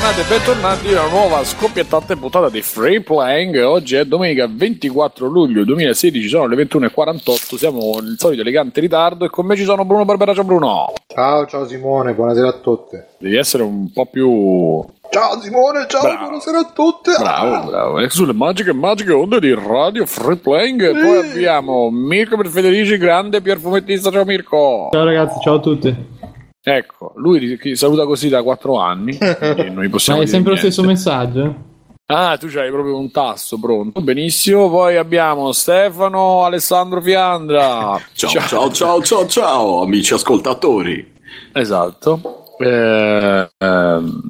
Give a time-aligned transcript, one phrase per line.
[0.00, 3.62] bentornati e bentornati alla nuova scoppiettata puntata di Free Playing.
[3.62, 9.28] Oggi è domenica 24 luglio 2016, sono le 21.48, siamo nel solito elegante ritardo e
[9.28, 10.32] con me ci sono Bruno Barbera.
[10.32, 10.94] Ciao Bruno!
[11.06, 12.96] Ciao, ciao Simone, buonasera a tutti.
[13.18, 14.82] Devi essere un po' più...
[15.10, 16.18] Ciao Simone, ciao, Bravo.
[16.18, 17.10] buonasera a tutti.
[17.18, 17.98] Bravo, bravo.
[17.98, 20.82] E sulle magiche, magiche onde di Radio Free Playing.
[20.82, 24.10] E poi abbiamo Mirko per Federici, grande Pierfumettista.
[24.10, 24.88] Ciao Mirko!
[24.92, 26.18] Ciao ragazzi, ciao a tutti.
[26.62, 29.16] Ecco, lui saluta così da 4 anni.
[29.18, 30.72] e noi Ma possiamo è sempre lo niente.
[30.72, 31.68] stesso messaggio?
[32.06, 34.00] Ah, tu c'hai proprio un tasto pronto.
[34.00, 34.68] Benissimo.
[34.68, 38.00] Poi abbiamo Stefano Alessandro Fiandra.
[38.14, 41.18] Ciao, ciao, ciao, ciao, ciao, amici ascoltatori.
[41.52, 42.54] Esatto.
[42.58, 44.20] Eh, ehm,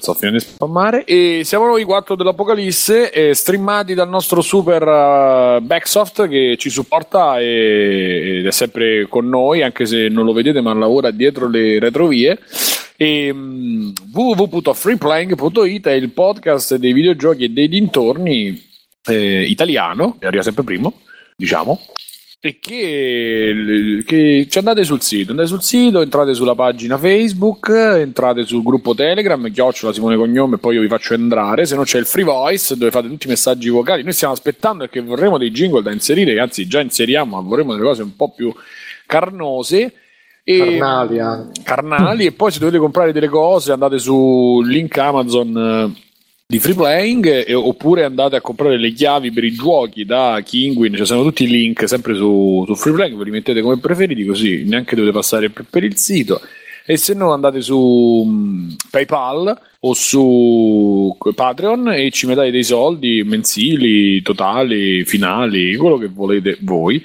[0.00, 1.04] sto finendo di spammare.
[1.04, 7.40] E siamo noi quattro dell'Apocalisse, eh, streamati dal nostro super eh, Backsoft che ci supporta
[7.40, 11.78] e- ed è sempre con noi, anche se non lo vedete, ma lavora dietro le
[11.78, 12.38] retrovie.
[12.96, 18.62] E mm, www.freeplaying.it è il podcast dei videogiochi e dei dintorni
[19.06, 21.00] eh, italiano, che arriva sempre primo,
[21.36, 21.80] diciamo.
[22.46, 28.46] E che, che ci andate sul sito, andate sul sito, entrate sulla pagina Facebook, entrate
[28.46, 31.66] sul gruppo Telegram, chiocciola Simone Cognome, poi io vi faccio entrare.
[31.66, 34.04] Se no c'è il free voice dove fate tutti i messaggi vocali.
[34.04, 37.84] Noi stiamo aspettando perché vorremmo dei jingle da inserire, anzi già inseriamo, ma vorremmo delle
[37.84, 38.54] cose un po' più
[39.06, 39.92] carnose.
[40.44, 41.18] E, Carnali
[41.64, 46.05] carnali e poi se dovete comprare delle cose andate su link Amazon eh,
[46.48, 50.94] di free playing eh, oppure andate a comprare le chiavi per i giochi da Kinguin
[50.94, 54.24] ci sono tutti i link sempre su, su free playing ve li mettete come preferiti
[54.24, 56.40] così neanche dovete passare per, per il sito
[56.88, 63.24] e se no andate su mm, PayPal o su Patreon e ci mettate dei soldi
[63.24, 67.02] mensili, totali, finali, quello che volete voi.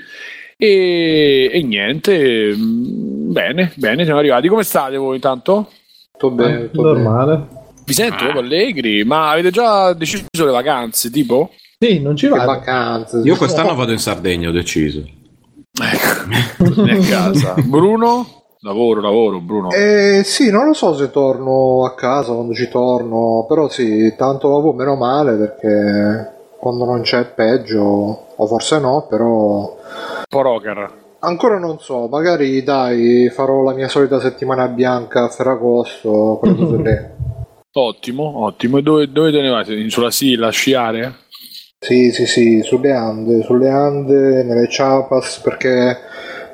[0.56, 4.48] E, e niente, mm, bene, bene, siamo arrivati.
[4.48, 5.72] Come state voi intanto?
[6.12, 7.60] Tutto bene, tutto bene.
[7.92, 11.50] Vi sento proprio allegri, ma avete già deciso le vacanze, tipo?
[11.78, 12.46] Sì, non ci vado.
[12.46, 13.20] vacanze.
[13.26, 15.00] Io quest'anno vado in Sardegna, ho deciso.
[15.82, 17.56] Ecco, a casa.
[17.66, 18.26] Bruno?
[18.62, 19.72] Lavoro, lavoro, Bruno.
[19.72, 24.48] Eh, sì, non lo so se torno a casa quando ci torno, però sì, tanto
[24.50, 30.94] lavoro meno male perché quando non c'è peggio, o forse no, però Un po' rocker.
[31.20, 36.76] ancora non so, magari dai, farò la mia solita settimana bianca a Ferragosto, quelle cose
[36.78, 37.21] lì.
[37.74, 38.78] Ottimo, ottimo.
[38.78, 39.90] E dove, dove te ne vai?
[39.90, 41.16] Sulla Sila a sciare?
[41.80, 45.98] Sì, sì, sì, sulle Ande, sulle Ande, nelle Chiapas, perché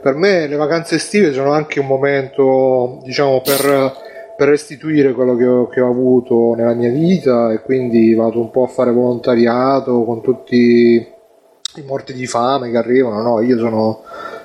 [0.02, 3.94] per me le vacanze estive sono anche un momento, diciamo, per,
[4.38, 8.52] per restituire quello che ho, che ho avuto nella mia vita e quindi vado un
[8.52, 11.06] po' a fare volontariato con tutti
[11.76, 13.42] i morti di fame che arrivano, no?
[13.42, 14.04] Io sono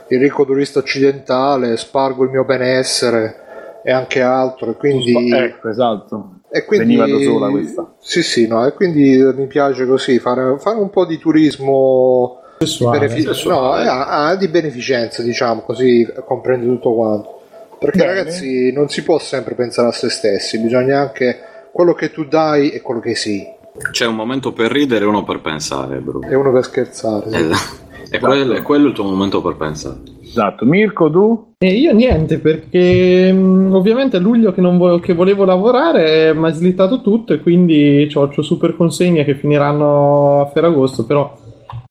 [0.09, 5.31] il ricco turista occidentale, spargo il mio benessere e anche altro e quindi...
[5.31, 6.41] Ecco, esatto.
[6.55, 7.95] E quindi, Veniva da sola questa.
[7.99, 12.67] Sì, sì, no, e quindi mi piace così fare, fare un po' di turismo di,
[12.67, 12.99] Sessuale.
[12.99, 17.41] benefi- no, eh, ah, di beneficenza, diciamo, così comprende tutto quanto.
[17.79, 18.15] Perché Bene.
[18.15, 21.39] ragazzi, non si può sempre pensare a se stessi, bisogna anche
[21.73, 23.47] quello che tu dai e quello che sei.
[23.91, 26.29] C'è un momento per ridere e uno per pensare, Bruno.
[26.29, 27.31] E uno per scherzare.
[27.31, 27.37] sì.
[27.37, 27.81] Esatto.
[28.13, 30.01] E quello, è quello il tuo momento per pensare.
[30.33, 30.65] Esatto.
[30.65, 31.53] Mirko, tu?
[31.59, 36.53] E io niente, perché mh, ovviamente a luglio che, vo- che volevo lavorare mi ha
[36.53, 41.37] slittato tutto e quindi ho super consegne che finiranno a Ferragosto, però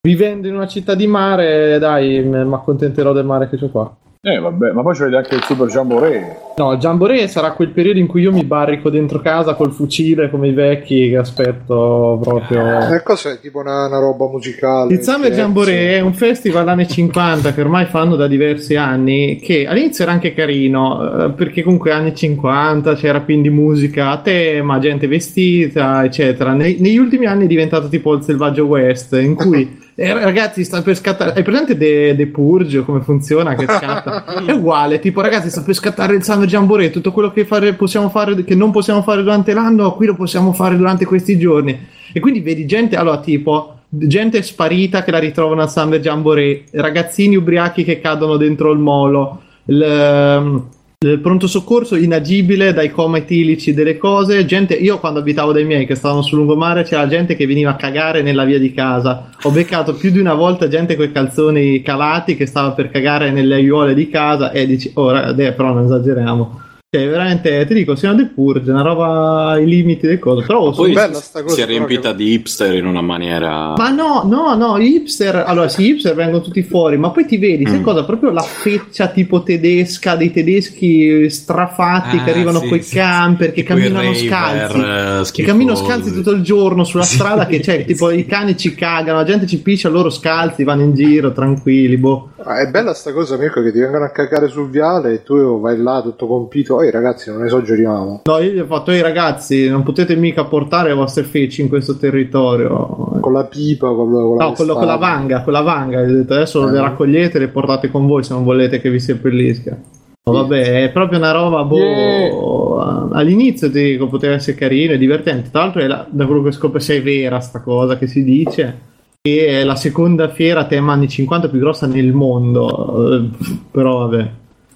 [0.02, 3.96] vivendo in una città di mare, dai, mi accontenterò del mare che c'ho qua.
[4.24, 6.38] Eh, vabbè, ma poi c'avete anche il Super Jamboree.
[6.58, 10.30] No, il Jamboree sarà quel periodo in cui io mi barrico dentro casa col fucile
[10.30, 12.94] come i vecchi che aspetto proprio...
[12.94, 13.40] E cos'è?
[13.40, 14.94] Tipo una, una roba musicale?
[14.94, 19.66] Il Summer Jamboree è un festival anni 50 che ormai fanno da diversi anni, che
[19.66, 25.08] all'inizio era anche carino, eh, perché comunque anni 50 c'era quindi musica a tema, gente
[25.08, 26.54] vestita, eccetera.
[26.54, 30.82] Nei- negli ultimi anni è diventato tipo il selvaggio West, in cui eh, ragazzi sta
[30.82, 31.34] per scattare...
[31.34, 34.26] Hai presente The, The Purge, come funziona, che scatta?
[34.46, 38.10] è uguale, tipo ragazzi sta per scattare il Summer Jamboree, tutto quello che fare- possiamo
[38.10, 41.80] fare, che non possiamo fare durante l'anno, qui lo possiamo fare durante questi giorni.
[42.12, 47.36] E quindi vedi gente, allora tipo gente sparita che la ritrovano al Summer Jamboree, ragazzini
[47.36, 50.68] ubriachi che cadono dentro il molo, il, ehm,
[51.04, 55.88] il pronto soccorso inagibile dai coma etilici delle cose, gente, io quando abitavo dai miei
[55.88, 59.50] che stavano sul lungomare c'era gente che veniva a cagare nella via di casa, ho
[59.50, 63.56] beccato più di una volta gente con i calzoni calati che stava per cagare nelle
[63.56, 66.62] aiuole di casa e dici, oh raga, deh, però non esageriamo.
[66.94, 70.46] Cioè, veramente, ti dico, siamo del Purge, una roba ai limiti del coso.
[70.46, 73.76] Però Poi bella sta cosa, si è riempita che- di hipster in una maniera...
[73.78, 77.26] Ma no, no, no, gli hipster, allora sì, gli hipster vengono tutti fuori, ma poi
[77.26, 77.84] ti vedi, sai Mm.
[77.84, 78.04] cosa?
[78.04, 83.54] Proprio la feccia tipo tedesca dei tedeschi strafatti che Ah, arrivano sì, coi sì, camper,
[83.54, 84.78] che Tipo i camminano scalzi.
[84.78, 85.86] eh, Che camminano schifosi.
[85.86, 88.18] scalzi tutto il giorno sulla Sì, strada, che c'è tipo sì.
[88.20, 91.96] i cani ci cagano, la gente ci piscia, loro scalzi, vanno in giro tranquilli.
[91.96, 92.32] Boh.
[92.44, 95.62] Ah, è bella sta cosa, Mirko, che ti vengono a cagare sul viale e tu
[95.62, 96.80] vai là tutto compito.
[96.82, 98.22] Ehi ragazzi, non esageriamo.
[98.24, 101.70] No, io gli ho fatto, ehi ragazzi, non potete mica portare le vostre feci in
[101.70, 103.18] questo territorio.
[103.20, 106.02] Con la pipa, con, la- con la No, quello con la vanga, con la vanga,
[106.04, 106.72] gli ho detto adesso Eh.
[106.72, 109.78] le raccogliete e le portate con voi se non volete che vi seppellisca.
[110.24, 115.50] No, vabbè, è proprio una roba, boh, all'inizio ti dico, poteva essere carino e divertente,
[115.50, 118.24] tra l'altro è la- da quello che scopro se è vera sta cosa che si
[118.24, 118.90] dice,
[119.20, 123.30] che è la seconda fiera tema anni 50 più grossa nel mondo, eh,
[123.72, 124.30] però vabbè.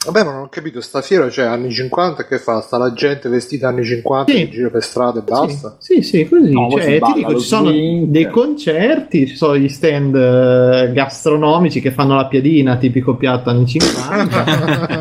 [0.06, 2.62] Vabbè, ma non ho capito, sta fiera, cioè anni 50, che fa?
[2.62, 4.38] Sta la gente vestita anni 50 Sì.
[4.38, 5.76] che gira per strada e basta?
[5.80, 6.52] Sì, sì, sì, così.
[6.52, 8.08] No, cioè, ti balla dico, ci sono swing.
[8.10, 13.66] dei concerti, ci sono gli stand eh, gastronomici che fanno la piadina, tipico piatto anni
[13.66, 14.46] 50,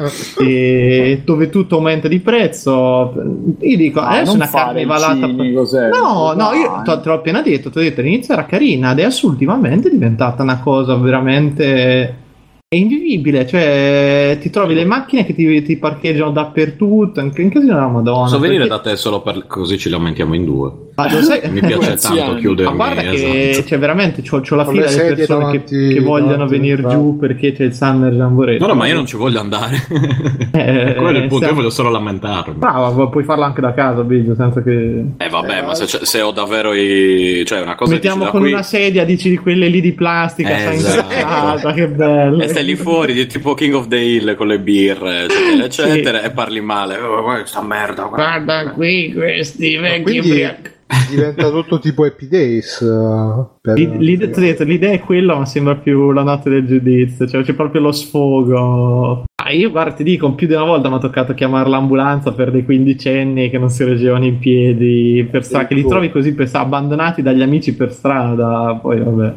[0.40, 3.12] e dove tutto aumenta di prezzo.
[3.60, 5.26] Io dico, Ah, adesso una fare carne il valata.
[5.26, 6.60] cinico, Sergio, No, no, dai.
[6.60, 9.90] io te te l'ho appena detto, ti ho detto all'inizio era carina, adesso ultimamente è
[9.90, 12.22] diventata una cosa veramente
[12.66, 17.74] è invivibile, cioè ti trovi le macchine che ti, ti parcheggiano dappertutto, anche in casino
[17.74, 18.22] della Madonna.
[18.24, 20.72] Posso venire perché- da te solo per così ci lamentiamo in due.
[20.96, 22.76] Ma lo sai- Mi piace tanto Ma chiudermi.
[22.76, 23.66] guarda che esatto.
[23.66, 26.46] c'è veramente c'ho, c'ho la Con fila le di sedie persone che, davanti- che vogliono
[26.46, 28.58] venire giù perché c'è il Summer Jamboree.
[28.58, 29.82] No, no, ma io non ci voglio andare.
[30.54, 32.54] Eh, Quello è il punto, stiamo- io voglio solo lamentarmi.
[32.54, 35.04] Brava, puoi farlo anche da casa, Biggio, senza che...
[35.16, 37.42] Eh vabbè, ma se, se ho davvero i...
[37.44, 38.52] Cioè una cosa Mettiamo con qui...
[38.52, 41.72] una sedia, dici di quelle lì di plastica, sai, Esatto.
[41.72, 42.40] che bello.
[42.40, 46.22] E stai lì fuori, di- tipo King of the Hill con le birre, eccetera, eccetera,
[46.22, 46.96] e parli male.
[46.98, 48.02] Oh, guarda questa merda.
[48.04, 48.40] guarda.
[48.42, 50.72] Guarda qui questi vecchi ubriachi.
[51.10, 52.80] diventa tutto tipo Happy Days.
[52.80, 56.50] eh, per- L'i- l'ide- ti ho detto, l'idea è quella, ma sembra più la notte
[56.50, 59.24] del giudizio, cioè c'è proprio lo sfogo.
[59.42, 62.50] Ah, io guarda, ti dico, più di una volta mi ha toccato chiamare l'ambulanza per
[62.50, 66.48] dei quindicenni che non si reggevano in piedi per strada, che li trovi così per
[66.52, 69.32] abbandonati dagli amici per strada, poi vabbè.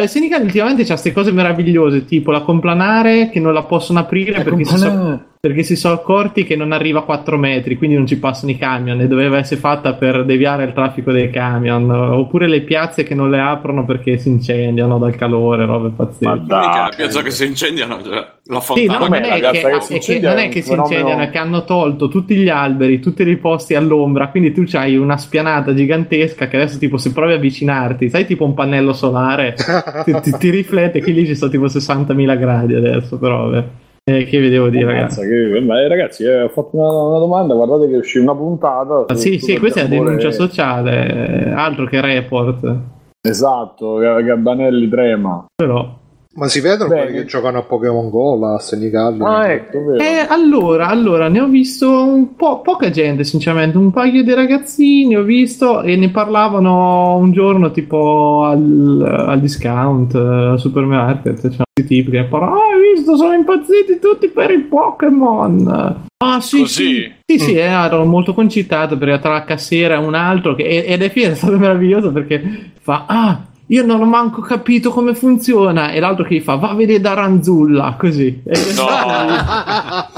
[0.00, 4.42] Il Senegal ultimamente c'ha queste cose meravigliose, tipo la complanare che non la possono aprire
[4.42, 8.06] perché si, so- perché si sono accorti che non arriva a 4 metri, quindi non
[8.06, 11.90] ci passano i camion e doveva essere fatta per deviare il traffico dei camion.
[11.90, 16.24] Oppure le piazze che non le aprono perché si incendiano dal calore, robe pazzesche.
[16.26, 16.94] Ma Mica la dai.
[16.94, 19.08] piazza che si incendiano, cioè, la Sì, no, fontana.
[19.08, 20.28] non è, che, si che incendia?
[20.30, 23.74] non È che si incendiano, è che hanno tolto tutti gli alberi, tutti i posti
[23.74, 28.26] all'ombra, quindi tu c'hai una spianata gigantesca che adesso tipo se provi a avvicinarti, sai
[28.26, 29.56] tipo un pannello solare,
[30.04, 33.64] ti, ti- ti riflette, qui lì ci sono tipo 60.000 gradi adesso, però vabbè.
[34.04, 35.20] Eh, che vi devo dire ragazzi?
[35.20, 39.04] Che- ma, eh, ragazzi, eh, ho fatto una, una domanda, guardate che uscì una puntata.
[39.06, 42.76] Ah, sì, sì, questa è la denuncia sociale, eh, altro che report,
[43.20, 45.44] Esatto, Ga- Gabbanelli trema.
[45.54, 46.00] però...
[46.34, 47.02] Ma si vedono Bene.
[47.02, 49.22] quelli che giocano a Pokémon Go, a Senigalli.
[49.22, 50.02] Ah, ecco, vero.
[50.02, 55.14] Eh, allora, allora, ne ho visto un po' poca gente, sinceramente, un paio di ragazzini
[55.14, 61.64] ho visto e ne parlavano un giorno tipo al, al discount, eh, al supermarket, c'erano
[61.74, 66.06] questi tipi che parlano, ah, hai visto, sono impazziti tutti per i Pokémon.
[66.24, 66.84] Ah, sì, Così?
[66.84, 70.62] sì, sì, sì, eh, ero molto concitato perché tra la cassiera e un altro, che,
[70.62, 73.40] ed è, è stato meraviglioso perché fa, ah,
[73.72, 77.00] io non ho manco capito come funziona, e l'altro che gli fa, va a vedere
[77.00, 78.42] da Ranzulla, così.
[78.76, 78.84] No,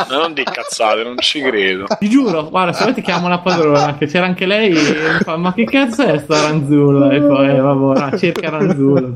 [0.09, 1.87] no, non di cazzate, non ci credo.
[1.99, 5.19] Ti giuro, guarda, se vuoi ti chiamo la padrona, che c'era anche lei, e mi
[5.23, 7.13] fa, ma che cazzo è sta Ranzulla?
[7.13, 9.09] E poi, eh, vabbè, ah, cerca Ranzulla.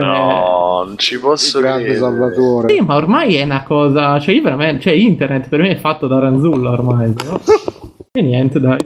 [0.00, 1.96] No, non ci posso credere.
[1.96, 2.72] Salvatore.
[2.72, 6.06] Sì, ma ormai è una cosa, cioè io veramente, cioè internet per me è fatto
[6.06, 7.10] da Ranzulla ormai.
[7.10, 7.40] però.
[8.12, 8.78] E niente, dai,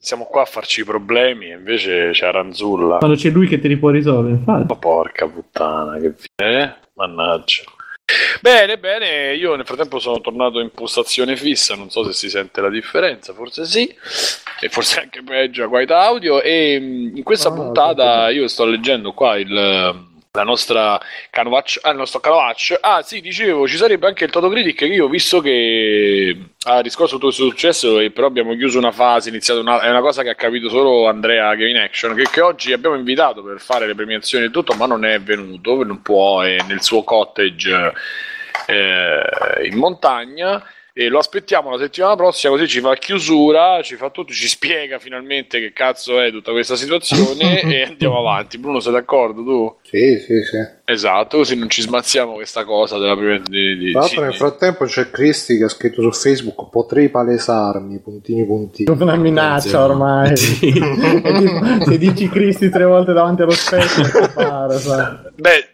[0.00, 2.98] Siamo qua a farci i problemi e invece c'è Ranzulla.
[2.98, 4.64] quando c'è lui che te li può risolvere, infatti.
[4.68, 6.72] Ma porca puttana, che eh?
[6.94, 7.62] Mannaggia.
[8.40, 12.60] Bene, bene, io nel frattempo sono tornato in postazione fissa, non so se si sente
[12.60, 13.92] la differenza, forse sì,
[14.60, 18.64] e forse anche peggio a qualità audio, e mh, in questa Ah, puntata io sto
[18.64, 24.06] leggendo qua il, la nostra Canovaccio, ah, il nostro Canovaccio, ah sì, dicevo, ci sarebbe
[24.06, 28.10] anche il Toto Critic, che io visto che ha riscosso tutto il suo successo, e
[28.10, 31.54] però abbiamo chiuso una fase, iniziato una, è una cosa che ha capito solo Andrea
[31.54, 35.04] Game Action, che, che oggi abbiamo invitato per fare le premiazioni e tutto, ma non
[35.04, 37.92] è venuto, non può, è nel suo cottage
[38.66, 39.22] eh,
[39.64, 40.62] in montagna
[41.00, 44.98] e lo aspettiamo la settimana prossima così ci fa chiusura, ci fa tutto, ci spiega
[44.98, 48.58] finalmente che cazzo è tutta questa situazione e andiamo avanti.
[48.58, 49.76] Bruno, sei d'accordo tu?
[49.82, 50.56] Sì, sì, sì.
[50.84, 54.34] Esatto, così non ci smazziamo questa cosa della prima di, di, Tra l'altro sì, nel
[54.34, 58.90] frattempo c'è Cristi che ha scritto su Facebook potrei palesarmi, puntini puntini.
[58.90, 60.36] Una minaccia ormai.
[60.48, 60.72] Sì.
[60.72, 65.16] Tipo, se dici Cristi tre volte davanti allo specchio, sai.
[65.36, 65.68] Beh,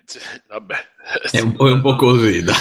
[0.48, 0.92] vabbè.
[1.30, 2.54] È un po', è un po' così, dai.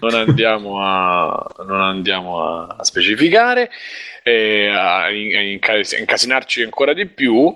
[0.00, 3.70] non andiamo a, non andiamo a specificare,
[4.24, 7.54] a, incas- a incasinarci ancora di più.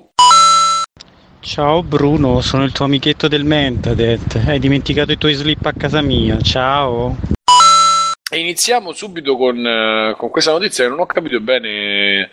[1.41, 4.43] Ciao Bruno, sono il tuo amichetto del Mentadet.
[4.47, 6.41] Hai dimenticato i tuoi slip a casa mia.
[6.41, 7.17] Ciao.
[8.31, 12.31] E iniziamo subito con, eh, con questa notizia che non ho capito bene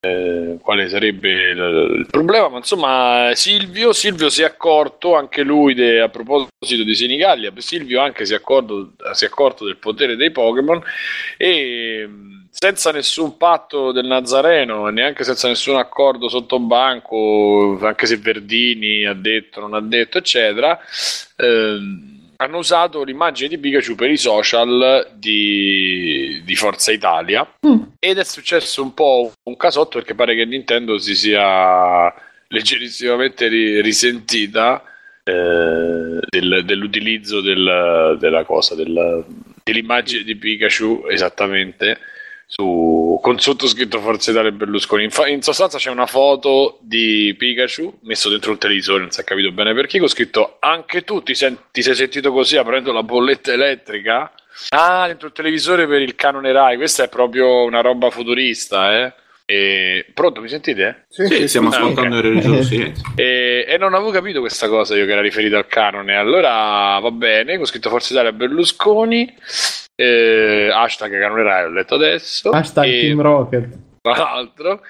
[0.00, 6.00] eh, quale sarebbe il, problema, ma insomma Silvio, Silvio si è accorto anche lui de-
[6.00, 10.30] a proposito di Senigallia, Silvio anche si è accorto, si è accorto del potere dei
[10.30, 10.82] Pokémon
[11.36, 18.16] e mh, senza nessun patto del Nazareno neanche senza nessun accordo sotto banco, anche se
[18.16, 20.78] Verdini ha detto, non ha detto, eccetera,
[21.36, 27.48] ehm, hanno usato l'immagine di Pikachu per i social di, di Forza Italia.
[27.98, 32.12] Ed è successo un po' un casotto perché pare che Nintendo si sia
[32.48, 34.82] leggerissimamente ri- risentita
[35.24, 39.24] eh, del- dell'utilizzo del- della cosa del-
[39.64, 41.98] dell'immagine di Pikachu esattamente
[42.46, 45.04] su, con sottoscritto Forza Italia e Berlusconi.
[45.04, 49.24] Infa- in sostanza c'è una foto di Pikachu messo dentro il televisore, non si è
[49.24, 53.02] capito bene perché, con scritto anche tu ti, sen- ti sei sentito così aprendo la
[53.02, 54.32] bolletta elettrica?
[54.70, 59.12] Ah, dentro il televisore per il canone Rai, questa è proprio una roba futurista, eh?
[59.48, 60.06] E...
[60.14, 61.04] Pronto, mi sentite?
[61.08, 62.24] Sì, Sì, stiamo Ah, ascoltando ok.
[62.24, 62.74] il religioso.
[63.16, 66.16] E, e non avevo capito questa cosa io che era riferita al canone.
[66.16, 69.34] Allora va bene, con scritto Forza Italia Berlusconi,
[69.96, 72.50] eh, hashtag canone Rai, ho letto adesso.
[72.50, 73.68] Hashtag e, Team Rocket.
[74.02, 74.80] tra l'altro.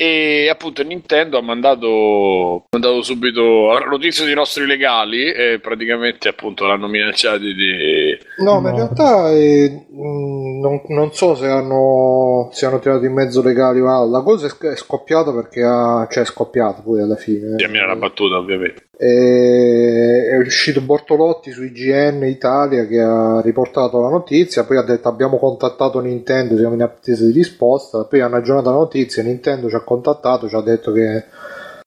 [0.00, 6.28] E appunto Nintendo ha mandato, ha mandato subito a notizia dei nostri legali e praticamente
[6.28, 8.16] appunto l'hanno minacciati di...
[8.44, 8.80] No, ma in No.
[8.82, 13.88] realtà eh, mh, non, non so se hanno, se hanno tirato in mezzo legali o
[13.88, 14.10] altro.
[14.12, 17.56] La cosa è, sc- è scoppiata perché ha, cioè è scoppiata poi alla fine.
[17.56, 18.87] Termina la battuta ovviamente.
[19.00, 25.38] È uscito Bortolotti su IGN Italia che ha riportato la notizia, poi ha detto abbiamo
[25.38, 29.84] contattato Nintendo, siamo in attesa di risposta, poi hanno aggiornato la notizia, Nintendo ci ha
[29.84, 31.26] contattato, ci ha detto che,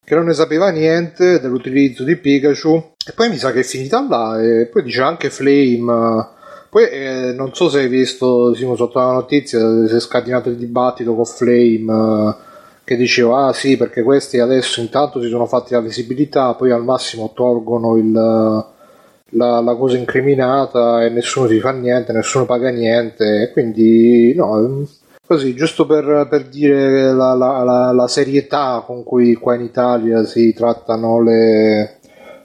[0.01, 4.08] che non ne sapeva niente dell'utilizzo di Pikachu e poi mi sa che è finita
[4.08, 6.30] là e poi dice anche Flame.
[6.70, 10.56] Poi eh, non so se hai visto Simo sotto la notizia, si è scatinato il
[10.56, 12.50] dibattito con Flame
[12.91, 16.83] che diceva ah sì perché questi adesso intanto si sono fatti la visibilità poi al
[16.83, 23.43] massimo tolgono il, la, la cosa incriminata e nessuno si fa niente nessuno paga niente.
[23.43, 24.86] E quindi no
[25.25, 30.53] così giusto per, per dire la, la- la- serietà con cui qua in Italia si
[30.53, 32.00] trattano le,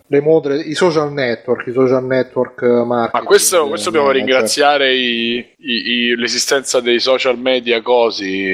[0.07, 3.11] le mode i social network i social network marketing.
[3.13, 8.53] Ma questo, questo dobbiamo eh, ringraziare i- i- i- l'esistenza dei social media cosi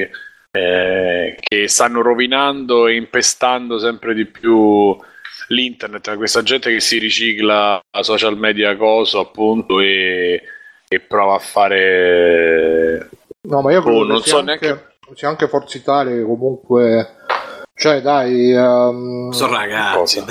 [0.55, 4.95] eh, che stanno rovinando e impestando sempre di più
[5.47, 10.41] l'internet, questa gente che si ricicla a social media coso appunto e,
[10.87, 13.09] e prova a fare
[13.45, 17.15] No, ma io Oh, che non so anche, neanche- sia anche Forza Italia che comunque...
[17.75, 18.51] Cioè, dai...
[18.51, 20.23] ehm, Sono ragazzi.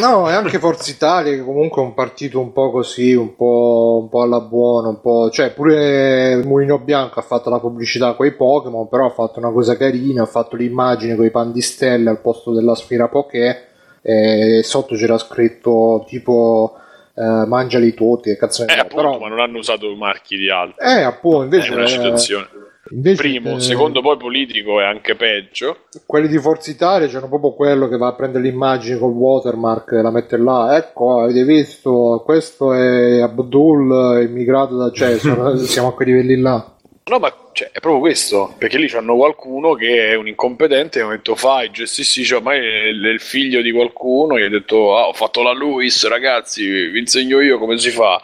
[0.00, 4.00] No, è anche Forza Italia che comunque è un partito un po' così, un po',
[4.02, 5.30] un po' alla buona, un po'...
[5.30, 9.50] Cioè, pure Mulino Bianco ha fatto la pubblicità con i Pokémon, però ha fatto una
[9.50, 13.68] cosa carina, ha fatto l'immagine con i pandistelle al posto della sfera Poké
[14.02, 16.76] e sotto c'era scritto tipo...
[17.16, 19.18] eh, mangiali tutti, che cazzo eh, appunto, però...
[19.18, 20.84] ma non hanno usato marchi di altro.
[20.84, 21.72] Eh, appunto, invece...
[21.72, 22.48] È una citazione.
[22.90, 25.84] Invece, Primo, eh, secondo poi politico è anche peggio.
[26.06, 30.02] quelli di Forza Italia c'hanno proprio quello che va a prendere l'immagine col watermark e
[30.02, 30.76] la mette là.
[30.76, 34.90] Ecco, avete visto, questo è Abdul, immigrato da...
[34.90, 36.72] cioè sono- siamo a quei livelli là.
[37.06, 41.08] No, ma cioè, è proprio questo, perché lì c'hanno qualcuno che è un incompetente ha
[41.08, 45.08] detto fai, gestisci, cioè, ma è il, il figlio di qualcuno, gli ha detto ah,
[45.08, 48.20] ho fatto la Luis, ragazzi, vi insegno io come si fa.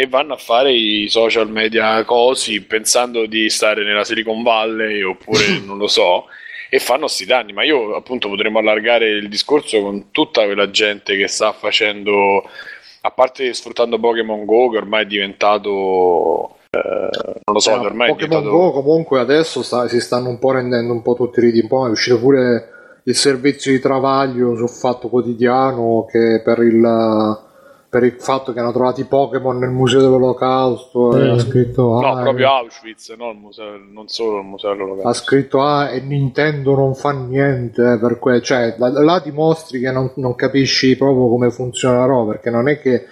[0.00, 5.58] E vanno a fare i social media cosi pensando di stare nella Silicon Valley oppure
[5.66, 6.26] non lo so
[6.70, 7.52] e fanno sti danni.
[7.52, 12.44] Ma io appunto potremmo allargare il discorso con tutta quella gente che sta facendo,
[13.00, 16.58] a parte sfruttando Pokémon Go, che ormai è diventato.
[16.70, 18.56] eh, non lo so, Eh, ormai è Pokémon diventato.
[18.56, 21.88] Go comunque adesso sta- si stanno un po' rendendo un po' tutti riti, un po'
[21.88, 22.68] è uscito pure
[23.02, 27.46] il servizio di travaglio sul fatto quotidiano che per il
[27.90, 31.28] per il fatto che hanno trovato i Pokémon nel museo dell'olocausto e Sì.
[31.30, 35.24] ha scritto No, ah, proprio Auschwitz, no, il museo, non solo il museo ha dell'olocausto.
[35.24, 39.90] scritto ah e Nintendo non fa niente eh, per que cioè là, là dimostri che
[39.90, 43.06] non, non capisci proprio come funziona la roba perché non è che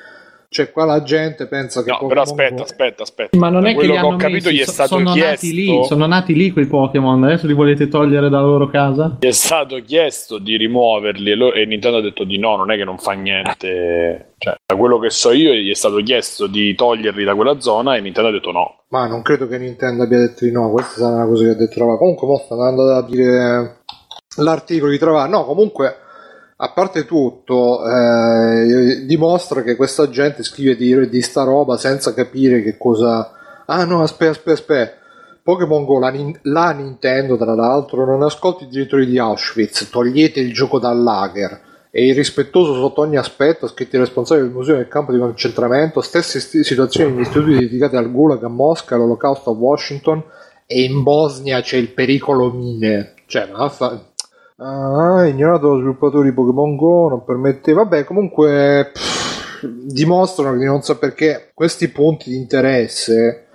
[0.48, 3.38] cioè qua la gente pensa che No, Pokémon però aspetta, Go- aspetta, aspetta.
[3.38, 5.30] Ma non Da è che hanno ho capito, messi, gli è stato sono chiesto.
[5.46, 9.16] nati lì, sono nati lì quei Pokémon, adesso li volete togliere dalla loro casa?
[9.20, 12.70] Gli è stato chiesto di rimuoverli e, lo- e Nintendo ha detto di no, non
[12.70, 14.34] è che non fa niente.
[14.38, 17.96] Cioè, da quello che so io, gli è stato chiesto di toglierli da quella zona
[17.96, 18.80] e Nintendo ha detto no.
[18.90, 21.54] ma non credo che Nintendo abbia detto di no questa sarà una cosa che ha
[21.54, 23.80] detto Travaglio comunque mo sta andando ad aprire
[24.36, 25.96] l'articolo di Travaglio no comunque
[26.56, 32.62] a parte tutto eh, dimostra che questa gente scrive di, di sta roba senza capire
[32.62, 33.32] che cosa
[33.66, 35.04] ah no aspetta aspetta aspetta
[35.46, 40.52] Pokémon Go, la, la Nintendo tra l'altro non ascolta i direttori di Auschwitz, togliete il
[40.52, 41.60] gioco dal lager.
[41.88, 46.40] È irrispettoso sotto ogni aspetto, scritto i responsabili del museo del campo di concentramento, stesse
[46.40, 50.20] sti- situazioni negli istituti dedicati al Gulag a Mosca, all'olocausto a Washington
[50.66, 53.14] e in Bosnia c'è il pericolo mine.
[53.26, 54.02] Cioè, ma fa...
[54.58, 57.72] Ah, ignorato lo sviluppatore di Pokémon Go, non permette...
[57.72, 63.46] Vabbè, comunque pff, dimostrano di non so perché questi punti di interesse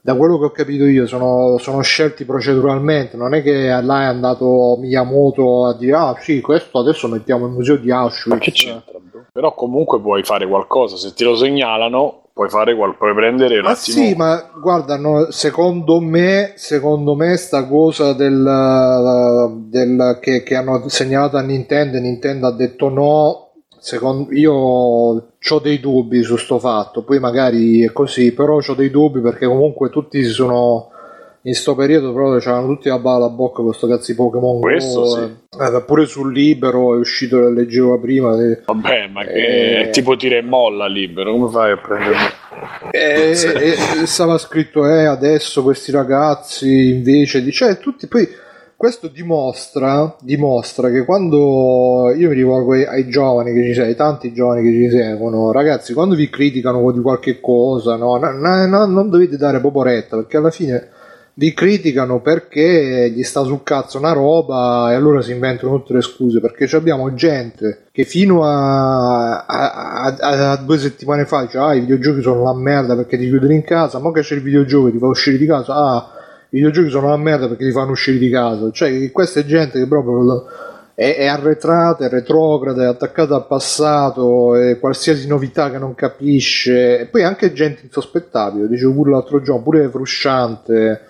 [0.00, 4.04] da quello che ho capito io sono, sono scelti proceduralmente non è che là è
[4.04, 8.50] andato Miyamoto a dire ah sì questo adesso mettiamo il museo di Ma Auschwitz che
[8.50, 9.24] c'entra, bro?
[9.32, 13.64] Però comunque puoi fare qualcosa, se ti lo segnalano, puoi fare qual- puoi prendere un
[13.64, 13.96] ma attimo.
[13.96, 20.88] sì ma guarda no, secondo me secondo me sta cosa del, del- che, che hanno
[20.88, 26.58] segnalato a Nintendo e Nintendo ha detto no secondo io ho dei dubbi su sto
[26.58, 30.88] fatto poi magari è così però ho dei dubbi perché comunque tutti si sono
[31.46, 35.00] in sto periodo proprio c'erano tutti la balla alla bocca questo cazzo di Pokémon Questo
[35.00, 35.20] Go, sì.
[35.20, 35.76] eh.
[35.76, 39.32] Eh, pure sul libero è uscito lo leggevo prima eh, Vabbè, ma che
[39.80, 39.80] Eh.
[39.82, 42.16] è tipo tira e molla libero, come fai a prendere?
[42.90, 48.26] E, e- e stava scritto eh adesso questi ragazzi invece di cioè tutti poi
[48.76, 54.32] questo dimostra dimostra che quando io mi rivolgo ai, ai giovani che ci ai tanti
[54.32, 58.32] giovani che ci seguono ragazzi quando vi criticano di qualche cosa no, no,
[58.66, 60.88] no, non dovete dare proprio retta perché alla fine
[61.36, 66.00] vi criticano perché gli sta sul cazzo una roba e allora si inventano tutte le
[66.00, 71.74] scuse perché abbiamo gente che fino a, a- a- a due settimane fa dice ah
[71.74, 74.90] i videogiochi sono la merda perché ti chiudono in casa ma che c'è il videogioco
[74.90, 75.74] ti fa uscire di casa?
[75.74, 76.08] Ah
[76.54, 78.70] i videogiochi sono la merda perché ti fanno uscire di casa.
[78.70, 80.46] Cioè questa è gente che proprio
[80.94, 87.00] è, è arretrata, è retrograda, è attaccata al passato, e qualsiasi novità che non capisce,
[87.00, 91.00] e poi anche gente insospettabile, dicevo pure l'altro giorno, pure frusciante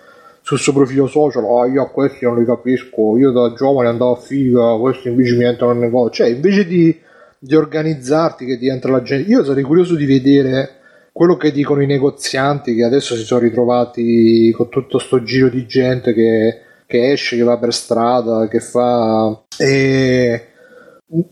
[0.45, 4.11] sul suo profilo social, ah io a questi non li capisco, io da giovane andavo
[4.11, 6.95] a figa, questi invece mi entrano nel negozio, cioè invece di,
[7.39, 10.81] di organizzarti che ti entra la gente, io sarei curioso di vedere
[11.11, 15.65] quello che dicono i negozianti che adesso si sono ritrovati con tutto sto giro di
[15.65, 19.45] gente che, che esce, che va per strada, che fa...
[19.57, 20.49] E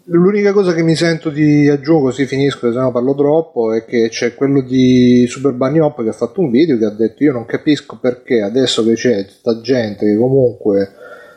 [0.06, 4.10] l'unica cosa che mi sento di aggiungo, così finisco, se no parlo troppo, è che
[4.10, 7.32] c'è quello di Super Bunny Hop che ha fatto un video che ha detto io
[7.32, 10.91] non capisco perché adesso che c'è sta gente che comunque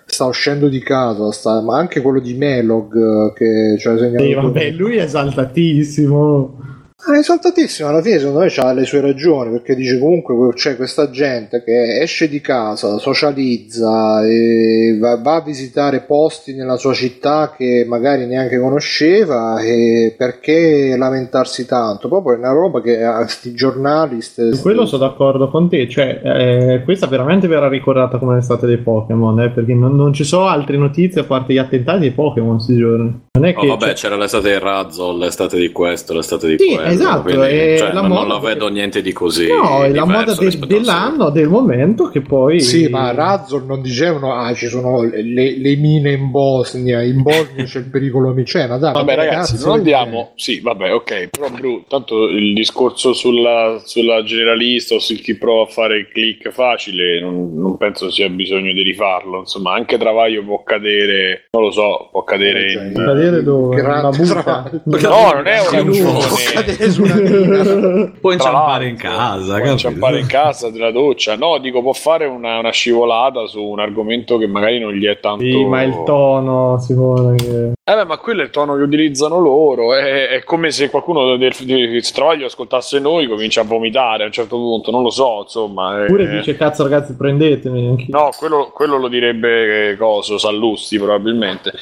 [0.05, 4.25] sta uscendo di casa, sta- ma anche quello di Melog che ci ha segnalato...
[4.25, 6.75] Sì, vabbè, lui è esaltatissimo.
[7.05, 10.77] Ah, è esaltatissimo, alla fine secondo me ha le sue ragioni, perché dice comunque c'è
[10.77, 16.95] questa gente che esce di casa, socializza, e va, va a visitare posti nella sua
[16.95, 22.09] città che magari neanche conosceva, e perché lamentarsi tanto?
[22.09, 24.23] Proprio è una roba che a sti giornali...
[24.23, 28.67] ste- Su quello sono d'accordo con te, cioè eh, questa veramente verrà ricordata come l'estate
[28.67, 32.13] dei Pokémon, eh, perché non, non ci sono altre notizie a parte gli attentati dei
[32.13, 33.25] Pokémon questi giorni.
[33.39, 36.57] Non è Oh, che vabbè, cioè, c'era l'estate di Razzo, l'estate di questo, l'estate di
[36.59, 36.86] Sì, quello.
[36.91, 39.49] Esatto, quindi, cioè, la non, moda non la vedo niente di così.
[39.49, 43.83] no, è la moda al dell'anno, del momento che poi Sì, ma a Razzol non
[43.83, 48.77] dicevano ah ci sono le, le mine in Bosnia, in Bosnia c'è il pericolo micena,
[48.79, 50.33] dai, Vabbè, ragazzi, non andiamo.
[50.37, 51.29] Sì, vabbè, ok.
[51.31, 56.09] Però, Bru, tanto il discorso sulla, sulla generalista o su chi prova a fare il
[56.09, 59.41] click facile, non, non penso sia bisogno di rifarlo.
[59.41, 62.93] Insomma, anche Travaglio può cadere, non lo so, può cadere Cioè, in.
[62.95, 63.81] cadere dove?
[63.81, 64.71] Una buca.
[65.07, 66.55] No, non è una Sì,
[66.91, 68.13] Su una mina.
[68.21, 71.37] Può inciampare in casa, può inciampare in casa della doccia.
[71.37, 75.19] No, dico, può fare una, una scivolata su un argomento che magari non gli è
[75.21, 75.45] tanto.
[75.45, 77.73] Sì, ma il tono, Simone, che...
[77.89, 79.95] Eh beh, ma quello è il tono che utilizzano loro.
[79.95, 84.33] È, è come se qualcuno del, del Travaglio ascoltasse noi, comincia a vomitare a un
[84.33, 84.91] certo punto.
[84.91, 86.03] Non lo so, insomma.
[86.05, 91.73] è- Pure dice cazzo ragazzi prendetemi No, quello, quello lo direbbe eh, Coso, Sallusti probabilmente.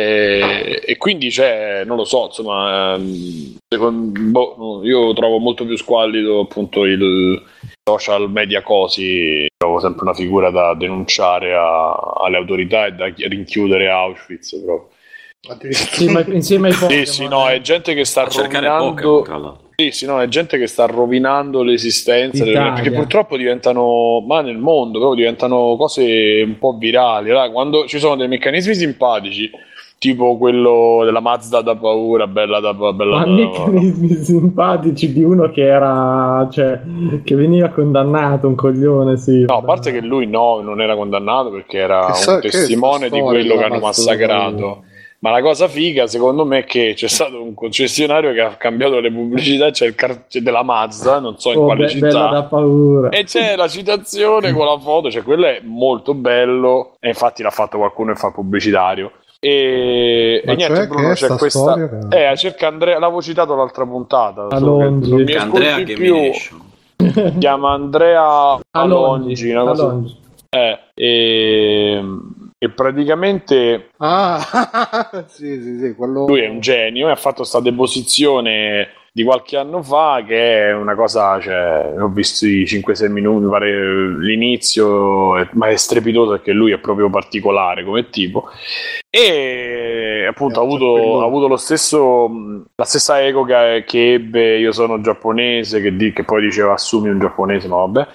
[0.00, 4.20] E, e quindi c'è, non lo so, insomma, ehm, secondo-
[4.56, 7.42] boh, io trovo molto più squallido appunto il
[7.82, 13.26] social media cosi, trovo sempre una figura da denunciare a- alle autorità e da chi-
[13.26, 14.88] rinchiudere a Auschwitz proprio.
[15.62, 17.06] Insieme, insieme ai Sì, Pokémon.
[17.06, 20.84] sì, no, è gente che sta rovinando Pokémon, sì, sì, no, è gente che sta
[20.86, 27.30] rovinando l'esistenza delle- perché purtroppo diventano, ma nel mondo, proprio diventano cose un po' virali.
[27.30, 29.50] allora, quando ci sono dei meccanismi simpatici,
[30.00, 35.50] tipo quello della Mazda da paura, bella da bella Ma da- meccanismi simpatici di uno
[35.50, 36.80] che era, cioè,
[37.22, 39.44] che veniva condannato, un coglione, sì.
[39.46, 43.10] No, a parte che lui no, non era condannato perché era Che un che testimone
[43.10, 44.56] di quello che hanno massacrato.
[44.56, 44.88] paura?
[45.22, 49.00] Ma la cosa figa, secondo me, è che c'è stato un concessionario che ha cambiato
[49.00, 52.06] le pubblicità, c'è il car- c'è della Mazda, non so in Oh, quale be- città.
[52.06, 53.10] bella da paura.
[53.10, 57.50] E c'è la citazione con la foto, cioè quello è molto bello, e infatti l'ha
[57.50, 59.12] fatto qualcuno e fa pubblicitario.
[59.42, 61.58] E, e niente, cioè, Bruno, che c'è sta questa.
[61.60, 64.46] storia che- Eh, cerca Andrea, l'avevo citato l'altra puntata.
[64.50, 65.08] A solo che Londra.
[65.08, 66.16] non mi Andrea ascolti più.
[66.32, 70.16] Si chiama Andrea Alongi, Alongi, una cosa- Alongi.
[70.50, 72.04] eh, e,
[72.58, 74.38] e praticamente Ah,
[75.28, 76.26] sì, sì, sì, quello...
[76.26, 80.72] lui è un genio e ha fatto questa deposizione di qualche anno fa che è
[80.74, 86.52] una cosa, cioè, ho visto i 5-6 minuti, mi pare l'inizio, ma è strepitoso perché
[86.52, 88.48] lui è proprio particolare come tipo
[89.08, 92.28] e appunto ha avuto, ha avuto lo stesso,
[92.76, 97.08] la stessa eco che, che ebbe io sono giapponese, che, di- che poi diceva assumi
[97.08, 98.06] un giapponese, ma vabbè.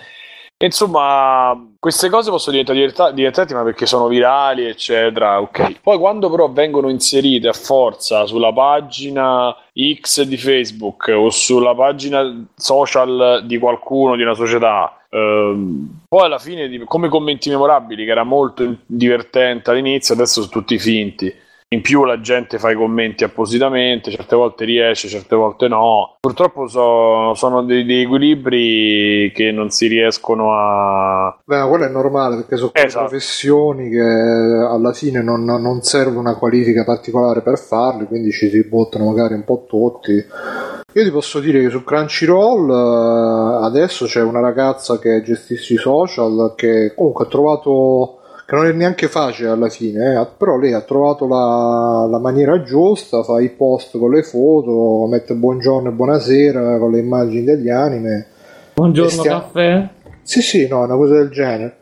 [0.57, 5.41] Insomma, queste cose possono diventare divertenti, ma perché sono virali, eccetera.
[5.41, 5.81] Ok.
[5.81, 12.47] Poi, quando però vengono inserite a forza sulla pagina X di Facebook o sulla pagina
[12.55, 18.23] social di qualcuno, di una società, ehm, poi alla fine, come commenti memorabili, che era
[18.23, 21.43] molto divertente all'inizio, adesso sono tutti finti.
[21.75, 26.15] In più la gente fa i commenti appositamente, certe volte riesce, certe volte no.
[26.21, 31.37] Purtroppo so- sono dei, equilibri che non si riescono a...
[31.43, 33.07] Beh, ma quello è normale perché sono Esatto.
[33.07, 38.63] professioni che alla fine non, non serve una qualifica particolare per farle, quindi ci si
[38.63, 40.13] buttano magari un po' tutti.
[40.13, 45.77] Io ti posso dire che su Crunchyroll eh, adesso c'è una ragazza che gestisce i
[45.77, 50.73] social che comunque ha trovato che non è neanche facile alla fine, eh, però lei
[50.73, 55.93] ha trovato la, la maniera giusta, fa i post con le foto, mette buongiorno e
[55.93, 58.27] buonasera con le immagini degli anime.
[58.75, 59.89] Buongiorno stia- caffè.
[60.21, 61.77] Sì, sì, no, una cosa del genere.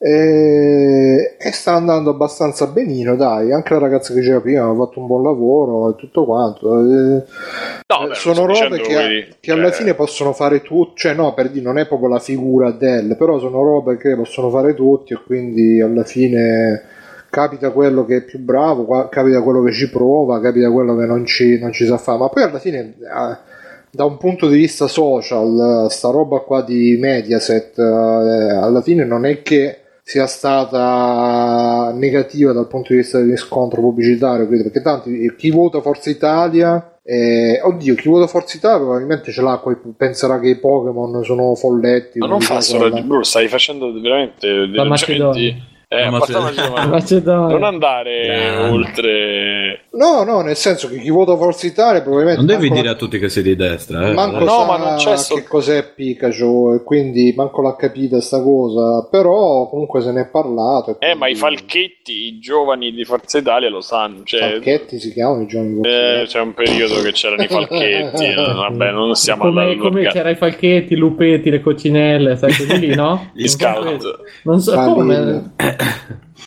[0.00, 3.52] E, e sta andando abbastanza benino, dai.
[3.52, 6.72] Anche la ragazza che c'era prima ha fatto un buon lavoro e tutto quanto.
[6.72, 11.14] No, eh, beh, sono robe che, quelli- che alla cioè, fine possono fare tutti, cioè
[11.14, 14.74] no, per dire, non è proprio la figura del, però sono robe che possono fare
[14.74, 16.82] tutti e quindi alla fine
[17.28, 21.26] capita quello che è più bravo, capita quello che ci prova, capita quello che non
[21.26, 22.78] ci, non ci sa fare, ma poi alla fine...
[22.78, 23.56] eh,
[23.90, 29.04] da un punto di vista social, eh, sta roba qua di Mediaset, eh, alla fine
[29.04, 29.78] non è che
[30.08, 35.82] sia stata negativa dal punto di vista del riscontro pubblicitario, credo, perché tanti chi vota
[35.82, 39.62] Forza Italia, eh, oddio, chi vota Forza Italia probabilmente ce l'ha,
[39.94, 42.20] penserà che i Pokémon sono folletti.
[42.20, 44.76] Ma non fa solo quella- Bruno, stai facendo veramente dei
[45.10, 45.76] ragionamenti-.
[45.90, 46.50] Eh, Macedonia.
[46.50, 47.52] Macedonia, ma Macedonia.
[47.54, 48.68] non andare Grande.
[48.76, 52.36] oltre No, no, nel senso che chi vota Forza Italia probabilmente...
[52.42, 54.12] Non devi manco- dire a tutti che sei di destra, eh.
[54.12, 58.20] manco No, sa ma non c'è sol- che cos'è Pikachu e quindi manco l'ha capita
[58.20, 62.38] sta cosa però comunque se ne è parlato e Eh, ma i quindi- falchetti, i
[62.38, 64.22] giovani di Forza Italia lo sanno.
[64.24, 66.26] Cioè, Falchetti si chiamano i giovani di Forza eh, Italia.
[66.26, 68.24] c'è un periodo che c'erano i falchetti.
[68.24, 72.78] eh, vabbè, non stiamo Come, andando come c'era i falchetti, i lupetti, le coccinelle, sai
[72.78, 73.30] lì, no?
[73.34, 74.20] Gli scout.
[74.42, 75.54] Non so Ah, come.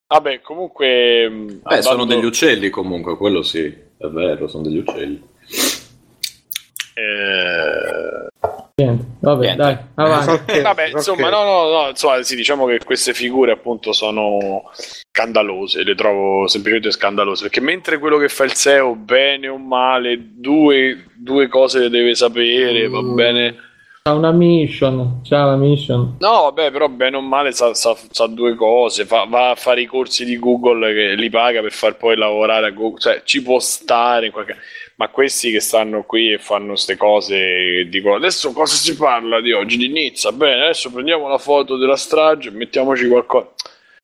[0.07, 1.29] Vabbè, comunque.
[1.29, 5.21] mh, Beh, sono andando- degli uccelli comunque, quello sì, è vero, sono degli uccelli.
[6.93, 8.29] eh,
[8.73, 9.61] Niente, vabbè, Niente.
[9.61, 10.25] dai, avanti.
[10.37, 15.83] Falchetti, Vabbè, insomma, no, no, no, insomma, sì, diciamo che queste figure appunto sono scandalose,
[15.83, 21.05] le trovo semplicemente scandalose, perché mentre quello che fa il SEO, bene o male, due,
[21.15, 23.13] due cose le deve sapere, va Mm.
[23.13, 23.55] bene.
[24.03, 26.15] C'ha una mission, c'ha la mission.
[26.21, 29.81] No, vabbè, però bene o male sa, sa- sa due cose, fa- va a fare
[29.81, 33.43] i corsi di Google che li paga per far poi lavorare a Google, cioè ci
[33.43, 34.55] può stare in qualche...
[34.95, 39.51] Ma questi che stanno qui e fanno queste cose dicono adesso cosa si parla di
[39.51, 39.77] oggi?
[39.77, 40.31] Di Nizza?
[40.31, 43.49] Bene, adesso prendiamo la foto della strage e mettiamoci qualcosa.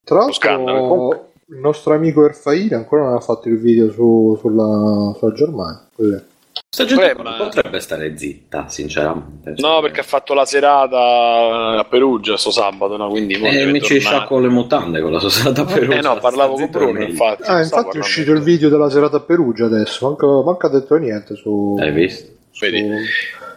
[0.04, 0.78] Tra Lo scandalo.
[0.78, 5.88] l'altro il nostro amico Erfaire ancora non ha fatto il video su- sulla, sulla Germania
[5.94, 6.22] così.
[6.70, 9.54] Sta gente Beh, ma- potrebbe stare zitta, sinceramente.
[9.56, 13.08] No, perché ha fatto la serata a Perugia sto sabato, no?
[13.08, 16.68] Quindi Eh, mi ci sciacquo le mutande con la società per Eh no, parlavo con
[16.70, 17.44] Bruno, infatti.
[17.50, 20.94] Ah, infatti è uscito il video della serata a Perugia adesso, manca, manca ha detto
[20.96, 21.74] niente su...
[21.80, 22.32] Hai visto?
[22.50, 22.86] su- Vedi.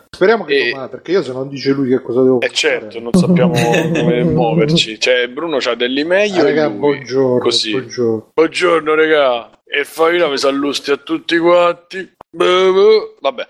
[0.09, 2.53] Speriamo che E- domani, perché io se non dice lui che cosa devo Eh fare...
[2.57, 4.97] certo, non sappiamo come muoverci.
[4.99, 6.77] Cioè, Bruno c'ha dell'email Ah, raga, e lui.
[6.77, 7.71] buongiorno, Così.
[7.71, 8.31] buongiorno.
[8.33, 9.49] Buongiorno, regà.
[9.65, 12.13] E Favino mi sallusti a tutti quanti.
[12.33, 13.47] Vabbè,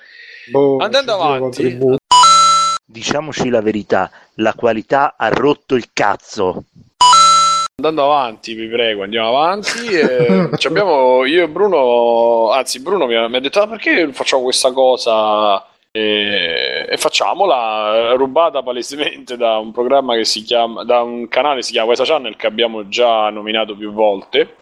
[0.51, 1.77] Boh, Andando avanti.
[2.83, 6.63] Diciamoci la verità, la qualità ha rotto il cazzo.
[7.75, 9.85] andando avanti, vi prego, andiamo avanti.
[9.87, 14.11] eh, ci abbiamo io e Bruno, anzi, Bruno mi ha, mi ha detto: "Ah, perché
[14.13, 15.63] facciamo questa cosa?
[15.93, 21.63] E, e facciamola rubata palesemente da un programma che si chiama, da un canale che
[21.63, 24.55] si chiama Wesa Channel che abbiamo già nominato più volte.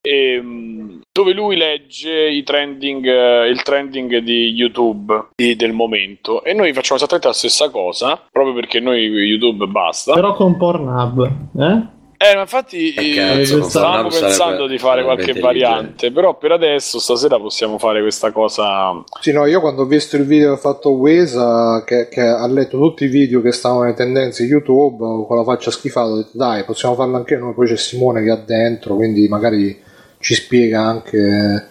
[0.00, 6.44] E, mh, dove lui legge i trending, eh, il trending di YouTube di- del momento
[6.44, 11.30] e noi facciamo esattamente la stessa cosa proprio perché noi YouTube basta Però con Pornhub,
[11.58, 11.96] eh?
[12.20, 16.98] eh, ma infatti Eh, eh, cazzo, stavamo pensando di fare qualche variante, però per adesso
[16.98, 19.04] stasera possiamo fare questa cosa.
[19.20, 22.46] Sì, no, io quando ho visto il video che ha fatto Wesa, che, che ha
[22.48, 26.30] letto tutti i video che stavano nelle tendenze YouTube, con la faccia schifata, ho detto
[26.32, 29.86] dai, possiamo farlo anche noi, poi c'è Simone che ha dentro, quindi magari
[30.20, 31.68] ci spiega anche,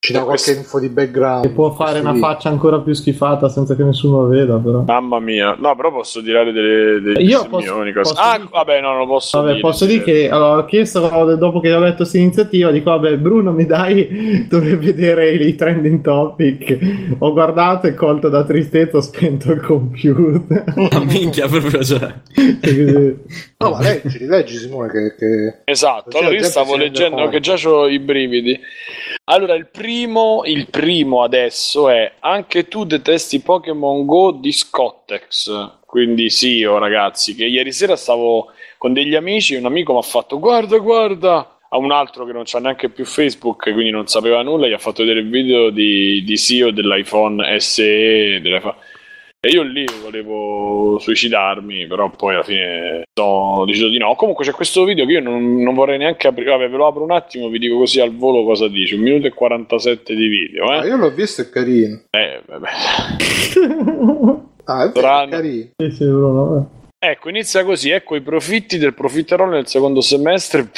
[0.00, 1.42] ci dà qualche info di background.
[1.46, 4.82] Che può fare una faccia ancora più schifata senza che nessuno lo veda, però.
[4.86, 7.92] Mamma mia, no, però posso tirare delle, delle Io posso- cose.
[7.92, 9.60] posso Ah, dire- vabbè, no, non lo posso Vabbè, dire.
[9.60, 11.00] posso dire che allora, ho chiesto
[11.36, 16.00] dopo che ho letto questa iniziativa, dico vabbè Bruno mi dai dove vedere i trending
[16.00, 16.78] topic.
[17.18, 20.62] Ho guardato e colto da tristezza ho spento il computer.
[20.76, 22.14] Ma minchia, proprio cioè.
[23.60, 25.14] No, ma leggi, leggi Simone che...
[25.16, 25.62] che...
[25.64, 28.58] Esatto, Così allora io stavo leggendo che già ho i brividi.
[29.24, 35.78] Allora, il primo, il primo adesso è anche tu detesti Pokémon Go di Scottex.
[35.84, 39.98] Quindi sì, oh, ragazzi, che ieri sera stavo con degli amici e un amico mi
[39.98, 41.58] ha fatto guarda, guarda.
[41.70, 44.78] A un altro che non c'ha neanche più Facebook, quindi non sapeva nulla, gli ha
[44.78, 48.40] fatto vedere il video di, di CEO dell'iPhone SE.
[48.40, 48.76] dell'iPhone-
[49.48, 54.14] E io lì volevo suicidarmi, però poi alla fine ho deciso di no.
[54.14, 56.50] Comunque c'è questo video che io non, non vorrei neanche aprire.
[56.50, 58.96] Vabbè, ve lo apro un attimo, vi dico così al volo cosa dice.
[58.96, 60.88] Un minuto e 47 di video, Ah, eh?
[60.88, 62.02] io l'ho visto, è carino.
[62.10, 62.68] Eh, vabbè.
[64.68, 65.68] Ah, è vero, è carino.
[65.78, 66.66] Sì, sì, Bruno, vabbè.
[66.98, 67.88] Ecco, inizia così.
[67.88, 70.68] Ecco i profitti del profiterol nel secondo semestre.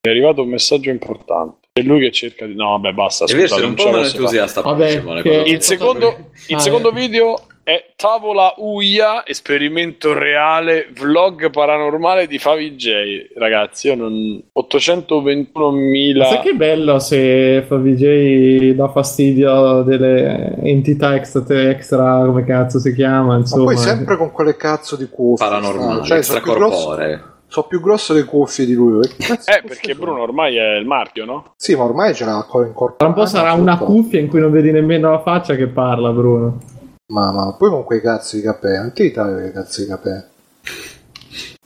[0.00, 1.66] È arrivato un messaggio importante.
[1.72, 2.54] È lui che cerca di.
[2.54, 3.24] No, vabbè, basta.
[3.24, 4.60] Devi scusate, essere un non po' entusiasta.
[4.60, 6.94] Vabbè, Simone, che- Il secondo, il Ah, secondo eh.
[6.94, 13.28] video è Tavola Uia, esperimento reale, vlog paranormale di Favij.
[13.36, 14.42] Ragazzi, io non...
[14.58, 16.22] 821.000...
[16.28, 23.32] Sai che bello se FVJ dà fastidio delle entità extra, extra come cazzo si chiama,
[23.34, 23.64] Ma insomma.
[23.64, 25.46] poi sempre con quelle cazzo di cuffie.
[25.46, 27.22] Paranormale, Cioè, sono più, grosse, extracorporee.
[27.48, 29.06] sono più grosse le cuffie di lui.
[29.06, 30.06] Eh, di perché sono?
[30.06, 31.52] Bruno ormai è il marchio, no?
[31.56, 32.96] Sì, ma ormai ce l'ha ancora incorporato.
[32.96, 36.10] Tra un po' sarà una cuffia in cui non vedi nemmeno la faccia che parla,
[36.12, 36.76] Bruno.
[37.10, 40.24] Ma, ma poi con quei cazzi di capelli, non ti tagli quei cazzi di capelli.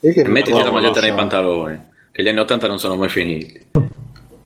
[0.00, 1.90] E che Mettiti la maglietta nei pantaloni.
[2.12, 3.70] Che gli anni 80 non sono mai finiti.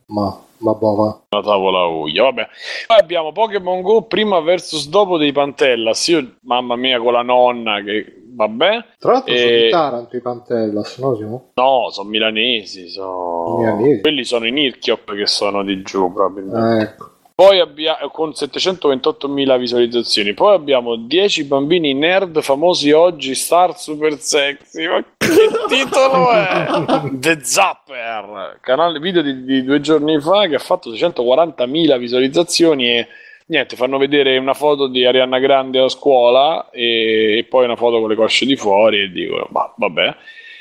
[0.06, 1.22] Ma, ma boh, ma.
[1.28, 2.48] La tavola Uia, vabbè.
[2.86, 6.06] Poi abbiamo Pokémon Go prima versus dopo dei Pantellas.
[6.08, 8.22] Io, mamma mia, con la nonna che...
[8.36, 8.84] Vabbè.
[8.98, 11.50] Tra l'altro sono E- di Taranto i Pantellas, no Simo?
[11.54, 13.56] No, sono milanesi, sono...
[13.58, 14.00] Milanesi.
[14.00, 16.76] Quelli sono i Nirchiop che sono di giù, probabilmente.
[16.76, 17.10] Eh, ecco.
[17.36, 20.32] Poi abbiamo con 728.000 visualizzazioni.
[20.32, 24.86] Poi abbiamo 10 bambini nerd famosi oggi, star super sexy.
[24.86, 26.66] Ma che titolo è?
[27.12, 33.08] The Zapper, canale video di, di due giorni fa che ha fatto 640.000 visualizzazioni e
[33.48, 38.00] niente, fanno vedere una foto di Arianna Grande a scuola e, e poi una foto
[38.00, 40.16] con le cosce di fuori e dicono, ma vabbè.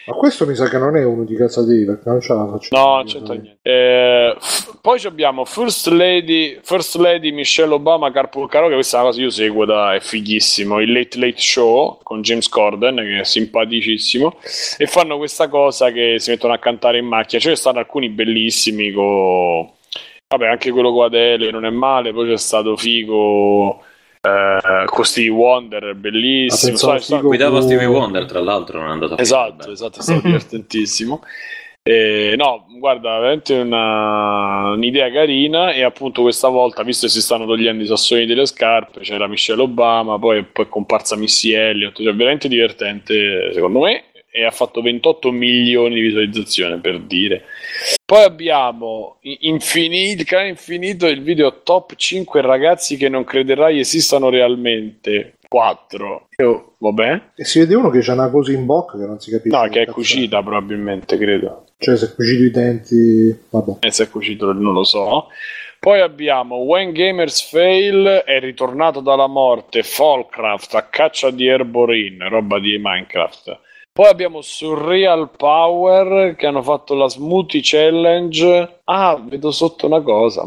[0.07, 2.75] Ma questo mi sa che non è uno di Casadei perché non ce la faccio.
[2.75, 3.57] No, non c'entra niente.
[3.63, 9.09] Eh, f- poi abbiamo First Lady, First Lady Michelle Obama Carpool Karaoke, questa è una
[9.09, 13.19] cosa che io seguo da è fighissimo, il Late Late Show con James Corden che
[13.21, 14.37] è simpaticissimo
[14.77, 18.09] e fanno questa cosa che si mettono a cantare in macchina, ce ne stanno alcuni
[18.09, 19.71] bellissimi con
[20.27, 23.81] vabbè, anche quello con Adele non è male, poi c'è stato Figo
[24.85, 26.77] con Stevie Wonder, bellissimo.
[26.77, 27.61] Sai- Figo- Guidava.
[27.61, 31.21] Stevie Wonder, tra l'altro, non è andato a Esatto, esatto, è stato divertentissimo.
[31.87, 37.45] Eh, no, guarda, veramente una, un'idea carina e appunto questa volta, visto che si stanno
[37.45, 42.15] togliendo i sassoni delle scarpe, c'era Michelle Obama, poi, poi è comparsa Missy Elliott, cioè
[42.15, 47.45] veramente divertente secondo me e ha fatto 28 milioni di visualizzazioni per dire.
[48.05, 54.29] Poi abbiamo infinito, il canale infinito, il video top 5 ragazzi che non crederai esistano
[54.29, 55.33] realmente.
[55.47, 56.27] 4.
[56.37, 57.21] Io, vabbè.
[57.35, 59.57] E si vede uno che c'ha una cosa in bocca che non si capisce.
[59.57, 61.65] No, che è cucita probabilmente, credo.
[61.77, 63.77] Cioè, se è cucito i denti, vabbè.
[63.79, 65.27] E se è cucito non lo so.
[65.79, 72.59] Poi abbiamo When Gamers Fail è ritornato dalla morte Fallcraft a caccia di Herborin, roba
[72.59, 73.59] di Minecraft.
[73.95, 78.79] Poi abbiamo Surreal Power che hanno fatto la Smoothie Challenge.
[78.83, 80.43] Ah, vedo sotto una cosa.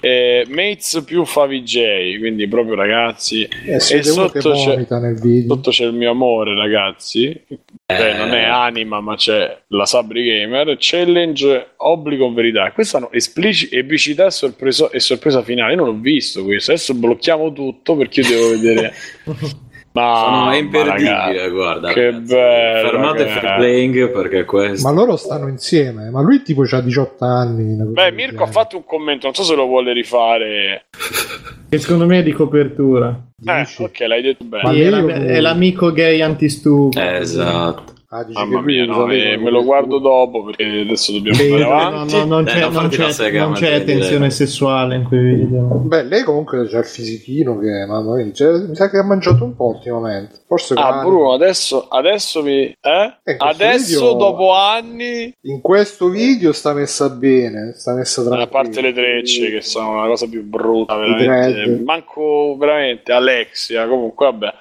[0.00, 3.46] Eh, Mates più Favij, quindi proprio ragazzi.
[3.66, 5.56] E si E sotto c'è- vomita nel video.
[5.56, 7.38] Sotto c'è il mio amore, ragazzi.
[7.84, 10.74] Cioè, non è anima, ma c'è la Sabri Gamer.
[10.80, 12.72] Challenge obbligo o verità.
[12.72, 14.28] Questa hanno esplici- epicità e,
[14.92, 15.72] e sorpresa finale.
[15.74, 16.70] Io non l'ho visto questo.
[16.70, 18.92] Adesso blocchiamo tutto perché io devo vedere.
[19.92, 21.92] Ma Sono, è ma imperdibile, ragazzi, guarda.
[21.92, 22.34] Che ragazzi.
[22.34, 22.88] bello.
[22.88, 24.88] Fermate che- free playing perché questo.
[24.88, 26.10] Ma loro stanno insieme.
[26.10, 27.76] Ma lui tipo c'ha 18 anni.
[27.90, 29.26] Beh, Mirko ha fatto un commento.
[29.26, 30.84] Non so se lo vuole rifare.
[31.68, 33.08] Che secondo me è di copertura.
[33.44, 33.82] Eh, Dici?
[33.82, 35.26] ok, l'hai detto bene.
[35.26, 37.00] È, l'amico gay antistupido.
[37.00, 37.94] Esatto.
[38.12, 41.62] Ah, dici Mamma mia, no, eh, me lo guardo dopo perché adesso dobbiamo Sì, andare
[41.62, 42.16] No, avanti.
[42.16, 44.30] no, non Eh, c'è, non non la c'è- sega, non c'è tensione dire.
[44.30, 45.60] sessuale in quei video.
[45.84, 49.44] Beh, lei comunque c'ha il fisichino che mamma mia, cioè, mi sa che ha mangiato
[49.44, 50.40] un po' ultimamente.
[50.44, 51.02] Forse Ah.
[51.04, 52.62] Bruno, adesso, adesso mi.
[52.64, 52.74] Eh?
[53.22, 55.32] Eh, questo Adesso, video- dopo anni.
[55.42, 58.48] In questo video sta messa bene, sta messa A tranquilla.
[58.48, 61.80] parte le trecce, che sono una cosa più brutta, veramente.
[61.84, 63.86] Manco veramente Alexia.
[63.86, 64.52] Comunque, vabbè.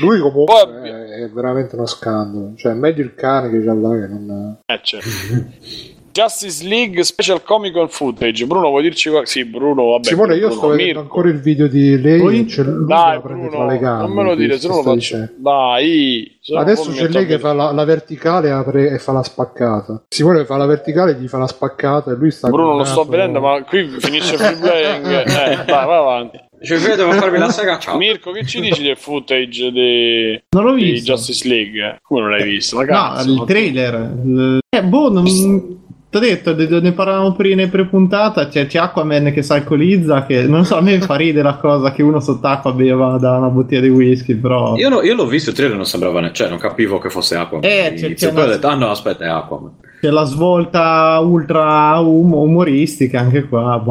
[0.00, 2.52] Lui comunque Poi- è, è veramente uno scandalo.
[2.56, 4.58] Cioè, è meglio il cane che c'ha là che non...
[4.66, 5.08] Eh, certo.
[6.16, 8.46] Justice League Special Comic Con Footage.
[8.46, 9.32] Bruno, vuoi dirci qualcosa?
[9.32, 10.06] Sì, Bruno, vabbè.
[10.06, 11.00] Simone, io Bruno, sto vedendo Mirko.
[11.00, 14.02] ancora il video di lei Poi- c'è lui Dai, Bruno, tra le gambe.
[14.06, 15.28] non me lo dire, se no lo faccio.
[15.36, 16.38] Dai.
[16.56, 20.04] Adesso c'è lei che fa la, la verticale apre e fa la spaccata.
[20.08, 23.04] Simone fa la verticale e gli fa la spaccata e lui sta Bruno, lo sto
[23.04, 25.04] vedendo, ma qui finisce free playing.
[25.26, 26.38] Eh, dai, vai avanti.
[26.62, 27.78] Ci vedo, devo farmi la sega.
[27.78, 27.98] Ciao.
[27.98, 31.12] Mirko, che ci dici del footage di, Non l'ho di visto.
[31.12, 31.98] Justice League?
[32.02, 32.76] Come non l'hai visto?
[32.76, 33.94] Ma No, cazzo, il trailer.
[34.24, 35.84] Il- Eh, boh, non...
[36.16, 40.44] T'ho detto, de- ne parlavamo prima in pre-puntata, c'è, c'è Aquaman che si alcolizza, che
[40.44, 43.82] non so, a me fa ridere la cosa che uno sott'acqua beva da una bottiglia
[43.82, 44.76] di whisky, però...
[44.76, 47.36] Io, no- io l'ho visto, il trailer non sembrava ne- cioè non capivo che fosse
[47.36, 47.68] Aquaman.
[47.68, 49.72] Eh, c'è- c'è poi una- ho detto, ah no, aspetta, è Aquaman.
[50.00, 53.82] C'è la svolta ultra um- umoristica anche qua,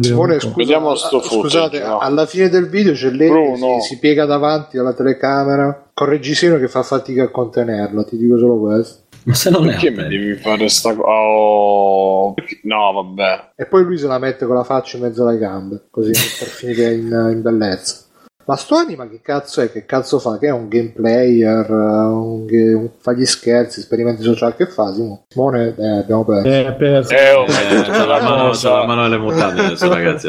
[0.00, 1.98] scusa, Vediamo sto ah, scusate, footage, no.
[1.98, 3.74] alla fine del video c'è lei Bruno.
[3.74, 8.04] che si, si piega davanti alla telecamera con il reggiseno che fa fatica a contenerla,
[8.04, 9.00] ti dico solo questo.
[9.24, 11.08] Ma se non è Perché a mi devi fare sta cosa?
[11.08, 13.50] Oh, no, vabbè.
[13.56, 16.48] E poi lui se la mette con la faccia in mezzo alle gambe, così per
[16.48, 18.00] finire in, in bellezza.
[18.44, 19.70] Ma sto anima che cazzo è?
[19.70, 20.36] Che cazzo fa?
[20.38, 21.70] Che è un game player?
[21.70, 24.54] Un, ga- un- fa gli scherzi, esperimenti sociali?
[24.56, 25.22] Che fa Simone?
[25.28, 26.48] Simone, eh, abbiamo perso.
[26.48, 27.12] Eh, perso.
[27.14, 30.28] Eh, oh, Eh, c'ho la mano, la nelle mutande adesso, ragazzi.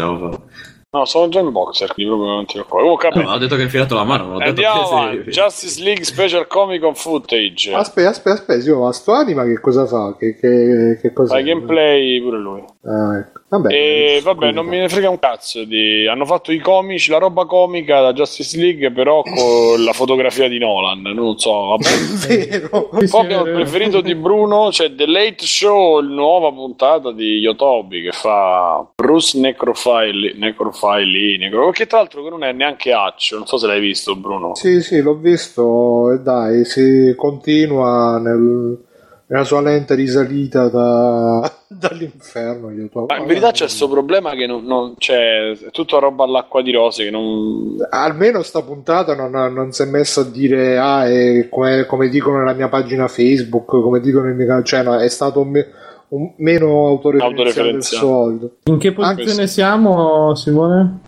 [0.94, 2.84] No, sono già in boxer, quindi proprio non ti preoccupare.
[2.84, 4.94] Comunque, No, ma ho detto che hai infilato la mano, non ho detto andiamo che
[4.94, 5.32] avanti.
[5.32, 7.74] Justice League Special Comic Con Footage.
[7.74, 10.16] Aspetta, aspetta, aspetta, Simone, ma sto anima che cosa fa?
[10.16, 12.64] Che, che, che cosa Fai gameplay pure lui.
[12.84, 13.42] Ah, ecco.
[13.54, 15.64] Vabbè, E vabbè, non me ne frega un cazzo.
[15.64, 16.08] Di...
[16.08, 20.58] Hanno fatto i comici, la roba comica da Justice League, però con la fotografia di
[20.58, 21.02] Nolan.
[21.02, 21.90] Non so, vabbè.
[22.28, 22.90] Vero.
[23.20, 28.12] Abbiamo il preferito di Bruno, c'è The Late Show, la nuova puntata di Yotobi che
[28.12, 33.58] fa Bruce Necrofile, Necrofile, Necro, che tra l'altro che non è neanche Accio, non so
[33.58, 34.56] se l'hai visto Bruno.
[34.56, 38.92] Sì, sì, l'ho visto e dai, si continua nel-
[39.34, 42.70] nella sua lenta risalita da- dall'inferno.
[42.70, 46.24] Io to- Ma in verità c'è questo problema che non, non c'è, è tutta roba
[46.24, 47.78] all'acqua di rose che non...
[47.90, 52.38] Almeno sta puntata non, non si è messo a dire, ah, è come, come dicono
[52.38, 55.68] nella mia pagina Facebook, come dicono nel mio cioè no, è stato un me-
[56.10, 58.52] un- meno autoreferenziale del solito.
[58.66, 61.00] In che posizione siamo, Simone?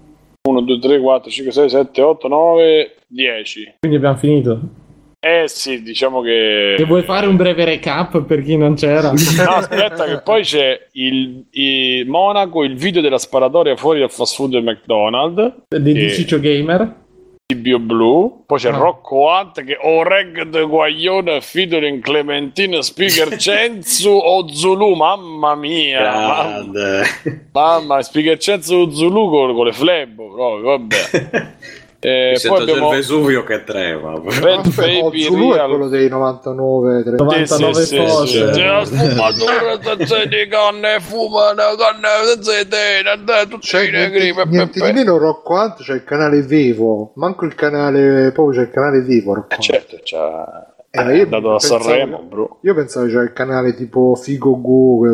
[0.49, 3.75] 1, 2, 3, 4, 5, 6, 7, 8, 9, 10.
[3.81, 4.59] Quindi abbiamo finito.
[5.27, 6.75] Eh sì, diciamo che...
[6.75, 9.09] E vuoi fare un breve recap per chi non c'era?
[9.11, 14.35] No, aspetta, che poi c'è il, il Monaco, il video della sparatoria fuori dal fast
[14.35, 16.15] food del McDonald's, di, di Sì.
[16.21, 17.03] Ciccio Gamer?
[17.47, 18.77] Tibio Blu, poi c'è Ah.
[18.77, 26.43] Rocco Hunt che Oreg de Guaglione, Fidolin Clementino, Speaker Cenzu o Zulu, mamma mia, mamma,
[26.43, 27.03] Grande.
[27.51, 31.53] mamma Speaker Cenzu o Zulu con, con le flebbo, proprio, vabbè.
[32.05, 34.19] Eh, poi abbiamo il Vesuvio che trema.
[34.19, 35.69] Bad Baby Zulu è Real.
[35.69, 37.23] quello dei 99, 30.
[37.23, 38.27] 99 Sì, sì, fosse.
[38.27, 38.43] sì, sì.
[38.51, 42.07] C'è la sfumatura, senza di canne, fumano, canne,
[42.43, 46.03] senza tutti C'è i negri, niente, pe, niente pe, di meno Rocco Hunt c'è il
[46.03, 50.74] canale Vivo, manco il canale, proprio c'è il canale Vivo Rocco Eh, certo, c'ha...
[50.95, 52.57] Eh, È io andato a pensavo- Sanremo, bro.
[52.61, 54.57] Io pensavo c'era il canale tipo Figo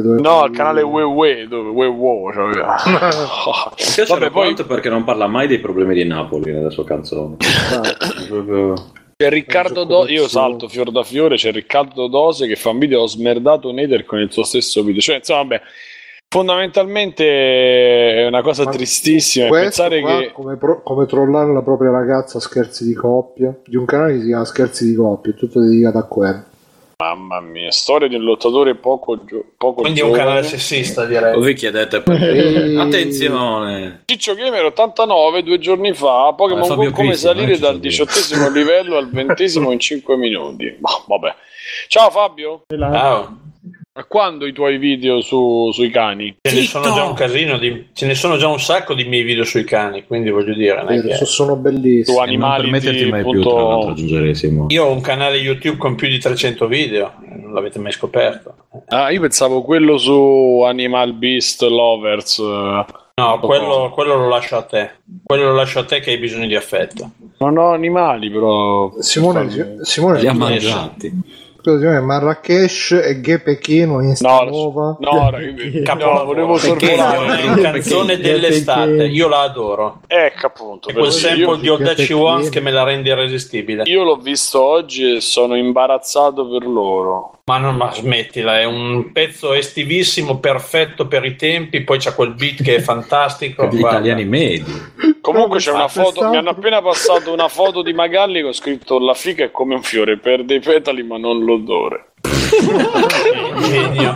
[0.01, 2.51] dove No, il canale Wewe, dove Wewo, cioè,
[3.75, 7.37] piace Vabbè, Vabbè, poi perché non parla mai dei problemi di Napoli nella sua canzone.
[8.27, 8.73] Proprio-
[9.21, 13.01] c'è Riccardo Dose, io salto fior da fiore, c'è Riccardo Dose che fa un video,
[13.01, 14.99] ho smerdato un hater con il suo stesso video.
[14.99, 15.61] Cioè, insomma, vabbè,
[16.31, 17.25] fondamentalmente
[18.23, 19.49] è una cosa Ma tristissima.
[19.49, 20.31] pensare che...
[20.33, 24.19] come, pro- come trollare la propria ragazza a scherzi di coppia di un canale che
[24.21, 26.43] si chiama Scherzi di coppia, è tutto dedicato a quello.
[27.03, 30.27] Mamma mia, storia di un lottatore poco, gio- poco Quindi è un giovane.
[30.29, 31.33] canale sessista, direi.
[31.37, 32.75] Voi chiedete perché.
[32.77, 34.03] Attenzione!
[34.05, 38.49] Ciccio Gamer 89 due giorni fa Pokémon Eh, Go come Cristian, salire eh, dal diciottesimo
[38.51, 41.33] livello al ventesimo in 5 minuti ma vabbè
[41.87, 43.33] ciao Fabio Ah,
[43.93, 46.33] a quando i tuoi video su- sui cani?
[46.41, 49.23] ce ne sono già un casino di, ce ne sono già un sacco di miei
[49.23, 52.15] video sui cani, quindi voglio dire, non Vero, che- so- sono su bellissimi.
[52.15, 54.65] E non animali permetterti mai più, appunto- tra l'altro, aggiungere Simo.
[54.69, 58.55] io ho un canale YouTube con più di 300 video, non l'avete mai scoperto.
[58.87, 62.85] Ah, io pensavo quello su Animal Beast Lovers eh.
[63.13, 64.89] No, quello, quello lo lascio a te.
[65.23, 67.11] Quello lo lascio a te che hai bisogno di affetto.
[67.39, 71.11] non ho animali però Simone, Simone, Li ha mangiati.
[72.01, 74.97] Marrakesh e Ghe Pechino in no, nuova.
[74.99, 76.25] no, no, Capolavoro.
[76.25, 80.01] volevo Perché sorvolare è una canzone dell'estate, io la adoro.
[80.07, 83.83] ecco appunto È quel sample di perché- Wants che me la rende irresistibile.
[83.85, 89.11] io l'ho visto oggi e sono imbarazzato per loro Ma non ma smettila, è un
[89.11, 93.67] pezzo estivissimo, perfetto per i tempi, poi c'è quel beat che è fantastico.
[93.67, 94.63] Gli italiani medi.
[95.21, 98.99] Comunque c'è una Quest'altro- foto, mi hanno appena passato una foto di Magalli con scritto
[98.99, 102.13] la fica è come un fiore, perde i petali ma non l'odore.
[103.61, 104.15] Genio.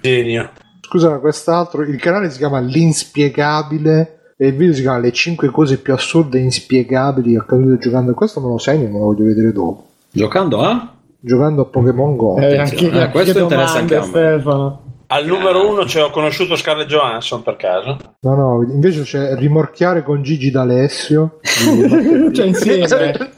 [0.00, 0.50] Genio.
[0.80, 5.48] Scusa, ma quest'altro, il canale si chiama L'Inspiegabile e il video si chiama Le 5
[5.50, 8.14] cose più assurde e inspiegabili accadute giocando.
[8.14, 9.86] Questo me lo segno, me lo voglio vedere dopo.
[10.10, 10.94] Giocando a?
[11.26, 12.38] Giocando a Pokémon Go.
[12.38, 14.06] Eh, anche, eh, anche questo interessa anche a me.
[14.06, 14.82] Stefano.
[15.08, 17.96] Al numero uno ci ho conosciuto Scarlett Johansson per caso.
[18.20, 21.40] No, no, invece c'è Rimorchiare con Gigi D'Alessio.
[22.32, 23.30] Cioè insieme.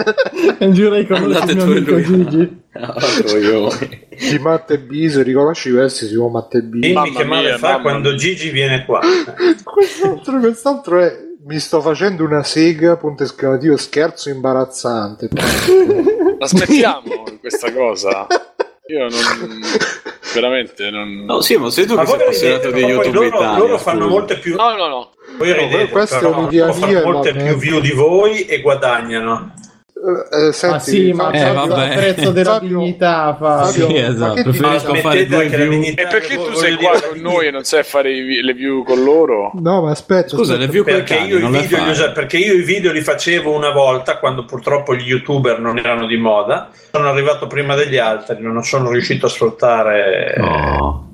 [0.70, 2.02] Giurei con Andate il mio amico lui.
[2.04, 2.66] Gigi.
[2.78, 2.94] Ah,
[3.26, 4.06] coglioni.
[4.30, 6.86] di Matte Bise, riconosci i versi si chiama Matte Bise.
[6.86, 8.18] Dimmi Mamma che male mia, fa quando mia.
[8.18, 9.00] Gigi viene qua.
[9.64, 15.28] Quest'altro, quest'altro è mi sto facendo una sega, punto esclamativo, scherzo imbarazzante.
[16.38, 18.26] La smettiamo questa cosa?
[18.88, 19.60] Io non...
[20.34, 21.24] veramente non...
[21.24, 22.20] No, sì, ma sei tu Ma che sei
[22.54, 23.58] appassionato di YouTube loro, Italia.
[23.58, 24.10] loro fanno scusa.
[24.10, 25.10] molte più No, no, no.
[25.36, 28.60] voi ridete, questo è però un'idea loro fanno mia, molte più view di voi e
[28.60, 29.54] guadagnano.
[29.98, 31.90] Eh, eh, senti, Ah sì, ma Eh, vabbè.
[31.90, 33.64] a prezzo della Fabio- dignità fa.
[33.64, 34.42] Fabio- Sì, esatto.
[34.42, 35.82] Preferisco fare due view.
[35.82, 39.02] E perché tu sei qua con noi e non sai fare i le view con
[39.02, 39.50] loro?
[39.54, 40.60] No, ma aspetta, Scusa, aspetta.
[40.60, 43.70] le view Perché cani, io, le video usa- perché io i video li facevo una
[43.70, 46.70] volta quando purtroppo gli youtuber non erano di moda.
[46.92, 50.34] Sono arrivato prima degli altri, non sono riuscito a sfruttare.
[50.38, 51.07] No.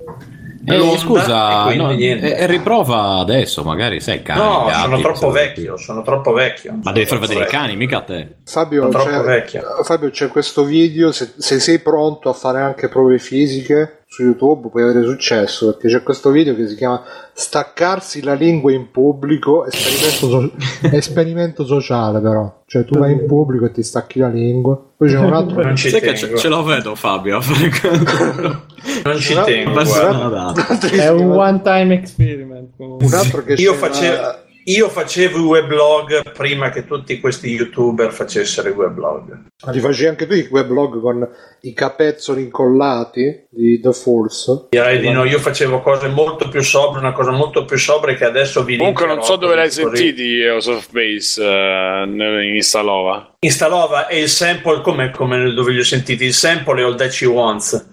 [0.66, 2.36] Eh, scusa, e no, niente.
[2.36, 4.40] e, e riprova adesso, magari sai cani.
[4.40, 6.78] No, gatti, sono troppo vecchio, sono troppo vecchio.
[6.82, 8.28] Ma devi far vedere i cani, mica a te.
[8.44, 9.62] Fabio, Sono troppo c'è, vecchio.
[9.82, 11.12] Fabio, c'è questo video.
[11.12, 15.72] Se, se sei pronto a fare anche prove fisiche su YouTube, puoi avere successo.
[15.72, 17.02] Perché c'è questo video che si chiama
[17.32, 19.66] Staccarsi la lingua in pubblico.
[19.66, 20.52] Esperimento, so-
[20.96, 22.62] esperimento sociale, però.
[22.66, 24.80] Cioè, tu vai in pubblico e ti stacchi la lingua.
[24.96, 25.62] Poi c'è un altro.
[25.62, 26.36] Non ci Sai che tengo.
[26.36, 28.62] ce, ce lo vedo Fabio a fare quello.
[29.04, 29.72] Non ci No, tengo.
[29.82, 30.52] guarda.
[30.80, 30.98] Dai.
[30.98, 32.70] È un one time experiment.
[32.76, 34.16] Un altro che Io facevo,
[34.64, 39.44] io facevo i weblog prima che tutti questi youtuber facessero i weblog.
[39.64, 41.28] Ma li facevi anche tu i weblog con
[41.62, 44.68] i capezzoli incollati di The Force?
[44.70, 48.24] Direi di no, io facevo cose molto più sobrie, una cosa molto più sobria che
[48.24, 53.36] adesso vi Comunque non so dove l'hai sentiti House of Base eh, in Instalova.
[53.40, 56.24] Instalova e il sample come, come dove li ho sentiti?
[56.24, 57.90] Il sample è All That She Wants.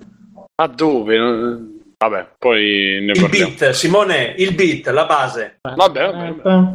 [0.56, 1.70] Ma dove?
[2.02, 3.54] Vabbè, poi ne Il parliamo.
[3.56, 5.60] beat, Simone, il beat, la base.
[5.62, 6.74] Vabbè, vabbè, vabbè.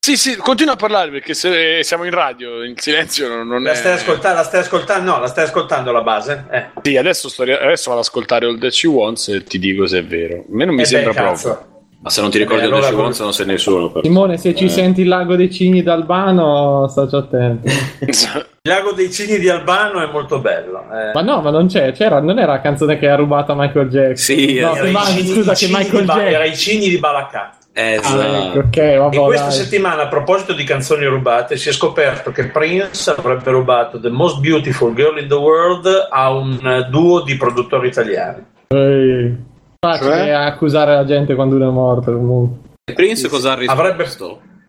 [0.00, 3.70] Sì, sì, continua a parlare perché se siamo in radio, in silenzio non, non La
[3.70, 3.74] è...
[3.76, 4.38] stai ascoltando?
[4.38, 5.10] La stai ascoltando?
[5.12, 6.44] No, la stai ascoltando la base?
[6.50, 6.64] Eh.
[6.82, 9.86] Sì, adesso, sto, ri- adesso vado ad ascoltare All That She Wants e ti dico
[9.86, 10.38] se è vero.
[10.40, 11.48] A me non mi Eh sembra beh, cazzo.
[11.52, 11.73] proprio.
[12.04, 13.88] Ma se non ti ricordi Eh, allora come- Once non sei nessuno.
[13.88, 14.02] però.
[14.04, 14.68] Simone, se ci Eh.
[14.68, 17.66] senti il lago dei cigni d'Albano, staci attento.
[18.66, 20.84] Il lago dei cigni di Albano è molto bello.
[20.90, 21.12] eh.
[21.12, 24.16] Ma no, ma non c'è, c'era, non era la canzone che ha rubato Michael Jackson.
[24.36, 26.26] Sì, no, era ma- cigni- scusa, che Michael Jackson.
[26.26, 27.56] Era i cigni di Balacà.
[27.74, 28.20] Eh, Ah, esatto.
[28.20, 29.18] ecco, ok, E vabbè.
[29.24, 29.56] questa dai.
[29.56, 34.38] settimana, a proposito di canzoni rubate, si è scoperto che Prince avrebbe rubato The Most
[34.40, 38.44] Beautiful Girl in the World a un duo di produttori italiani.
[38.68, 39.36] Ehi.
[39.84, 40.30] Facile Cioè?
[40.30, 42.58] accusare la gente quando uno è morto comunque.
[42.84, 43.82] E Prince cosa ha risposto?
[43.82, 44.04] Avrebbe-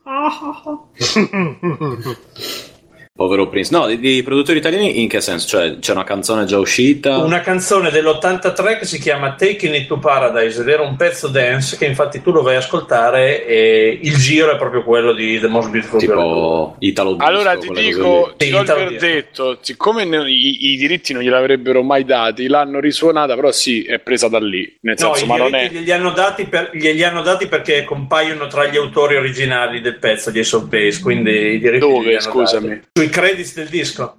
[3.17, 3.69] Povero Prince.
[3.73, 5.47] No, di, di produttori italiani in che senso?
[5.47, 7.19] Cioè, c'è una canzone già uscita?
[7.19, 11.77] Una canzone dell'83 che si chiama Taking It to Paradise ed era un pezzo dance
[11.77, 15.47] che infatti tu lo vai a ascoltare e il giro è proprio quello di The
[15.47, 16.11] Most Beautiful Girl.
[16.11, 21.13] Tipo Italo Disco, Allora ti dico, ti do il verdetto, siccome ne- i, i diritti
[21.13, 25.25] non gliel'avrebbero mai dati, l'hanno risuonata, però sì, è presa da lì, nel No, senso,
[25.25, 25.69] ma non è...
[25.69, 30.31] glieli hanno, dati per- glieli hanno dati perché compaiono tra gli autori originali del pezzo
[30.31, 32.67] di Ace of Base, quindi i diritti Dove, scusami?
[32.67, 33.03] dati.
[33.05, 34.17] Sui credits del disco.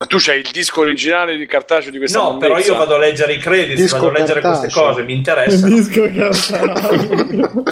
[0.00, 2.98] Ma tu c'hai il disco originale di cartaceo di questa No, però io vado a
[2.98, 4.88] leggere i credits, Disco vado a leggere queste cartaceo.
[4.88, 5.74] cose, mi Il interessano.
[5.74, 7.64] disco cartaceo.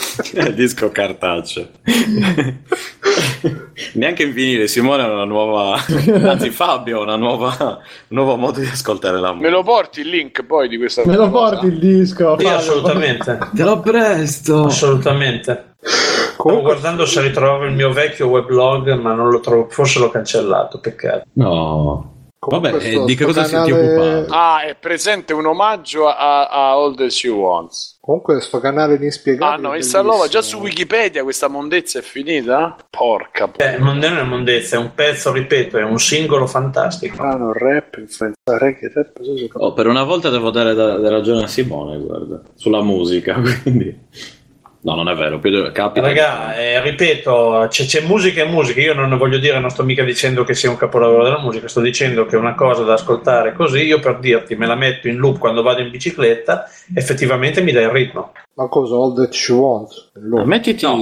[0.49, 1.69] Il disco cartaceo.
[3.95, 5.83] Neanche in vinile, Simone ha una nuova.
[6.29, 7.79] Anzi, Fabio ha una nuova, un
[8.09, 9.51] nuovo modo di ascoltare la Me musica.
[9.51, 11.51] lo porti il link poi di questa Me lo cosa?
[11.57, 12.37] porti il disco?
[12.39, 13.39] Sì, assolutamente.
[13.55, 14.65] Te lo presto.
[14.67, 15.68] Assolutamente.
[15.89, 20.11] Stavo Comunque, guardando se ritrovavo il mio vecchio weblog, ma non lo trovo, forse l'ho
[20.11, 21.25] cancellato, peccato.
[21.35, 22.15] No.
[22.39, 24.27] comunque Vabbè, sto- eh, di che sto cosa si- ti canale- occupavi?
[24.31, 27.97] Ah, è presente un omaggio a, a All That She Wants.
[28.01, 32.03] Comunque sto canale di inspiegabili Ah, no, è installava già su Wikipedia questa mondezza è
[32.03, 32.77] finita?
[32.89, 37.21] Porca Eh, non è una mondezza, è un pezzo, ripeto, è un singolo fantastico.
[37.23, 39.19] Ah, no, rap, influenza reggae, rap,
[39.55, 44.07] Oh, per una volta devo dare da, da ragione a Simone, guarda, sulla musica, quindi...
[44.81, 46.07] No, non è vero, più capita.
[46.07, 48.81] Raga, eh, ripeto, c'è, c'è musica e musica.
[48.81, 51.81] Io non voglio dire, non sto mica dicendo che sia un capolavoro della musica, sto
[51.81, 53.81] dicendo che è una cosa da ascoltare così.
[53.85, 57.81] Io per dirti, me la metto in loop quando vado in bicicletta, effettivamente mi dà
[57.81, 58.33] il ritmo.
[58.55, 58.95] Ma cosa?
[58.95, 60.11] All that she wants?
[60.15, 60.97] Lo- Mettiti No,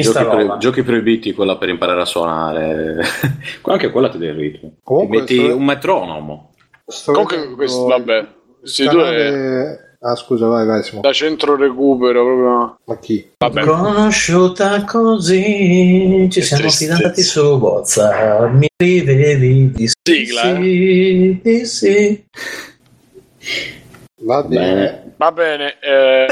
[0.00, 2.96] giochi, pro- giochi proibiti, quella per imparare a suonare.
[3.62, 4.72] Anche quella ti dà il ritmo.
[4.82, 6.54] Comunque Ti metti sto- un metronomo.
[6.86, 8.26] Sto Comunque, questo, vabbè,
[8.62, 11.02] sì, è canale- Ah, scusa, vai, vai, Simone.
[11.08, 12.78] da centro recupero proprio.
[12.84, 13.30] Ma chi?
[13.36, 16.96] Vabbè, Conosciuta così, ci Che siamo tristezza.
[16.96, 18.50] fidati su WhatsApp.
[18.52, 22.24] Mi scrivevi di Sigla, sì, di sì.
[24.20, 24.64] Va bene.
[24.74, 25.12] Bene.
[25.16, 25.74] va bene.
[25.80, 26.26] Eh,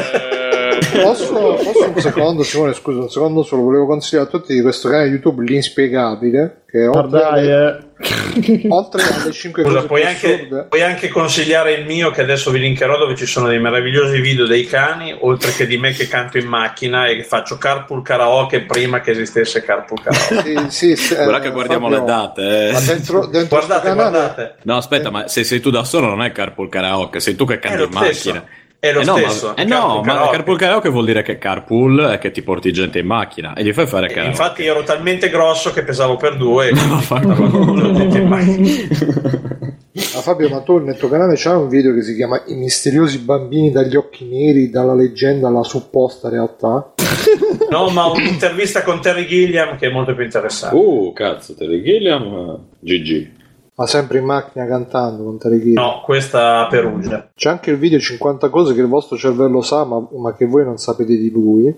[1.03, 4.89] Posso, posso un secondo, Simone, scusa, un secondo solo, volevo consigliare a tutti di questo
[4.89, 8.67] canale YouTube L'Inspiegabile, che oltre, alle, eh.
[8.69, 12.51] oltre alle 5 Scusa, cose puoi anche, assurde, puoi anche consigliare il mio che adesso
[12.51, 16.09] vi linkerò dove ci sono dei meravigliosi video dei cani, oltre che di me che
[16.09, 20.43] canto in macchina e faccio carpool karaoke prima che esistesse carpool karaoke.
[20.43, 22.69] sì, sì, sì, Guarda eh, che guardiamo Fabio, le date.
[22.69, 22.73] eh.
[22.73, 24.57] Ma dentro, dentro guardate, guardate.
[24.62, 27.59] No, aspetta, ma se sei tu da solo non è carpool karaoke, sei tu che
[27.59, 28.31] canti in stesso.
[28.31, 28.45] macchina.
[28.79, 29.55] È lo Eh no, stesso.
[29.55, 30.29] ma, eh no, carpool ma karaoke.
[30.29, 33.73] carpool karaoke vuol dire che carpool è che ti porti gente in macchina e gli
[33.73, 34.29] fai fare karaoke.
[34.29, 37.20] Infatti ero talmente grosso che pesavo per due e Ma fa
[39.96, 43.18] Ma Fabio, ma tu nel tuo canale c'è un video che si chiama I misteriosi
[43.20, 46.92] bambini dagli occhi neri, dalla leggenda alla supposta realtà?
[47.70, 50.76] No, ma un'intervista con Terry Gilliam che è molto più interessante.
[50.76, 53.30] Uh, cazzo, Terry Gilliam, eh, GG.
[53.74, 55.84] Ma sempre in macchina cantando con Terry Gilliam.
[55.84, 57.30] No, questa a Perugia.
[57.34, 60.64] C'è anche il video 50 cose che il vostro cervello sa, ma, ma che voi
[60.64, 61.74] non sapete di lui.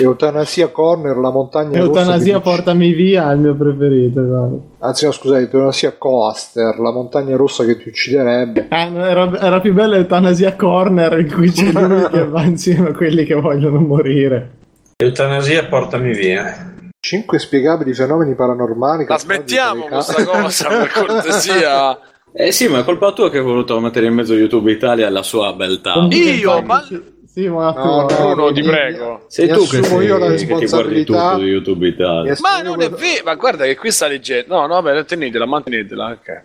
[0.00, 1.84] Eutanasia Corner, la montagna rossa.
[2.00, 4.22] Eutanasia ti- portami via è il mio preferito.
[4.22, 4.56] guarda.
[4.80, 8.68] Anzi, no, scusate, Eutanasia Coaster, la montagna rossa che ti ucciderebbe.
[8.70, 12.92] No, era, era più bella Eutanasia Corner in cui c'è lui che va insieme a
[12.92, 14.50] quelli che vogliono morire.
[14.96, 16.74] Eutanasia, portami via.
[17.00, 19.06] 5 spiegabili fenomeni paranormali.
[19.06, 21.98] la smettiamo questa cosa per cortesia.
[22.32, 25.10] Eh sì, ma è colpa tua che hai voluto mettere in mezzo YouTube Italia e
[25.10, 26.06] la sua beltà.
[26.10, 26.84] Io, ma-
[27.30, 29.24] Sì, ma No, no, Bruno, ti prego.
[29.28, 31.30] Sei tu che, assumo sei, io la che ti guardi responsabilità.
[31.30, 32.34] tutto di YouTube Italia.
[32.40, 34.54] Ma non è vero, ma guarda che qui sta leggendo.
[34.56, 36.10] No, no, vabbè, tenetela, mantenetela.
[36.10, 36.42] ok.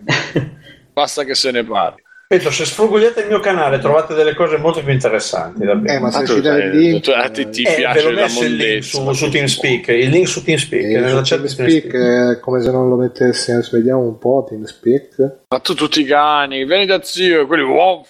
[0.93, 2.01] Basta che se ne parli.
[2.27, 5.63] Ripeto, se sfrugugliate il mio canale trovate delle cose molto più interessanti.
[5.65, 5.93] davvero.
[5.93, 7.03] Eh, ma se tu ci dai il link...
[7.03, 8.97] tu- a te ti Eh, piace la messo il link mondezza.
[9.03, 9.87] su, su TeamSpeak.
[9.89, 10.83] Il link su TeamSpeak.
[10.83, 15.37] Eh, nella su chat TeamSpeak è come se non lo mettessi, vediamo un po', TeamSpeak.
[15.49, 18.03] Ma tu tutti i cani, vieni da zio, quelli wow.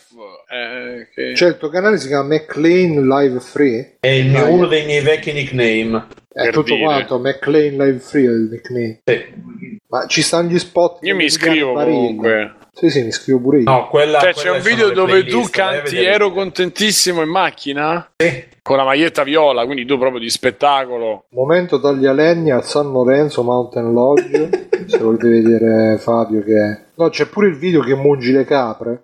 [0.53, 1.35] Eh, che...
[1.35, 3.95] Cioè, il tuo canale si chiama McLean Live Free.
[3.99, 6.07] È il mio- uno dei miei vecchi nickname.
[6.31, 6.83] È tutto dire.
[6.83, 8.99] quanto, McLean Live Free è il nickname.
[9.03, 9.79] Sì.
[9.87, 10.99] Ma ci stanno gli spot.
[11.01, 12.53] Io mi iscrivo comunque.
[12.73, 13.69] Sì, sì, mi iscrivo pure io.
[13.69, 15.97] No, quella, Cioè, c'è quella un sono video dove tu a canti.
[15.97, 18.45] Ero contentissimo in macchina Sì.
[18.63, 21.25] con la maglietta viola, quindi tu proprio di spettacolo.
[21.29, 24.67] Momento taglia legni al San Lorenzo Mountain Lodge.
[24.87, 26.79] se volete vedere Fabio che...
[26.95, 29.03] No, c'è pure il video che mungi le capre.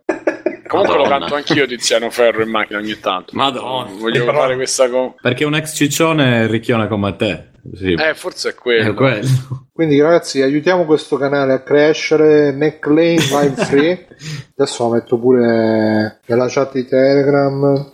[0.67, 3.31] Comunque lo canto anch'io Tiziano Ferro in macchina ogni tanto.
[3.35, 3.89] Madonna.
[3.97, 5.15] Voglio Però- fare questa cosa.
[5.21, 7.47] Perché un ex ciccione ricchione come te.
[7.73, 7.93] Sì.
[7.93, 8.91] Eh, forse è quello.
[8.91, 9.27] è quello.
[9.73, 12.51] Quindi ragazzi aiutiamo questo canale a crescere.
[12.51, 14.07] McLean Live Free.
[14.57, 17.93] Adesso lo metto pure nella chat di Telegram.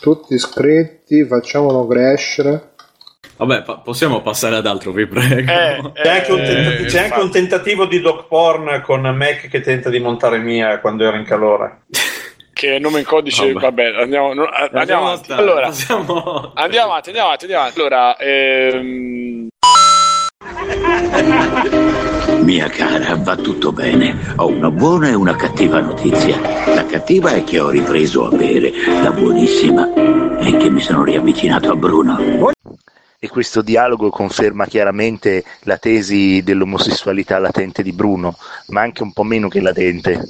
[0.00, 2.73] Tutti iscritti, facciamolo crescere.
[3.36, 5.50] Vabbè, pa- possiamo passare ad altro, vi prego.
[5.50, 9.48] Eh, C'è, anche un, tenta- eh, c'è anche un tentativo di doc porn con Mac
[9.48, 11.82] che tenta di montare mia quando era in calore.
[12.52, 13.64] che nome in codice, Vabbè.
[13.66, 15.24] vabbè, andiamo, no, andiamo Lasciamo avanti.
[15.24, 17.80] stare, Allora, passiamo- andiamo avanti, andiamo avanti, andiamo avanti.
[17.80, 19.48] Allora, ehm,
[22.42, 24.34] Mia cara, va tutto bene.
[24.36, 26.38] Ho una buona e una cattiva notizia.
[26.74, 28.70] La cattiva è che ho ripreso a bere.
[29.02, 29.92] La buonissima
[30.38, 32.18] è che mi sono riavvicinato a Bruno.
[33.18, 38.36] E questo dialogo conferma chiaramente la tesi dell'omosessualità latente di Bruno,
[38.68, 40.22] ma anche un po' meno che latente.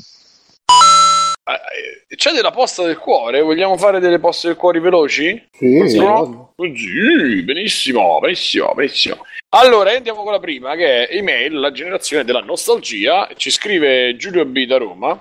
[2.11, 3.43] eh, c'è della posta del cuore?
[3.43, 5.49] Vogliamo fare delle poste del cuore veloci?
[5.53, 6.53] Sì, No?
[6.57, 9.27] Sì, benissimo, benissimo, benissimo.
[9.51, 13.29] Allora, andiamo con la prima, che è email, la generazione della nostalgia.
[13.37, 15.21] Ci scrive Giulio B da Roma.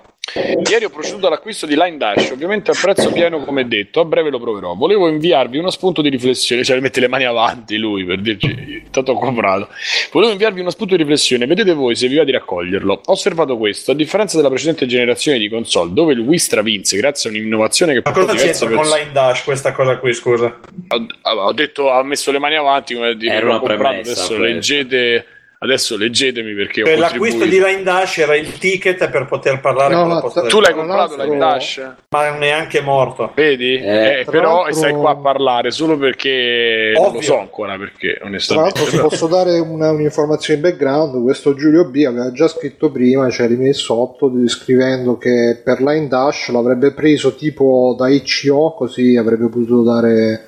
[0.68, 4.30] Ieri ho proceduto all'acquisto di Line Dash, ovviamente a prezzo pieno come detto, a breve
[4.30, 4.74] lo proverò.
[4.74, 9.12] Volevo inviarvi uno spunto di riflessione, cioè mette le mani avanti lui per dirci, tanto
[9.12, 9.68] ho comprato.
[10.10, 12.92] Volevo inviarvi uno spunto di riflessione, vedete voi se vi va di raccoglierlo.
[13.04, 17.28] Ho osservato questo, a differenza della precedente generazione di console, dove il Wii stravinse grazie
[17.30, 20.58] a un'innovazione che Ma cosa c'entra con persone- Line Dash questa cosa qui, scusa?
[20.88, 24.26] ho, ho detto ha messo le mani avanti come dire Era una comprato, premessa, adesso
[24.34, 24.44] questa.
[24.46, 25.26] leggete
[25.64, 29.94] adesso leggetemi perché ho Per l'acquisto di Line Dash era il ticket per poter parlare
[29.94, 31.90] No, con la posta tu l'hai Tra comprato l'altro- Line Dash?
[32.10, 33.32] Ma neanche morto.
[33.34, 33.74] vedi?
[33.76, 37.22] Eh, Eh, tra però l'altro- stai qua a parlare solo perché non lo Ovvio.
[37.22, 41.84] so ancora perché Tra onestamente l'altro, se posso dare una- un'informazione in background, questo Giulio
[41.86, 47.34] B aveva già scritto prima, cioè rimesso sotto, scrivendo che per Line Dash l'avrebbe preso
[47.34, 50.46] tipo da ICO, così avrebbe potuto dare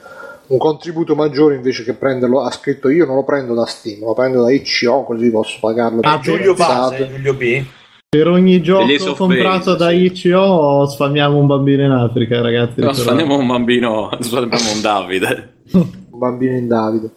[0.48, 2.42] un contributo maggiore invece che prenderlo.
[2.42, 6.00] Ha scritto io non lo prendo da Steam, lo prendo da ICO, così posso pagarlo.
[6.02, 6.54] Ah, per Giulio.
[6.54, 7.64] Base, Giulio B.
[8.08, 9.90] Per ogni gioco comprato da.
[9.90, 12.80] ICO sfamiamo un bambino in Africa, ragazzi.
[12.80, 15.54] No, sfaniamo un bambino, sfaniamo un Davide.
[15.72, 17.10] Un bambino in Davide.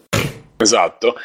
[0.60, 1.16] Esatto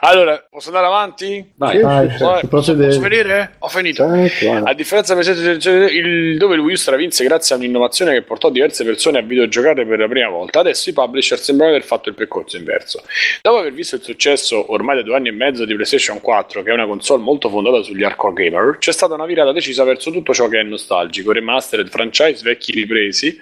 [0.00, 1.52] allora posso andare avanti?
[1.56, 1.80] Vai.
[1.80, 2.06] Vai,
[2.46, 2.86] procede.
[2.88, 3.54] posso venire?
[3.58, 4.68] ho finito Certo.
[4.68, 9.18] A differenza del dove il Wii U stravinse grazie a un'innovazione che portò diverse persone
[9.18, 13.02] a videogiocare per la prima volta, adesso i publisher sembrano aver fatto il percorso inverso.
[13.40, 16.70] Dopo aver visto il successo ormai da due anni e mezzo di PlayStation 4, che
[16.70, 20.32] è una console molto fondata sugli hardcore gamer, c'è stata una virata decisa verso tutto
[20.34, 23.40] ciò che è nostalgico, remastered, franchise vecchi ripresi,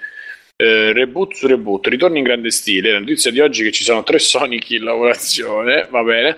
[0.63, 2.91] eh, reboot su reboot, ritorni in grande stile.
[2.91, 6.35] La notizia di oggi è che ci sono tre Sonic in lavorazione, va bene,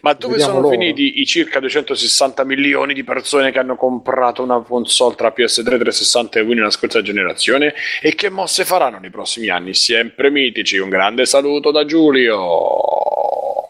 [0.00, 0.78] ma dove Vediamo sono loro.
[0.78, 6.38] finiti i circa 260 milioni di persone che hanno comprato una console tra PS3, 360
[6.38, 7.74] e Wii nella scorsa generazione?
[8.02, 9.74] E che mosse faranno nei prossimi anni?
[9.74, 12.38] Sempre mitici, un grande saluto da Giulio.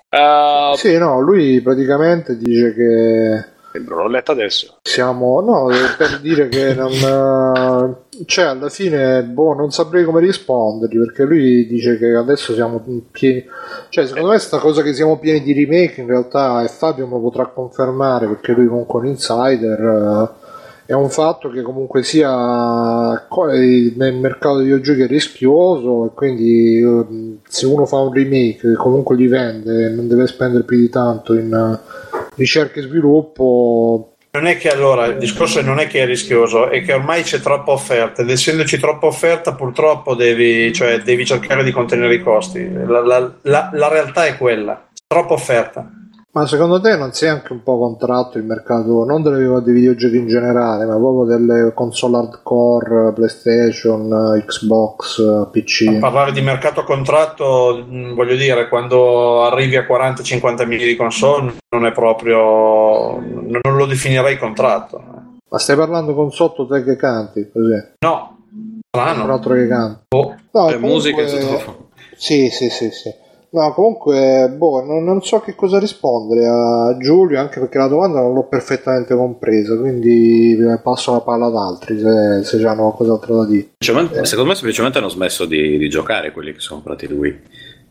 [0.08, 4.78] Eh, Sì, no, lui praticamente dice che l'ho letta adesso.
[4.82, 10.98] siamo no per dire che non eh, cioè alla fine boh non saprei come rispondergli
[10.98, 13.44] perché lui dice che adesso siamo pieni
[13.88, 17.12] cioè secondo me sta cosa che siamo pieni di remake in realtà e Fabio me
[17.12, 20.46] lo potrà confermare perché lui comunque è un insider eh,
[20.86, 26.78] è un fatto che comunque sia eh, nel mercato dei videogiochi è rischioso e quindi
[26.78, 30.78] eh, se uno fa un remake che comunque li vende e non deve spendere più
[30.78, 35.86] di tanto in eh, ricerca e sviluppo Non è che allora il discorso non è
[35.86, 40.72] che è rischioso, è che ormai c'è troppa offerta ed essendoci troppa offerta purtroppo devi,
[40.72, 42.70] cioè, devi cercare di contenere i costi.
[42.72, 45.90] La, la- la- la realtà è quella, troppa offerta.
[46.30, 49.72] Ma secondo te non si è anche un po' contratto il mercato, non delle, dei
[49.72, 55.98] videogiochi in generale, ma proprio delle console hardcore, PlayStation, Xbox, PC?
[55.98, 61.54] Parlare di mercato a contratto, mh, voglio dire, quando arrivi a 40-50 milioni di console
[61.70, 65.02] non è proprio, non lo definirei contratto.
[65.48, 67.72] Ma stai parlando con sotto te che canti, così?
[68.04, 69.32] No, Un strano.
[69.32, 70.00] altro che canti?
[70.08, 70.34] Boh.
[70.52, 71.88] No, Eh, musica e comunque- sottofondo.
[72.16, 73.10] Sì, sì, sì, sì.
[73.50, 78.20] No, comunque, boh, non, non so che cosa rispondere a Giulio, anche perché la domanda
[78.20, 82.92] non l'ho perfettamente compresa, quindi eh, passo la palla ad altri se, se già hanno
[82.92, 83.68] qualcos'altro da dire.
[83.78, 87.40] Semplicemente- Secondo me semplicemente hanno smesso di, di giocare quelli che sono comprati Wii.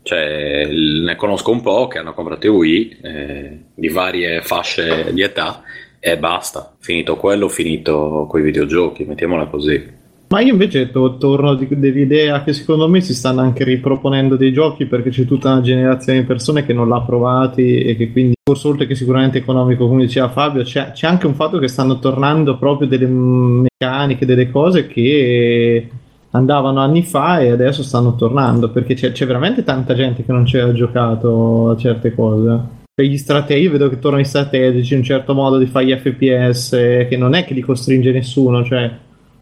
[0.02, 5.62] Cioè, ne conosco un po' che hanno comprato Wii eh, di varie fasce di età
[5.98, 6.76] e basta.
[6.78, 9.96] Finito quello, finito quei videogiochi, mettiamola così.
[10.30, 14.52] Ma io invece to- torno di- dell'idea che secondo me si stanno anche riproponendo dei
[14.52, 18.34] giochi perché c'è tutta una generazione di persone che non l'ha provati e che quindi,
[18.44, 21.98] forse oltre che sicuramente economico, come diceva Fabio, c'è, c'è anche un fatto che stanno
[21.98, 25.88] tornando proprio delle meccaniche, delle cose che
[26.32, 30.44] andavano anni fa e adesso stanno tornando perché c'è, c'è veramente tanta gente che non
[30.44, 32.76] ci ha giocato a certe cose.
[32.94, 36.70] Gli strategici, io vedo che tornano i strategici, un certo modo di fare gli FPS,
[37.08, 38.90] che non è che li costringe nessuno, cioè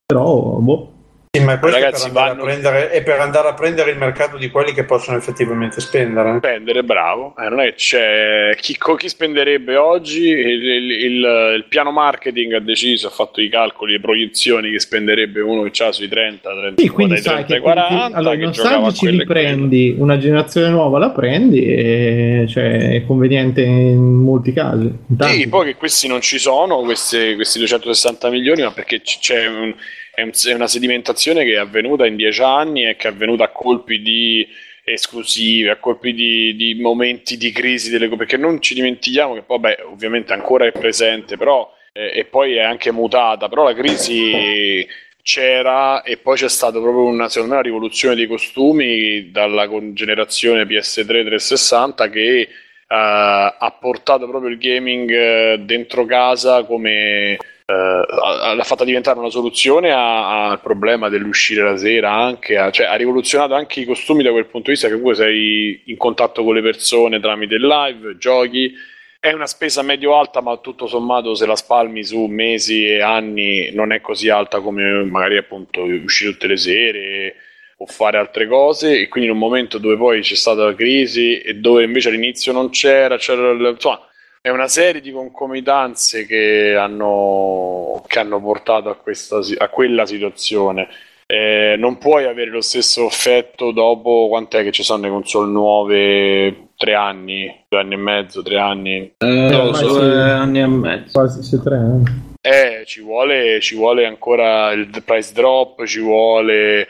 [0.07, 0.96] però, boh.
[1.39, 3.91] Sì, ma questo Ragazzi, è, per andare vanno- a prendere, è per andare a prendere
[3.91, 6.37] il mercato di quelli che possono effettivamente spendere.
[6.39, 7.35] spendere, bravo.
[7.39, 10.29] Eh, non è che c'è chi, chi spenderebbe oggi.
[10.29, 14.79] Il, il- il- il piano marketing ha deciso, ha fatto i calcoli, le proiezioni che
[14.81, 18.17] spenderebbe uno che ha sui 30, 30 Sì, quindi dai sai 30 che ai 40.
[18.17, 19.41] allora, i che giocava a nostalgici quello li e quello.
[19.57, 24.85] prendi, una generazione nuova la prendi e cioè, è conveniente in molti casi.
[24.87, 25.29] in.
[25.29, 29.47] Sì, poi che questi non ci sono, queste- questi 260 milioni, ma perché c- c'è
[29.47, 29.75] un-
[30.17, 33.45] è, un- è una sedimentazione che è avvenuta in dieci anni e che è avvenuta
[33.45, 34.49] a colpi di
[34.83, 39.59] esclusive, a colpi di, di momenti di crisi delle perché non ci dimentichiamo che poi,
[39.59, 44.87] beh, ovviamente ancora è presente, però eh, e poi è anche mutata, però la crisi
[45.21, 51.25] c'era e poi c'è stata proprio una, me, una rivoluzione dei costumi dalla generazione PS3
[51.25, 52.49] 360 che eh,
[52.89, 57.37] ha portato proprio il gaming eh, dentro casa come
[57.69, 62.87] eh, ha- l'ha fatta diventare una soluzione al problema dell'uscire la sera anche a- cioè
[62.87, 66.45] ha rivoluzionato anche i costumi da quel punto di vista che comunque sei in contatto
[66.45, 68.73] con le persone tramite live, giochi
[69.19, 73.91] è una spesa medio-alta, ma tutto sommato, se la spalmi su mesi e anni, non
[73.93, 77.35] è così alta come magari appunto uscire tutte le sere
[77.79, 79.01] o fare altre cose.
[79.01, 82.53] E quindi in un momento dove poi c'è stata la crisi e dove invece all'inizio
[82.53, 84.01] non c'era, c'era insomma,
[84.47, 90.07] è una serie di concomitanze che hanno, che hanno portato a, questa, si- a quella
[90.07, 90.87] situazione.
[91.27, 96.69] Eh, non puoi avere lo stesso effetto dopo quant'è che ci sono le console nuove?
[96.77, 99.15] Tre anni, due anni e mezzo, tre anni.
[99.19, 101.19] Eh, no, ormai sono due anni e mezzo.
[101.19, 102.05] Quasi sì, tre anni.
[102.41, 106.87] Eh, ci vuole, ci vuole ancora il price drop, ci vuole.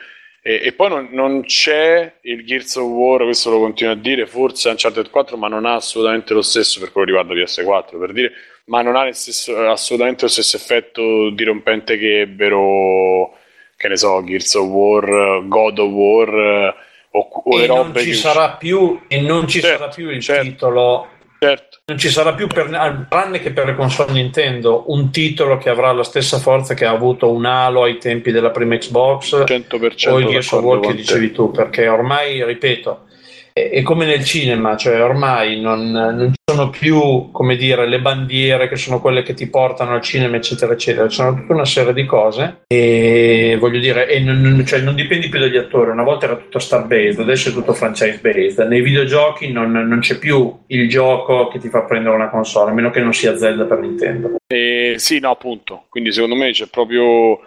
[0.47, 4.29] E, e poi non, non c'è il Gears of War, questo lo continuo a dire,
[4.29, 8.31] forse Uncharted 4, ma non ha assolutamente lo stesso per quello riguarda PS4, per dire,
[8.67, 13.33] ma non ha stesso- assolutamente lo stesso effetto dirompente che ebbero,
[13.77, 16.75] che ne so, Gears of War, God of War eh,
[17.11, 20.11] o, o le E non ci che sarà più, e non ci Certo, sarà più
[20.11, 20.45] il certo.
[20.45, 21.09] titolo
[21.47, 21.79] Certo.
[21.87, 25.93] non ci sarà più per, tranne che per le console Nintendo un titolo che avrà
[25.93, 30.19] la stessa forza che ha avuto un Halo ai tempi della prima Xbox 100% o
[30.19, 33.05] il Gears of War che dicevi tu perché ormai ripeto
[33.53, 38.69] è, è come nel cinema cioè ormai non, non sono più come dire le bandiere
[38.69, 41.09] che sono quelle che ti portano al cinema eccetera eccetera.
[41.09, 42.63] Sono tutta una serie di cose.
[42.67, 45.91] E voglio dire e non- cioè, non dipendi più dagli attori.
[45.91, 49.99] Una volta era tutto star based adesso è tutto franchise based nei videogiochi non, non
[50.01, 53.37] c'è più il gioco che ti fa prendere una console a meno che non sia
[53.37, 54.37] Zelda per Nintendo.
[54.47, 55.85] Eh, sì, no, appunto.
[55.89, 57.41] Quindi secondo me c'è proprio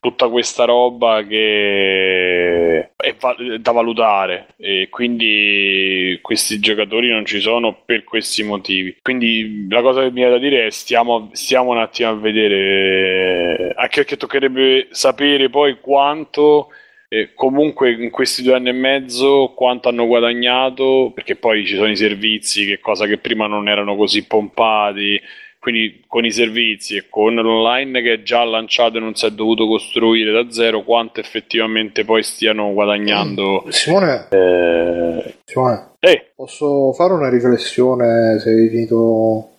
[0.00, 3.16] tutta questa roba che è
[3.58, 8.96] da valutare e quindi questi giocatori non ci sono per questi motivi.
[9.02, 13.72] Quindi la cosa che mi viene da dire è stiamo, stiamo un attimo a vedere,
[13.76, 16.68] anche perché toccherebbe sapere poi quanto
[17.12, 21.90] eh, comunque in questi due anni e mezzo quanto hanno guadagnato, perché poi ci sono
[21.90, 25.20] i servizi, che cosa che prima non erano così pompati,
[25.60, 29.30] quindi con i servizi e con l'online che è già lanciato e non si è
[29.30, 33.66] dovuto costruire da zero, quanto effettivamente poi stiano guadagnando.
[33.68, 38.96] Simone, Eh, Simone, eh, posso fare una riflessione se hai finito...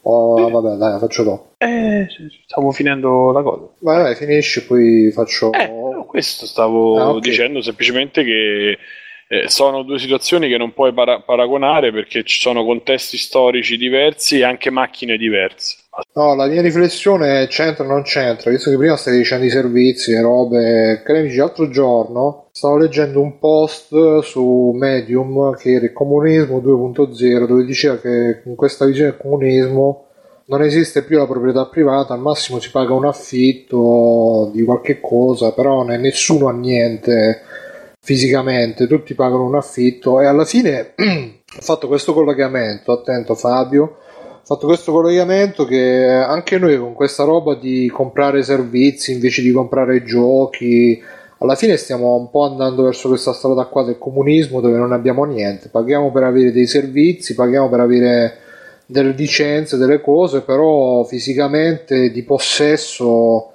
[0.03, 1.53] Oh, vabbè, dai, la faccio dopo.
[1.59, 2.07] eh,
[2.47, 3.67] stavo finendo la cosa.
[3.81, 5.51] Vai, vai, finisci, poi faccio...
[5.53, 7.19] Eh, no, questo stavo Ah, ok.
[7.21, 8.77] dicendo semplicemente che
[9.27, 14.39] eh, sono due situazioni che non puoi para- paragonare perché ci sono contesti storici diversi
[14.39, 15.77] e anche macchine diverse.
[16.13, 19.49] No, la mia riflessione è c'entra o non c'entra, visto che prima stavi dicendo i
[19.49, 21.01] servizi e robe.
[21.03, 27.45] Cari amici, l'altro giorno stavo leggendo un post su Medium che era il comunismo 2.0,
[27.45, 30.05] dove diceva che in questa visione del comunismo
[30.45, 35.51] non esiste più la proprietà privata, al massimo si paga un affitto di qualche cosa,
[35.51, 37.41] però ne- nessuno ha niente
[37.99, 43.97] fisicamente, tutti pagano un affitto e alla fine ho fatto questo collegamento, attento Fabio,
[44.43, 50.03] fatto questo collegamento che anche noi con questa roba di comprare servizi invece di comprare
[50.03, 51.01] giochi,
[51.37, 55.23] alla fine stiamo un po' andando verso questa strada qua del comunismo dove non abbiamo
[55.23, 58.37] niente, paghiamo per avere dei servizi, paghiamo per avere
[58.85, 63.51] delle licenze, delle cose, però fisicamente di possesso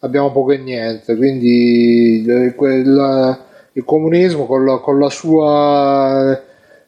[0.00, 3.38] abbiamo poco e niente, quindi eh, quel-
[3.74, 6.42] il comunismo con la, con la sua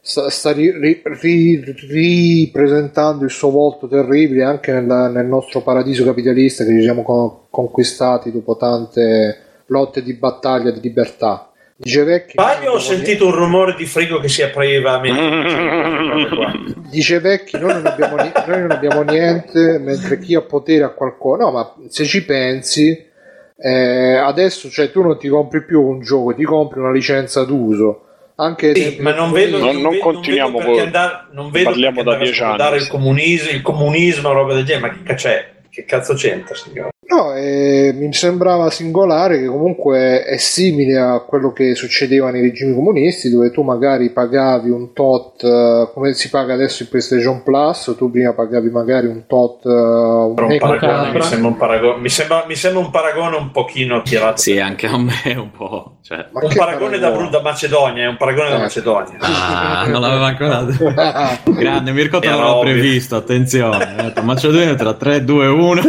[0.05, 6.05] sta, sta ri- ri- ri- ripresentando il suo volto terribile anche nella- nel nostro paradiso
[6.05, 11.50] capitalista che ci siamo co- conquistati dopo tante lotte di battaglia di libertà.
[11.76, 15.00] Dice Vecchi, Sbaglio ho sentito un rumore di frigo che si apriva
[16.88, 21.42] dice Vecchi noi non, abbiamo noi non abbiamo niente mentre chi ha potere ha qualcosa
[21.44, 23.11] no ma se ci pensi
[23.57, 28.03] Eh, adesso cioè, tu non ti compri più un gioco, ti compri una licenza d'uso.
[28.37, 31.64] Anche Sì, ma non vedo, Non- non vedo- continuiamo vedo perché con- andare, non vedo
[31.70, 32.82] parliamo perché da dieci anni.
[32.82, 35.53] il comunismo, il comunismo, roba del genere, ma che c'è?
[35.70, 36.91] Che cazzo c'entra, signore?
[37.07, 42.74] No, eh, mi sembrava singolare che comunque è simile a quello che succedeva nei regimi
[42.74, 47.94] comunisti, dove tu magari pagavi un tot, eh, come si paga adesso il PlayStation Plus,
[47.96, 52.09] tu prima pagavi magari un tot, eh, un un paragone, mi, sembra un paragone, mi,
[52.09, 54.40] sembra, mi sembra un paragone un pochino tirato.
[54.40, 55.96] Sì, anche a me un po'.
[56.02, 56.26] Cioè...
[56.32, 57.30] ma un che paragone da, paragone?
[57.30, 58.61] da Macedonia, è un paragone da Eh.
[58.61, 59.16] Macedonia.
[59.20, 60.92] Ah, non l'aveva ancora detto.
[61.52, 62.72] Grande, Mirko te l'aveva ovvio.
[62.72, 63.94] previsto, attenzione.
[63.96, 65.82] Detto, Macedonia tra 3, 2, 1.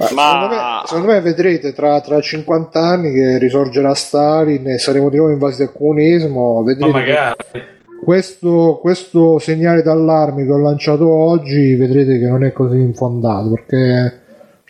[0.00, 5.10] Ma Secondo, me, secondo me vedrete tra, tra 50 anni che risorgerà Stalin e saremo
[5.10, 6.62] di nuovo invasi dal comunismo.
[6.62, 7.36] Vedrete magari.
[8.02, 14.19] questo, questo segnale d'allarme che ho lanciato oggi, vedrete che non è così infondato perché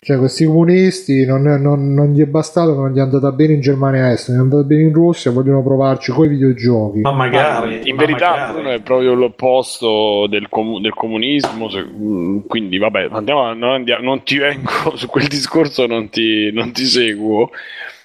[0.03, 3.61] cioè, questi comunisti non, non- non gli è bastato, non gli è andata bene in
[3.61, 7.01] Germania Est, non gli è andata bene in Russia, vogliono provarci coi videogiochi.
[7.01, 7.87] Ma magari.
[7.87, 8.53] in ma verità magari.
[8.53, 11.85] Bruno è proprio l'opposto del, comu- del comunismo se-
[12.47, 16.71] quindi vabbè andiamo, a- non, andiamo- non ti vengo su quel discorso non ti, non
[16.71, 17.51] ti seguo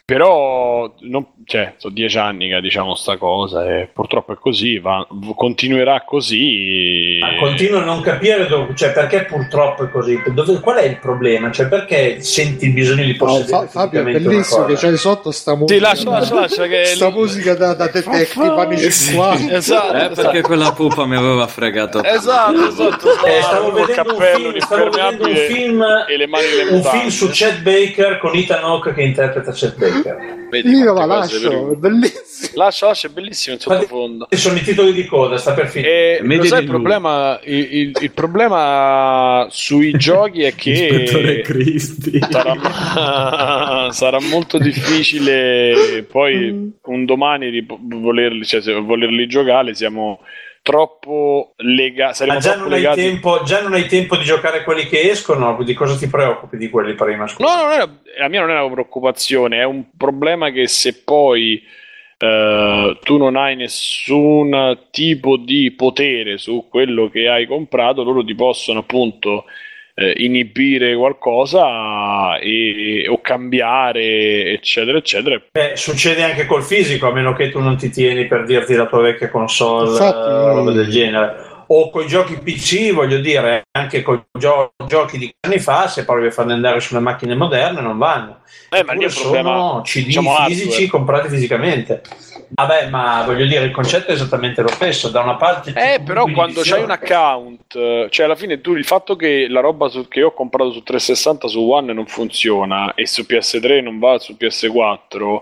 [0.05, 5.07] però non- cioè, sono dieci anni che diciamo sta cosa e purtroppo è così va-
[5.35, 10.21] continuerà così Ma continuo a non capire dove- cioè, perché purtroppo è così.
[10.33, 11.51] Dove- qual è il problema?
[11.53, 15.31] Cioè, perché senti il bisogno di No, possedere Fa- Fabio è bellissimo che c'è sotto
[15.31, 15.75] sta musica.
[15.75, 19.55] Sì, lascia, lascia, lascia che sta musica da, da detective anni Eh, sì, 50.
[19.57, 22.03] esatto, Eh, perché quella pupa mi aveva fregato.
[22.03, 26.45] esatto, esatto Eh, stavo col vedendo un film, stavo vedendo un film, e le mani
[26.71, 30.17] un film su Chet Baker con Ethan Hawke che interpreta Chet Baker.
[30.51, 31.36] Vedi Io la lascio,
[31.73, 32.51] è bellissimo.
[32.63, 36.19] lascia lascia è bellissimo in sottofondo sono i titoli di coda, sta per finire.
[36.19, 42.19] E lo sai il problema, il, il- il problema sui giochi è che Cristi.
[42.31, 50.21] sarà, sarà molto difficile poi un domani di volerli, cioè, se- volerli giocare siamo
[50.67, 54.87] troppo legati Ma già non, hai legati tempo, già non hai tempo di giocare quelli
[54.87, 57.29] che escono, di cosa ti preoccupi di quelli prima?
[57.29, 57.55] Scusa.
[57.55, 57.89] No, non era,
[58.19, 61.63] la mia non è una preoccupazione, è un problema che se poi
[62.19, 68.35] eh, tu non hai nessun tipo di potere su quello che hai comprato, loro ti
[68.35, 69.45] possono appunto
[69.99, 75.41] eh, inibire qualcosa e- o cambiare, eccetera, eccetera.
[75.51, 78.87] Beh, succede anche col fisico, a meno che tu non ti tieni per dirti la
[78.87, 81.46] tua vecchia console Infatti- eh, roba del genere.
[81.69, 84.39] O con i giochi PC, voglio dire, anche con i
[84.87, 88.41] giochi di anni fa, se provi a farli andare sulle macchine moderne, non vanno.
[88.71, 90.87] Eh, ma lì sono CD diciamo, fisici hardware.
[90.89, 92.03] comprati fisicamente.
[92.49, 95.09] Vabbè, ma voglio dire, il concetto è esattamente lo stesso.
[95.09, 98.85] Da una parte, Eh, però quando c'hai un account, eh, cioè alla fine tu il
[98.85, 102.95] fatto che la roba su- che io ho comprato su 360 su One non funziona
[102.95, 105.41] e su PS3 non va su PS4,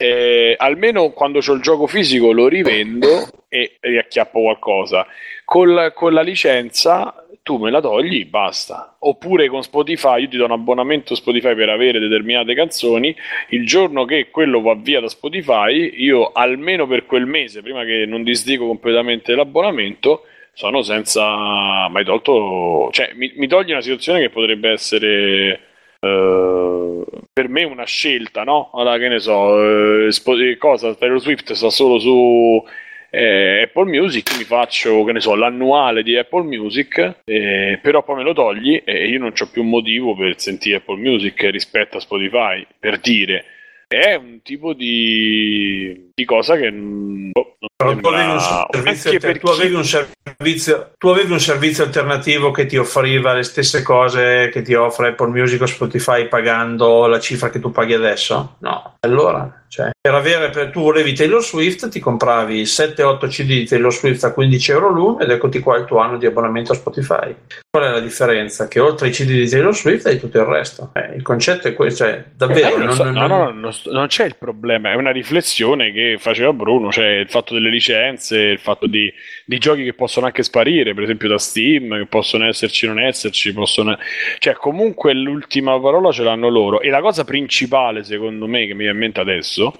[0.00, 5.06] eh, almeno quando c'ho il gioco fisico lo rivendo e riacchiappo qualcosa.
[5.44, 8.96] Col- con la licenza tu me la togli, basta.
[9.00, 13.14] Oppure con Spotify, io ti do un abbonamento Spotify per avere determinate canzoni.
[13.50, 18.06] Il giorno che quello va via da Spotify, io almeno per quel mese, prima che
[18.06, 20.24] non disdico completamente l'abbonamento,
[20.54, 22.88] sono senza mai tolto.
[22.90, 25.60] Cioè, mi, mi toglie una situazione che potrebbe essere.
[26.00, 28.70] Eh, per me una scelta, no?
[28.72, 30.94] Allora, che ne so, eh, cosa?
[30.94, 32.64] Taylor Swift sta solo su
[33.10, 38.16] eh, Apple Music, mi faccio, che ne so, l'annuale di Apple Music, eh, però poi
[38.16, 42.00] me lo togli e io non ho più motivo per sentire Apple Music rispetto a
[42.00, 43.44] Spotify, per dire.
[43.86, 49.20] È un tipo di, di cosa che boh, non Però tu avevi, un servizio, anche
[49.26, 53.42] per tu, avevi chi- un servizio, tu avevi un servizio alternativo che ti offriva le
[53.42, 57.94] stesse cose che ti offre Apple Music o Spotify pagando la cifra che tu paghi
[57.94, 58.56] adesso?
[58.60, 58.96] No.
[59.00, 63.92] Allora, cioè, per avere, per, tu volevi Taylor Swift, ti compravi 7-8 CD di Taylor
[63.92, 67.34] Swift a 15 euro l'uno ed eccoti qua il tuo anno di abbonamento a Spotify.
[67.70, 68.68] Qual è la differenza?
[68.68, 70.90] Che oltre ai CD di Taylor Swift hai tutto il resto.
[70.94, 72.68] Eh, il concetto è questo, cioè, Eh, davvero.
[72.70, 76.09] io non non- so- non- no, no, non c'è il problema, è una riflessione che
[76.18, 79.12] faceva Bruno, cioè il fatto delle licenze, il fatto di,
[79.44, 83.52] di giochi che possono anche sparire, per esempio da Steam, che possono esserci non esserci,
[83.52, 83.98] possono...
[84.38, 86.80] cioè comunque l'ultima parola ce l'hanno loro.
[86.80, 89.74] E la cosa principale, secondo me, che mi viene in mente adesso,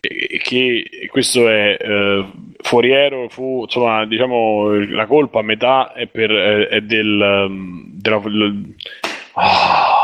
[0.00, 2.26] è che questo è eh,
[2.60, 7.46] foriero, fu, insomma, diciamo, la colpa a metà è, per, è, è del...
[7.48, 8.20] um, della,
[9.34, 9.97] ah,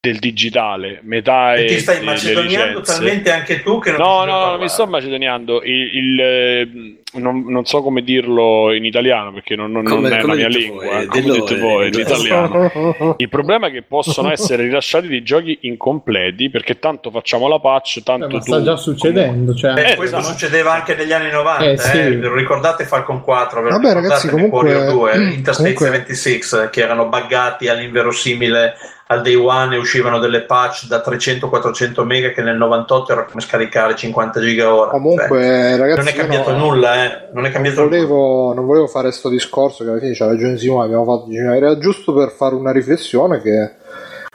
[0.00, 4.60] del digitale, metà E ti stai macedoniando talmente anche tu che non No, no, non
[4.60, 5.62] mi sto macedoniando.
[5.64, 10.16] Il, il, eh, non, non so come dirlo in italiano perché non, non- non Come-
[10.16, 10.84] è come la mia lingua.
[10.84, 12.14] voi, eh, come dite in voi, inglese.
[12.16, 13.14] l'italiano.
[13.18, 18.02] Il problema è che possono essere rilasciati dei giochi incompleti perché tanto facciamo la patch,
[18.02, 19.54] tanto Eh, ma tu sta già succedendo.
[19.54, 20.32] Cioè, Eh, Eh, questo esatto.
[20.32, 22.16] succedeva anche negli anni 90, Eh, eh, sì.
[22.18, 26.80] lo ricordate Falcon 4, ve Vabbè, ragazzi, ricordate comunque- Warrior 2, Interstate comunque- 76 che
[26.80, 28.74] erano buggati all'inverosimile
[29.08, 33.40] al day one e uscivano delle patch da 300-400 mega che nel 98 era come
[33.40, 34.90] scaricare 50 giga ora.
[34.90, 37.05] Comunque, Cioè, ragazzi, non è cambiato no- nulla, eh.
[37.32, 40.84] Non è cambiato volevo, non volevo fare questo discorso che alla fine c'ha ragione Simone,
[40.86, 43.74] abbiamo fatto era giusto per fare una riflessione che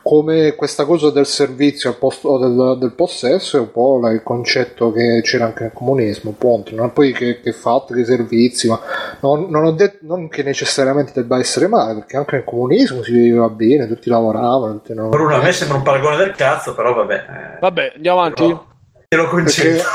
[0.03, 4.24] come questa cosa del servizio al posto, del, del possesso è un po' la- il
[4.24, 6.74] concetto che c'era anche nel comunismo, punto.
[6.76, 8.80] Non poi che, che fatto, che servizi, ma
[9.19, 13.11] non, non ho detto non che necessariamente debba essere male, perché anche nel comunismo si
[13.11, 16.95] viveva bene, tutti lavoravano, tutti non- Bruno, a me sembra un paragone del cazzo, però
[16.95, 17.13] vabbè.
[17.15, 18.41] eh, Vabbè, andiamo avanti.
[18.43, 18.65] però
[19.07, 19.69] te lo concedo.
[19.76, 19.89] Perché-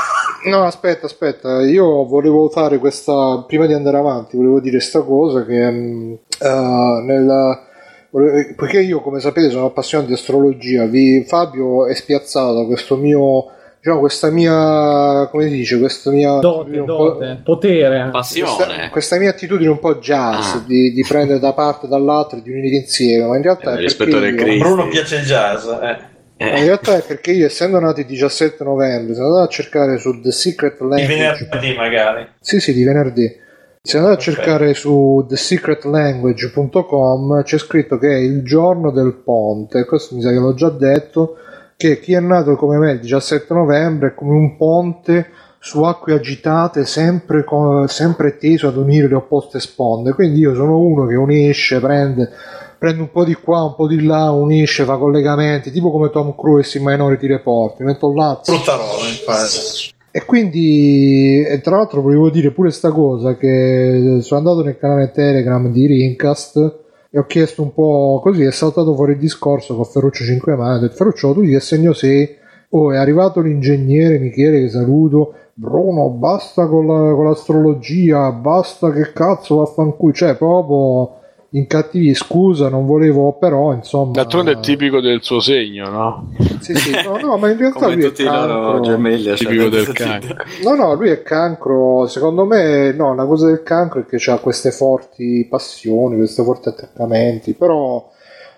[0.47, 5.45] No, aspetta, aspetta, io volevo fare questa, prima di andare avanti, volevo dire sta cosa
[5.45, 7.61] che mh, eh, nella-
[8.09, 13.45] volevo- poiché io come sapete sono appassionato di astrologia, vi, Fabio è spiazzato questo mio,
[13.79, 16.39] diciamo questa mia, come si dice, questa mia...
[16.39, 18.09] dote, dote, potere.
[18.09, 18.89] questa, Passione.
[18.89, 20.63] questa mia attitudine un po' jazz Ah.
[20.65, 23.77] di, di prendere da parte e dall'altra e di unire insieme, ma in realtà Eh,
[23.77, 24.57] è rispetto io-.
[24.59, 25.65] Bruno piace il jazz.
[25.67, 26.15] eh.
[26.39, 29.97] Ma in realtà è perché io essendo nato il 17 novembre sono andato a cercare
[29.97, 32.27] su The Secret Language venerdì magari.
[32.39, 33.45] Sì, sì, di venerdì.
[33.81, 34.23] Se andate a Ok.
[34.23, 40.39] cercare su thesecretlanguage.com c'è scritto che è il giorno del ponte, questo mi sa che
[40.39, 41.37] l'ho già detto,
[41.77, 45.29] che chi è nato come me il 17 novembre è come un ponte
[45.59, 47.43] su acque agitate sempre,
[47.87, 50.13] sempre teso ad unire le opposte sponde.
[50.13, 52.29] Quindi io sono uno che unisce, prende,
[52.77, 56.35] prende un po' di qua, un po' di là, unisce, fa collegamenti, tipo come Tom
[56.35, 57.79] Cruise in Minority Report.
[57.81, 59.93] Metto là, Brutta roba, infatti.
[60.11, 65.11] e quindi, e tra l'altro, volevo dire pure sta cosa: che sono andato nel canale
[65.11, 68.43] Telegram di Rincast e ho chiesto un po' così.
[68.43, 70.77] È saltato fuori il discorso con Ferruccio 5 mani.
[70.77, 72.35] Ho detto, Ferruccio, tu di che segno sei?
[72.69, 75.33] Oh, è arrivato l'ingegnere Michele che saluto.
[75.53, 80.13] Bruno, basta con, la- con l'astrologia, basta che cazzo vaffanculo.
[80.13, 81.15] Cioè, proprio
[81.51, 84.11] in cattivi scusa, non volevo, però insomma.
[84.11, 86.33] D'altronde è tipico del suo segno, no?
[86.59, 88.79] Sì, sì, no, no, ma in realtà Come lui è tutti i loro cancro.
[88.81, 89.33] gemelli.
[89.35, 90.35] Tipico cioè, del cancro.
[90.63, 92.05] No, no, lui è cancro.
[92.07, 96.67] Secondo me, no, la cosa del cancro è che ha queste forti passioni, questi forti
[96.67, 97.53] attaccamenti.
[97.53, 98.09] Però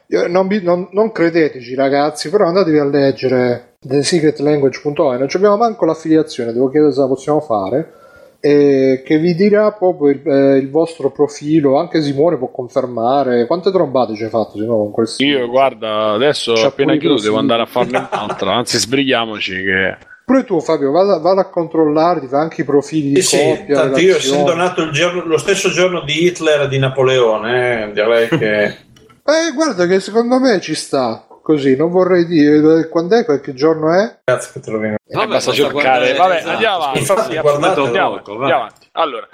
[0.07, 2.29] io- non, non- non credeteci, ragazzi.
[2.29, 5.17] Però andatevi a leggere thesecretlanguage.org.
[5.19, 7.93] Non abbiamo manco l'affiliazione, devo chiedere se la possiamo fare.
[8.41, 11.77] E che vi dirà proprio il, eh, il vostro profilo.
[11.77, 13.45] Anche Simone può confermare.
[13.45, 15.23] Quante trombate ci hai fatto Simone con quel sito?
[15.39, 17.27] Io, guarda, adesso C'ha appena chiudo prossimi.
[17.29, 18.53] devo andare a farne un'altra.
[18.55, 19.97] Anzi, sbrighiamoci che...
[20.23, 23.43] Pure tu, Fabio, vada, vada a controllare, ti fa anche i profili di Sì, sì,
[23.57, 23.75] coppia.
[23.75, 24.35] tanto io relazioni.
[24.41, 28.63] essendo nato il giorno- lo stesso giorno di Hitler e di Napoleone, eh, direi che
[28.63, 31.25] Eh, guarda che secondo me ci sta.
[31.49, 34.19] Così, non vorrei dire quando è, qualche giorno è.
[34.23, 34.97] cazzo che te lo vengo.
[35.07, 36.13] Eh, basta cercare.
[36.13, 36.99] Vabbè, andiamo avanti.
[36.99, 38.87] Infatti, Andiamo, guardate andiamo, poco, andiamo avanti.
[38.91, 39.27] Allora,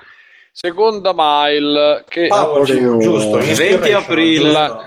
[0.49, 2.28] seconda mail che...
[2.28, 3.03] Power, Napoleone.
[3.03, 4.43] giusto, 20 inspiration, aprile.
[4.49, 4.86] giusto.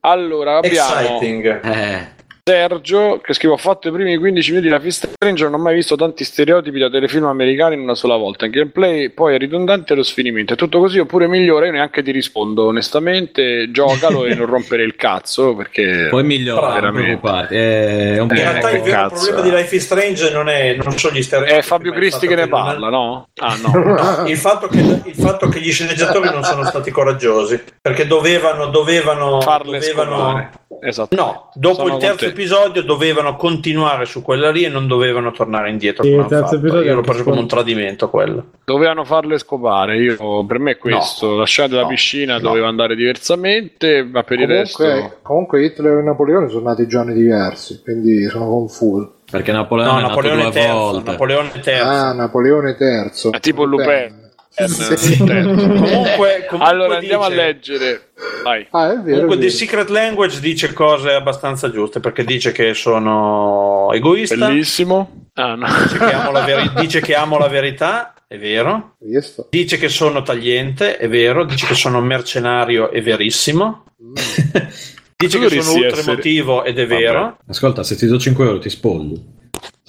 [0.00, 1.60] Allora, abbiamo Exciting.
[1.62, 2.08] Eh,
[2.44, 5.48] Sergio che scrive: Ho fatto i primi 15 minuti di la Fist Stranger.
[5.48, 8.46] Non ho mai visto tanti stereotipi da telefilm americani in una sola volta.
[8.46, 10.54] Il gameplay poi è ridondante e lo sfinimento.
[10.54, 11.66] È tutto così oppure migliore?
[11.66, 13.70] Io neanche ti rispondo onestamente.
[13.70, 16.08] Giocalo e non rompere il cazzo perché.
[16.10, 17.46] Poi migliora, non Veramente.
[17.46, 19.50] È un In Eh, realtà il vero cazzo, problema eh.
[19.50, 21.58] di Life is Strange non, è, non sono gli stereotipi.
[21.58, 23.28] È Fabio Cristi che ne non- parla, no?
[23.36, 23.72] Ah, no.
[23.72, 28.66] No, il, fatto che, il fatto che gli sceneggiatori non sono stati coraggiosi perché dovevano,
[28.66, 30.50] dovevano, Farle dovevano.
[30.84, 31.14] Esatto.
[31.14, 32.34] no, dopo Sono il terzo contento.
[32.40, 36.02] episodio dovevano continuare su quella lì e non dovevano tornare indietro.
[36.02, 38.46] Sì, il terzo episodio Io l'ho preso come un tradimento quello.
[38.64, 39.96] Dovevano farle scopare.
[39.98, 41.36] Io, per me è questo.
[41.36, 41.86] Lasciate la No.
[41.88, 42.40] piscina, No.
[42.40, 44.82] doveva andare diversamente, ma per il resto.
[44.82, 49.14] Comunque, comunque Hitler e Napoleone sono nati giorni diversi, quindi sono confuso.
[49.30, 51.10] Perché Napoleone No, è nato Napoleone due terzo, volte.
[51.12, 51.88] Napoleone terzo.
[51.88, 53.30] Ah, Napoleone III.
[53.30, 54.30] È tipo Lupin.
[54.54, 55.16] Eh, Sì.
[55.16, 58.12] Comunque, comunque allora andiamo dice- a leggere.
[58.44, 58.66] Vai.
[58.70, 58.98] Ah, è vero.
[58.98, 59.40] è Comunque, vero.
[59.40, 65.28] The Secret Language dice cose abbastanza giuste perché dice che sono egoista, Bellissimo.
[65.34, 65.66] Ah, no.
[65.66, 68.96] dice che, amo la veri- dice che amo la verità, è vero.
[69.00, 69.46] Visto?
[69.50, 71.44] Dice che sono tagliente, è vero.
[71.44, 73.84] Dice che sono mercenario, è verissimo.
[73.96, 77.00] Dice Tu che sono ultra essere- emotivo ed è Vabbè.
[77.00, 77.38] vero.
[77.46, 79.40] Ascolta, se ti do 5 euro ti spolli.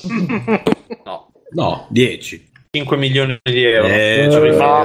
[1.05, 2.51] No, No, 10.
[2.75, 3.87] 5 milioni di euro.
[3.87, 4.83] Eh, Ci cioè, riferiamo.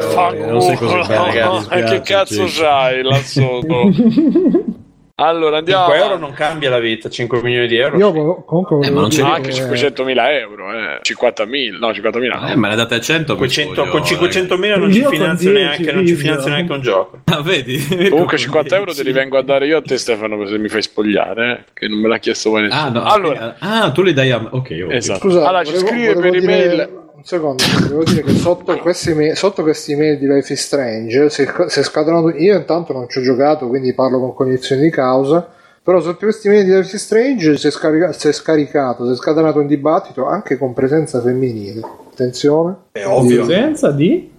[1.71, 3.91] eh, mi dispiace, che cazzo c'hai là sotto?
[5.21, 5.87] Allora andiamo.
[5.87, 7.97] 5 euro non cambia la vita, 5 milioni di euro.
[7.97, 11.01] Io comunque Eh, ma non c'è anche che- 500.000 euro, eh.
[11.03, 12.49] 50.000, no, 50.000 no.
[12.51, 15.93] Eh, me ne date 100 mi 500 spoglio, con 500.000 non ci finanzio 10 neanche,
[15.93, 16.31] non ci video.
[16.31, 17.19] finanzio neanche un gioco.
[17.25, 18.09] Ah, vedi?
[18.11, 20.83] Comunque 50 euro te li vengo a dare io a te Stefano se mi fai
[20.83, 22.81] spogliare, eh, che non me l'ha chiesto mai nessuno.
[22.81, 24.37] Ah, no, allora, ah, tu li dai a...
[24.37, 24.53] Ok,
[24.85, 24.93] ok.
[24.93, 25.19] esatto.
[25.21, 28.79] Scusa, allora ci volevo- scrive volevo per dire- email Un secondo, volevo dire che sotto
[28.79, 33.09] questi, email, sotto questi email di Life is Strange, se, se scatenano, io intanto non
[33.09, 35.45] ci ho giocato, quindi parlo con cognizione di causa,
[35.83, 39.11] però sotto questi email di Life is Strange si è, scarica- si è scaricato, si
[39.11, 41.81] è scatenato un dibattito anche con presenza femminile.
[42.13, 42.77] Attenzione.
[42.93, 43.45] È ovvio.
[43.45, 44.31] Presenza di?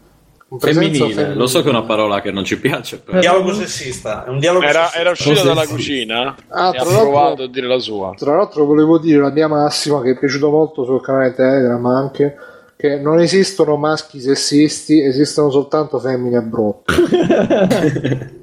[0.57, 3.19] Presenza Femminile, lo so che è una parola che non ci piace, però...
[3.19, 4.99] Dialogo sessista, è un dialogo era, sessista.
[4.99, 5.47] era uscita Cos'è?
[5.47, 8.13] dalla cucina Ah, e ha provato a dire la sua.
[8.15, 12.35] Tra l'altro volevo dire la mia massima che è piaciuto molto sul canale Telegram anche
[12.81, 16.93] che non esistono maschi sessisti, esistono soltanto femmine brutte.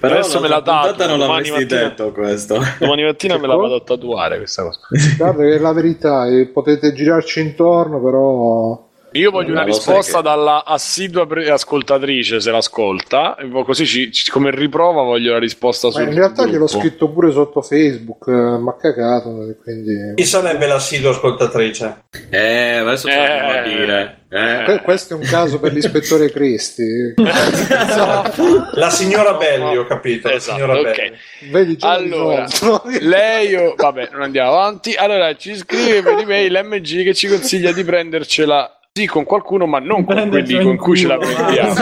[0.00, 2.58] Però Adesso me l'ha l'altra dato, non domani l'avresti mattina- detto questo.
[2.80, 3.68] Domani mattina me la cosa?
[3.68, 4.80] vado a tatuare questa cosa.
[5.16, 10.16] Guarda che è la verità, e potete girarci intorno, però Io voglio una sai risposta
[10.18, 15.88] che- dalla assidua pre- ascoltatrice se l'ascolta, così ci- ci- come riprova voglio la risposta
[15.88, 16.78] Ma sul in realtà gliel'ho gruppo.
[16.80, 19.30] scritto pure sotto Facebook, eh, ma cagato,
[19.62, 20.14] quindi...
[20.14, 22.04] Chi sarebbe l'assidua ascoltatrice?
[22.30, 23.26] Eh, adesso ce Eh.
[23.28, 24.12] l'andiamo a dire.
[24.30, 24.64] Eh.
[24.64, 27.14] Que- questo è un caso per l'ispettore Cristi.
[28.74, 30.28] La signora Belli, ho capito.
[30.28, 30.82] La Esatto, signora ok.
[30.96, 31.16] Belli.
[31.50, 32.46] Vedi già Allora,
[33.00, 33.74] lei o...
[33.76, 34.94] vabbè, non andiamo avanti.
[34.94, 39.78] Allora, ci scrive per email MG che ci consiglia di prendercela sì con qualcuno, ma
[39.78, 41.72] non con quelli con cui ce la prendiamo.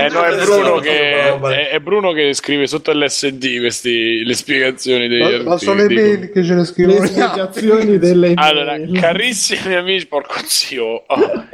[0.00, 5.08] Eh no, è Bruno, che, è, è Bruno che scrive sotto l'SD questi, le spiegazioni
[5.08, 9.74] dei Ma, ma sono le mail che ce le scrivono Le spiegazioni delle Allora, carissimi
[9.74, 11.44] amici, porco zio, oh.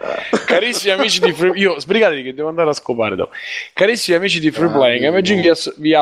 [0.47, 3.32] carissimi amici di Free, io sbrigatevi che devo andare a scopare dopo.
[3.72, 5.94] Carissimi amici di Free Playing, MG vi, ass- vi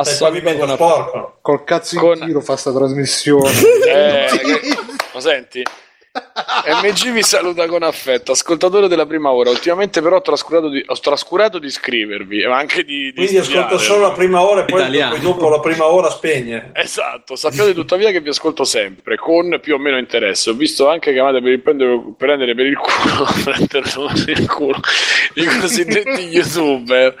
[0.65, 1.37] sporco.
[1.41, 3.49] Col cazzo in Con- tiro fa sta trasmissione.
[3.85, 4.27] Eh,
[5.13, 5.63] lo senti?
[6.81, 9.49] MG vi saluta con affetto, ascoltatore della prima ora.
[9.49, 13.11] Ultimamente, però, ho trascurato di, ho trascurato di scrivervi, ma anche di.
[13.11, 16.71] di Quindi ascolto solo la prima ora e poi, poi dopo la prima ora spegne.
[16.73, 20.49] Esatto, sappiate tuttavia che vi ascolto sempre con più o meno interesse.
[20.49, 24.79] Ho visto anche che amate per, prendere, prendere per il culo, prenderlo per il culo
[25.35, 27.15] i cosiddetti youtuber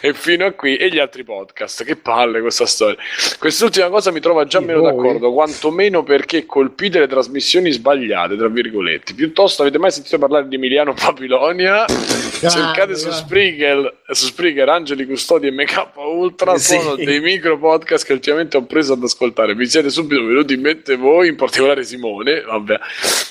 [0.00, 1.84] e fino a qui e gli altri podcast.
[1.84, 2.96] Che palle questa storia.
[3.38, 4.92] Quest'ultima cosa mi trova già Sì, meno voi.
[4.92, 9.14] d'accordo, quantomeno perché colpite le trasmissioni sbagliate, tra virgolette.
[9.14, 11.84] Piuttosto avete mai sentito parlare di Emiliano Papilonia?
[11.86, 13.10] Cercate su.
[13.10, 16.78] Spreaker, su Spreaker Angeli Custodi e MK Ultra Sì.
[16.78, 19.54] sono dei micro podcast che ultimamente ho preso ad ascoltare.
[19.54, 22.78] Vi siete subito venuti in mente voi, in particolare Simone, vabbè,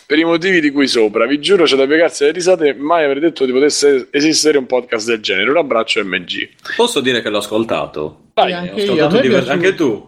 [0.05, 1.25] per i motivi di cui sopra.
[1.25, 5.07] Vi giuro c'è da piegarsi le risate, mai avrei detto che potesse esistere un podcast
[5.07, 5.49] del genere.
[5.49, 6.49] Un abbraccio MG.
[6.75, 8.25] Posso dire che l'ho ascoltato?
[8.33, 10.07] Dai, anche io, ascoltato è diver- anche tu.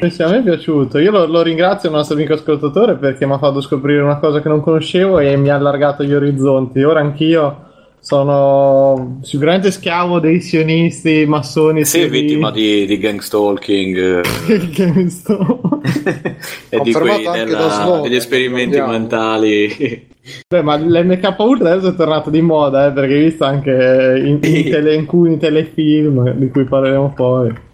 [0.00, 0.98] Eh sì, a me è piaciuto.
[0.98, 4.40] Io lo, lo ringrazio il nostro amico ascoltatore perché mi ha fatto scoprire una cosa
[4.42, 6.82] che non conoscevo e mi ha allargato gli orizzonti.
[6.82, 7.64] Ora anch'io
[8.00, 11.84] sono sicuramente schiavo dei sionisti, massoni.
[11.84, 15.80] Sì, di- vittima di, di gang stalking eh, sto-
[16.68, 18.90] e di quei anche della- Snowden, degli esperimenti ricordiamo.
[18.98, 20.06] mentali.
[20.46, 24.38] Beh, ma l'MK Ultra adesso è tornato di moda, eh, perché hai visto anche in,
[24.42, 27.66] in tele- in alcuni telefilm di cui parleremo poi.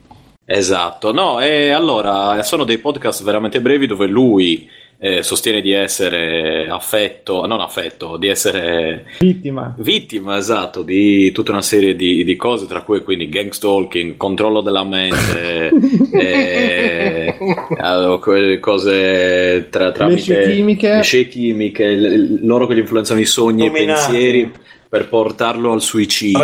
[0.46, 4.68] Esatto, no, e allora sono dei podcast veramente brevi dove lui
[4.98, 9.74] eh, sostiene di essere affetto, non affetto, di essere Vittima.
[9.78, 14.60] vittima, esatto, di tutta una serie di, di cose, tra cui quindi gang stalking, controllo
[14.60, 15.70] della mente,
[16.12, 17.36] eh,
[17.78, 20.94] allora, quelle cose tra, tramite scie chimiche.
[20.94, 24.52] le scie chimiche, l- loro che gli influenzano i sogni e i pensieri
[24.88, 26.40] per portarlo al suicidio.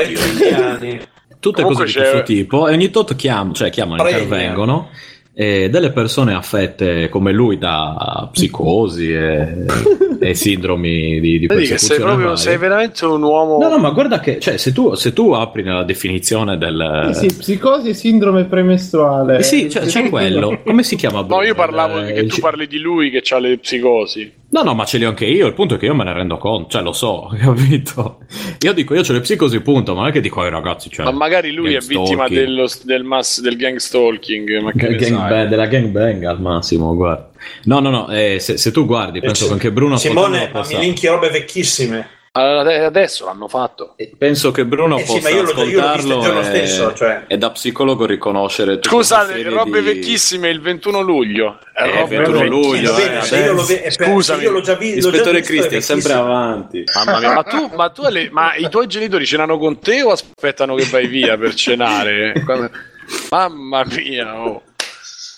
[1.40, 4.22] Tutte Comunque cose di c'è- questo tipo e ogni tot chiam- cioè, chiamano, Premia.
[4.22, 4.88] intervengono
[5.32, 9.64] e delle persone affette come lui da psicosi e,
[10.20, 13.56] e sindromi di, di Vedi che sei proprio, sei veramente un uomo.
[13.58, 17.10] No, no, ma guarda che, cioè, se tu, se tu apri nella definizione del...
[17.14, 19.38] Sì, sì, psicosi e sindrome premestruale.
[19.38, 20.60] Eh sì, cioè, c'è quello.
[20.62, 21.22] Come si chiama?
[21.26, 24.30] No, io parlavo Eh, che tu parli di lui che ha le psicosi.
[24.52, 25.46] No, no, ma ce li ho anche io.
[25.46, 28.18] Il punto è che io me ne rendo conto, cioè lo so, capito?
[28.60, 29.94] Io dico, io ho le psicosi, punto.
[29.94, 32.68] Ma non è che dico ai ragazzi, cioè, Ma magari lui è gang vittima dello,
[32.82, 34.60] del, mass, del gang stalking.
[34.60, 35.28] Ma che Gang ne sai?
[35.28, 37.30] bang- della gangbang al massimo, guarda.
[37.64, 40.78] No, no, no, eh, se, se tu guardi, penso che anche Bruno Simone, ma mi
[40.78, 42.18] linki robe vecchissime.
[42.32, 43.96] Allora, adesso l'hanno fatto.
[44.16, 46.40] penso che Bruno Eh sì, possa ma io l'ho- io l'ho visto il ascoltarlo giorno
[46.40, 47.24] e, stesso, cioè.
[47.26, 51.58] e da psicologo riconoscere Scusate, robe di- vecchissime il 21 luglio.
[51.74, 52.48] Eh, robe 21 vecchissime.
[52.48, 55.52] luglio, eh, io lo ve- eh, Scusami, io l'ho già vi- l'ho già Ispettore visto,
[55.54, 56.84] Cristi è sempre avanti.
[56.94, 60.12] Mamma mia, ma tu, ma tu alle- ma i tuoi genitori cenano con te o
[60.12, 62.32] aspettano che vai via per cenare?
[62.44, 62.70] Quando-
[63.30, 64.62] Mamma mia, oh.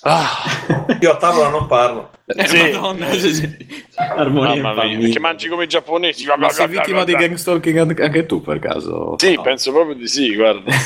[0.02, 0.28] Ah,
[1.00, 2.10] Io a tavola non parlo.
[2.34, 2.62] Eh, sì.
[2.72, 3.56] Madonna, sì, sì.
[3.96, 6.26] Armonia mamma mia, che mangi come i giapponesi.
[6.36, 9.16] Ma sei vittima di gang stalking anche anche tu per caso?
[9.18, 9.42] Sì, No.
[9.42, 10.72] penso proprio di sì, guarda.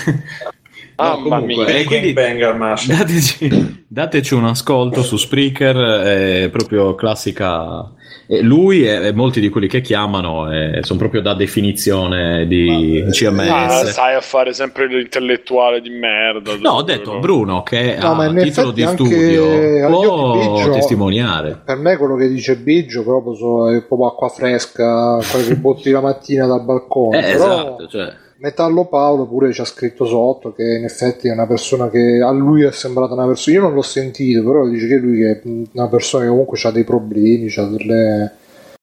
[0.98, 1.74] No, Mamma comunque, mia.
[1.76, 2.12] e quindi.
[2.14, 7.90] Dateci, dateci un ascolto su Spreaker, è proprio classica.
[8.28, 13.04] E lui e, e molti di quelli che chiamano eh, sono proprio da definizione di
[13.06, 13.90] Ah, CMS.
[13.90, 16.56] stai a fare sempre l'intellettuale di merda.
[16.58, 21.60] No, ho detto Bruno che No, a titolo di studio può Biggio- testimoniare.
[21.64, 25.90] Per me quello che dice Biggio proprio so- è proprio acqua fresca, quello che botti
[25.90, 27.18] la mattina dal balcone.
[27.18, 28.12] Eh, Però esatto, cioè,
[28.46, 32.30] Metallo Paolo pure ci ha scritto sotto che in effetti è una persona che a
[32.30, 33.56] lui è sembrata una persona.
[33.56, 35.40] Io non l'ho sentito, però dice che lui è
[35.72, 38.32] una persona che comunque ha dei problemi, ha delle.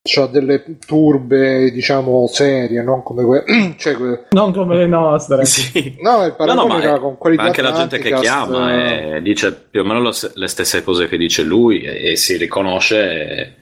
[0.06, 3.76] C'ha delle turbe, diciamo, serie, non come quelle.
[3.80, 5.46] cioè, que- Non come le nostre.
[5.48, 5.96] sì.
[6.02, 9.16] no, il No, paragone no, ma, era con quelli di anche la gente che chiama
[9.16, 12.36] eh, dice più o meno lo- le stesse cose che dice lui e, e si
[12.36, 13.56] riconosce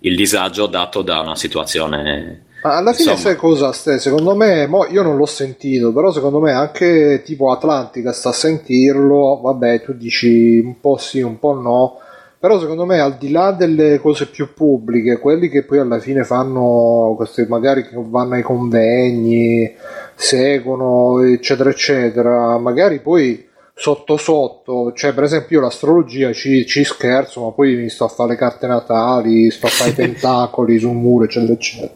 [0.00, 2.44] il disagio dato da una situazione.
[2.62, 3.30] Ma alla fine Insomma.
[3.30, 3.98] sai cosa, Ste?
[3.98, 8.32] Secondo me, mo, io non l'ho sentito, però secondo me anche tipo Atlantica sta a
[8.32, 11.98] sentirlo, vabbè, tu dici un po' sì, un po' no,
[12.38, 16.22] però secondo me al di là delle cose più pubbliche, quelli che poi alla fine
[16.24, 19.74] fanno queste magari che vanno ai convegni,
[20.14, 27.42] seguono, eccetera, eccetera, magari poi sotto sotto, cioè per esempio io l'astrologia ci, ci scherzo,
[27.42, 30.94] ma poi mi sto a fare le carte natali, sto a fare i tentacoli sul
[30.94, 31.92] muro, eccetera, eccetera.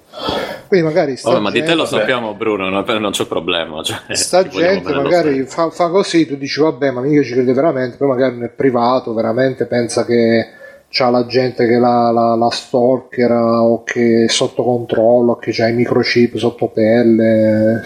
[0.66, 3.82] Quindi magari sta Vabbè, ma di te lo gente- sappiamo, Bruno, non, non c'è problema.
[3.82, 7.96] Cioè, sta gente magari fa, fa così, tu dici vabbè, ma mica ci crede veramente,
[7.96, 10.48] poi magari nel privato veramente pensa che
[10.88, 15.52] c'ha la gente che la, la, la stalkera o che è sotto controllo, o che
[15.52, 17.82] c'ha i microchip sotto pelle.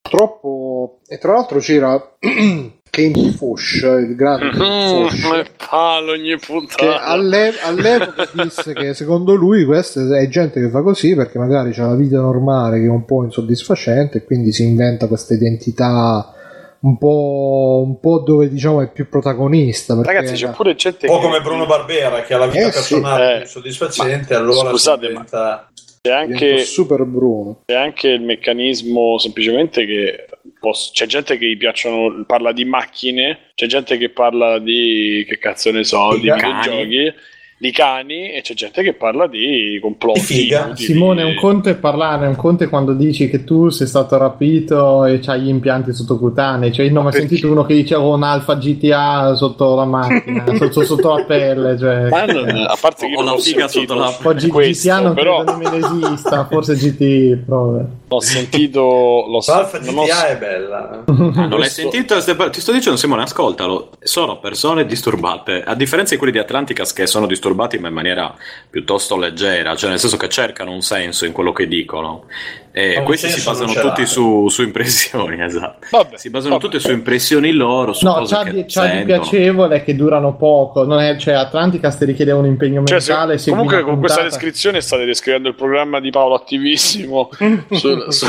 [0.00, 1.98] Purtroppo, e tra l'altro c'era
[3.12, 7.02] Kane Fush, il grande Kane Fush, Mm, palo ogni che puntata.
[7.04, 11.86] alle- all'epoca disse che secondo lui questa è gente che fa così perché magari c'ha
[11.86, 16.32] la vita normale che è un po' insoddisfacente e quindi si inventa questa identità
[16.80, 21.18] un po', un po' dove diciamo è più protagonista Ragazzi, c'è pure gente Un po'
[21.20, 22.94] che- come Bruno Barbera che ha la vita Eh, sì.
[22.94, 23.38] personale Eh.
[23.40, 25.68] più soddisfacente, allora scusate, diventa...
[26.00, 30.26] c'è diventa anche, super Bruno c'è anche il meccanismo semplicemente che
[30.60, 35.38] poss- c'è gente che gli piacciono, parla di macchine, c'è gente che parla di che
[35.38, 36.40] cazzo ne so, Di di cani.
[36.60, 37.14] videogiochi,
[37.60, 40.20] di cani e c'è gente che parla di complotti.
[40.20, 40.76] Figa.
[40.76, 45.04] Simone, un conto è parlare, un conto è quando dici che tu sei stato rapito
[45.04, 46.72] e c'hai gli impianti sottocutanei.
[46.72, 47.26] Cioè, io non ho mai Perché?
[47.28, 51.76] sentito uno che diceva un alfa GTA sotto la macchina, sotto, sotto la pelle.
[51.76, 52.08] Cioè.
[52.08, 55.58] Ma non- a parte che ho figa sentito sotto la- questo, GTA non però credo
[55.58, 57.88] nemmeno esista, forse GT, proprio.
[58.08, 61.04] L'ho sentito, l'ho Alfa non ho- GTA è bella.
[61.06, 62.16] Ah, non l'hai sentito?
[62.22, 63.90] Ti sto dicendo, Simone, ascoltalo.
[64.00, 68.34] Sono persone disturbate, a differenza di quelli di Atlanticas che sono disturbati ma in maniera
[68.70, 72.24] piuttosto leggera, cioè nel senso che cercano un senso in quello che dicono.
[72.80, 75.86] E un questi si basano tutti su, su impressioni, esatto.
[75.90, 76.64] Vabbè, Si basano vabbè.
[76.64, 79.04] tutte su impressioni loro, su No, c'ha che di, c'ha di sentono.
[79.20, 80.84] piacevole che durano poco.
[80.84, 83.38] Non è, cioè, Atlanticast ti richiede un impegno Cioè, se- mentale.
[83.38, 87.30] segui comunque con questa descrizione state descrivendo il programma di Paolo attivissimo
[87.72, 88.26] sul- su-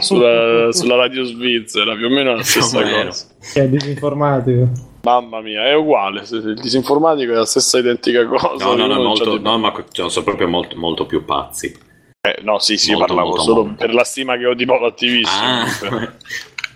[0.00, 3.26] sulla, sulla radio svizzera, più o meno è la stessa cosa.
[3.54, 4.68] È disinformatico.
[5.02, 6.24] Mamma mia, è uguale.
[6.24, 8.64] se- Il disinformatico è la stessa identica cosa.
[8.64, 11.86] No, no, no, molto, no, ma cioè, sono proprio molto, molto più pazzi.
[12.20, 13.76] Eh, no, sì, sì, Molto, parlavo molto, solo molto.
[13.84, 15.46] per la stima che ho di Paolo attivissimo.
[15.46, 16.12] Ah,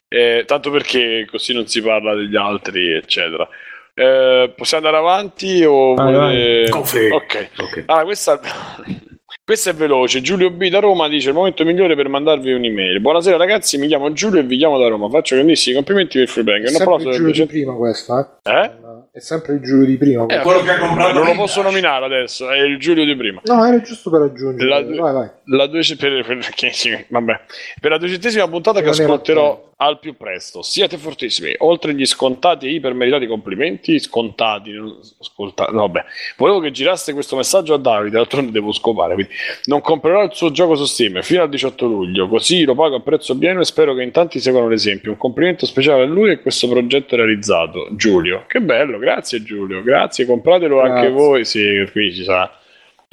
[0.09, 3.48] Eh, tanto perché così non si parla degli altri, eccetera.
[3.94, 7.52] Eh, possiamo andare avanti o Vai, volete- it.
[7.59, 7.82] Ok.
[7.86, 8.39] Allora, questa,
[9.44, 10.20] questa è veloce.
[10.20, 13.01] Giulio B da Roma dice: Il momento migliore per mandarvi un'email.
[13.01, 13.78] Buonasera, ragazzi.
[13.78, 15.09] Mi chiamo Giulio e vi chiamo da Roma.
[15.09, 16.28] Faccio grandissimi complimenti per
[16.66, 16.70] è
[17.05, 17.52] il del Giulio di 200.
[17.52, 18.52] prima questa eh?
[18.52, 18.70] Eh?
[19.14, 22.06] È sempre il Giulio di prima Eh, quello che ha comprato non lo posso nominare
[22.06, 23.43] adesso, è il Giulio di prima.
[23.44, 24.66] no era giusto per aggiungere.
[24.70, 25.30] La- vai vai.
[25.44, 27.40] La due- per, per- che- vabbè.
[27.78, 30.62] per la duecentesima puntata che era ascolterò al più presto.
[30.62, 31.54] Siete fortissimi.
[31.59, 36.04] Oltre gli scontati e ipermeritati complimenti, scontati, non- scolta- no, vabbè.
[36.36, 39.14] Volevo che giraste questo messaggio a Davide, d'altronde devo scopare.
[39.14, 39.32] Quindi
[39.64, 43.00] non comprerò il suo gioco su Steam fino al 18 luglio, così lo pago a
[43.00, 45.10] prezzo pieno e spero che in tanti seguano l'esempio.
[45.12, 47.88] Un complimento speciale a lui e questo progetto realizzato.
[47.92, 51.10] Giulio, che bello, grazie Giulio, grazie, compratelo anche Grazie.
[51.10, 51.44] voi.
[51.44, 52.61] Sì, qui ci sa gli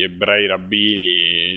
[0.03, 1.01] ebrei rabbini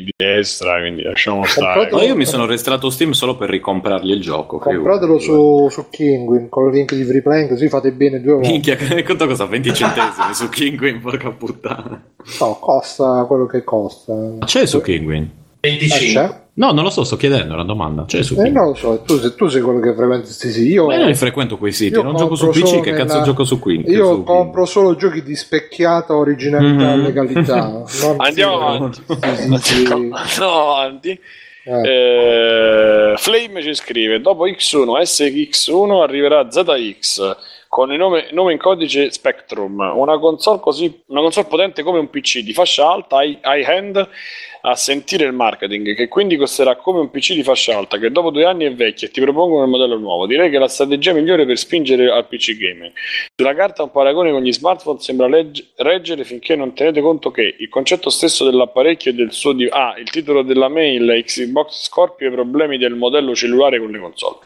[0.04, 1.88] di destra, quindi lasciamo stare.
[1.90, 4.58] Ma io mi sono registrato Steam solo per ricomprargli il gioco.
[4.58, 8.76] compratelo su, su Kinguin con il link di Freeplay così fate bene due volte Minchia,
[8.76, 9.44] che conto cosa?
[9.46, 12.02] 20 centesimi su Kinguin, porca puttana.
[12.40, 15.22] no costa quello che costa Ma c'è su Kinguin?
[15.22, 16.06] Ah, 25.
[16.12, 16.41] c'è?
[16.54, 18.04] No, non lo so, sto chiedendo, è una domanda.
[18.06, 20.68] Cioè, su Eh, non lo so, tu, se tu sei quello che frequenta questi siti.
[20.70, 23.22] Io, Ma io non frequento quei siti, io non gioco su PC, che nella- cazzo
[23.22, 23.82] gioco su qui?
[23.86, 27.02] Io su- compro solo giochi di specchiata originalità e Mhm.
[27.02, 27.66] legalità.
[28.02, 29.02] non- Andiamo avanti.
[29.62, 29.76] Sì.
[29.90, 30.10] Andiamo
[30.72, 31.18] avanti.
[31.64, 31.80] Eh.
[31.88, 37.36] Eh, Flame ci scrive: Dopo X1, SX1 arriverà ZX
[37.72, 39.80] con il nome, nome in codice Spectrum.
[39.94, 44.08] Una console, così, una console potente come un PC di fascia alta, high, high end,
[44.60, 48.28] a sentire il marketing, che quindi costerà come un PC di fascia alta, che dopo
[48.28, 50.26] due anni è vecchio e ti propongono il modello nuovo.
[50.26, 52.92] Direi che è la strategia migliore per spingere al PC gaming.
[53.34, 57.56] Sulla carta un paragone con gli smartphone sembra legge- reggere finché non tenete conto che
[57.58, 62.26] il concetto stesso dell'apparecchio e del suo di- ah, il titolo della mail Xbox Scorpio
[62.26, 64.40] e i problemi del modello cellulare con le console.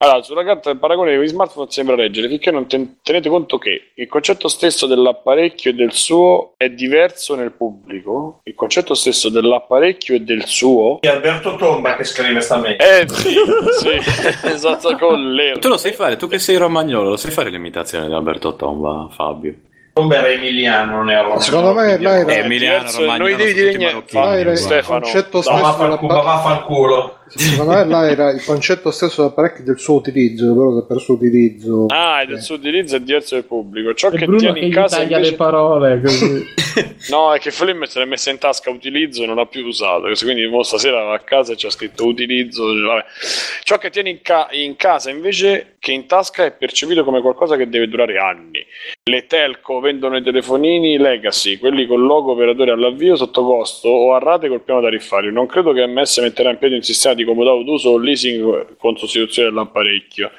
[0.00, 3.58] Allora, sulla carta del paragone con gli smartphone sembra reggere finché non ten- tenete conto
[3.58, 8.38] che il concetto stesso dell'apparecchio e del suo è diverso nel pubblico.
[8.44, 12.76] Il concetto stesso dell'apparecchio e del suo È Alberto Tomba che scrive sta mail.
[12.76, 13.34] è sì,
[13.80, 13.88] sì,
[14.46, 15.58] esatto con l'ero.
[15.58, 19.08] Tu lo sai fare, tu che sei romagnolo, lo sai fare l'imitazione di Alberto Tomba,
[19.10, 19.52] Fabio?
[19.94, 21.40] Tomba era emiliano, non era romano.
[21.40, 24.16] Secondo me là era- Eh, Emiliano, Romagnolo, non gli devi dire niente.
[24.16, 27.16] il Stefano, concetto No, stesso vaffanculo, della- vaffanculo.
[27.28, 31.14] Secondo me là era il concetto stesso dell'apparecchio del suo utilizzo, però che per suo
[31.14, 31.86] utilizzo.
[31.88, 33.94] Ah, e del suo utilizzo è diverso dal pubblico.
[33.94, 35.30] Ciò È che Bruno tieni che in casa taglia invece...
[35.30, 36.46] le parole così.
[37.10, 40.08] No, è che Flame se l'è messa in tasca utilizzo e non l'ha più usato.
[40.20, 42.64] Quindi mo stasera va a casa e c'è scritto utilizzo.
[42.66, 43.04] Vabbè.
[43.62, 47.56] Ciò che tieni in, ca- in casa invece che in tasca è percepito come qualcosa
[47.56, 48.64] che deve durare anni.
[49.08, 54.18] Le telco vendono i telefonini legacy, quelli con logo operatore all'avvio sotto costo o a
[54.18, 55.30] rate col piano tariffario.
[55.30, 58.96] Non credo che MS metterà in piedi un sistema di comodato d'uso o leasing con
[58.98, 60.30] sostituzione dell'apparecchio.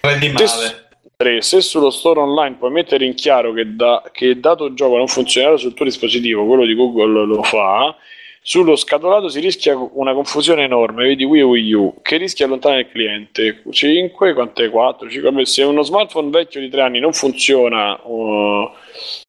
[0.00, 0.84] Prendi male.
[1.16, 1.40] 3.
[1.40, 5.56] Se sullo store online puoi mettere in chiaro che, da, che dato gioco non funzionerà
[5.56, 7.96] sul tuo dispositivo, quello di Google lo fa,
[8.46, 12.52] sullo scatolato si rischia una confusione enorme, vedi Wii o Wii U, che rischia di
[12.52, 13.62] allontanare il cliente.
[13.68, 15.10] 5, quante 4?
[15.10, 18.70] 5, se uno smartphone vecchio di 3 anni non funziona, uh,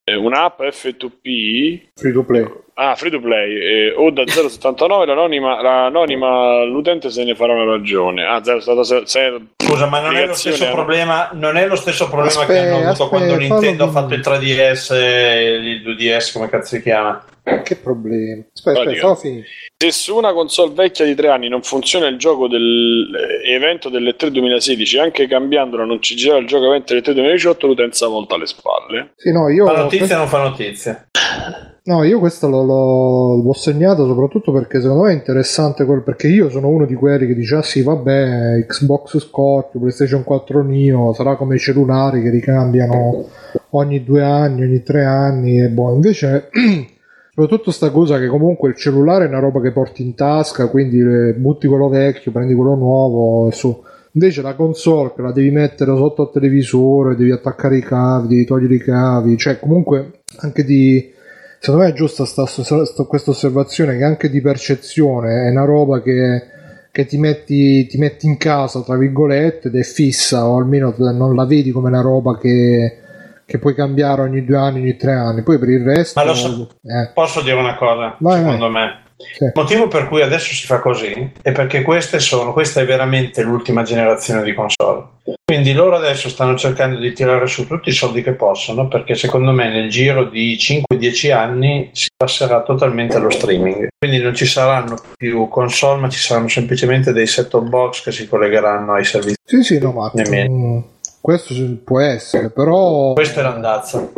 [0.04, 2.46] eh, un'app F2P, Free to play.
[2.80, 7.64] Ah, free to play eh, o da 0,79 l'anonima, l'anonima l'utente se ne farà una
[7.64, 8.24] ragione.
[8.24, 12.46] Ah, 0,76 Scusa, ma non è lo stesso Applicazione, problema, non è lo stesso problema
[12.46, 16.48] che Aspetta, hanno avuto aspetta, quando Nintendo ha fatto il 3DS e il 2DS, come
[16.48, 17.24] cazzo si chiama?
[17.64, 18.44] Che problema?
[18.54, 19.46] Aspetta, aspetta, finire.
[19.76, 24.30] Se su una console vecchia di tre anni non funziona il gioco dell'evento delle 3
[24.30, 28.46] 2016, anche cambiandolo non ci gira il gioco evento delle 3 2018, l'utenza volta le
[28.46, 29.12] spalle.
[29.16, 31.08] Sì, no, io, Fa notizia o non fa notizia?
[31.88, 36.28] No, io questo l'ho, l'ho- l'ho segnato soprattutto perché secondo me è interessante quel, perché
[36.28, 41.14] io sono uno di quelli che dice ah sì vabbè Xbox Scorpio, PlayStation 4 Neo
[41.14, 43.24] sarà come i cellulari che ricambiano
[43.70, 46.50] ogni due anni, ogni tre anni e boh, invece
[47.34, 51.02] soprattutto sta cosa che comunque il cellulare è una roba che porti in tasca, quindi
[51.38, 53.84] butti quello vecchio, prendi quello nuovo su.
[54.12, 58.44] Invece la console che la devi mettere sotto al televisore, devi attaccare i cavi, devi
[58.44, 61.16] togliere i cavi, cioè comunque anche di...
[61.60, 66.00] Secondo me è giusta sta, sta- questa osservazione che anche di percezione è una roba
[66.00, 66.42] che,
[66.92, 71.34] che ti, metti, ti metti in casa, tra virgolette, ed è fissa, o almeno non
[71.34, 72.98] la vedi come una roba che,
[73.44, 75.42] che puoi cambiare ogni due anni, ogni tre anni.
[75.42, 76.20] Poi per il resto...
[76.20, 79.06] Ma lo so- eh, Posso dire una cosa, Vai, secondo me?
[79.40, 83.42] Il motivo per cui adesso si fa così è perché queste sono, questa è veramente
[83.42, 85.16] l'ultima generazione di console.
[85.44, 89.50] Quindi loro adesso stanno cercando di tirare su tutti i soldi che possono perché secondo
[89.50, 93.88] me nel giro di 5-10 anni si passerà totalmente allo streaming.
[93.98, 98.28] Quindi non ci saranno più console ma ci saranno semplicemente dei set-top box che si
[98.28, 99.36] collegheranno ai servizi.
[99.44, 100.12] Sì, sì, no, ma
[101.20, 101.54] questo
[101.84, 103.12] può essere, però...
[103.12, 104.12] Questo è l'andazzo.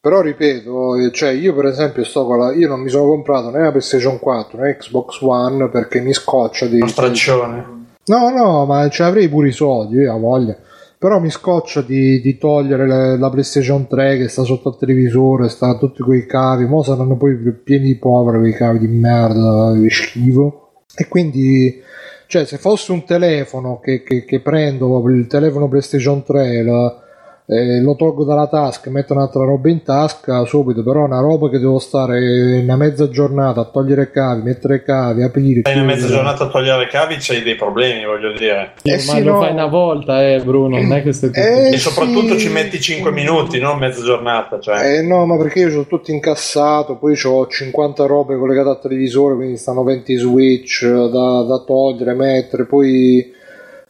[0.00, 3.60] Però ripeto, cioè io per esempio sto con la, io non mi sono comprato né
[3.62, 6.76] la PlayStation 4 né Xbox One perché mi scoccia di...
[6.76, 7.76] Uno straccione.
[8.06, 10.56] No, no, ma ci avrei pure i soldi, io ho voglia.
[10.96, 15.48] Però mi scoccia di, di togliere le- la PlayStation 3 che sta sotto al televisore,
[15.48, 19.88] sta tutti quei cavi, mo saranno poi pieni di poveri quei cavi di merda, di
[19.90, 20.70] schifo.
[20.96, 21.80] E quindi,
[22.26, 27.02] cioè, se fosse un telefono che, che- che prendo il telefono PlayStation 3, la-
[27.50, 31.48] eh, lo tolgo dalla tasca metto un'altra roba in tasca subito, però è una roba
[31.48, 35.60] che devo stare una mezza giornata a togliere cavi, mettere cavi, aprire.
[35.60, 38.74] Stai una mezza giornata a togliere i cavi, c'hai dei problemi, voglio dire.
[38.82, 39.40] Eh ma sì, lo no.
[39.40, 42.40] fai una volta, eh, Bruno, non è che stai tutto Eh, E soprattutto sì.
[42.40, 44.60] ci metti 5 minuti, non mezza giornata.
[44.60, 44.98] Cioè.
[44.98, 49.36] Eh no, ma perché io ho tutto incassato, poi ho 50 robe collegate al televisore,
[49.36, 53.32] quindi stanno 20 switch da, da togliere, mettere, poi...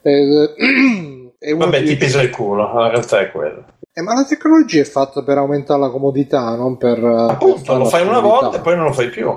[0.02, 0.50] eh,
[1.40, 3.64] uno Vabbè, di- ti pesa il culo, la realtà è quella.
[3.92, 7.00] Eh, ma la tecnologia è fatta per aumentare la comodità, non per...
[7.00, 9.36] per Appunto, fare lo fai una volta e poi non lo fai più.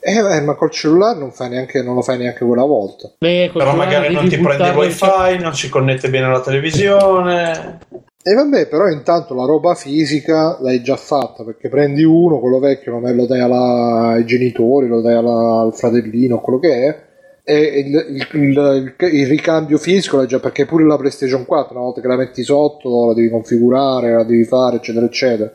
[0.00, 3.10] Eh, eh, ma col cellulare non, fai neanche, non lo fai neanche quella volta.
[3.18, 7.78] Beh, Però magari non ti prende il wifi, non si connette bene alla televisione.
[8.26, 12.98] E vabbè, però intanto la roba fisica l'hai già fatta perché prendi uno, quello vecchio,
[12.98, 17.02] lo dai alla- ai genitori, lo dai alla- al fratellino, quello che è.
[17.46, 21.84] E il, il- il- il- ricambio fisico l'hai già perché pure la PlayStation 4, una
[21.84, 25.52] volta che la metti sotto, la devi configurare, la devi fare, eccetera, eccetera.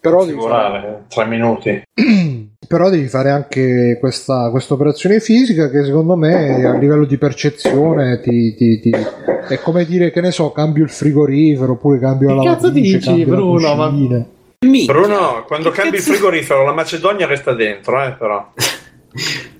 [0.00, 1.82] Però devi fare, Figurare, tre minuti.
[2.66, 8.54] però devi fare anche questa operazione fisica che secondo me a livello di percezione ti,
[8.54, 8.90] ti- ti-
[9.48, 12.96] è come dire che ne so, cambio il frigorifero oppure cambio la Che cazzo lavatrice,
[12.96, 13.74] dici, cambio la Bruno?
[13.74, 14.84] Ma-.
[14.86, 18.52] Bruno, quando cambi il frigorifero, la Macedonia resta dentro, eh, però.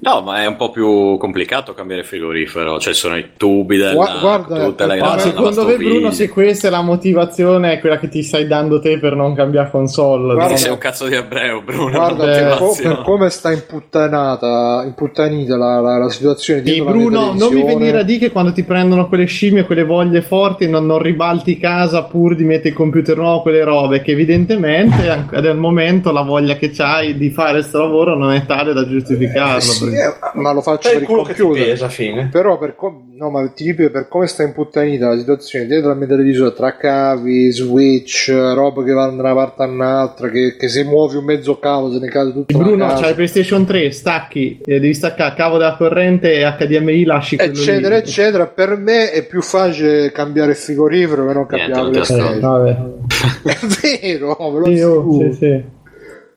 [0.01, 2.79] No, ma è un po' più complicato cambiare frigorifero.
[2.79, 3.93] Cioè, sono i tubi della.
[3.95, 5.77] Gua- guarda, tutte le ma Ma cose, secondo me.
[5.77, 9.35] Bruno, se questa è la motivazione, è quella che ti stai dando te per non
[9.35, 10.35] cambiare console.
[10.35, 11.91] Guarda- Sì, sei un cazzo di ebreo, Bruno.
[11.91, 17.33] Guarda, per, co- per come sta imputtanata, imputtanita la, la- la situazione la mia Bruno,
[17.35, 20.87] non mi venire a dire che quando ti prendono quelle scimmie, quelle voglie forti, non,
[20.87, 25.57] non ribalti casa pur di mettere il computer nuovo, quelle robe, che evidentemente an- al
[25.57, 29.45] momento la voglia che c'hai di fare questo lavoro non è tale da giustificarlo.
[29.46, 31.89] Eh, sì, perché- eh, ma lo faccio C'è per il culo che ti computer pesa,
[31.89, 32.29] fine.
[32.31, 35.97] Però per, com- no, ma ti ripeto, per come sta imputtanita la situazione dietro al
[35.99, 40.69] mio televisore tra cavi, switch, roba che vanno da una parte a un'altra, che, che
[40.69, 44.81] se muovi un mezzo cavo se ne cade tutto Bruno, c'hai PlayStation 3, stacchi, eh,
[44.81, 48.01] devi staccare cavo della corrente e HDMI, lasci quello eccetera lì.
[48.03, 52.05] eccetera per me è più facile cambiare il frigorifero che non Niente, cambiare non la
[52.05, 52.77] te Eh, PlayStation vabbè.
[54.01, 55.65] è vero ve lo Sì, oh, sì, sì.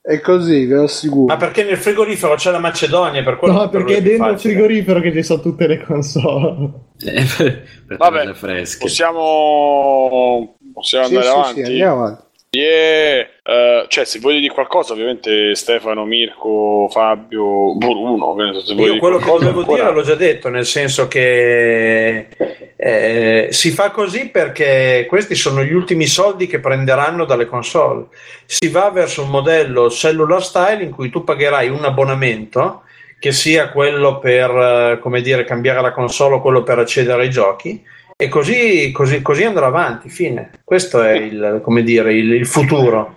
[0.01, 3.23] È così ve lo assicuro Ma perché nel frigorifero c'è la Macedonia?
[3.23, 6.71] Per quello No, perché è dentro il frigorifero che ci sono tutte le console.
[7.03, 8.80] Eh, per per Vabbè, fresche.
[8.80, 11.63] possiamo, possiamo sì, andare sì, avanti.
[11.63, 13.27] sì, andiamo avanti Yeah.
[13.43, 18.35] Eh, cioè, se vuoi dire qualcosa, ovviamente Stefano, Mirko, Fabio, Bruno.
[18.76, 22.27] Io quello che dovevo ancora- dire l'ho già detto, nel senso che
[22.76, 28.05] eh, si fa così perché questi sono gli ultimi soldi che prenderanno dalle console.
[28.45, 32.84] Si va verso un modello cellular style in cui tu pagherai un abbonamento
[33.19, 37.30] che sia quello per eh, come dire, cambiare la console o quello per accedere ai
[37.30, 37.84] giochi.
[38.22, 40.50] E così, così, così andrà avanti, fine.
[40.66, 43.16] Questo è il, come dire, il, il futuro.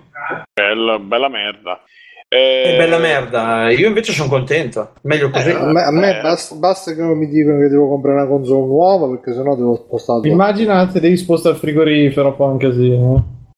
[0.55, 1.81] Bella, bella merda.
[2.29, 3.69] Eh, È bella merda.
[3.71, 4.93] Io invece sono contento.
[5.03, 5.51] Meglio così.
[5.51, 6.23] a me, a me Eh.
[6.23, 9.75] basta, basta che non mi dicono che devo comprare una console nuova perché sennò devo
[9.75, 10.29] spostare.
[10.29, 12.97] Immagina se devi spostare il frigorifero, poi anche così.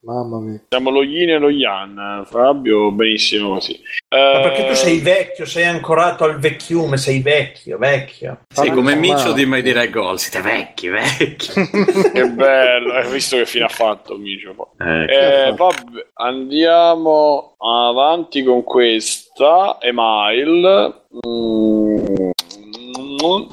[0.04, 2.24] Mamma mia Siamo lo yin e lo yang.
[2.26, 3.80] Fabio, benissimo così.
[4.08, 8.40] Ma Eh, perché tu sei vecchio, sei ancorato al vecchiume, sei vecchio, vecchio.
[8.52, 9.34] Sì, come Miccio male.
[9.34, 10.18] di mai dire gol.
[10.18, 11.48] Siete vecchi, vecchi.
[12.14, 14.54] Che bello, hai visto che fine ha fatto, Micio?
[14.78, 15.04] Eh,
[15.48, 21.02] Eh, vabbè, andiamo avanti con questa email.
[21.26, 21.93] Mm,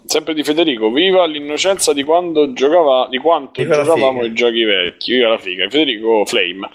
[0.06, 0.89] sempre di Federico.
[0.91, 5.14] Viva l'innocenza di quando giocava, di quanto Viva giocavamo i giochi vecchi.
[5.14, 5.69] Viva la figa.
[5.69, 6.69] Federico Flame.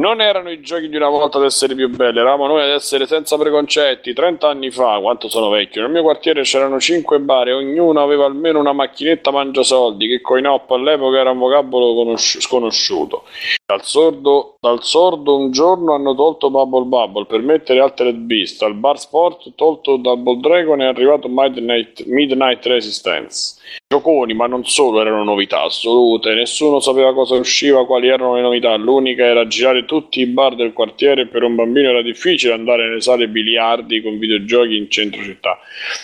[0.00, 3.06] Non erano i giochi di una volta ad essere più belli, eravamo noi ad essere
[3.06, 4.12] senza preconcetti.
[4.12, 8.24] 30 anni fa, quanto sono vecchio, nel mio quartiere c'erano 5 bar e ognuno aveva
[8.24, 13.24] almeno una macchinetta mangiasoldi, che coi nop all'epoca era un vocabolo conosci- sconosciuto.
[13.70, 18.60] Dal sordo, dal sordo un giorno hanno tolto Bubble Bubble per mettere Altered Beast.
[18.64, 23.60] Al bar sport tolto Double Dragon è arrivato Midnight, Midnight Resistance.
[23.86, 26.34] Gioconi, ma non solo, erano novità assolute.
[26.34, 28.74] Nessuno sapeva cosa usciva, quali erano le novità.
[28.74, 31.28] L'unica era girare tutti i bar del quartiere.
[31.28, 35.56] Per un bambino era difficile andare nelle sale biliardi con videogiochi in centro città.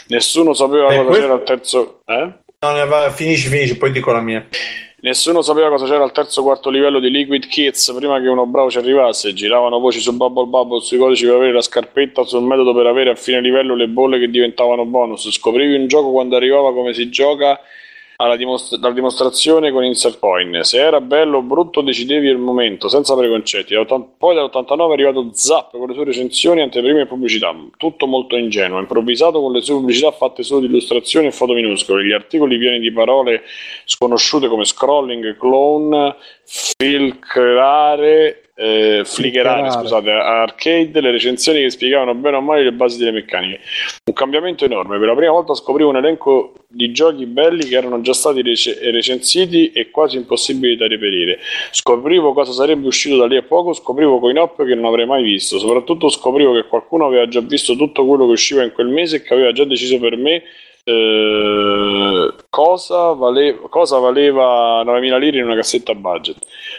[0.06, 2.01] Nessuno sapeva Eh, cosa questo- c'era al terzo.
[2.06, 2.32] Eh?
[2.60, 4.47] No, ne va- finisci, finisci, poi dico la mia.
[4.98, 8.47] Nessuno sapeva cosa c'era al terzo o quarto livello di Liquid Kids prima che uno
[8.47, 9.35] bravo ci arrivasse.
[9.35, 13.10] Giravano voci su Bubble Bubble sui codici per avere la scarpetta, sul metodo per avere
[13.10, 15.31] a fine livello le bolle che diventavano bonus.
[15.31, 17.60] Scoprivi un gioco quando arrivava come si gioca
[18.36, 20.60] dimostra- dalla dimostrazione con insert point.
[20.60, 23.74] Se era bello o brutto decidevi il momento, senza preconcetti.
[24.18, 27.55] Poi dall'89 è arrivato Zap con le sue recensioni, anteprime e pubblicità.
[27.76, 32.05] Tutto molto ingenuo, improvvisato con le sue pubblicità fatte solo di illustrazioni e foto minuscole.
[32.05, 33.43] Gli articoli pieni di parole
[33.84, 39.70] sconosciute come scrolling, clone, filtrare, eh, flickerare, Flickerare.
[39.70, 43.60] scusate, arcade, le recensioni che spiegavano bene o male le basi delle meccaniche.
[44.06, 44.98] Un cambiamento enorme.
[44.98, 48.78] Per la prima volta scoprivo un elenco di giochi belli che erano già stati rece-
[48.90, 51.38] recensiti e quasi impossibili da reperire.
[51.70, 55.58] Scoprivo cosa sarebbe uscito da lì a poco, scoprivo coin-op che non avrei mai visto.
[55.58, 59.22] Soprattutto scoprivo che qualcuno aveva già visto tutto quello che usciva in quel mese e
[59.22, 60.42] che aveva già deciso per me
[60.88, 66.38] eh, cosa valeva, cosa valeva 9.000 lire in una cassetta budget.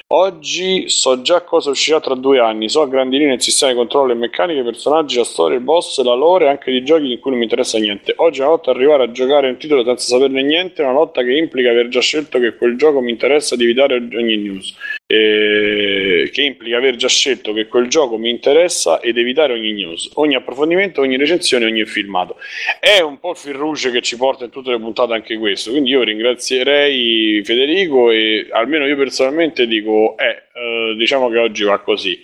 [0.09, 3.77] Oggi so già cosa uscirà tra due anni, so a grandi linee il sistema di
[3.77, 7.19] controllo e meccaniche, i personaggi, la storia, il boss, la lore, anche di giochi in
[7.19, 8.13] cui non mi interessa niente.
[8.15, 11.21] Oggi è una lotta arrivare a giocare un titolo senza saperne niente, è una lotta
[11.23, 14.96] che implica aver già scelto che quel gioco mi interessa di evitare ogni news.
[15.09, 20.09] Eh, che implica aver già scelto che quel gioco mi interessa ed evitare ogni news,
[20.15, 22.35] ogni approfondimento, ogni recensione, ogni filmato.
[22.77, 25.71] È un po' il fil rouge che ci porta in tutte le puntate anche questo,
[25.71, 31.79] quindi io ringrazierei Federico e almeno io personalmente dico, eh, eh diciamo che oggi va
[31.79, 32.21] così.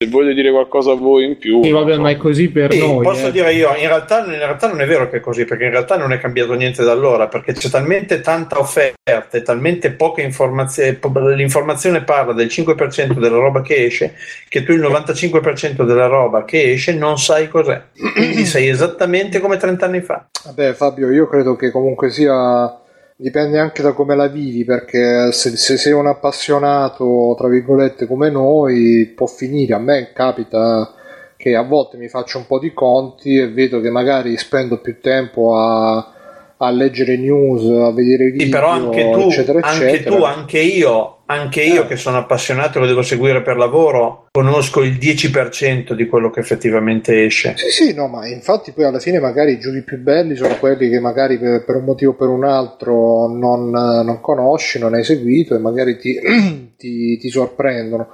[0.00, 2.78] Se volete dire qualcosa a voi in più, sì, vabbè, ma è così per sì,
[2.78, 3.02] noi.
[3.02, 3.30] Posso eh.
[3.32, 5.96] dire io, in realtà, in realtà, non è vero che è così, perché in realtà
[5.96, 11.00] non è cambiato niente da allora, perché c'è talmente tanta offerta e talmente poca informazione,
[11.34, 14.14] l'informazione parla del 5% della roba che esce,
[14.48, 17.82] che tu il 95% della roba che esce non sai cos'è.
[18.14, 20.28] Quindi sei esattamente come 30 anni fa.
[20.44, 22.72] Vabbè Fabio, io credo che comunque sia
[23.20, 28.30] dipende anche da come la vivi perché se, se, sei un appassionato tra virgolette come
[28.30, 29.74] noi può finire.
[29.74, 30.94] A me capita
[31.36, 35.00] che a volte mi faccio un po' di conti e vedo che magari spendo più
[35.00, 36.12] tempo a,
[36.58, 40.58] a leggere news a vedere video sì, però anche tu, eccetera anche, eccetera tu anche
[40.58, 45.92] io anche io che sono appassionato e lo devo seguire per lavoro, conosco il 10%
[45.92, 47.52] di quello che effettivamente esce.
[47.56, 50.88] Sì, sì, no, ma infatti poi alla fine magari i giochi più belli sono quelli
[50.88, 55.04] che magari per, per un motivo o per un altro non, non, conosci, non hai
[55.04, 56.18] seguito e magari ti,
[56.78, 58.08] ti, ti sorprendono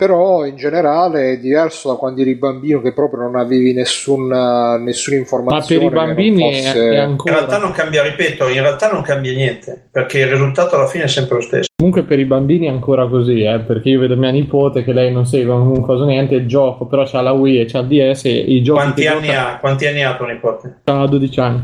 [0.00, 5.18] però in generale è diverso da quando eri bambino che proprio non avevi nessuna, nessuna
[5.18, 5.84] informazione.
[5.84, 6.90] Ma per i bambini fosse...
[6.92, 7.32] è, ancora...
[7.32, 11.04] In realtà non cambia, ripeto, in realtà non cambia niente, perché il risultato alla fine
[11.04, 11.68] è sempre lo stesso.
[11.76, 15.12] Comunque per i bambini è ancora così, eh, perché io vedo mia nipote che lei
[15.12, 18.24] non segue comunque cosa niente, il gioco, però c'ha la Wii e c'ha il DS
[18.24, 18.80] e i giochi...
[18.80, 19.52] Quanti anni gioca...
[19.52, 19.58] ha?
[19.58, 20.80] Quanti anni ha tua nipote?
[20.84, 21.60] Ha 12 anni.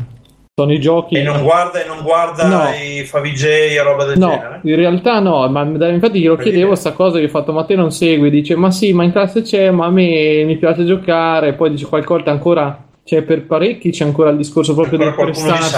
[0.59, 1.13] Sono i giochi.
[1.13, 2.69] E non guarda, e non guarda no.
[2.69, 4.59] i Favij e roba del no, genere?
[4.63, 7.91] in realtà no, ma infatti glielo chiedevo questa cosa, gli ho fatto ma te non
[7.91, 11.69] segui, dice ma sì, ma in classe c'è, ma a me mi piace giocare, poi
[11.69, 15.75] dice qualche volta ancora, cioè per parecchi c'è ancora il discorso proprio del prestarsi.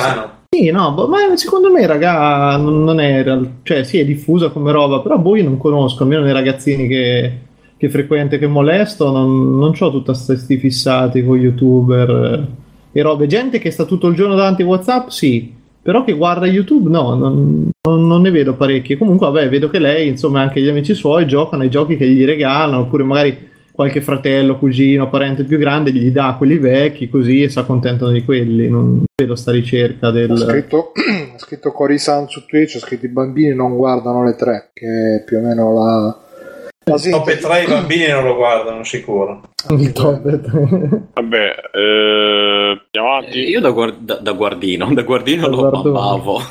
[0.47, 3.21] Sì, no, boh, ma secondo me raga non è,
[3.63, 7.33] cioè sì è diffusa come roba, però boh io non conosco, almeno nei ragazzini che,
[7.75, 13.27] che frequento e che molesto, non, non ho tutta questi fissati con youtuber e robe.
[13.27, 17.15] Gente che sta tutto il giorno davanti a WhatsApp, sì, però che guarda YouTube, no,
[17.15, 18.97] non, non, ne vedo parecchie.
[18.97, 22.25] Comunque, vabbè, vedo che lei, insomma, anche gli amici suoi giocano ai giochi che gli
[22.25, 27.49] regalano, oppure magari qualche fratello, cugino, parente più grande gli dà quelli vecchi così e
[27.49, 28.67] si accontentano di quelli.
[28.67, 30.31] Non vedo sta ricerca del.
[30.31, 30.91] Ha scritto,
[31.33, 35.23] ha scritto Corisan su Twitch, ha scritto i bambini non guardano le tre, che è
[35.23, 36.27] più o meno la
[36.95, 39.41] il top 3 i bambini non lo guardano sicuro.
[39.69, 40.21] Il top
[41.13, 43.43] Vabbè, eh, andiamo avanti.
[43.43, 46.43] Eh, io da, guard- da, da, guardino, da guardino da lo guardone.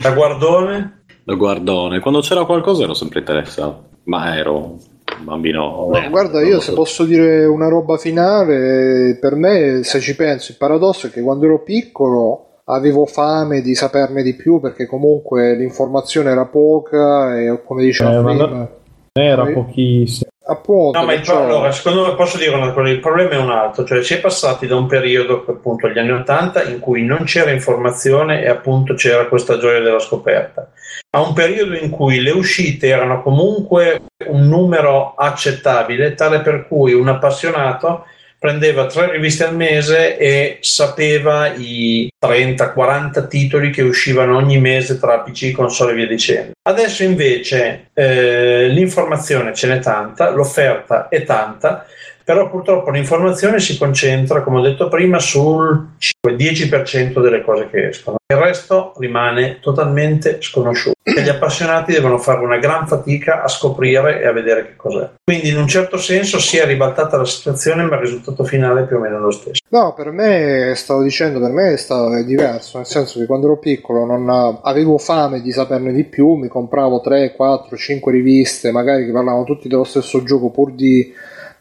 [0.00, 1.04] Da guardone?
[1.24, 2.00] Da guardone.
[2.00, 4.76] Quando c'era qualcosa ero sempre interessato, ma ero
[5.18, 5.90] un bambino.
[5.94, 10.58] Eh, guarda, io se posso dire una roba finale, per me, se ci penso, il
[10.58, 16.30] paradosso è che quando ero piccolo avevo fame di saperne di più perché comunque l'informazione
[16.30, 18.68] era poca e come diceva eh, prima
[19.16, 20.30] era pochissimo.
[20.46, 23.50] Appunto, no, ma il, allora, secondo me posso dire una cosa, il problema è un
[23.50, 27.24] altro, cioè si è passati da un periodo, appunto agli anni 80, in cui non
[27.24, 30.70] c'era informazione e appunto c'era questa gioia della scoperta,
[31.10, 36.92] a un periodo in cui le uscite erano comunque un numero accettabile, tale per cui
[36.92, 38.04] un appassionato
[38.44, 45.20] prendeva tre riviste al mese e sapeva i 30-40 titoli che uscivano ogni mese tra
[45.20, 46.50] PC, console e via dicendo.
[46.60, 51.86] Adesso invece eh, l'informazione ce n'è tanta, l'offerta è tanta,
[52.24, 55.88] però purtroppo l'informazione si concentra, come ho detto prima, sul
[56.26, 58.16] 5-10% delle cose che escono.
[58.26, 64.22] Il resto rimane totalmente sconosciuto e gli appassionati devono fare una gran fatica a scoprire
[64.22, 65.10] e a vedere che cos'è.
[65.22, 68.86] Quindi in un certo senso si è ribaltata la situazione, ma il risultato finale è
[68.86, 69.60] più o meno lo stesso.
[69.68, 74.06] No, per me, stavo dicendo, per me è, diverso, nel senso che quando ero piccolo
[74.06, 79.12] non avevo fame di saperne di più, mi compravo 3, 4, 5 riviste, magari che
[79.12, 81.12] parlavano tutti dello stesso gioco pur di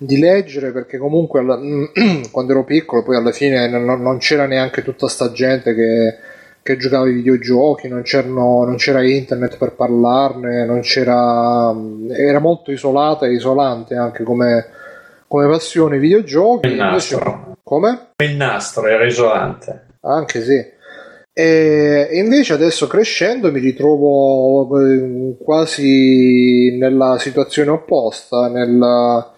[0.06, 1.58] di leggere perché comunque alla,
[2.32, 6.16] quando ero piccolo poi alla fine non, non c'era neanche tutta sta gente che,
[6.62, 11.74] che giocava ai videogiochi, non, non, c'era internet per parlarne, non c'era,
[12.10, 14.66] era molto isolata e isolante anche come,
[15.28, 16.68] come passione i videogiochi.
[16.68, 17.58] Il nastro.
[17.64, 18.12] Come?
[18.18, 19.88] Il nastro era isolante.
[20.02, 20.72] Anche sì.
[21.36, 29.33] E invece adesso crescendo mi ritrovo eh, quasi nella situazione opposta, nella,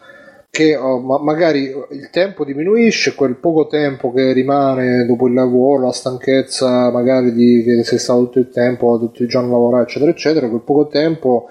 [0.55, 5.87] che oh, ma- magari il tempo diminuisce, quel poco tempo che rimane dopo il lavoro,
[5.87, 9.83] la stanchezza magari di che sei stato tutto il tempo, tutto il giorno a lavorare,
[9.83, 11.49] eccetera, eccetera, quel poco tempo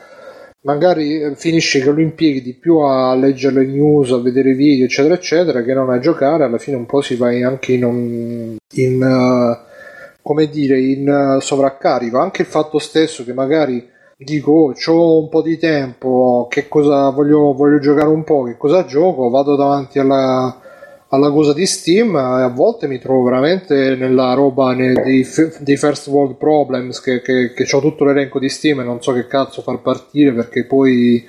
[0.62, 4.86] magari eh, finisce che lo impieghi di più a leggere le news, a vedere video,
[4.86, 8.56] eccetera, eccetera, che non a giocare, alla fine un po' si va anche in, un-
[8.76, 12.18] in, eh, come dire, in eh, sovraccarico.
[12.18, 13.86] Anche il fatto stesso che magari
[14.16, 18.56] dico, oh, ho un po' di tempo, che cosa voglio, voglio giocare un po', che
[18.56, 20.60] cosa gioco, vado davanti alla,
[21.08, 25.26] alla cosa di Steam e a volte mi trovo veramente nella roba dei,
[25.60, 29.12] dei first world problems che, che, che ho tutto l'elenco di Steam e non so
[29.12, 31.26] che cazzo far partire perché poi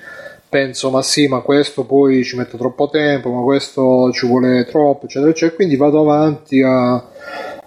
[0.48, 5.06] penso ma sì ma questo poi ci metto troppo tempo ma questo ci vuole troppo
[5.06, 5.56] eccetera eccetera.
[5.56, 7.04] Quindi vado avanti a,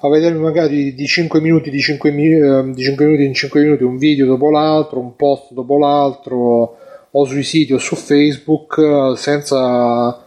[0.00, 3.60] a vedere magari di 5 minuti di 5, mi- eh, di 5 minuti in 5
[3.60, 6.76] minuti un video dopo l'altro un post dopo l'altro
[7.10, 10.22] o sui siti o su Facebook eh, senza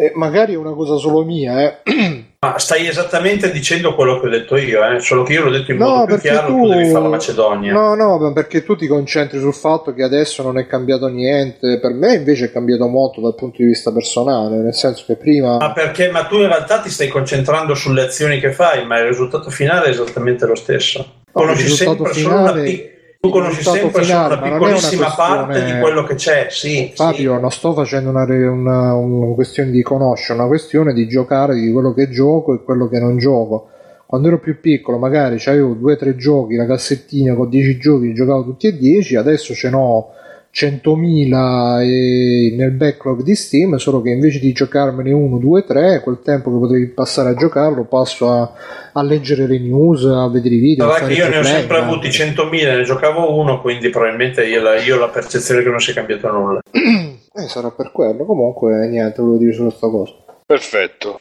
[0.00, 2.26] eh, magari è una cosa solo mia eh.
[2.40, 5.00] Ma stai esattamente dicendo quello che ho detto io, eh?
[5.00, 6.60] solo che io l'ho detto in No, modo più chiaro, tu...
[6.62, 7.72] tu- devi fare la Macedonia.
[7.72, 11.80] No, no, perché tu ti concentri sul fatto che adesso non è cambiato niente.
[11.80, 15.56] Per me invece è cambiato molto dal punto di vista personale, nel senso che prima...
[15.56, 16.12] Ma perché?
[16.12, 19.86] Ma tu in realtà ti stai concentrando sulle azioni che fai, ma il risultato finale
[19.86, 20.98] è esattamente lo stesso.
[20.98, 22.90] No, Conosci sempre solo una finale- pi-
[23.20, 26.14] tu conosci sempre solo finale, una ma non è una piccolissima parte di quello che
[26.14, 26.92] c'è, sì.
[26.94, 27.40] Fabio, sì.
[27.40, 31.92] non sto facendo una, una- una questione di conoscere, una questione di giocare di quello
[31.92, 33.70] che gioco e quello che non gioco.
[34.06, 38.14] Quando ero più piccolo, magari avevo due o tre giochi, la cassettina con 10 giochi,
[38.14, 40.10] giocavo tutti e 10, adesso ce n'ho
[40.58, 46.20] 100.000 e- nel backlog di Steam, solo che invece di giocarmene uno, due, tre, quel
[46.22, 48.52] tempo che potevi passare a giocarlo, passo a,
[48.92, 50.84] a leggere le news, a vedere i video.
[50.86, 54.60] a Guarda io ne ho sempre ma- avuti 100.000, ne giocavo uno, quindi probabilmente io,
[54.62, 56.58] la- io ho la percezione che non sia cambiato nulla.
[57.38, 58.24] Eh, sarà per quello.
[58.24, 60.12] Comunque, niente, volevo dire solo sta cosa.
[60.44, 61.20] Perfetto.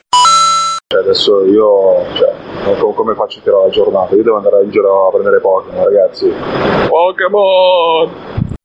[0.87, 2.33] Cioè, adesso io, cioè,
[2.65, 4.15] non so come faccio a tirare la giornata?
[4.15, 6.31] Io devo andare in giro a prendere Pokémon, ragazzi.
[6.89, 8.55] Pokémon!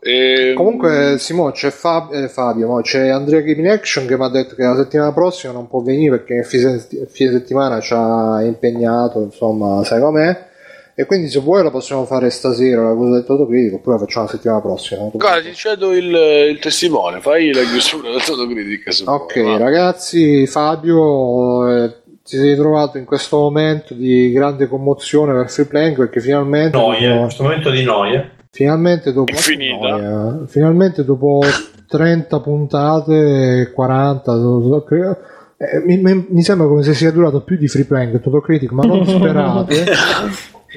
[0.00, 0.52] E...
[0.56, 4.54] Comunque, Simo, c'è Fab- eh, Fabio, mo, c'è Andrea Gaming Action che mi ha detto
[4.54, 9.20] che la settimana prossima non può venire perché il fine, fine settimana ci ha impegnato,
[9.20, 10.46] insomma, sai com'è.
[10.94, 14.02] E quindi se vuoi la possiamo fare stasera, la cosa del Toto Critico, oppure la
[14.04, 15.08] facciamo la settimana prossima.
[15.10, 16.12] tu- Guarda, ti cedo il,
[16.50, 18.90] il testimone, fai la chiusura del Totocritica.
[18.90, 19.64] se Ok, vuoi, va.
[19.64, 21.92] ragazzi, Fabio, eh,
[22.24, 26.76] ti sei trovato in questo momento di grande commozione per Free Playing perché finalmente...
[26.76, 28.30] Noia, in questo momento di noia.
[28.50, 29.32] Finalmente dopo,
[29.80, 30.40] noia.
[30.46, 31.40] finalmente dopo
[31.86, 35.16] 30 puntate, 40, do- do- cre-
[35.58, 35.96] eh, mi,
[36.28, 39.84] mi- sembra come se sia durato più di Free Playing, Toto Critic, ma non disperate.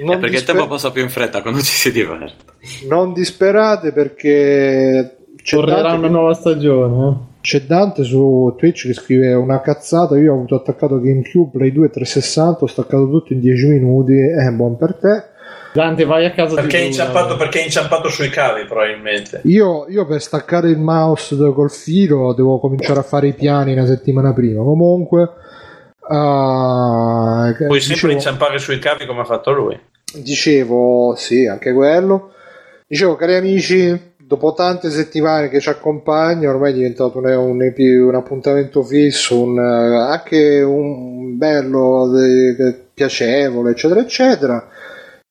[0.03, 2.33] Non, Eh, perché il disper- tempo passa più in fretta quando ci si diverte.
[2.87, 7.09] non disperate perché c'è Tornerà Dante, una nuova stagione.
[7.09, 7.15] eh.
[7.41, 10.17] c'è Dante su Twitch che scrive una cazzata.
[10.17, 14.13] Io ho avuto attaccato GameCube, Play 2 360, ho staccato tutto in 10 minuti.
[14.13, 15.23] È buon per te.
[15.73, 19.41] Dante, vai a casa Perché è, di inciampato, perché è inciampato sui cavi, probabilmente.
[19.45, 23.85] Io, io per staccare il mouse col filo devo cominciare a fare i piani una
[23.85, 24.63] settimana prima.
[24.63, 25.29] Comunque,
[26.09, 29.79] ah, Puoi sempre dicevo- inciampare sui cavi come ha fatto lui.
[30.13, 32.33] Dicevo, sì, anche quello.
[32.85, 37.73] Dicevo, cari amici, dopo tante settimane che ci accompagna, ormai è diventato un, un
[38.07, 44.67] un appuntamento fisso, un, eh, anche un bello, de- piacevole, eccetera, eccetera.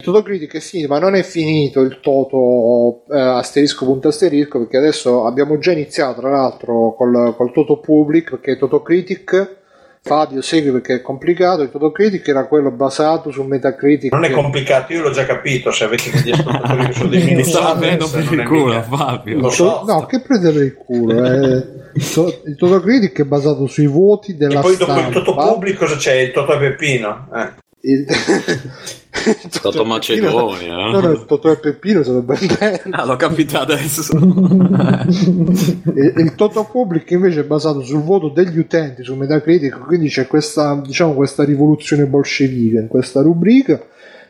[0.00, 4.58] Il Toto Critic è finito, ma non è finito il Toto eh, asterisco punto asterisco,
[4.60, 9.58] perché adesso abbiamo già iniziato, tra l'altro, col, col Toto Public, perché Toto Critic...
[10.02, 11.60] Fabio segui perché è complicato.
[11.60, 14.10] Il Toto Critic era quello basato su Metacritic.
[14.10, 15.70] Non è complicato, io l'ho già capito.
[15.72, 19.50] Se avete degli ascoltatori che sono dei stava minusani, prendendo per il culo, Fabio.
[19.50, 19.82] So.
[19.86, 21.22] no, che prende per il culo.
[21.22, 21.66] eh.
[21.92, 25.18] Il to- il Toto Critic è basato sui voti E della poi dopo il stampa.
[25.20, 26.14] Toto Pubblico cosa c'è?
[26.14, 27.28] Il Toto e Peppino.
[27.34, 27.48] Eh.
[27.82, 28.06] Il...
[29.60, 30.74] Toto Macedonia.
[30.74, 32.82] No, no, il Totò e Peppino sarebbe bene.
[32.90, 34.16] Ah, l'ho capito adesso.
[34.16, 40.26] il, il Toto Public invece è basato sul voto degli utenti su Metacritic, quindi c'è
[40.26, 43.80] questa, diciamo, questa rivoluzione bolscevica in questa rubrica.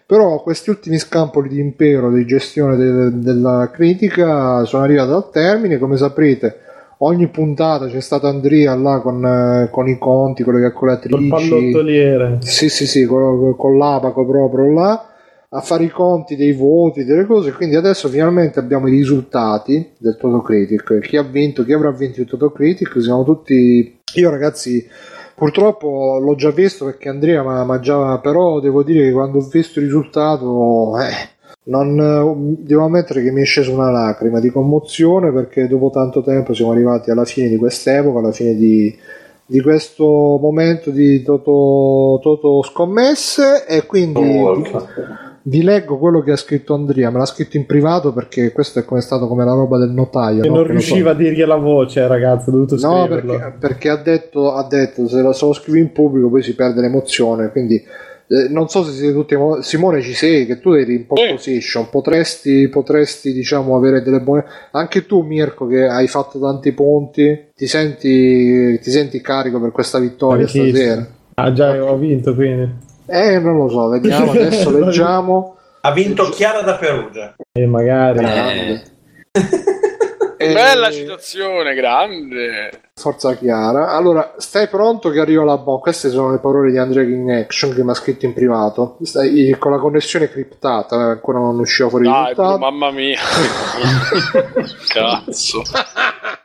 [0.07, 5.79] Però questi ultimi scampoli di impero di gestione de- della critica sono arrivati al termine,
[5.79, 6.63] come saprete.
[7.03, 11.29] Ogni puntata c'è stato Andrea là con, eh, con i conti, con le Col calcolatrici.
[11.29, 12.39] pallottoliere.
[12.41, 15.07] Sì, sì, sì, con, con l'abaco proprio là
[15.49, 17.53] a fare i conti dei voti, delle cose.
[17.53, 20.99] Quindi adesso finalmente abbiamo i risultati del Toto Critic.
[20.99, 23.01] Chi ha vinto, chi avrà vinto il Toto Critic?
[23.01, 24.01] Siamo tutti.
[24.17, 24.87] Io, ragazzi,
[25.35, 28.19] purtroppo l'ho già visto perché Andrea ma, ma già.
[28.19, 31.15] Però devo dire che quando ho visto il risultato, eh,
[31.71, 36.23] non, eh, devo ammettere che mi è scesa una lacrima di commozione perché dopo tanto
[36.23, 38.95] tempo siamo arrivati alla fine di quest'epoca, alla fine di,
[39.47, 44.63] di questo momento di Toto, Toto Scommesse e quindi vi,
[45.43, 48.85] vi leggo quello che ha scritto Andrea, me l'ha scritto in privato perché questo è
[48.85, 50.43] come stato come la roba del notaio.
[50.43, 50.57] Che no?
[50.57, 53.33] non Che lo so- riusciva a dirgli la voce, ragazzi, ho dovuto No, scriverlo.
[53.39, 56.55] perché, perché ha, detto, ha detto se la se lo scrivi in pubblico poi si
[56.55, 57.51] perde l'emozione.
[57.51, 57.83] Quindi
[58.33, 59.35] eh, non so se siete tutti.
[59.63, 61.89] Simone, ci sei che tu eri in pole position.
[61.91, 64.45] Potresti, potresti, diciamo, avere delle buone.
[64.71, 69.99] Anche tu, Mirko, che hai fatto tanti punti, ti senti, ti senti carico per questa
[69.99, 70.69] vittoria Sì, sì.
[70.69, 71.07] stasera?
[71.35, 72.71] Ah, già, ho vinto quindi.
[73.07, 74.31] Eh, non lo so, vediamo.
[74.31, 75.57] Adesso leggiamo.
[75.81, 77.35] Ha vinto Chiara da Perugia.
[77.53, 78.81] E magari.
[80.41, 80.55] Grande.
[80.55, 82.71] Bella citazione, grande.
[82.95, 83.91] Forza Chiara.
[83.91, 85.83] Allora, stai pronto che arriva la bomba.
[85.83, 88.97] Queste sono le parole di Andrea King Action che mi ha scritto in privato.
[89.03, 93.19] Stai- con la connessione criptata, eh, ancora non usciva fuori Dai, bro, mamma mia.
[94.89, 95.63] Cazzo.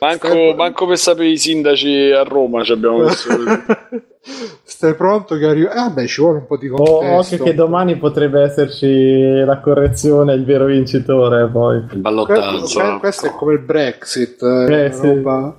[0.00, 3.28] Manco, manco per sapere i sindaci a Roma ci abbiamo messo.
[4.64, 5.70] Stai pronto che arriva.
[5.72, 7.34] Eh, vabbè, ci vuole un po' di Oh, contesto.
[7.34, 11.84] occhio che domani potrebbe esserci la correzione, il vero vincitore poi.
[12.24, 14.42] questo, que- questo è come il Brexit.
[14.42, 15.06] eh, Eh, sì.
[15.06, 15.56] roba-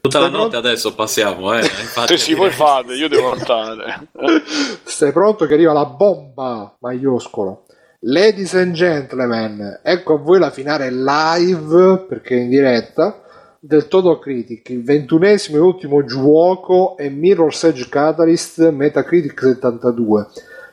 [0.00, 1.60] Tutta la notte adesso passiamo, eh.
[1.62, 4.08] Infatti, Sì, voi fate, io devo andare.
[4.84, 7.64] Stai pronto che arriva la bomba maiuscolo.
[8.04, 13.21] Ladies and gentlemen, ecco a voi la finale live, perché in diretta,
[13.64, 20.26] del Todo Critic, il ventunesimo e ultimo gioco è Mirror's Edge Catalyst Metacritic 72.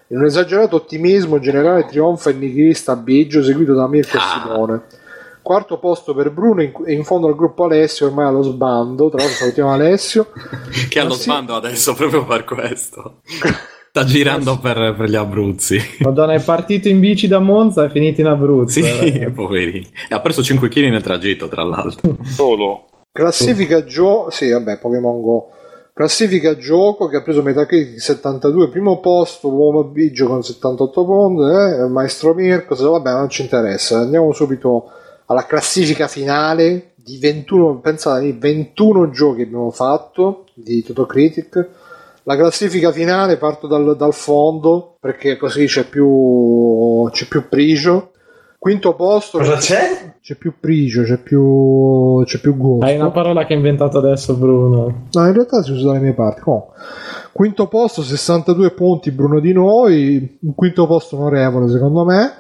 [0.07, 4.81] In un esagerato ottimismo generale trionfa il nichilista Biggio, seguito da Mirko e Simone.
[5.43, 9.37] Quarto posto per Bruno, in, in fondo al gruppo Alessio, ormai allo sbando, tra l'altro
[9.37, 10.31] salutiamo Alessio.
[10.89, 11.21] Che allo sì.
[11.21, 13.21] sbando adesso proprio per questo.
[13.89, 15.79] Sta girando per, per gli Abruzzi.
[16.01, 18.81] Madonna, è partito in bici da Monza e è finito in Abruzzo.
[18.81, 19.31] Sì, eh.
[19.33, 19.87] poverino.
[20.07, 22.17] E ha preso 5 kg nel tragitto, tra l'altro.
[22.23, 22.85] Solo.
[23.11, 25.49] Classifica gioco, sì, vabbè, Pokémon Go.
[25.91, 31.87] Classifica gioco che ha preso Metacritic 72, primo posto, Uomo Biggio con 78 punti, eh,
[31.87, 33.99] Maestro Mirko, vabbè, non ci interessa.
[33.99, 34.91] Andiamo subito
[35.25, 41.78] alla classifica finale di 21, pensate, 21 giochi abbiamo fatto di Totocritic.
[42.29, 48.11] La classifica finale parto dal, dal fondo perché così c'è più, c'è più prigio.
[48.59, 49.39] Quinto posto.
[49.39, 50.13] Cosa c'è?
[50.21, 52.85] C'è più prigio, c'è più, c'è più gusto.
[52.85, 55.07] Hai una parola che ha inventato adesso Bruno.
[55.11, 56.41] No, in realtà si usa dalle mie parti.
[56.41, 56.75] Comunque.
[57.31, 60.37] Quinto posto, 62 punti Bruno di noi.
[60.41, 62.31] Un quinto posto onorevole secondo me.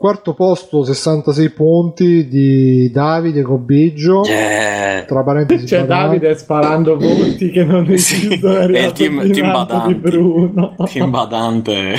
[0.00, 4.22] Quarto posto, 66 punti di Davide Cobiggio.
[4.22, 6.06] Tra parentesi, C'è Badano.
[6.06, 8.56] Davide sparando voti che non esistono.
[8.64, 9.94] è È il team, il team badante.
[9.96, 10.74] Bruno.
[10.90, 11.96] Team badante.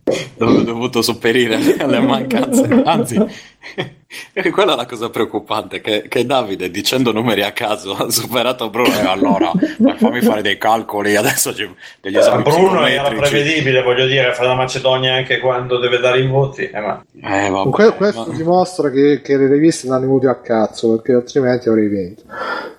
[0.38, 2.82] Dove ho dovuto sopperire alle mancanze.
[2.86, 3.20] Anzi,
[4.52, 8.94] quella è la cosa preoccupante, che, che Davide dicendo numeri a caso ha superato Bruno
[8.98, 13.82] e allora eh, fammi fare dei calcoli adesso ci- degli Ma esami Bruno era prevedibile,
[13.82, 16.64] voglio dire, fa la Macedonia anche quando deve dare i voti.
[16.64, 17.04] Eh, ma...
[17.22, 21.12] Eh, vabbè, Comunque, questo dimostra che, che le riviste non hanno avuto a cazzo perché
[21.12, 22.22] altrimenti avrei vinto.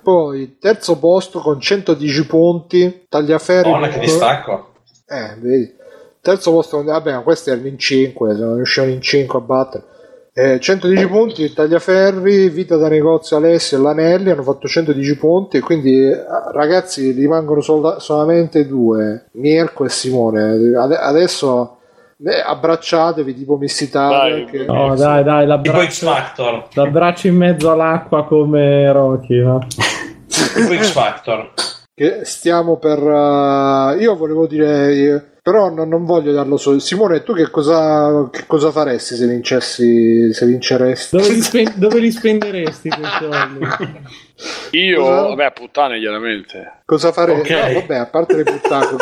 [0.01, 3.05] Poi, terzo posto con 110 punti.
[3.07, 3.69] Tagliaferri.
[3.69, 4.73] Madonna, che distacco.
[5.07, 5.73] Eh, vedi.
[6.21, 9.41] Terzo posto, con- vabbè, ma questi erano in 5, se non riuscivano in 5 a
[9.41, 9.83] battere.
[10.35, 15.59] Eh, 110 punti, Tagliaferri, Vita da Negozio Alessio e Lanelli hanno fatto 110 punti e
[15.59, 16.23] quindi eh,
[16.53, 20.75] ragazzi rimangono solda- solamente due, Mirko e Simone.
[20.75, 21.77] Ade- adesso
[22.25, 26.67] eh, abbracciatevi tipo Missy Tower, che- No, dai, dai, Tipo X l'abbraccio, Factor.
[26.73, 29.59] l'abbraccio in mezzo all'acqua come Rocky, no?
[30.27, 31.51] Tipo X Factor.
[31.93, 37.21] che stiamo per eh, io volevo dire eh, però non, non voglio darlo solo Simone
[37.21, 42.09] tu che cosa, che cosa faresti se vincessi se vinceresti Dove li, spen- dove li
[42.11, 42.89] spenderesti?
[44.71, 45.21] Io, Cosa?
[45.27, 46.81] vabbè, puttane chiaramente.
[46.85, 47.59] cosa faresti Ok.
[47.67, 48.95] no, vabbè a parte le puttate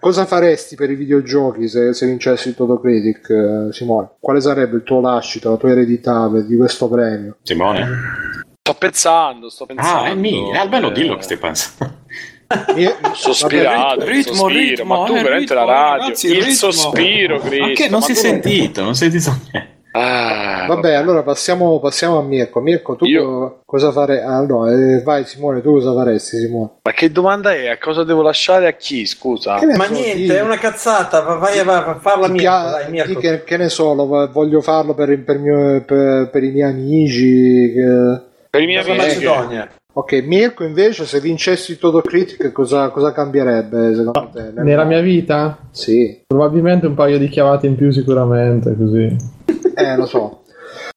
[0.00, 4.76] cosa faresti per i videogiochi se, se vincessi il Toto Critic eh, Simone quale sarebbe
[4.76, 7.86] il tuo lascito la tua eredità di questo premio Simone.
[8.66, 10.04] Sto pensando, sto pensando.
[10.04, 11.98] Ah, è mio, eh, almeno Eh, dillo che stai pensando.
[13.14, 16.52] Sospirato, vabbè, il sospiro, ma tu eh, veramente ritmo, la radio, ragazzi, il ritmo.
[16.52, 17.66] sospiro, Cristo.
[17.66, 19.72] Ma che non si è sentito, non si è sentito niente.
[19.96, 24.68] Ah, vabbè allora passiamo, passiamo a Mirko Mirko tu Io- co- cosa faresti ah, no,
[24.68, 27.68] eh, vai Simone tu cosa faresti Simone Ma che domanda è?
[27.68, 29.06] A cosa devo lasciare a chi?
[29.06, 29.60] Scusa.
[29.76, 31.20] Ma so, niente, di- è una cazzata.
[31.20, 32.40] va- Vai a va- farla mia.
[32.40, 33.08] pia- Dai, Mirko.
[33.08, 36.70] di che, che ne so, lo- voglio farlo per, per, mio- per- per i miei
[36.70, 37.72] amici.
[37.72, 38.96] che- Per i miei amici.
[38.96, 39.70] Macedonia.
[39.96, 44.50] Ok, Mirko invece se vincessi il Toto Critic cosa, cosa cambierebbe secondo te?
[44.60, 45.56] Nella mia vita?
[45.70, 46.24] Sì.
[46.26, 49.16] Probabilmente un paio di chiavate in più sicuramente, così.
[49.76, 50.44] Eh, lo so.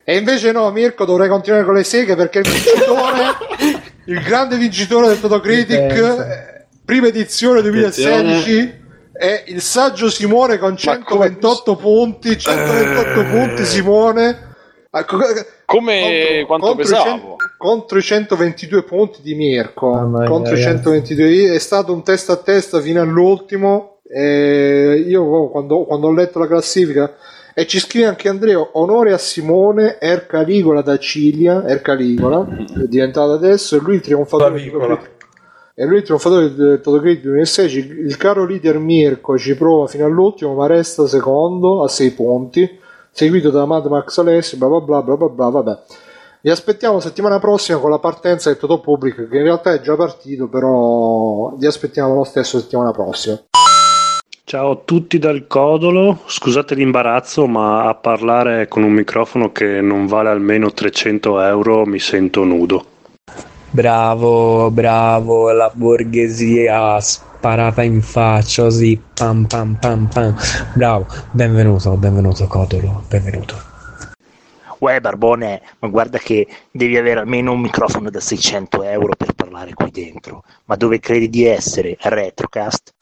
[0.03, 5.07] E invece no, Mirko, dovrei continuare con le seghe perché il vincitore, il grande vincitore
[5.07, 8.73] del Totocritic, eh, prima edizione 2016,
[9.13, 14.55] è il saggio Simone con 128 punti, 128 punti Simone.
[14.91, 15.17] Ah, co-
[15.65, 17.35] Come quanto contro pesavo?
[17.57, 19.91] Contro i 122 punti di Mirko.
[19.91, 20.83] Contro i ragazzi.
[20.83, 23.99] 122 è stato un testa a testa fino all'ultimo.
[24.09, 27.13] E io oh, quando, quando ho letto la classifica
[27.59, 32.85] e ci scrive anche Andrea onore a Simone Er Caligola da Cilia Er Caligola è
[32.85, 34.61] diventato adesso e lui il trionfatore
[35.73, 40.53] e lui il trionfatore del Totocritic 2016 il caro leader Mirko ci prova fino all'ultimo
[40.53, 42.79] ma resta secondo a 6 punti
[43.09, 45.77] seguito da Mad Max Alessio bla bla bla bla bla bla vabbè
[46.41, 49.95] vi aspettiamo settimana prossima con la partenza del Toto Public, che in realtà è già
[49.95, 53.39] partito, però vi aspettiamo lo stesso settimana prossima.
[54.43, 60.05] Ciao a tutti dal Codolo, scusate l'imbarazzo, ma a parlare con un microfono che non
[60.05, 62.85] vale almeno 300 euro mi sento nudo.
[63.69, 70.35] Bravo, bravo, la borghesia sparata in faccia, così, pam pam pam pam.
[70.73, 73.75] Bravo, benvenuto, benvenuto Codolo, benvenuto.
[74.79, 79.73] Uè, Barbone, ma guarda che devi avere almeno un microfono da 600 euro per parlare
[79.73, 80.43] qui dentro.
[80.65, 81.95] Ma dove credi di essere?
[82.01, 82.93] A Retrocast?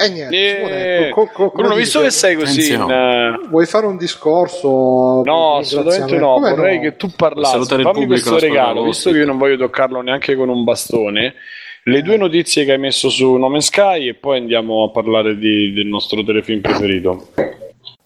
[0.00, 3.84] E niente, Eh, co- co- come Bruno, visto che sei così in, eh, Vuoi fare
[3.86, 5.22] un discorso?
[5.24, 6.34] No, assolutamente no.
[6.34, 6.82] Come Vorrei no?
[6.82, 7.50] che tu parlassi.
[7.52, 10.62] Salutare il Fammi pubblico, questo regalo, visto che io non voglio toccarlo neanche con un
[10.62, 11.34] bastone.
[11.82, 15.36] Le due notizie che hai messo su No Man's Sky e poi andiamo a parlare
[15.36, 17.28] di- del nostro telefilm preferito.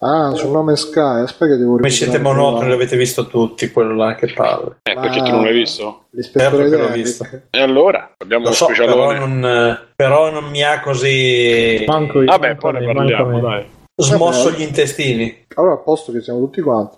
[0.05, 4.17] Ah, sul nome Sky, aspetta che devo Come siete monotoni, l'avete visto tutti, quello là
[4.17, 4.79] che parla.
[4.83, 6.07] Eh, perché tu non l'hai visto?
[6.11, 7.27] L'ispettore Certo che l'ho visto.
[7.51, 8.13] E allora?
[8.19, 12.93] Abbiamo Lo so, però non, però non mi ha così Manco io, Vabbè, poi ne
[12.93, 13.65] parliamo, dai.
[13.95, 14.57] smosso Vabbè.
[14.57, 15.45] gli intestini.
[15.55, 16.97] Allora a posto che siamo tutti quanti.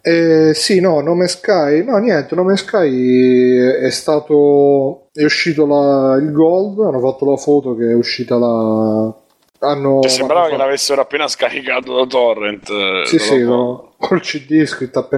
[0.00, 6.32] Eh, sì, no, Nome Sky, no niente, Nome Sky è stato, è uscito la- il
[6.32, 9.14] Gold, hanno fatto la foto che è uscita la...
[9.60, 12.68] Hanno, sembrava hanno che l'avessero appena scaricato da torrent.
[12.70, 15.08] eh, Sì, sì, no, col CD scritto a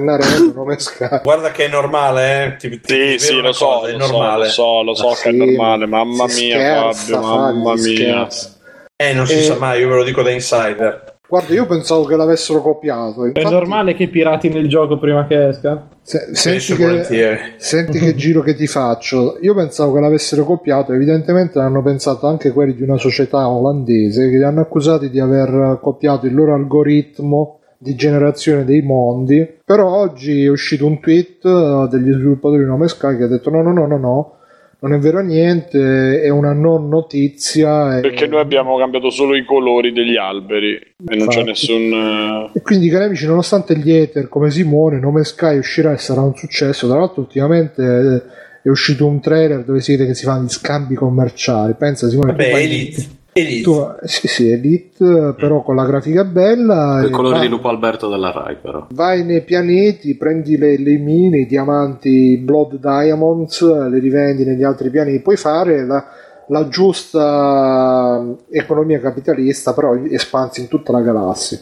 [0.54, 1.20] Nome Sky.
[1.22, 2.56] Guarda che è normale, eh.
[2.56, 4.44] Ti, ti- ti Sì, svelo sì, lo so, cosa, è lo so, normale.
[4.44, 5.86] lo so, lo so Ma che è sì, normale.
[5.86, 7.82] Mamma mia, scherza, Fabio, mamma mia.
[7.82, 8.56] scherza.
[8.96, 11.09] Eh, non si Eh, sa mai, io ve lo dico da insider.
[11.30, 13.22] Guarda, io pensavo che l'avessero copiato.
[13.22, 15.86] È Infatti, normale che pirati nel gioco prima che esca?
[16.02, 19.38] se- senti, che, senti che giro che ti faccio.
[19.40, 20.92] Io pensavo che l'avessero copiato.
[20.92, 25.78] Evidentemente l'hanno pensato anche quelli di una società olandese che li hanno accusati di aver
[25.80, 29.48] copiato il loro algoritmo di generazione dei mondi.
[29.64, 33.50] Però oggi è uscito un tweet eh, degli sviluppatori di Nome Sky che ha detto:
[33.50, 34.34] no, no, no, no, no.
[34.82, 37.98] Non è vero niente, è una non notizia.
[37.98, 41.44] e- Perché noi abbiamo cambiato solo i colori degli alberi e non c'è Infatti.
[41.44, 41.92] nessun.
[41.92, 46.22] eh, E quindi, cari amici, nonostante gli hater come Simone, Nome Sky uscirà e sarà
[46.22, 46.88] un successo.
[46.88, 48.22] Tra l'altro, ultimamente eh,
[48.62, 51.74] è uscito un trailer dove si vede che si fanno gli scambi commerciali.
[51.78, 53.04] Pensa, Simone, Vabbè, Elite.
[53.32, 53.62] Elite.
[53.62, 57.00] tu- sì, sì, Elite, però con la grafica bella.
[57.04, 58.88] Il colore vai, di Lupo Alberto della Rai, però.
[58.92, 64.90] vai nei pianeti, prendi le, le mine, i diamanti Blood Diamonds, le rivendi negli altri
[64.90, 65.20] pianeti.
[65.20, 66.04] Puoi fare la,
[66.48, 71.58] la giusta economia capitalista, però espansi in tutta la galassia.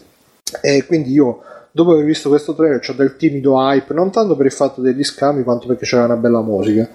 [0.62, 1.40] E quindi io,
[1.70, 5.05] dopo aver visto questo trailer, ho del timido hype, non tanto per il fatto degli
[5.05, 6.89] scambi, quanto perché c'era una bella musica.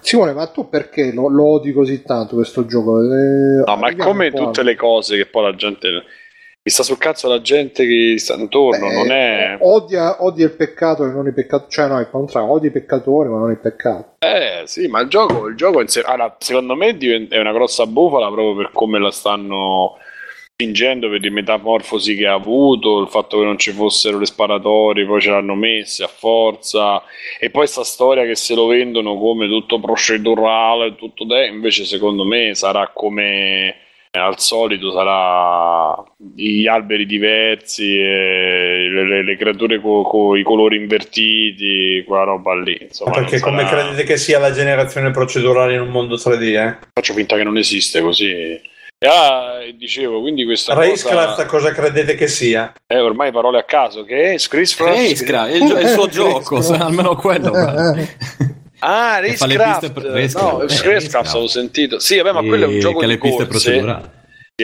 [0.00, 3.00] Simone, ma tu perché lo, lo odi così tanto questo gioco?
[3.02, 5.88] Eh, No, ma come tutte le cose che poi la gente.
[6.66, 9.56] Mi sta sul cazzo la gente che sta intorno, Beh, non è.
[9.60, 13.28] Odia, odia il peccato e non i peccatori, cioè no, il contrario, odia i peccatori
[13.28, 14.04] ma non i peccati.
[14.18, 17.86] Eh sì, ma il gioco, il gioco in sé- allora, secondo me è una grossa
[17.86, 19.96] bufala proprio per come la stanno
[20.66, 25.04] fingendo per le metamorfosi che ha avuto, il fatto che non ci fossero le sparatorie,
[25.04, 27.02] poi ce l'hanno messe a forza,
[27.38, 32.24] e poi sta storia che se lo vendono come tutto procedurale, tutto de, invece secondo
[32.24, 33.68] me sarà come
[34.10, 36.02] eh, al solito sarà
[36.34, 42.78] gli alberi diversi, le, le- le creature con i colori invertiti, quella roba lì.
[42.80, 46.42] Insomma, Ma perché come sarà- credete che sia la generazione procedurale in un mondo 3D,
[46.56, 46.76] eh?
[46.94, 48.58] Faccio finta che non esiste così.
[48.98, 51.46] Ah, dicevo, quindi questa Racecraft cosa...
[51.46, 52.72] cosa credete che sia?
[52.86, 54.96] Eh, ormai parole a caso, che è Scriscraft?
[54.96, 57.52] Racecraft, è il, gio- è il suo gioco, almeno quello.
[58.78, 59.56] Ah, Racecraft.
[59.56, 61.30] No, Racecraft, eh, Racecraft Racecraft.
[61.30, 61.98] avevo sentito.
[61.98, 64.10] Sì, vabbè, ma quello è un gioco che di le piste corse.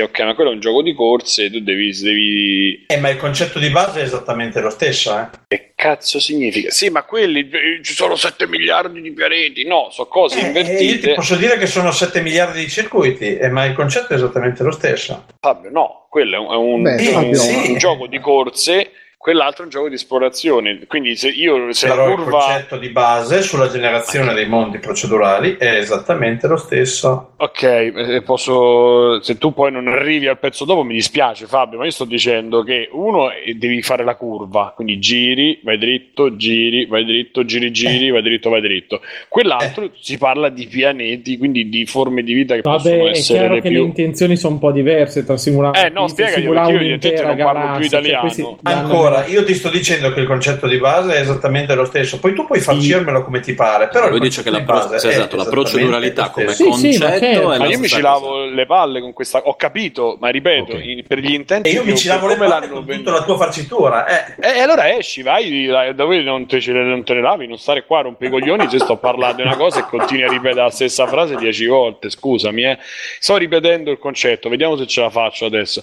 [0.01, 1.93] Ok, ma quello è un gioco di corse, tu devi...
[2.01, 2.85] devi...
[2.86, 5.28] Eh, ma il concetto di base è esattamente lo stesso, eh?
[5.47, 6.70] Che cazzo significa?
[6.70, 7.40] Sì, ma quelli...
[7.51, 9.66] eh, Ci sono 7 miliardi di pianeti.
[9.66, 11.12] No, sono cose Eh, io ti invertite.
[11.14, 14.70] posso dire che sono 7 miliardi di circuiti, eh, ma il concetto è esattamente lo
[14.70, 15.27] stesso.
[15.39, 17.77] Fabio, no, quello è un, un- Beh, un- Fabio, un sì.
[17.77, 18.93] gioco di corse
[19.23, 20.81] quell'altro è un gioco di esplorazione.
[20.89, 24.78] Quindi se io se Però la il curva concetto di base sulla generazione dei mondi
[24.78, 27.35] procedurali è esattamente lo stesso.
[27.36, 29.23] Ok, eh, posso.
[29.23, 32.65] Se tu poi non arrivi al pezzo dopo, mi dispiace, Fabio, ma io sto dicendo
[32.65, 37.70] che uno eh, devi fare la curva, quindi giri, vai dritto, giri, vai dritto, giri,
[37.70, 39.03] giri, vai dritto, vai dritto.
[39.28, 43.39] Quell'altro si parla di pianeti, quindi di forme di vita che possono Vabbè, è essere
[43.39, 43.85] chiaro le che le più.
[43.85, 47.77] intenzioni sono un po' diverse tra simulare Eh, no, spiegagli, perché io evidentemente non parlo
[47.77, 48.59] più italiano.
[48.62, 52.35] Ancora, io ti sto dicendo che il concetto di base è esattamente lo stesso, poi
[52.35, 53.89] tu puoi farcirmelo come ti pare.
[53.89, 56.71] Però Lui dice che la, pro- base sì, è esatto, la proceduralità lo come stesso.
[56.71, 59.39] concetto è Ma la io mi ci lavo le palle con questa.
[59.45, 61.69] Ho capito, ma ripeto, in- per gli intenti.
[61.69, 64.07] E io mi ci lavo le palle con tutta la tua farcitura.
[64.07, 64.57] Eh.
[64.57, 68.01] E allora esci, vai da dove non te, non te ne lavi, non stare qua
[68.01, 70.71] a rompere i coglioni se sto parlando di una cosa e continui a ripetere la
[70.71, 72.11] stessa frase dieci volte.
[72.11, 72.79] Scusami, eh.
[73.19, 75.83] sto ripetendo il concetto, vediamo se ce la faccio adesso.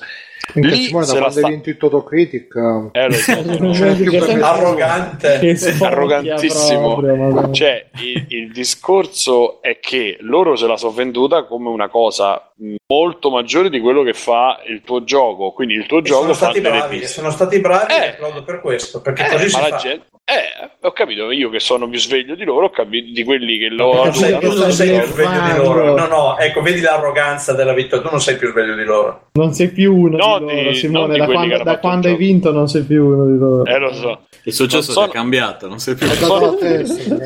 [0.53, 2.55] Minchia, Lì Simone, da se la quando sta- vinto il Totocritic
[2.91, 5.55] Eh, lo so, per- Arrogante.
[5.79, 6.95] Arrogantissimo.
[6.99, 7.51] proprio.
[7.51, 12.51] Cioè, il, il discorso è che loro se la sono venduta come una cosa
[12.87, 15.51] molto maggiore di quello che fa il tuo gioco.
[15.51, 17.13] Quindi il tuo E gioco sono fa stati delle bravi, piste.
[17.19, 19.75] sono stati bravi e applaudo per questo, perché Eh, così ma si la fa.
[19.77, 23.57] gente- eh, ho capito io che sono più sveglio di loro, ho capito di quelli
[23.57, 25.95] che lo Tu, sei, tu non sei più sveglio di loro.
[25.97, 28.05] No, no, ecco, vedi l'arroganza della vittoria.
[28.05, 29.29] Tu non sei più sveglio di loro.
[29.33, 31.13] Non sei più uno No, di loro, di- Simone.
[31.13, 33.65] di Da quando, hanno da quando hai vinto non sei più uno di loro.
[33.65, 34.19] Eh, lo so.
[34.43, 36.57] Il successo sono- è cambiato, non sei più Non sono,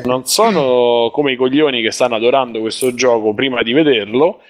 [0.04, 4.40] non sono come i coglioni che stanno adorando questo gioco prima di vederlo.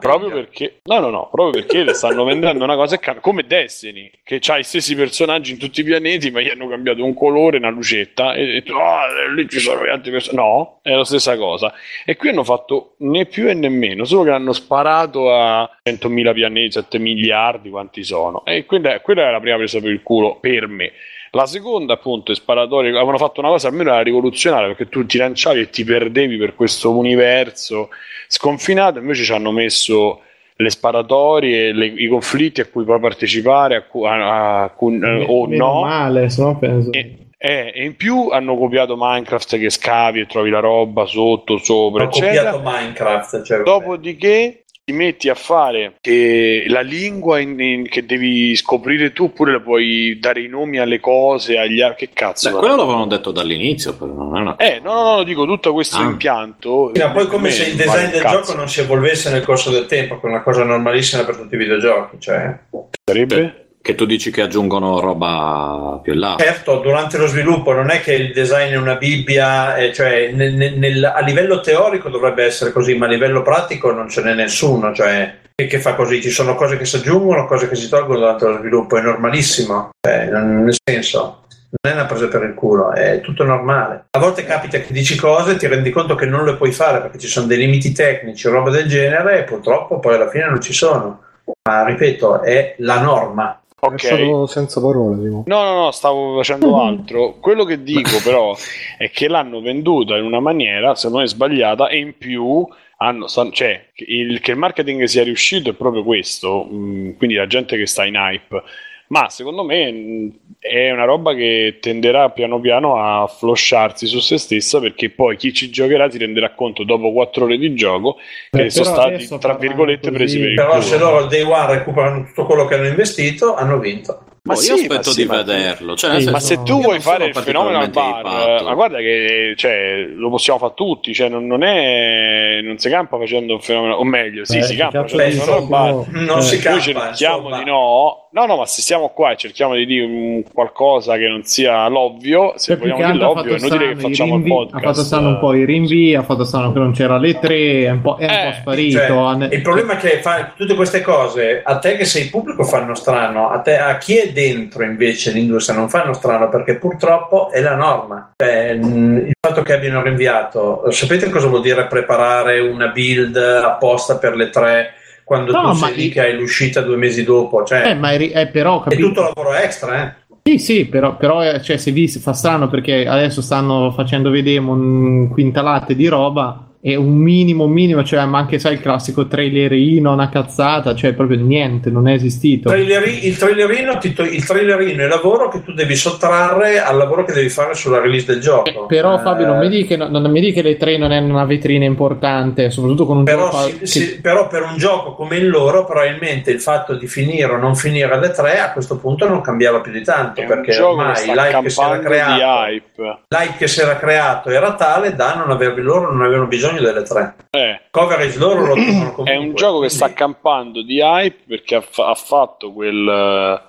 [0.00, 4.10] Proprio perché, no, no, no, proprio perché le stanno vendendo una cosa cam- come Destiny,
[4.22, 7.58] che ha i stessi personaggi in tutti i pianeti, ma gli hanno cambiato un colore,
[7.58, 9.04] una lucetta, e, e tu, "Ah,
[9.34, 10.40] lì ci sono gli altri personaggi.
[10.40, 11.74] No, è la stessa cosa.
[12.06, 16.32] E qui hanno fatto né più e né meno, solo che hanno sparato a 100.000
[16.32, 18.42] pianeti, 7 miliardi, quanti sono.
[18.46, 20.92] E quella, quella è la prima presa per il culo per me.
[21.34, 22.90] La seconda, appunto, è sparatoria.
[22.94, 26.54] Avevano fatto una cosa almeno era rivoluzionaria perché tu ti lanciavi e ti perdevi per
[26.54, 27.88] questo universo
[28.28, 28.98] sconfinato.
[29.00, 30.20] Invece ci hanno messo
[30.56, 35.24] le sparatorie, le- i conflitti a cui puoi partecipare a cu- a- a cui- eh,
[35.28, 35.80] o no.
[35.82, 36.90] male, se no penso.
[36.92, 42.04] Eh, e in più hanno copiato Minecraft che scavi e trovi la roba sotto, sopra,
[42.04, 42.52] Ho eccetera.
[42.52, 43.42] copiato Minecraft.
[43.42, 49.24] Cioè, Dopodiché ti metti a fare che la lingua in- in- che devi scoprire tu,
[49.24, 52.50] oppure le puoi dare i nomi alle cose, agli che cazzo.
[52.50, 54.56] Beh, quello l'avevano detto dall'inizio, però non è una...
[54.56, 56.02] Eh, no, no, no, dico tutto questo Ah.
[56.04, 56.92] impianto.
[56.94, 58.40] Ma poi come me se il vale design del cazzo.
[58.40, 61.54] gioco non si evolvesse nel corso del tempo, che è una cosa normalissima per tutti
[61.54, 62.16] i videogiochi.
[62.20, 62.58] Cioè.
[63.04, 63.63] Sarebbe?
[63.84, 66.36] Che tu dici che aggiungono roba più là.
[66.38, 70.54] Certo, durante lo sviluppo non è che il design è una Bibbia, eh, cioè nel-
[70.54, 74.94] nel- a livello teorico dovrebbe essere così, ma a livello pratico non ce n'è nessuno,
[74.94, 78.20] cioè che, che fa così, ci sono cose che si aggiungono, cose che si tolgono
[78.20, 81.42] durante lo sviluppo, è normalissimo, Cioè, non- nel senso
[81.82, 84.06] non è una presa per il culo, è tutto normale.
[84.12, 87.02] A volte capita che dici cose e ti rendi conto che non le puoi fare
[87.02, 90.48] perché ci sono dei limiti tecnici o roba del genere e purtroppo poi alla fine
[90.48, 91.20] non ci sono.
[91.68, 93.58] Ma ripeto, è la norma.
[93.92, 95.44] È stato senza parole, Simo.
[95.46, 97.34] No, no, no, stavo facendo altro.
[97.40, 98.56] Quello che dico però
[98.96, 102.66] è che l'hanno venduta in una maniera, secondo me, sbagliata e in più
[102.98, 107.76] hanno, cioè, il, che il marketing sia riuscito è proprio questo, mh, quindi la gente
[107.76, 108.62] che sta in hype.
[109.08, 114.38] Ma secondo me mh, è una roba che tenderà piano piano a flosciarsi su se
[114.38, 118.16] stessa perché poi chi ci giocherà si renderà conto dopo quattro ore di gioco
[118.50, 120.82] che Beh, sono però stati, tra virgolette, presi per il Però culo.
[120.82, 124.24] se loro day one recuperano tutto quello che hanno investito, hanno vinto.
[124.46, 125.96] Ma io sì, aspetto ma sì, di ma- vederlo.
[125.96, 129.54] Cioè, nel ma se tu io vuoi fare il fenomeno al bar, ma guarda che
[129.56, 133.94] cioè, lo possiamo fare tutti, cioè, non, non è, non si campa facendo un fenomeno,
[133.94, 137.36] o meglio, sì, Eh, si campa facendo un fenomeno al non si Noi campa, cerchiamo
[137.38, 137.58] insomma.
[137.58, 138.18] di no.
[138.34, 141.86] No, no, ma se stiamo qua e cerchiamo di dire un qualcosa che non sia
[141.86, 144.74] l'ovvio, se Cioè, vogliamo dire l'ovvio, è inutile che facciamo il rinvii- podcast.
[144.74, 147.84] ha fatto strano un po' i rinvii, ha fatto strano che non c'era le tre,
[147.84, 148.98] è un po', è un po' sparito.
[148.98, 152.94] Cioè, il problema è che fa tutte queste cose a te che sei pubblico fanno
[152.96, 157.62] strano, a, te, a chi è dentro invece l'industria non fanno strano perché purtroppo è
[157.62, 158.34] la norma.
[158.36, 164.36] Mh, il fatto che abbiano rinviato, sapete cosa vuol dire preparare una build apposta per
[164.36, 164.94] le tre
[165.24, 167.64] quando No, tu sei lì che hai l'uscita due mesi dopo?
[167.64, 170.22] Cioè, Eh, ma è, ri- è però è tutto lavoro extra, eh?
[170.46, 174.58] Sì, sì, però, però eh, cioè, se vi fa strano perché adesso stanno facendo vedere
[174.58, 180.12] un quintalate di roba e un minimo minimo, cioè ma anche sai il classico trailerino,
[180.12, 182.68] una cazzata, cioè proprio niente, non è esistito.
[182.68, 187.24] Traileri- il, trailerino, ti il trailerino è il lavoro che tu devi sottrarre al lavoro
[187.24, 188.84] che devi fare sulla release del gioco.
[188.84, 191.18] Però Eh, Fabio non mi dici che, non mi dici che le 3 non è
[191.20, 195.14] una vetrina importante, soprattutto con un Però, gioco sì- che- sì, però per un gioco
[195.14, 198.98] come il loro, probabilmente il fatto di finire o non finire alle 3 a questo
[198.98, 201.96] punto non cambiava più di tanto È perché ormai sta l'hype che si era campando
[201.96, 203.18] di creato, hype.
[203.28, 207.02] l'hype che si era creato era tale da non avervi loro non avevano bisogno delle
[207.02, 207.36] 3.
[207.50, 207.80] Eh.
[207.90, 208.74] Coverage loro lo
[209.12, 209.24] comunque.
[209.24, 213.62] È un gioco che sta campando di hype perché ha, fa- ha fatto quel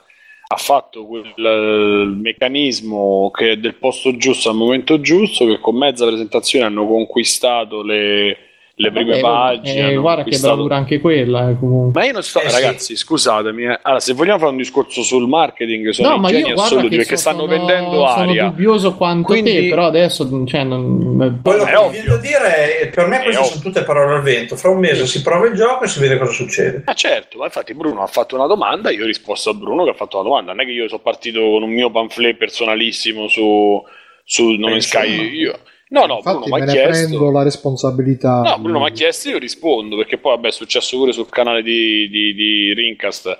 [0.48, 5.76] ha fatto quel eh, meccanismo che è del posto giusto al momento giusto che con
[5.76, 8.38] mezza presentazione hanno conquistato le,
[8.78, 12.02] le prime Vabbè, pagine eh, guarda che bravura anche quella eh, comunque.
[12.02, 12.62] ma io non sto, Eh, sì.
[12.62, 13.64] ragazzi, scusatemi.
[13.64, 13.80] eh.
[13.84, 17.16] Allora, se vogliamo fare un discorso sul marketing, sono No, ma guarda assoluti che perché
[17.16, 18.44] so- stanno sono, vendendo sono aria.
[18.50, 21.40] dubbioso quanto Quindi- te, però adesso cioè, non...
[21.42, 22.02] Quello che ovvio.
[22.02, 24.58] voglio dire è per me queste sono tutte parole al vento.
[24.58, 26.82] Fra un mese si prova il gioco e si vede cosa succede.
[26.84, 29.92] Ah certo, ma infatti Bruno ha fatto una domanda, io ho risposto a Bruno che
[29.92, 33.30] ha fatto una domanda, non è che io sono partito con un mio pamphlet personalissimo
[33.30, 33.82] su,
[34.26, 35.60] su No Man's Penso Sky, io...
[35.88, 37.08] No, no, Infatti Bruno mi me ha ne chiesto...
[37.08, 38.42] prendo la responsabilità.
[38.42, 41.30] No, Bruno mi ha chiesto e io rispondo, perché poi vabbè è successo pure sul
[41.30, 43.38] canale di, di, di Rincast,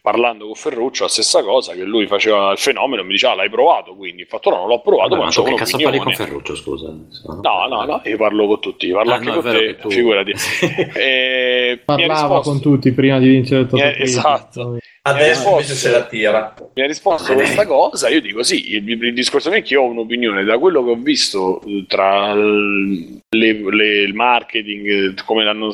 [0.00, 3.50] parlando con Ferruccio, la stessa cosa, che lui faceva il fenomeno, mi diceva ah, l'hai
[3.50, 5.98] provato, quindi ho fatto no, non l'ho provato, ma ma c'ho tu che cazzo parli
[5.98, 6.12] con.
[6.14, 6.86] Ferruccio, scusa?
[6.88, 10.32] No, no, no, io parlo con tutti, parlo Ah, anche no, con te, tu- figurati.
[10.94, 14.02] E ha Parlava risposto- con tutti prima di vincere il Cristo.
[14.02, 14.78] esatto.
[15.08, 16.54] Adesso invece se la tira.
[16.74, 19.86] mi ha risposto questa cosa, io dico sì, il, il discorso è che io ho
[19.90, 25.72] un'opinione, da quello che ho visto eh, tra le- le- il marketing, eh, come l'hanno,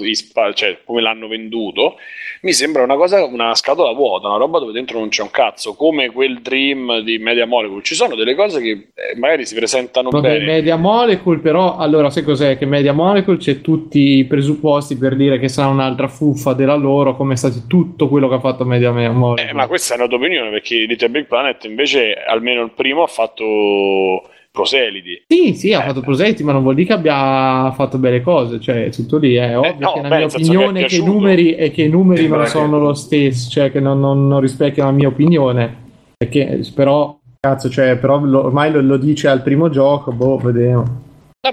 [0.55, 1.97] cioè, come l'hanno venduto,
[2.45, 5.75] mi sembra una cosa, una scatola vuota, una roba dove dentro non c'è un cazzo,
[5.75, 10.11] come quel Dream di Media Molecule, ci sono delle cose che eh, magari si presentano
[10.11, 10.45] Vabbè, bene.
[10.45, 12.59] Media Molecule, però, allora, sai cos'è?
[12.59, 17.17] Che Media Molecule c'è tutti i presupposti per dire che sarà un'altra fuffa della loro,
[17.17, 19.49] come è stato tutto quello che ha fatto Media Molecule.
[19.49, 23.03] Eh, ma questa è una tua opinione, perché Little Big Planet invece, almeno il primo,
[23.03, 25.25] ha fatto proseliti.
[25.27, 28.85] Sì, sì, ha fatto proseliti, ma non vuol dire che abbia fatto belle cose, cioè
[28.85, 31.05] è tutto lì, è ovvio no, che la beh, mia che opinione è che i
[31.05, 34.39] numeri, è che i numeri non che- sono lo stesso, cioè che non, non- non
[34.41, 35.77] rispecchiano la mia opinione,
[36.17, 41.03] perché però, cazzo, cioè, però lo- ormai lo, lo dice al primo gioco, boh, vediamo.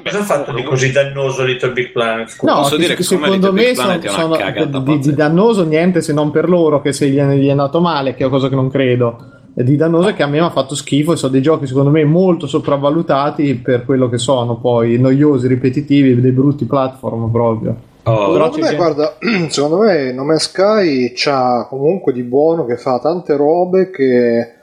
[0.03, 2.37] Cosa ha fatto di così dannoso Little Big Planet?
[2.43, 6.13] No, Posso che- dire che che secondo me sono, sono- di, di dannoso niente se
[6.13, 8.47] non per loro che se gli è, gli è andato male, che è una cosa
[8.47, 9.17] che non credo.
[9.53, 11.89] Di dannoso è che a me mi ha fatto schifo e sono dei giochi secondo
[11.89, 17.75] me molto sopravvalutati per quello che sono, poi noiosi, ripetitivi, dei brutti platform proprio.
[18.03, 19.17] Oh, Però Secondo me, gente- guarda,
[19.49, 24.53] secondo me No Man's Sky c'ha comunque di buono che fa tante robe che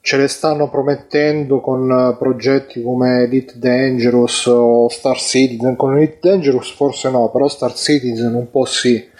[0.00, 5.76] ce le stanno promettendo con eh, progetti come Elite Dangerous o Star Citizen.
[5.76, 9.16] Con Elite Dangerous forse no, però Star Citizen un po' sì.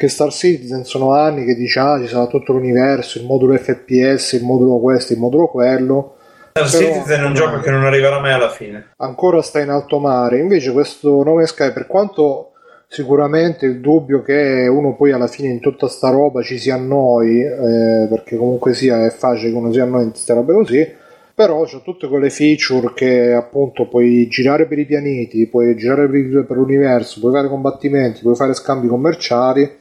[0.00, 4.32] Perché Star Citizen sono anni che dice ah ci sarà tutto l'universo, il modulo FPS,
[4.32, 6.14] il modulo questo, il modulo quello.
[6.52, 8.92] Star Però- Citizen è un gioco che non arriverà mai alla fine.
[8.96, 10.38] ancora sta in alto mare.
[10.38, 12.52] Invece questo No Man's Sky, per quanto
[12.88, 17.42] sicuramente il dubbio che uno poi alla fine in tutta sta roba ci si annoi,
[17.42, 20.88] eh, perché comunque sia è facile che uno si annoi in queste robe così,
[21.34, 26.56] però c'ha tutte quelle feature che appunto puoi girare per i pianeti, puoi girare per
[26.56, 29.76] l'universo, puoi fare combattimenti, puoi fare scambi commerciali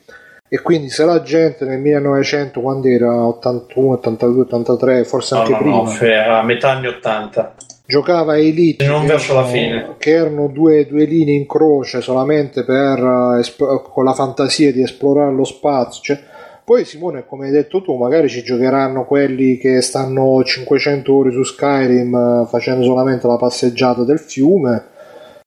[0.50, 5.52] e quindi se la gente nel 1900 quando era 81, 82, 83, forse No, anche
[5.54, 7.54] no, prima no, era a metà anni 80.
[7.86, 9.96] giocava Elite Non che verso la erano- fine.
[10.00, 13.00] che erano due, due linee in croce solamente per
[13.36, 16.20] eh, esp- con la fantasia di esplorare lo spazio cioè,
[16.64, 21.42] poi Simone come hai detto tu magari ci giocheranno quelli che stanno 500 ore su
[21.44, 22.14] Skyrim
[22.44, 24.84] eh, facendo solamente la passeggiata del fiume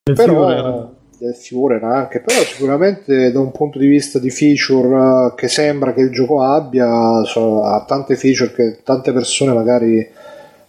[0.03, 0.89] Del però Führer.
[1.23, 5.93] Del Führer anche però sicuramente da un punto di vista di feature eh, che sembra
[5.93, 10.07] che il gioco abbia so- ha tante feature che tante persone magari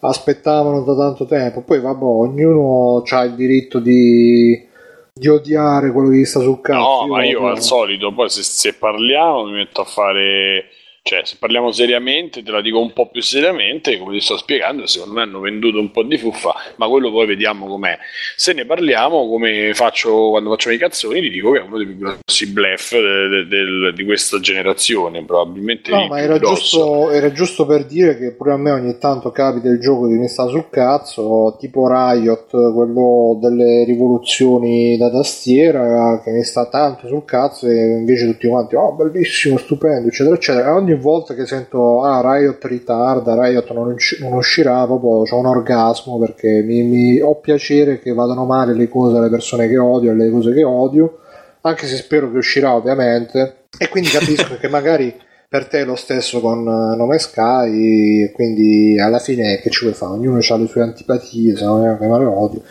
[0.07, 1.61] aspettavano da tanto tempo.
[1.61, 4.67] Poi vabbè ognuno ha il diritto di,
[5.13, 7.05] di odiare quello che gli sta sul cazzo.
[7.05, 10.65] No, ma io al solito, poi se, se parliamo mi metto a fare,
[11.05, 14.87] cioè se parliamo seriamente, te la dico un po' più seriamente, come ti sto spiegando,
[14.87, 17.97] secondo me hanno venduto un po' di fuffa, ma quello poi vediamo com'è.
[18.37, 21.87] Se ne parliamo, come faccio quando facciamo i cazzoni, ti dico che è uno dei
[21.87, 27.31] più grossi bluff de- de- del- di questa generazione, probabilmente No, ma era giusto, era
[27.33, 30.47] giusto per dire che pure a me ogni tanto capita il gioco che mi sta
[30.47, 37.67] sul cazzo, tipo Riot, quello delle rivoluzioni da tastiera, che mi sta tanto sul cazzo
[37.67, 40.73] e invece tutti quanti, oh bellissimo, stupendo, eccetera, eccetera.
[40.75, 45.45] Ogni ogni volta che sento ah Riot ritarda, Riot non, non uscirà, proprio ho un
[45.45, 50.11] orgasmo perché mi, mi- ho piacere che vadano male le cose alle persone che odio
[50.11, 51.19] e le cose che odio,
[51.61, 53.65] anche se spero che uscirà ovviamente.
[53.77, 55.13] E quindi capisco che magari
[55.49, 59.83] per te è lo stesso con eh, Nome Sky, e quindi alla fine che ci
[59.83, 60.13] vuoi fare?
[60.13, 62.61] Ognuno ha le sue antipatie, se non è che male odio.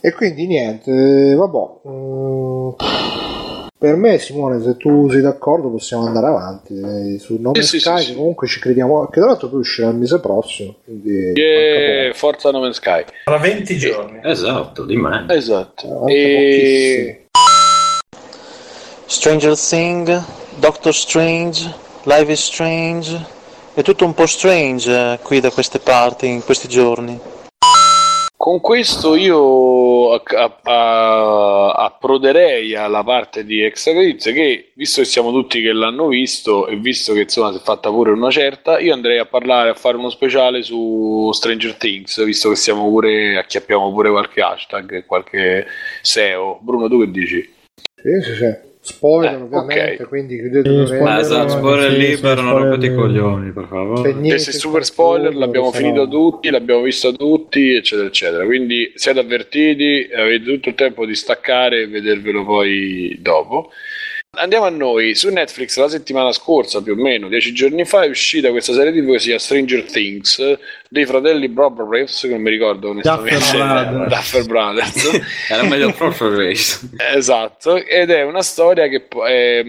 [0.00, 1.88] E quindi niente, vabbè.
[1.88, 2.70] mm,
[3.78, 6.74] per me, Simone, se tu sei d'accordo, possiamo andare avanti.
[6.74, 9.88] eh, Su Nome Sì, sì, Sky, sì, comunque ci crediamo, che tra l'altro poi uscirà
[9.88, 10.74] il mese prossimo.
[10.84, 13.04] Quindi E Forza No Man's Sky.
[13.24, 14.20] Tra 20 giorni.
[14.24, 15.26] Esatto, di me.
[15.28, 15.86] Esatto.
[15.88, 17.26] Manca E...
[19.06, 20.22] Stranger Thing,
[20.56, 21.72] Doctor Strange,
[22.02, 23.36] Life is Strange.
[23.74, 27.18] È tutto un po' strange eh, qui da queste parti in questi giorni.
[28.40, 30.12] Con questo io
[31.74, 37.14] approderei alla parte di Extra che, visto che siamo tutti che l'hanno visto e visto
[37.14, 40.08] che insomma si è fatta pure una certa, io andrei a parlare, a fare uno
[40.08, 45.66] speciale su Stranger Things, visto che siamo pure, acchiappiamo pure qualche hashtag, qualche
[46.02, 46.60] SEO.
[46.60, 47.54] Bruno, tu che dici?
[47.96, 48.67] Sì, sì, sì.
[48.92, 50.08] Spoiler, Eh, ovviamente, ok.
[50.08, 53.20] quindi chiudete Sì, le spoiler, esatto, spoiler sì, libero, non rompete i spoiler.
[53.22, 54.12] coglioni, per favore.
[54.12, 58.44] niente Questi super spoiler spoiler, l'abbiamo sarà- finito tutti, l'abbiamo visto tutti, eccetera, eccetera.
[58.44, 63.70] Quindi siete avvertiti, avete tutto il tempo di staccare e vedervelo poi dopo.
[64.32, 68.08] Andiamo a noi, su Netflix la settimana scorsa, più o meno, dieci giorni fa, è
[68.08, 70.58] uscita questa serie TV che si chiama Stranger Things
[70.88, 73.34] dei fratelli Brothers, che non mi ricordo onestamente,
[74.08, 75.20] Duffer Brothers.
[75.50, 76.88] Era meglio Proprio Race.
[77.14, 79.64] Esatto, ed è una storia che è,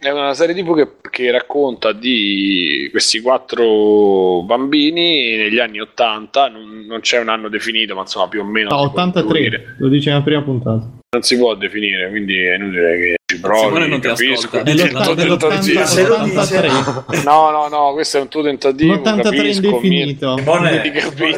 [0.00, 6.84] è una serie TV che, che racconta di questi quattro bambini negli anni 80, non,
[6.86, 9.56] non c'è un anno definito, ma insomma più o meno No, può intuire.
[9.56, 10.88] 83, lo dice nella prima puntata.
[11.10, 14.62] non si può definire, quindi è inutile che ci provi, non capisco.
[14.62, 17.24] nell'83.
[17.24, 20.36] No, no, no, questo è un tuo tentativo, L'83 capisco, indefinito.
[20.54, 20.80] Simone,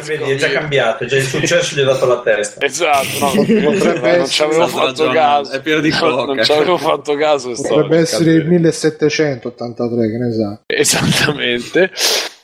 [0.05, 2.65] vedi, è già cambiato, è già il successo gli ha dato la testa.
[2.65, 5.51] Esatto, no, non, Potrebbe non ci avevo fatto caso.
[5.51, 6.33] è pieno di coca.
[6.33, 7.51] non ci avevo fatto caso.
[7.51, 10.61] Potrebbe essere il cercando di- 1783, che ne sa.
[10.65, 11.91] Esattamente.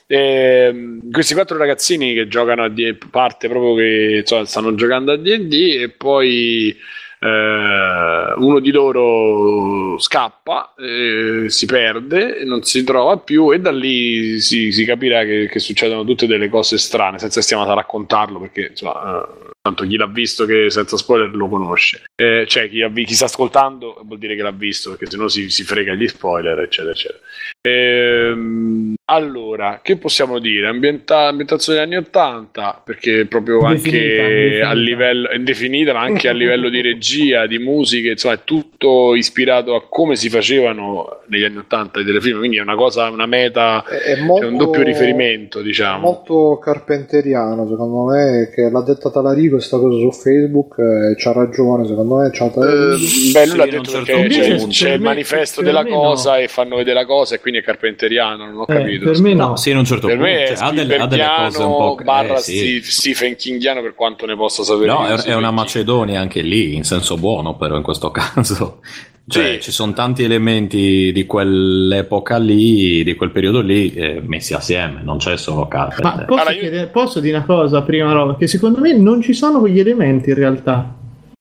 [0.06, 5.16] Ehm, questi quattro ragazzini che giocano a D- parte proprio che insomma, stanno giocando a
[5.16, 6.76] D&D e poi
[7.24, 14.40] eh, uno di loro scappa, eh, si perde, non si trova più e da lì
[14.40, 18.68] si, si capirà che, che succedono tutte delle cose strane, senza stiamo a raccontarlo perché
[18.70, 22.02] insomma, eh, tanto chi l'ha visto che senza spoiler lo conosce.
[22.14, 25.48] Eh, cioè chi, vi- chi sta ascoltando vuol dire che l'ha visto perché sennò si,
[25.48, 27.18] si frega gli spoiler eccetera eccetera.
[27.66, 30.66] Ehm, allora, che possiamo dire?
[30.68, 34.68] Ambienta- ambientazione degli anni 80, perché proprio Indefinita, anche indefinita.
[34.68, 37.02] a livello indefinita, ma anche a livello di regia,
[37.48, 42.38] di musiche, insomma, è tutto ispirato a come si facevano negli anni 80 i telefilm,
[42.38, 46.00] quindi è una cosa, una meta, È, è è molto, un doppio riferimento, diciamo.
[46.00, 51.86] molto carpenteriano, secondo me, che l'ha detta Talarico questa cosa su Facebook e c'ha ragione,
[51.86, 53.30] secondo me c'ha Eh, Talarico.
[53.32, 56.48] beh, lui l'ha detto certo perché c'è, Invece, c'è per il manifesto della cosa e
[56.48, 59.10] fanno vedere la cosa e quindi è carpenteriano, non ho Eh, capito.
[59.10, 59.42] per me no.
[59.48, 60.30] No, sì, in un certo Per punto.
[60.32, 61.98] me è cioè, ha, delle, ha delle cose un po'.
[62.02, 62.80] Barra eh, sì.
[62.82, 64.86] Stephen Kingiano per quanto ne possa sapere.
[64.86, 65.50] No, è, è una.
[65.50, 68.80] Macedonia anche lì, in senso buono, però in questo caso.
[69.26, 69.60] Cioè, Sì.
[69.62, 75.16] ci sono tanti elementi di quell'epoca lì, di quel periodo lì, eh, messi assieme, non
[75.16, 76.04] c'è solo Carpenter.
[76.18, 78.36] Ma posso, Allora, io- chiedere- posso dire una cosa prima, roba?
[78.36, 80.94] Che secondo me non ci sono quegli elementi in realtà.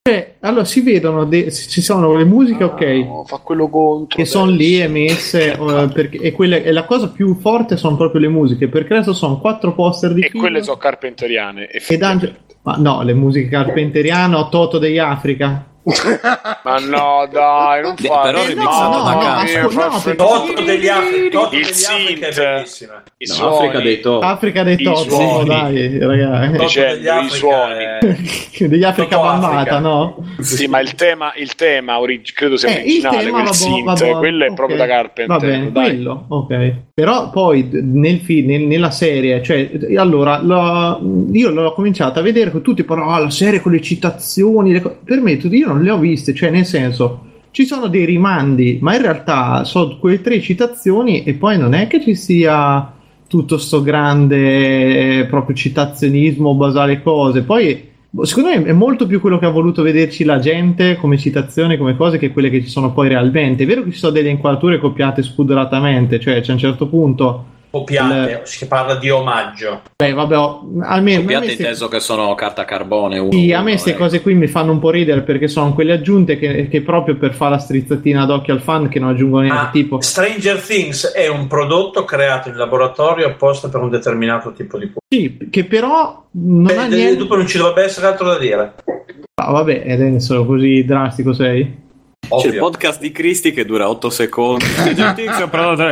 [0.06, 4.18] Cioè, allora si vedono, de- ci sono le musiche, ok, No, fa quello contro.
[4.18, 8.20] che sono lì emesse, eh, perché, e, quelle, e la cosa più forte sono proprio
[8.22, 11.68] le musiche, perché adesso sono quattro poster di E film quelle sono carpenteriane.
[11.68, 12.36] e effettivamente.
[12.64, 15.73] Ma no, le musiche carpenteriano, Toto degli Africa.
[15.84, 18.20] Ma no, dai, non Beh, fa.
[18.22, 22.32] però Eh, no, da no, no, perché- Toto degli Africa, Toto Il degli Africa è
[22.32, 22.44] synth.
[22.54, 23.04] bellissima.
[23.18, 24.20] I No, suoni, Africa dei To.
[24.20, 26.58] Africa dei Toto, dai, ragazzi.
[26.58, 28.68] Toto i suoni.
[28.70, 29.80] degli Africa Toto Africa.
[29.80, 30.26] no?
[30.40, 34.46] Sì, ma il tema, il tema orig- credo sia Eh, il originale, quel vabbè, quello
[34.46, 35.28] è proprio da Carpenter.
[35.28, 35.84] Va bene, dai.
[35.90, 36.74] quello, ok.
[36.94, 41.00] Però poi nella serie, cioè, allora, la-
[41.32, 44.82] io l'ho cominciato a vedere con tutti parlano, ah, la serie con le citazioni, le
[44.82, 44.98] co-".
[45.04, 48.80] per me tutti- io non le ho viste, cioè nel senso, ci sono dei rimandi,
[48.82, 52.92] ma in realtà sono quelle tre citazioni e poi non è che ci sia
[53.28, 59.20] tutto sto grande eh, proprio citazionismo, basale cose, poi boh, secondo me è molto più
[59.20, 62.70] quello che ha voluto vederci la gente come citazioni, come cose, che quelle che ci
[62.70, 63.64] sono poi realmente.
[63.64, 68.42] È vero che ci sono delle inquadrature copiate spudoratamente, cioè c'è un certo punto Copiate,
[68.44, 69.82] si parla di omaggio.
[69.96, 73.18] Beh, vabbè, almeno a me Copiate inteso che sono carta carbone.
[73.18, 73.96] Uno, Sì, a uno, me queste eh.
[73.96, 77.34] cose qui mi fanno un po' ridere perché sono quelle aggiunte che, che proprio per
[77.34, 79.60] fare la strizzatina d'occhio al fan che non aggiungono niente.
[79.60, 84.78] Ah, tipo, Stranger Things è un prodotto creato in laboratorio apposta per un determinato tipo
[84.78, 85.02] di pubblico.
[85.10, 87.18] sì, che però non ha Beh, niente.
[87.18, 88.74] dopo non ci dovrebbe essere altro da dire.
[89.42, 91.82] Ah, vabbè, ed è solo così drastico sei?
[92.30, 94.64] C'è il podcast di Cristi che dura 8 secondi.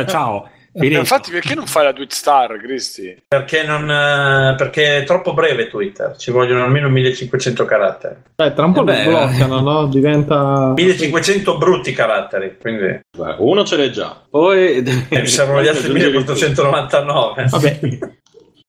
[0.06, 0.48] Ciao.
[0.74, 3.24] Eh, Infatti, perché non fai la tweet star, Cristi?
[3.28, 8.14] Perché, non, eh, perché è troppo breve Twitter, ci vogliono almeno 1500 caratteri.
[8.34, 9.86] Dai, tra un po' Eh beh, lo bloccano, no?
[9.86, 10.72] Diventa.
[10.74, 13.00] 1500 brutti caratteri, quindi
[13.38, 14.18] Uno ce l'hai già.
[14.30, 17.46] Poi eh, mi servono gli altri 1499.
[17.50, 17.78] Vabbè.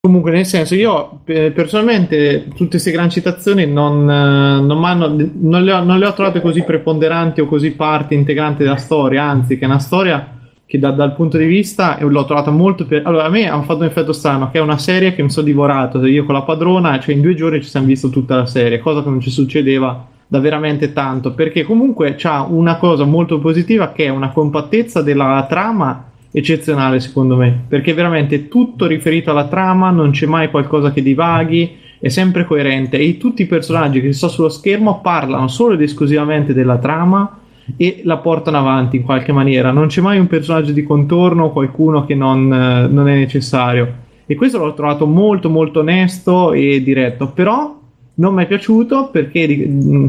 [0.01, 5.81] Comunque, nel senso, io eh, personalmente tutte queste gran citazioni non, non, non le ho,
[5.81, 9.67] non le ho trovate così preponderanti o così parte integrante della storia, anzi, che è
[9.67, 10.33] una storia
[10.73, 12.99] che da- dal punto di vista l'ho trovata molto più.
[13.03, 15.45] Allora, a me ha fatto un effetto strano, che è una serie che mi sono
[15.45, 18.79] divorato io con la padrona, cioè in due giorni ci siamo visto tutta la serie,
[18.79, 23.91] cosa che non ci succedeva da veramente tanto, perché comunque c'ha una cosa molto positiva
[23.91, 29.91] che è una compattezza della trama eccezionale secondo me, perché veramente tutto riferito alla trama,
[29.91, 34.17] non c'è mai qualcosa che divaghi, è sempre coerente e tutti i personaggi che ci
[34.17, 37.41] sono sullo schermo parlano solo ed esclusivamente della trama
[37.77, 41.51] e la portano avanti in qualche maniera, non c'è mai un personaggio di contorno o
[41.51, 44.01] qualcuno che non, eh, non è necessario.
[44.25, 47.79] E questo l'ho trovato molto molto onesto e diretto, però
[48.15, 49.47] non mi è piaciuto perché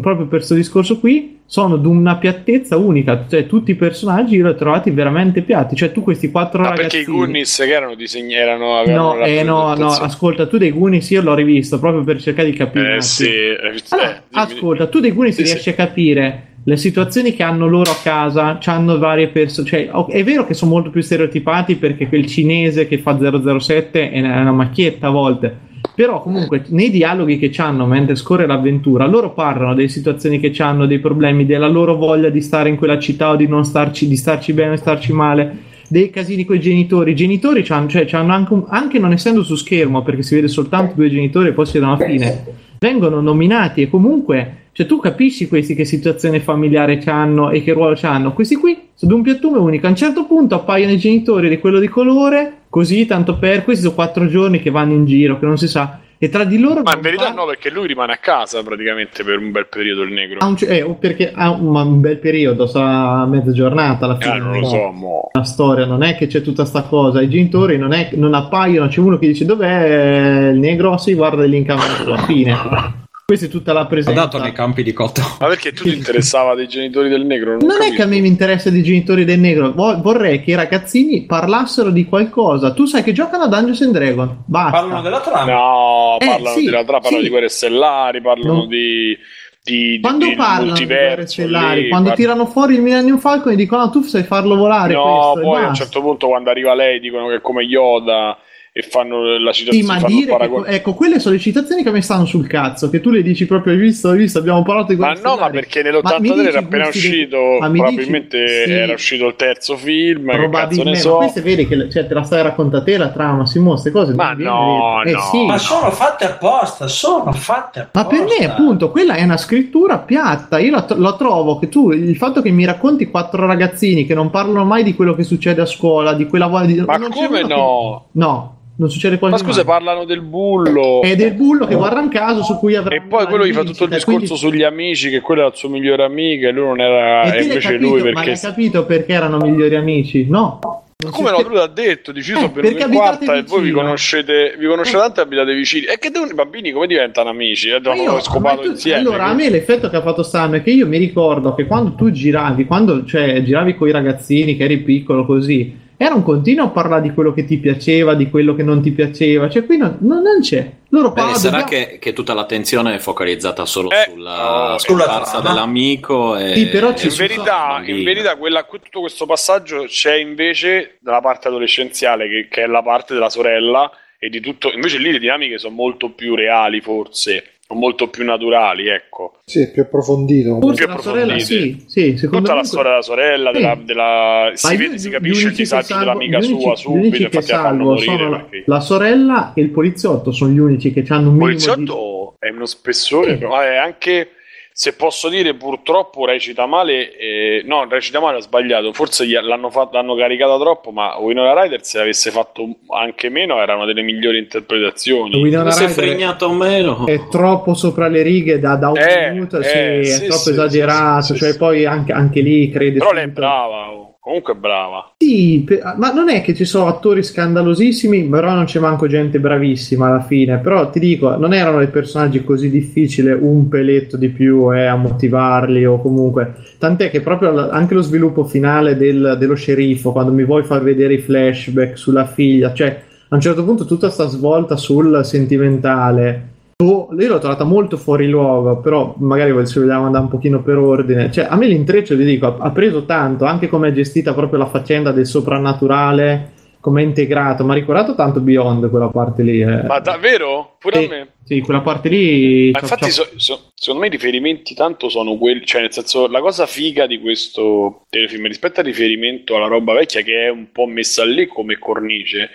[0.01, 4.45] proprio per questo discorso qui sono di una piattezza unica, cioè tutti i personaggi io
[4.45, 7.95] li ho trovati veramente piatti, cioè tu questi quattro Ma perché i Goonies che erano
[7.95, 12.21] disegnati erano No, eh, no, no, ascolta, tu dei Goonies io l'ho rivisto proprio per
[12.21, 12.97] cercare di capire.
[12.97, 17.35] Eh sì, eh, Allora, eh, ascolta, tu dei Goonies Sì, riesci a capire le situazioni
[17.35, 21.03] che hanno loro a casa, hanno varie persone, cioè è vero che sono molto più
[21.03, 25.55] stereotipati perché quel cinese che fa 007 è una, è una macchietta a volte,
[25.95, 30.87] però comunque nei dialoghi che hanno mentre scorre l'avventura, loro parlano delle situazioni che hanno,
[30.87, 34.17] dei problemi, della loro voglia di stare in quella città o di non starci, di
[34.17, 37.11] starci bene o starci male, dei casini con i genitori.
[37.11, 40.49] I genitori c'hanno, cioè, c'hanno anche, un- anche non essendo su schermo, perché si vede
[40.49, 42.45] soltanto due genitori e poi si vedono alla fine,
[42.79, 47.97] vengono nominati e comunque, cioè tu capisci questi che situazione familiare hanno e che ruolo
[48.03, 48.33] hanno.
[48.33, 49.87] Questi qui sono di un piattume unico.
[49.87, 53.85] A un certo punto appaiono i genitori di quello di colore, così tanto per questi
[53.85, 56.01] sono quattro giorni che vanno in giro, che non si sa.
[56.19, 59.39] E tra di loro Ma in verità no, perché lui rimane a casa praticamente per
[59.39, 60.39] un bel periodo il negro.
[60.41, 64.37] ha un, eh, perché ha un, ma un bel periodo, sarà mezza giornata alla fine.
[64.37, 65.29] Eh, non lo so, mo.
[65.35, 68.89] La storia non è che c'è tutta sta cosa, i genitori non, è, non appaiono,
[68.89, 73.03] c'è uno che dice dov'è il negro, si guarda lì in camera alla fine.
[73.27, 74.21] Questa è tutta la Ho presenza.
[74.21, 75.23] dato nei campi di cotto.
[75.41, 77.53] Ma perché tu ti interessava dei genitori del negro?
[77.57, 80.43] Non, ho Non è che a me mi interessa dei genitori del negro, vo- vorrei
[80.43, 82.75] che i ragazzini parlassero di qualcosa.
[82.75, 84.79] Tu sai che giocano a Dungeons and Dragons, basta.
[84.79, 85.51] Parlano della trama.
[85.53, 87.23] No, Eh, parlano sì, della trama, parlano sì.
[87.23, 88.67] di guerre stellari, parlano No.
[88.67, 89.17] di,
[89.63, 93.53] di, Quando di parlano di guerre stellari, lì, quando guarda- tirano fuori il Millennium Falcon
[93.53, 96.51] e dicono "Ah, tu sai farlo volare No, questo", poi a un certo punto quando
[96.51, 98.37] arriva lei dicono che è come Yoda
[98.77, 100.69] e fanno la Sì, citazione, ma fanno il dire che, paragone.
[100.71, 102.91] ecco, quelle sono le citazioni che mi stanno sul cazzo.
[102.91, 105.37] Che tu le dici proprio, hai visto, hai visto, abbiamo parlato di Ma guerre no,
[105.37, 108.71] ma perché Ma mi nell'83 dici era appena dei- uscito, ma mi probabilmente dici- sì.
[108.73, 111.11] era uscito il terzo film, che cazzo ne Probabilmente, so.
[111.13, 114.13] ma queste vedi che cioè, te la stai raccontando te la trama, si mostra cose.
[114.15, 115.03] Ma no.
[115.05, 115.21] Eh, no.
[115.21, 115.45] sì.
[115.47, 118.01] Ma sono fatte apposta, sono fatte apposta.
[118.01, 120.59] Ma per me, appunto, quella è una scrittura piatta.
[120.59, 124.31] Io la, la trovo che tu, il fatto che mi racconti quattro ragazzini che non
[124.31, 126.81] parlano mai di quello che succede a scuola, di quella voglia di.
[126.81, 128.59] Ma non c'è come uno che- no?
[128.77, 129.75] No, non succede quasi Ma scusa, mai.
[129.79, 131.01] parlano del bullo.
[131.03, 132.97] È del bullo che guarda un caso su cui avrà.
[132.97, 135.57] E poi quello gli fa tutto il discorso quindi- sugli amici, che quello era il
[135.57, 137.23] suo migliore amico e lui non era.
[137.33, 138.31] E E invece capito, lui ma perché.
[138.31, 140.27] l'hai capito perché erano migliori amici?
[140.29, 140.59] No.
[141.05, 141.41] Ma come no?
[141.43, 144.67] Lui l'ha detto, dici io sono venuto Eh, in quarta e voi vi conoscete, vi
[144.67, 145.85] conoscete tanto e abitate vicini.
[145.85, 147.69] E che devono i bambini come diventano amici?
[147.69, 148.99] Eh, Ma io- scopato ma tu- insieme.
[149.01, 151.93] Allora, a me l'effetto che ha fatto Sam è che io mi ricordo che quando
[151.95, 156.67] tu giravi, quando cioè, giravi con i ragazzini, che eri piccolo così, era un continuo
[156.67, 159.49] a parlare di quello che ti piaceva, di quello che non ti piaceva.
[159.49, 160.69] Cioè, qui non, non- non c'è.
[160.89, 161.39] Loro Beh, parlano.
[161.39, 164.37] sarà dobbiamo- che, che tutta l'attenzione è focalizzata solo Eh, sulla
[164.71, 166.37] no, sulla scomparsa dell'amico.
[166.37, 170.97] E, Sì, però ci in sono- verità, in verità quella- tutto questo passaggio c'è invece
[171.01, 174.73] dalla parte adolescenziale, che, che è la parte della sorella, e di tutto.
[174.73, 179.35] Invece lì le dinamiche sono molto più reali, forse, molto più naturali, ecco.
[179.45, 180.59] Sì, più approfondito.
[180.61, 181.39] Forse più approfondite.
[181.41, 182.61] sì, sì, secondo Tutta me.
[182.61, 183.59] la storia della sorella, Sì.
[183.61, 187.17] della, della- si, vede, si capisce il disagio salvo- dell'amica gli unici- sua gli subito,
[187.23, 188.05] infatti la fanno morire.
[188.05, 191.41] sono la, perché- la sorella e il poliziotto sono gli unici che hanno un Il
[191.43, 191.65] minimo di...
[191.67, 194.29] poliziotto è uno spessore, però è anche
[194.77, 199.71] se posso dire purtroppo recita male, eh, no, recita male, ho sbagliato, forse gli- l'hanno,
[199.71, 204.39] fatto, l'hanno caricata troppo, ma Winona Ryder se avesse fatto anche meno erano delle migliori
[204.39, 205.41] interpretazioni.
[205.41, 207.07] Winona Si è fregnato o meno?
[207.07, 210.43] è troppo sopra le righe da, da un Eh, minuto, eh, sì, sì, è troppo
[210.43, 211.57] sì, esagerato, sì, sì, cioè sì.
[211.59, 215.13] poi anche, anche lì crede Però lei è brava, oh, comunque brava.
[215.19, 219.39] Sì, pe- ma non è che ci sono attori scandalosissimi, però non c'è manco gente
[219.39, 220.59] bravissima alla fine.
[220.59, 224.97] Però ti dico, non erano dei personaggi così difficili, un peletto di più eh, a
[224.97, 226.55] motivarli o comunque.
[226.79, 230.83] Tant'è che proprio la- anche lo sviluppo finale del- dello sceriffo, quando mi vuoi far
[230.83, 236.53] vedere i flashback sulla figlia, cioè a un certo punto tutta sta svolta sul sentimentale.
[236.77, 240.79] Boh, io l'ho trovata molto fuori luogo, però magari se vogliamo andare un pochino per
[240.79, 241.31] ordine.
[241.31, 244.67] Cioè, a me l'intreccio, vi dico, ha, preso tanto, anche come è gestita proprio la
[244.67, 246.53] faccenda del soprannaturale,
[246.85, 247.65] come è integrato.
[247.65, 249.63] Mi ha ricordato tanto Beyond quella parte lì.
[249.63, 249.85] eh.
[249.85, 250.77] Ma davvero?
[250.79, 251.29] Pure Sì, a me.
[251.43, 252.71] Sì, quella parte lì...
[252.73, 256.41] Ma infatti, so- so- secondo me i riferimenti tanto sono quelli, cioè nel senso, la
[256.41, 260.85] cosa figa di questo telefilm rispetto al riferimento alla roba vecchia che è un po'
[260.85, 262.51] messa lì come cornice,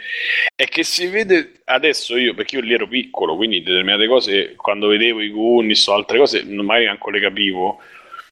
[0.56, 4.90] è che si vede adesso io, perché io lì ero piccolo, quindi determinate cose, quando
[4.90, 7.80] vedevo i Goonies o altre cose, non mai neanche le capivo.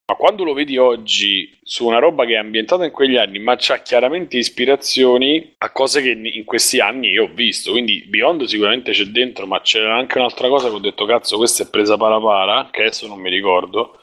[0.10, 3.58] Ma quando lo vedi oggi su una roba che è ambientata in quegli anni, ma
[3.58, 7.72] c'ha chiaramente ispirazioni a cose che in questi anni io ho visto.
[7.72, 11.64] Quindi Beyond sicuramente c'è dentro, ma c'era anche un'altra cosa che ho detto, cazzo, questa
[11.64, 14.00] è presa para para, che adesso non mi ricordo.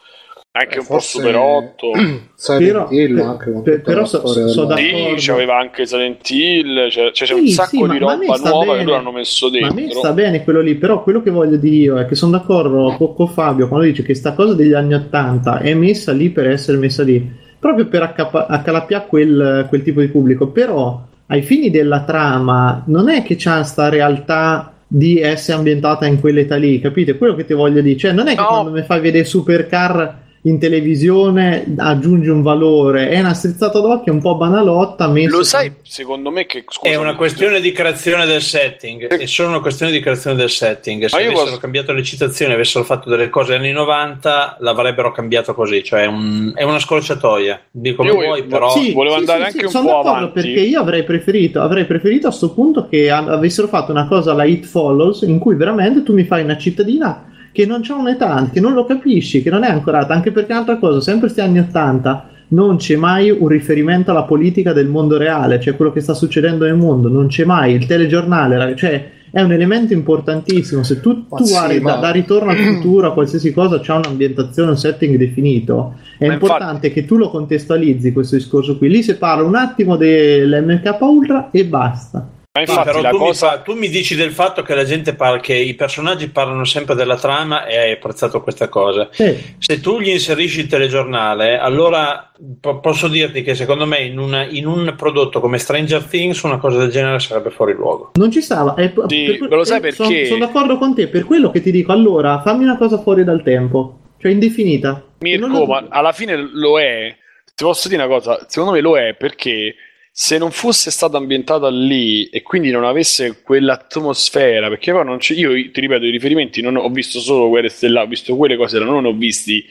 [0.56, 1.90] Anche Eh, un forse- po' Super 8.
[2.36, 5.18] Silent Però- Hill per- anche con per- tutta però so- so della- d'accordo.
[5.18, 8.14] Sì, c'aveva anche Silent Hill, cioè, cioè c'è Sì, un sì, sacco ma- di roba
[8.14, 8.84] nuova che bene.
[8.84, 9.98] loro hanno messo Ma a me dentro.
[9.98, 13.14] sta bene quello lì, però quello che voglio dire io è che sono d'accordo con,
[13.16, 16.76] con Fabio quando dice che sta cosa degli anni Ottanta è messa lì per essere
[16.78, 17.28] messa lì,
[17.58, 23.08] proprio per accapa- accalappiare quel, quel tipo di pubblico, però ai fini della trama non
[23.08, 27.18] è che c'ha sta realtà di essere ambientata in quell'età lì, capite?
[27.18, 28.46] Quello che ti voglio dire, cioè non è che No.
[28.46, 34.20] quando mi fai vedere Supercar in televisione aggiunge un valore, è una strizzata d'occhio un
[34.20, 39.06] po' banalotta Lo sai, secondo me che scusa, È una questione di creazione del setting,
[39.06, 41.06] è solo una questione di creazione del setting.
[41.06, 45.82] Se avessero posso- cambiato le citazioni, avessero fatto delle cose anni 90, l'avrebbero cambiato così,
[45.82, 47.60] cioè è, un- è una scorciatoia.
[47.70, 50.32] Di come Io vuoi, però sì, volevo andare anche un sono po' d'accordo avanti.
[50.42, 54.44] perché io avrei preferito, avrei preferito a sto punto che avessero fatto una cosa alla
[54.44, 58.58] It Follows in cui veramente tu mi fai una cittadina che non c'ha un'età, che
[58.58, 62.28] non lo capisci, che non è ancorata, anche perché un'altra cosa, sempre questi anni 80
[62.48, 66.64] non c'è mai un riferimento alla politica del mondo reale, cioè quello che sta succedendo
[66.64, 71.44] nel mondo, non c'è mai il telegiornale, cioè è un elemento importantissimo, se tu, tu
[71.44, 75.16] sì, guardi ma- da, da ritorno al futuro a qualsiasi cosa c'è un'ambientazione, un setting
[75.16, 78.88] definito, è Ma importante che tu lo contestualizzi questo discorso qui.
[78.88, 82.28] Lì si parla un attimo dell'MK Ultra e basta.
[82.56, 84.76] Ma Sì, infatti però la tu, mi cosa fa- tu mi dici del fatto che
[84.76, 89.08] la gente parla, che i personaggi parlano sempre della trama e hai apprezzato questa cosa.
[89.16, 94.18] Eh, Se tu gli inserisci il telegiornale, allora po- posso dirti che secondo me in,
[94.20, 98.12] una- in un prodotto come Stranger Things una cosa del genere sarebbe fuori luogo.
[98.14, 98.74] non ci stava.
[98.74, 100.38] È, Sì, ma lo sai Sono perché?
[100.38, 101.90] d'accordo con te, per quello che ti dico.
[101.90, 105.04] Allora, fammi una cosa fuori dal tempo, cioè indefinita.
[105.18, 107.12] Mirko, ma alla fine lo è.
[107.52, 109.74] Ti posso dire una cosa, secondo me lo è perché
[110.16, 115.34] se non fosse stata ambientata lì e quindi non avesse quell'atmosfera, perché poi non c'è,
[115.34, 118.78] io ti ripeto, i riferimenti non ho, visto solo Guerre Stellari, ho visto quelle cose,
[118.78, 119.66] non ho visti,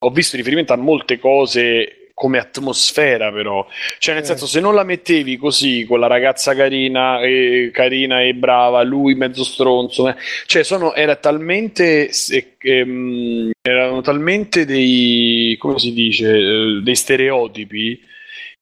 [0.00, 3.64] ho visto riferimento a molte cose come atmosfera però,
[3.98, 4.26] cioè nel Eh.
[4.26, 9.14] senso se non la mettevi così con la ragazza carina e, carina e brava, lui
[9.14, 12.10] mezzo stronzo, eh, cioè sono, era talmente
[12.58, 18.14] ehm, erano talmente dei come si dice eh, dei stereotipi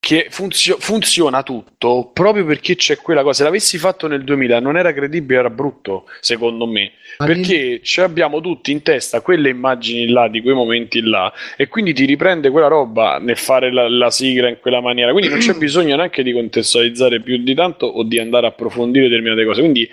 [0.04, 3.38] che funzio- funziona tutto proprio perché c'è quella cosa.
[3.38, 6.92] Se l'avessi fatto nel 2000 non era credibile, era brutto, secondo me.
[7.16, 11.68] Ma Perché ci abbiamo tutti in testa quelle immagini là, di quei momenti là, e
[11.68, 15.10] quindi ti riprende quella roba nel fare la, la sigla in quella maniera.
[15.12, 19.08] Quindi non c'è bisogno neanche di contestualizzare più di tanto o di andare a approfondire
[19.08, 19.60] determinate cose.
[19.60, 19.88] Quindi,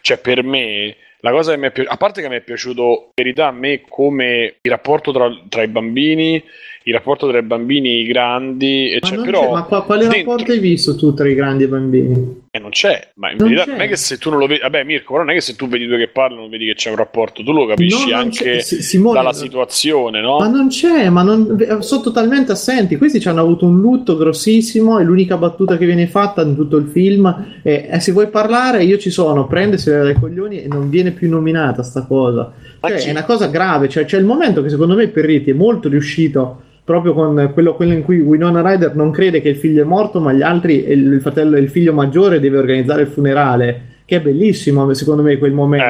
[0.00, 0.96] cioè, per me.
[1.24, 3.52] La cosa che mi è piaciuta, a parte che mi è piaciuto, in verità, a
[3.52, 6.42] me come il rapporto tra, tra i bambini,
[6.84, 10.06] il rapporto tra i bambini e i grandi, e Ma, cioè, però ma qua- quale
[10.06, 12.40] dentro- rapporto hai visto tu tra i grandi e i bambini?
[12.50, 13.70] eh, non c'è, ma in Non verità c'è.
[13.72, 15.56] non è che se tu non lo vedi, vabbè Mirko, però non è che se
[15.56, 18.60] tu vedi due che parlano vedi che c'è un rapporto, tu lo capisci No, anche
[18.60, 20.38] Simone, dalla situazione, no?
[20.38, 22.96] Ma non c'è, ma non, sono totalmente assenti.
[22.96, 26.76] Questi ci hanno avuto un lutto grossissimo e l'unica battuta che viene fatta in tutto
[26.76, 30.90] il film è eh, se vuoi parlare io ci sono, prendesela dai coglioni e non
[30.90, 32.52] viene più nominata sta cosa.
[32.80, 35.88] Cioè, è una cosa grave, cioè, c'è il momento che secondo me Perriti è molto
[35.88, 39.86] riuscito proprio con quello, quello in cui Winona Ryder non crede che il figlio è
[39.86, 43.90] morto, ma gli altri, il fratello e il figlio maggiore deve organizzare il funerale.
[44.04, 45.84] che è bellissimo secondo me quel momento.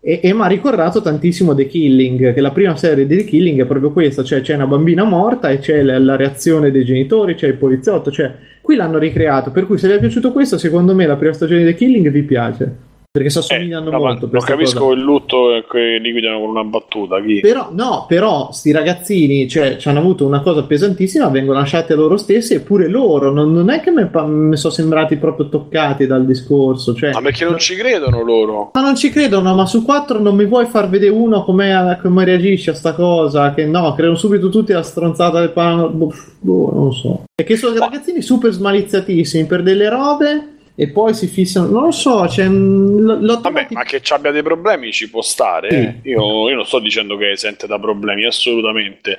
[0.00, 3.60] E, e mi ha ricordato tantissimo The Killing, che la prima serie di The Killing
[3.60, 7.34] è proprio questa, cioè c'è una bambina morta e c'è la, la reazione dei genitori,
[7.34, 10.94] c'è il poliziotto, cioè qui l'hanno ricreato, per cui se vi è piaciuto questo, secondo
[10.94, 12.76] me la prima stagione di The Killing vi piace.
[13.12, 14.28] Perché si assomigliano No, ma molto.
[14.30, 14.94] non capisco cosa.
[14.94, 17.20] il lutto che liquidano con una battuta.
[17.20, 17.40] Chi?
[17.40, 21.96] Però, no, però, sti ragazzini, cioè, ci hanno avuto una cosa pesantissima, vengono lasciati a
[21.96, 26.94] loro stessi, eppure loro, non, non è che mi, sono sembrati proprio toccati dal discorso,
[26.94, 28.70] cioè, Ma perché non ci credono loro?
[28.72, 32.24] ma non ci credono, ma su quattro non mi vuoi far vedere uno come, come
[32.24, 36.70] reagisce a sta cosa, che no, credono subito tutti la stronzata del pan, boh, boh,
[36.72, 37.24] non so.
[37.34, 41.90] E che sono ragazzini super smaliziatissimi per delle robe e poi si fissano, non lo
[41.90, 45.68] so, cioè, mh, l- Vabbè, ma che ci abbia dei problemi ci può stare.
[45.68, 45.94] eh.
[46.08, 49.18] Io, io non sto dicendo che è esente da problemi, assolutamente.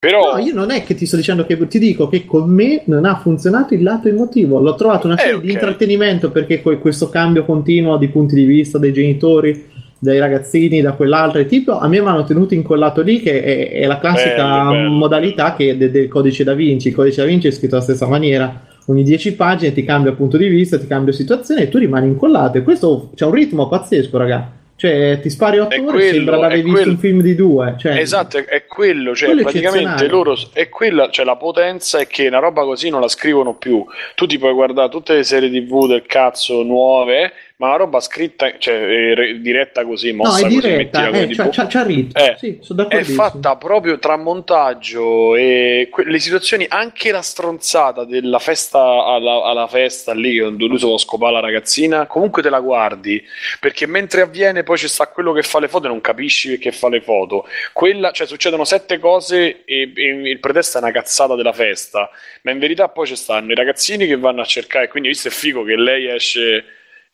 [0.00, 2.82] Però No, io non è che ti sto dicendo che ti dico che con me
[2.86, 4.58] non ha funzionato il lato emotivo.
[4.58, 8.44] L'ho trovato una Eh, serie di intrattenimento perché que- questo cambio continuo di punti di
[8.44, 9.64] vista dei genitori,
[10.00, 13.86] dai ragazzini, da quell'altro tipo, a me mi hanno tenuto incollato lì che è, è
[13.86, 14.90] la classica Bello, bello.
[14.90, 16.88] modalità che de- del codice da Vinci.
[16.88, 18.74] Il codice da Vinci è scritto alla stessa maniera.
[18.86, 22.58] Ogni 10 pagine ti cambia punto di vista, ti cambia situazione e tu rimani incollato.
[22.58, 24.52] E questo c'è un ritmo pazzesco, raga.
[24.76, 26.90] Cioè, ti spari 8 È ore quello, sembra di aver visto quello.
[26.90, 27.74] un film di due.
[27.78, 32.26] Cioè, Esatto, è, quello, cioè Quello praticamente loro è quella, cioè la potenza è che
[32.26, 33.82] una roba così non la scrivono più.
[34.14, 38.58] Tu ti puoi guardare tutte le serie TV del cazzo nuove, ma una roba scritta,
[38.58, 41.66] cioè eh, re- diretta così, no, mossa è così, diretta, come eh, tipo- c'ha, c'ha,
[41.66, 42.22] c'ha ritmo.
[42.22, 48.04] Eh, sì, sono è fatta proprio tra montaggio e que- le situazioni, anche la stronzata
[48.04, 52.50] della festa alla, alla festa lì, quando lui se lo scopare la ragazzina, comunque te
[52.50, 53.24] la guardi
[53.58, 56.72] perché mentre avviene poi ci sta quello che fa le foto e non capisci perché
[56.72, 57.46] fa le foto.
[57.72, 62.10] Quella, cioè, succedono sette cose e, e il pretesto è una cazzata della festa,
[62.42, 65.30] ma in verità poi ci stanno i ragazzini che vanno a cercare, quindi visto è
[65.30, 66.64] figo che lei esce,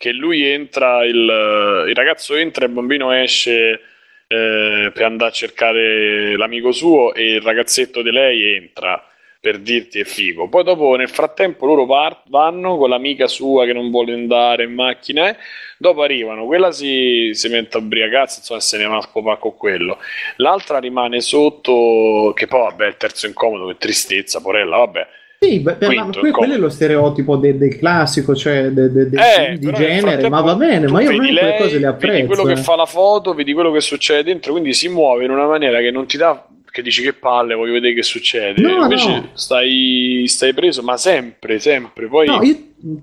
[0.03, 3.81] che lui entra, il, il ragazzo entra, il bambino esce
[4.27, 9.01] eh, per andare a cercare l'amico suo e il ragazzetto di lei entra
[9.39, 10.49] per dirti è figo.
[10.49, 14.75] Poi dopo nel frattempo loro par- vanno con l'amica sua che non vuole andare in
[14.75, 15.37] macchina, eh.
[15.79, 19.57] dopo arrivano, quella si, si mette a ubriacarsi, insomma se ne va a scopare con
[19.57, 19.99] quello.
[20.39, 25.07] L'altra rimane sotto, che poi vabbè il terzo incomodo, che tristezza, porella, vabbè.
[25.43, 26.39] Sì, beh, ma Quinto, ecco.
[26.39, 30.55] quello è lo stereotipo de- del classico, cioè de- de- Eh, di genere, ma va
[30.55, 32.27] bene, ma io vedi lei, cose le Vedi apprezzo.
[32.27, 32.57] quello che eh.
[32.63, 35.91] fa la foto, vedi quello che succede dentro, quindi si muove in una maniera che
[35.91, 38.63] non ti dà che dici che palle, voglio vedere che succede.
[38.63, 39.29] No, Invece no.
[39.35, 42.07] stai, stai preso, ma sempre, sempre.
[42.07, 42.55] Poi No, io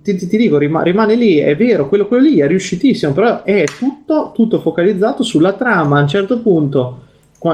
[0.01, 3.43] ti, ti- ti dico, rima- rimane lì, è vero, quello, quello lì è riuscitissimo, però
[3.43, 5.99] è tutto, tutto focalizzato sulla trama.
[5.99, 7.03] A un certo punto,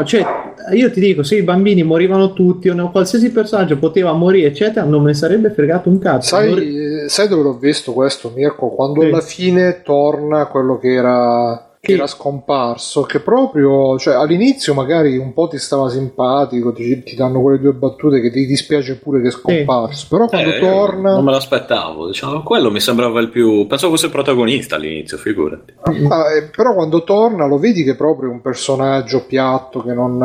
[0.03, 0.25] cioè,
[0.73, 5.01] io ti dico, se i bambini morivano tutti o qualsiasi personaggio poteva morire, eccetera, non
[5.01, 6.39] me ne sarebbe fregato un cazzo.
[6.39, 8.69] Non Sai, eh, sai dove l'ho visto questo, Mirko?
[8.69, 9.07] Quando Sì.
[9.07, 15.33] alla fine torna quello che era, che era scomparso, che proprio, cioè all'inizio magari un
[15.33, 19.27] po' ti stava simpatico, ti, ti danno quelle due battute che ti dispiace pure che
[19.27, 21.13] è scomparso, però quando Eh, torna...
[21.13, 23.67] Non me l'aspettavo, diciamo, quello mi sembrava il più.
[23.67, 25.73] Pensavo fosse il protagonista all'inizio, figurati.
[26.09, 30.21] Ah, eh, però quando torna lo vedi che è proprio un personaggio piatto che non,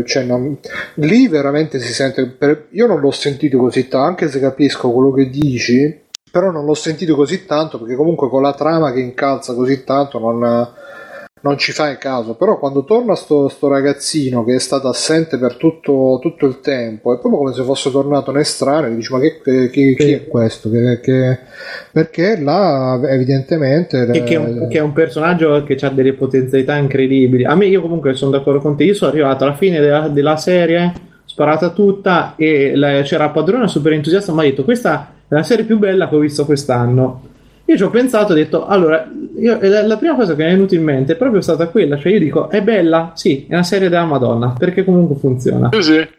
[0.00, 0.58] eh, cioè non-
[0.94, 5.12] lì veramente si sente per- io non l'ho sentito così tanto anche se capisco quello
[5.12, 6.00] che dici
[6.30, 10.18] però non l'ho sentito così tanto perché comunque con la trama che incalza così tanto
[10.18, 10.68] non,
[11.42, 15.56] non ci fai caso però quando torna sto, sto ragazzino che è stato assente per
[15.56, 19.40] tutto, tutto il tempo è proprio come se fosse tornato un estraneo dici ma che,
[19.42, 21.38] che- chi, chi è questo Che- che-
[21.92, 26.76] perché là evidentemente E che è, un, che è un personaggio che ha delle potenzialità
[26.76, 27.44] incredibili.
[27.44, 28.84] A me, io comunque sono d'accordo con te.
[28.84, 30.92] Io sono arrivato alla fine della, della serie,
[31.24, 34.32] sparata tutta, e la- c'era la padrona super entusiasta.
[34.32, 37.22] Mi ha detto: Questa la serie più bella che ho visto quest'anno.
[37.66, 39.08] Io ci ho pensato, ho detto: Allora,
[39.38, 41.96] io- la, la prima cosa che mi è venuta in mente è proprio stata quella.
[41.96, 43.12] Cioè, io dico: È bella?
[43.14, 45.68] Sì, è una serie della Madonna, perché comunque funziona.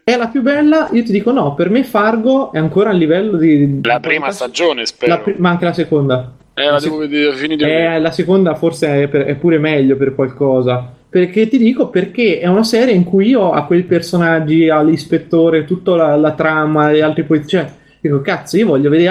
[0.02, 0.88] È la più bella?
[0.92, 3.80] Io ti dico: No, per me Fargo è ancora a livello di.
[3.82, 5.12] la prima stagione, spero.
[5.12, 6.32] la pri- ma anche la seconda.
[6.54, 7.66] eh, la devo vedere finita.
[7.66, 10.90] Eh, la seconda forse è, per- è pure meglio per qualcosa.
[11.10, 15.94] Perché ti dico perché è una serie in cui io a quei personaggi, all'ispettore, tutta
[15.96, 17.46] la, la trama e altri poi.
[17.46, 17.66] Cioè,
[18.02, 19.10] dico, cazzo, io voglio vedere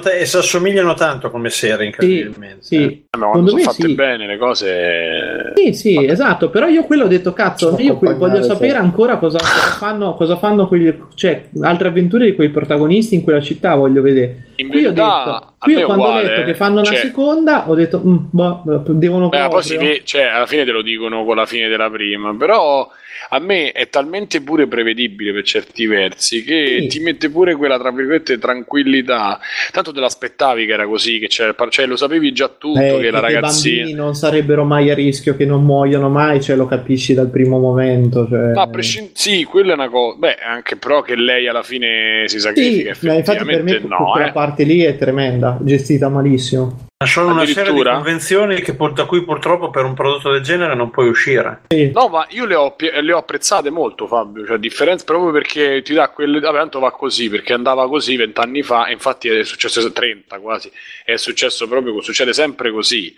[0.00, 2.56] te- e si assomigliano tanto come serie, incredibilmente.
[2.64, 3.94] Sì, Eh, ma quando Secondo sono fatte sì.
[3.94, 5.52] bene le cose.
[5.54, 9.38] Sì, sì, esatto, però io quello ho detto, cazzo, Sono io voglio sapere ancora cosa,
[9.38, 14.00] cosa fanno, cosa fanno quegli, cioè, altre avventure di quei protagonisti in quella città, voglio
[14.00, 14.46] vedere.
[14.56, 17.68] In Qui ho verità, detto, è quando ho uguale, letto che fanno una cioè- seconda,
[17.68, 21.36] ho detto, "Mm, boh, devono Beh, poi si cioè, alla fine te lo dicono con
[21.36, 22.88] la fine della prima, però
[23.30, 26.86] a me è talmente pure prevedibile per certi versi che Sì.
[26.88, 29.38] ti mette pure quella, tra virgolette, tranquillità.
[29.72, 33.10] Tanto te l'aspettavi che era così, che c'era, cioè, lo sapevi già tutto, Eh, che
[33.10, 33.76] la che i ragazzina...
[33.76, 37.58] bambini non sarebbero mai a rischio, che non muoiono mai, cioè lo capisci dal primo
[37.58, 38.26] momento.
[38.28, 38.52] Cioè...
[38.52, 40.18] Ma a prescind- sì, quella è una cosa.
[40.18, 43.88] Beh, anche però che lei alla fine si Sì, sacrifica, ma infatti per me effettivamente
[43.88, 44.32] no, eh.
[44.44, 46.86] Parte lì è tremenda, gestita malissimo.
[46.98, 50.74] Ma sono una serie di convenzioni che, da cui purtroppo per un prodotto del genere
[50.74, 51.62] non puoi uscire.
[51.92, 54.46] No, ma io le ho, le ho apprezzate molto, Fabio.
[54.46, 56.40] Cioè, a differenza proprio perché ti dà quelle.
[56.40, 60.70] Vabbè, tanto va così perché andava così vent'anni fa, e infatti è successo 30 quasi.
[61.04, 63.14] È successo proprio, succede sempre così.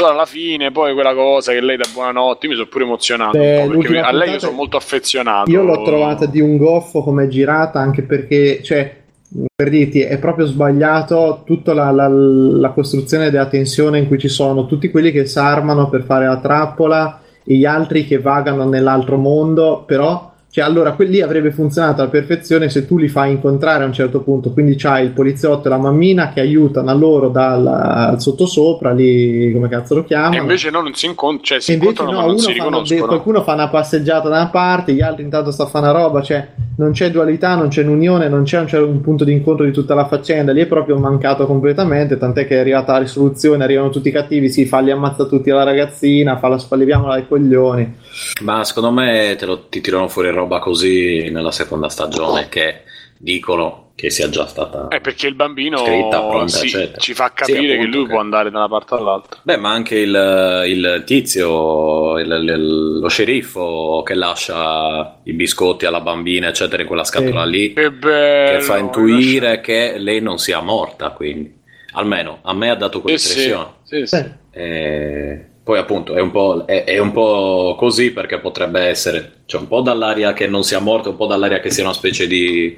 [0.00, 3.36] Alla fine, poi quella cosa che lei dà buonanotte, io mi sono pure emozionato.
[3.36, 5.50] Beh, un po', perché a lei io sono molto affezionato.
[5.50, 9.06] Io l'ho trovata di un goffo come girata, anche perché, cioè,
[9.54, 14.28] per dirti, è proprio sbagliato tutta la, la- la costruzione della tensione in cui ci
[14.28, 18.68] sono tutti quelli che si armano per fare la trappola e gli altri che vagano
[18.68, 23.84] nell'altro mondo, però, cioè, allora, quelli avrebbe funzionato alla perfezione se tu li fai incontrare
[23.84, 27.28] a un certo punto, quindi c'hai il poliziotto e la mammina che aiutano a loro
[27.28, 30.40] dal, al sottosopra, lì, come cazzo lo E chiamano.
[30.40, 32.52] invece no, non si incontrano, cioè si E invece incontrano no, ma non uno si
[32.52, 33.06] riconoscono.
[33.06, 36.22] qualcuno fa una passeggiata da una parte, gli altri intanto sta a fare una roba,
[36.22, 36.48] cioè
[36.78, 39.72] non c'è dualità, non c'è un'unione, non c'è un, c'è un punto di incontro di
[39.72, 43.90] tutta la faccenda, lì è proprio mancato completamente, tant'è che è arrivata la risoluzione, arrivano
[43.90, 47.96] tutti i cattivi, si fa li ammazza tutti la ragazzina, fa la spalleviamola ai coglioni.
[48.42, 52.82] Ma secondo me te lo, ti tirano fuori roba così nella seconda stagione che
[53.18, 57.52] dicono che sia già stata Eh, perché il bambino scritta, pronta, sì, ci fa Sì,
[57.52, 59.40] capire appunto, che lui che- può andare da una parte all'altra.
[59.42, 66.00] Beh, ma anche il, il tizio, il- il- lo sceriffo che lascia i biscotti alla
[66.00, 68.58] bambina, eccetera, in quella scatola lì, Che bello!
[68.58, 71.56] che fa intuire che lei non sia morta, quindi.
[71.94, 73.66] Almeno a me ha dato quell'impressione.
[73.82, 74.24] Sì, sì.
[74.52, 79.60] E poi appunto è un, po', è, è un po' così perché potrebbe essere cioè
[79.60, 82.74] un po' dall'aria che non sia morto, un po' dall'aria che sia una specie di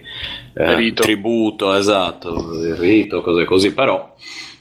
[0.55, 1.01] eh, Rito.
[1.03, 2.51] tributo, esatto,
[2.81, 4.13] rito, cose così, però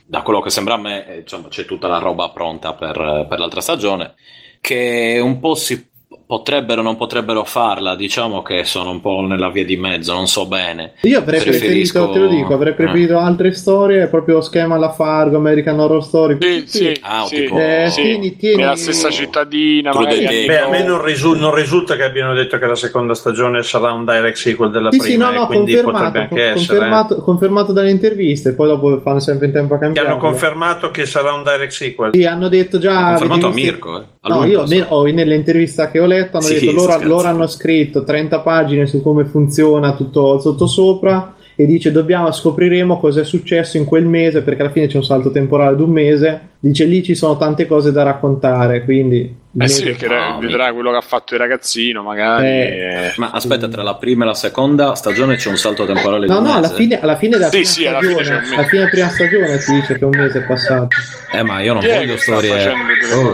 [0.05, 3.61] da quello che sembra a me insomma, c'è tutta la roba pronta per, per l'altra
[3.61, 4.13] stagione
[4.61, 5.89] che un po' si
[6.33, 10.27] potrebbero o non potrebbero farla, diciamo che sono un po' nella via di mezzo, non
[10.27, 10.91] so bene.
[11.01, 12.75] Io avrei Preferisco- preferito, te lo dico, avrei eh.
[12.75, 16.37] preferito altre storie, proprio schema alla Fargo, American Horror Story.
[16.39, 18.01] Sì, sì, Ah, sì, tipo- Eh, sì.
[18.03, 19.91] tieni, tieni- Nella stessa cittadina.
[19.91, 23.91] Beh, a me non, risu- non risulta che abbiano detto che la seconda stagione sarà
[23.91, 26.43] un direct sequel della Sì, sì, prima, no, no, e quindi confermato, potrebbe anche con-
[26.43, 26.59] essere.
[26.59, 26.77] eh.
[26.77, 30.07] confermato, confermato dalle interviste, poi dopo fanno sempre in tempo a Ti cambiare.
[30.09, 32.11] hanno confermato che sarà un direct sequel.
[32.13, 32.99] Sì, hanno detto già.
[32.99, 34.03] Ha confermato a Mirko, eh.
[34.21, 37.47] A No, io ne- ho- nell'intervista che ho letto hanno Sì, detto loro, loro hanno
[37.47, 43.75] scritto 30 pagine su come funziona tutto sottosopra e dice dobbiamo scopriremo cosa è successo
[43.77, 47.03] in quel mese perché alla fine c'è un salto temporale di un mese dice lì
[47.03, 51.01] ci sono tante cose da raccontare quindi Eh sì, perché No, vedrà quello che ha
[51.01, 52.47] fatto il ragazzino, magari.
[52.47, 52.61] Eh.
[53.07, 53.13] eh.
[53.17, 56.37] Ma aspetta, tra la prima e la seconda stagione c'è un salto temporale di no
[56.37, 56.75] un no alla mese?
[56.75, 58.53] fine, alla fine della Sì, prima sì, alla fine stagione un mese.
[58.55, 60.87] alla fine della prima stagione si dice che un mese è passato
[61.33, 62.49] Eh, ma io non Chi voglio che storie.
[62.51, 63.33] facendo delle Oh,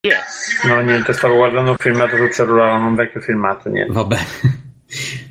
[0.00, 0.66] è?
[0.68, 3.92] No, niente, stavo guardando un filmato sul cellulare, non un vecchio filmato, niente.
[3.92, 4.16] vabbè.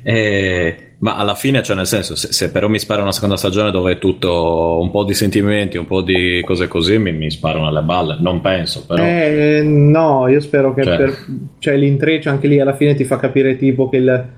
[0.04, 3.72] Eh, ma alla fine, cioè, nel senso, se, se però mi spara una seconda stagione
[3.72, 7.66] dove è tutto un po' di sentimenti, un po' di cose così, mi, mi sparano
[7.66, 8.16] alle balle.
[8.20, 9.02] Non penso, però.
[9.02, 10.96] Eh, no, io spero che Cioè.
[10.96, 11.16] per,
[11.58, 14.28] cioè l'intreccio anche lì alla fine ti fa capire tipo che il-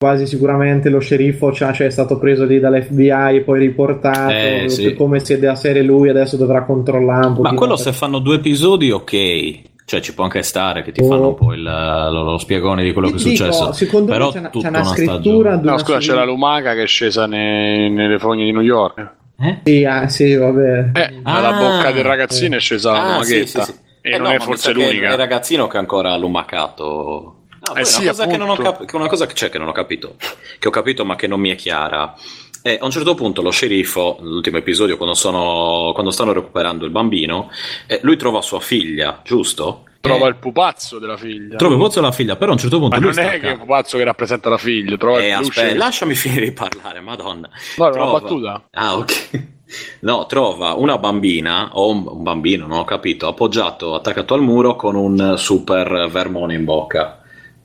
[0.00, 4.64] quasi sicuramente lo sceriffo cioè, cioè, è stato preso lì dall'FBI e poi riportato Eh,
[4.68, 4.94] sì.
[4.94, 8.36] come se della serie lui adesso dovrà controllare un po' Ma quello se fanno due
[8.36, 9.66] episodi, ok.
[9.84, 12.92] Cioè, ci può anche stare che ti fanno un po' il, lo, lo spiegone di
[12.92, 13.72] quello che è Dico, successo.
[13.72, 16.24] secondo me però c'è una- tutta c'è una scrittura di No, una scusa, c'è la
[16.24, 19.12] lumaca che è scesa nei- nelle fogne di New York.
[19.64, 20.90] Sì, ah, sì, vabbè.
[20.92, 21.40] Eh, Ah.
[21.40, 23.46] dalla bocca del ragazzino è scesa la Ah, lumaghetta.
[23.46, 23.72] sì, sì, sì.
[24.02, 25.08] E Eh, non no, è forse l'unica.
[25.08, 27.32] È il ragazzino che ha ancora lumacato.
[27.68, 28.26] Ah, poi Eh sì, una, cosa
[28.62, 30.16] cap- una cosa che c'è che non ho capito,
[30.58, 32.14] che ho capito ma che non mi è chiara.
[32.62, 36.90] E a un certo punto lo sceriffo, nell'ultimo episodio, quando, sono, quando stanno recuperando il
[36.90, 37.50] bambino,
[37.86, 39.84] eh, lui trova sua figlia, giusto?
[40.00, 41.56] Trova Eh, il pupazzo della figlia.
[41.56, 43.40] trova il pozzo della figlia, però a un certo punto Ma lui non è stacca.
[43.40, 46.52] che è il pupazzo che rappresenta la figlia, trova Eh, il aspetta, lasciami finire di
[46.52, 47.48] parlare, madonna.
[47.76, 48.68] No, era una Trova- battuta.
[48.72, 49.30] Ah, ok.
[50.00, 54.76] No, trova una bambina o un, un bambino, non ho capito, appoggiato, attaccato al muro
[54.76, 57.17] con un super vermone in bocca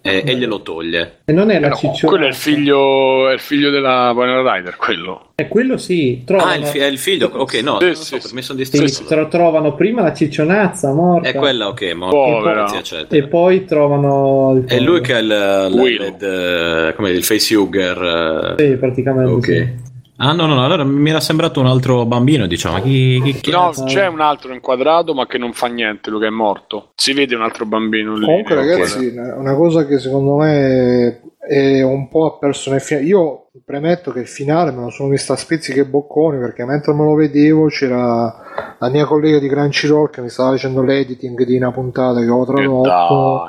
[0.06, 1.20] e, e glielo toglie.
[1.24, 2.12] E non è la No, cicciona.
[2.12, 5.30] quello è il figlio, è il figlio della Winona Rider, quello.
[5.36, 8.28] Eh, quello sì, trovano, Ah, il, fi- è il figlio, ok, no, Sì, sì, so,
[8.28, 8.36] sì.
[8.36, 9.06] mi sono sì, distratto.
[9.08, 12.78] tro- trovano prima la ciccionazza morta È quella, ok, ma Povera.
[12.78, 13.08] eccetera.
[13.10, 18.56] e poi trovano il È lui che è il, il, il- come il face hugger.
[18.58, 19.46] eh, Sì, praticamente Ok.
[19.46, 19.92] sì.
[20.18, 22.82] Ah no, no, no, allora mi era sembrato un altro bambino, diciamo.
[22.82, 26.10] Chi, chi, chi No, cazzo- c'è un altro inquadrato, ma che non fa niente.
[26.10, 26.92] Lui che è morto.
[26.96, 28.26] Si vede un altro bambino lì.
[28.26, 29.40] Comunque, ragazzi, quadrato.
[29.40, 33.06] una cosa che secondo me è un po' ha perso nel finale.
[33.08, 36.94] Io premetto che il finale me lo sono visto a spizzichi e bocconi perché mentre
[36.94, 41.58] me lo vedevo c'era la mia collega di Crunchyroll che mi stava facendo l'editing di
[41.58, 43.48] una puntata che avevo tradotto.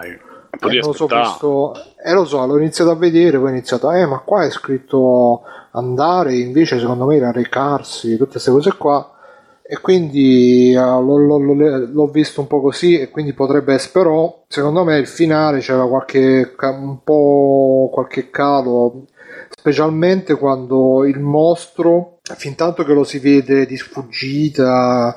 [0.68, 1.20] E non lo so, aspettare.
[1.22, 1.74] questo...
[2.04, 5.42] eh, lo so, l'ho iniziato a vedere, poi ho iniziato, eh, ma qua è scritto
[5.72, 9.08] andare, invece secondo me era recarsi, tutte queste cose qua.
[9.66, 13.92] E quindi eh, l'ho, l'ho- l'ho- l'ho visto un po' così, e quindi potrebbe essere,
[13.92, 19.04] però secondo me il finale c'era qualche un po' qualche calo,
[19.50, 25.16] specialmente quando il mostro, fin tanto che lo si vede di sfuggita,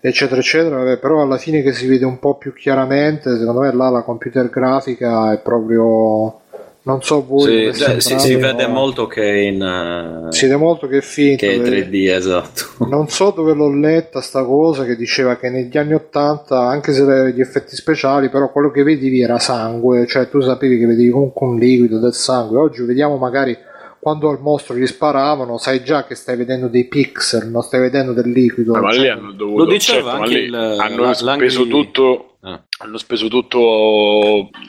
[0.00, 3.72] eccetera eccetera vabbè, però alla fine che si vede un po' più chiaramente secondo me
[3.72, 6.38] là la computer grafica è proprio
[6.82, 10.86] non so voi Sì, cioè, si, si vede molto che in eh, si vede molto
[10.86, 11.88] che è finto che è eh.
[11.88, 12.86] 3D, esatto.
[12.88, 17.02] non so dove l'ho letta sta cosa che diceva che negli anni 80 anche se
[17.02, 21.10] avevi gli effetti speciali però quello che vedevi era sangue cioè tu sapevi che vedevi
[21.10, 23.54] comunque un liquido del sangue oggi vediamo magari
[24.00, 28.12] quando al mostro gli sparavano sai già che stai vedendo dei pixel non stai vedendo
[28.14, 30.54] del liquido Eh, ma Cioè, lì hanno dovuto, Lo diceva certo, ma anche lì il-
[30.54, 32.24] hanno la- speso tutto.
[32.42, 32.58] Ah.
[32.78, 33.58] Hanno speso tutto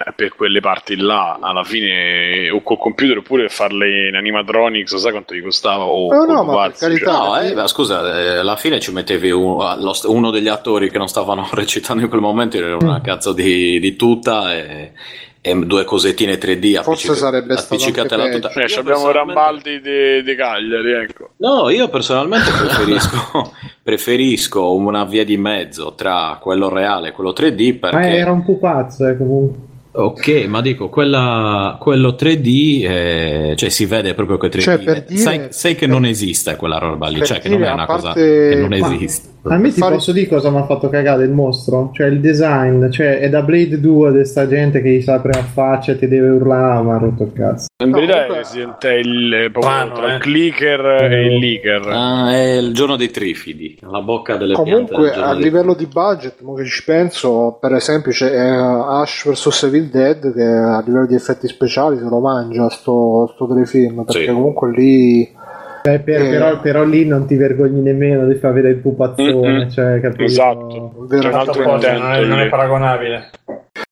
[0.05, 1.37] eh, per quelle parti là.
[1.39, 5.85] Alla fine, o col computer oppure farle in animatronics, sai quanto gli costava?
[5.85, 7.13] O No, no, ma carità, cioè.
[7.13, 9.77] No, eh, beh, scusa, eh, alla fine ci mettevi un- ah,
[10.07, 13.95] uno degli attori che non stavano recitando in quel momento, era una cazzo di, di
[13.95, 14.91] tuta e
[15.41, 18.49] due cosettine 3D Forse sarebbe stato appiccicate alla tuta.
[18.49, 18.75] peggio.
[18.75, 21.29] Eh, abbiamo personalmente- Rambaldi di, di Cagliari, ecco.
[21.37, 27.77] No, io personalmente preferisco, preferisco una via di mezzo tra quello reale e quello 3D
[27.79, 28.15] Ma perché...
[28.15, 29.69] era un pupazzo, eh, comunque.
[29.93, 34.61] Ok, ma dico, quella, quello 3D, eh, cioè si vede proprio che 3D.
[34.61, 37.57] Cioè, per dire- sai, sai che non esiste quella roba lì, per cioè che non
[37.57, 39.29] dire, è a una cosa parte- che non Ma- esiste.
[39.43, 41.89] A me ti Fare- posso dire cosa mi ha fatto cagare il mostro?
[41.93, 45.19] Cioè il design, cioè è da Blade 2 di sta gente che gli sa la
[45.19, 47.65] prima faccia e ti deve urlare, ma ha rotto il cazzo.
[47.83, 50.13] In No, verità comunque- è Resident Evil proprio Strano, tra eh.
[50.15, 51.87] il clicker e il leaker.
[51.87, 54.71] Ah, è il giorno dei trifidi, la bocca delle piante.
[54.71, 58.37] Comunque del giorno a livello di budget, mo che ci penso, per esempio c'è eh,
[58.47, 63.47] Ash vs Evil Dead che a livello di effetti speciali se lo mangia sto, sto
[63.47, 64.31] telefilm, perché Sì.
[64.31, 65.39] comunque lì
[65.83, 66.29] Eh, per- Eh.
[66.29, 69.69] però, però lì non ti vergogni nemmeno di far vedere il pupazzone, Mm-mm.
[69.69, 70.23] cioè, capito?
[70.25, 70.93] Esatto.
[71.07, 73.29] vero, C'è un altro intento non è paragonabile.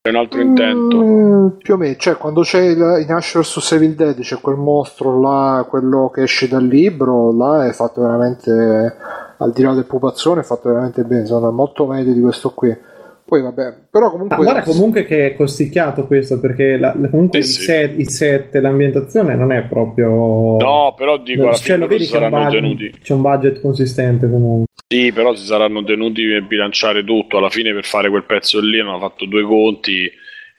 [0.00, 0.96] C'è un altro intento.
[1.02, 4.54] Mm, più o meno, cioè quando c'è il, in Ash vs Evil Dead c'è quel
[4.54, 8.94] mostro là, quello che esce dal libro, là è fatto veramente,
[9.38, 12.68] al di là del pupazzone, è fatto veramente bene, me, molto meglio di questo qui.
[13.30, 14.36] Poi vabbè, però Ah, comunque...
[14.38, 17.62] guarda comunque che è costicchiato questo perché la- la- comunque Sì, il, sì.
[17.62, 22.10] set, il set l'ambientazione non è proprio No, però dico, alla cioè, fine vedi che
[22.10, 22.94] saranno budget, tenuti.
[23.00, 27.36] c'è un budget consistente comunque Sì, però si saranno tenuti per bilanciare tutto.
[27.38, 30.10] Alla fine, per fare quel pezzo lì, hanno fatto due conti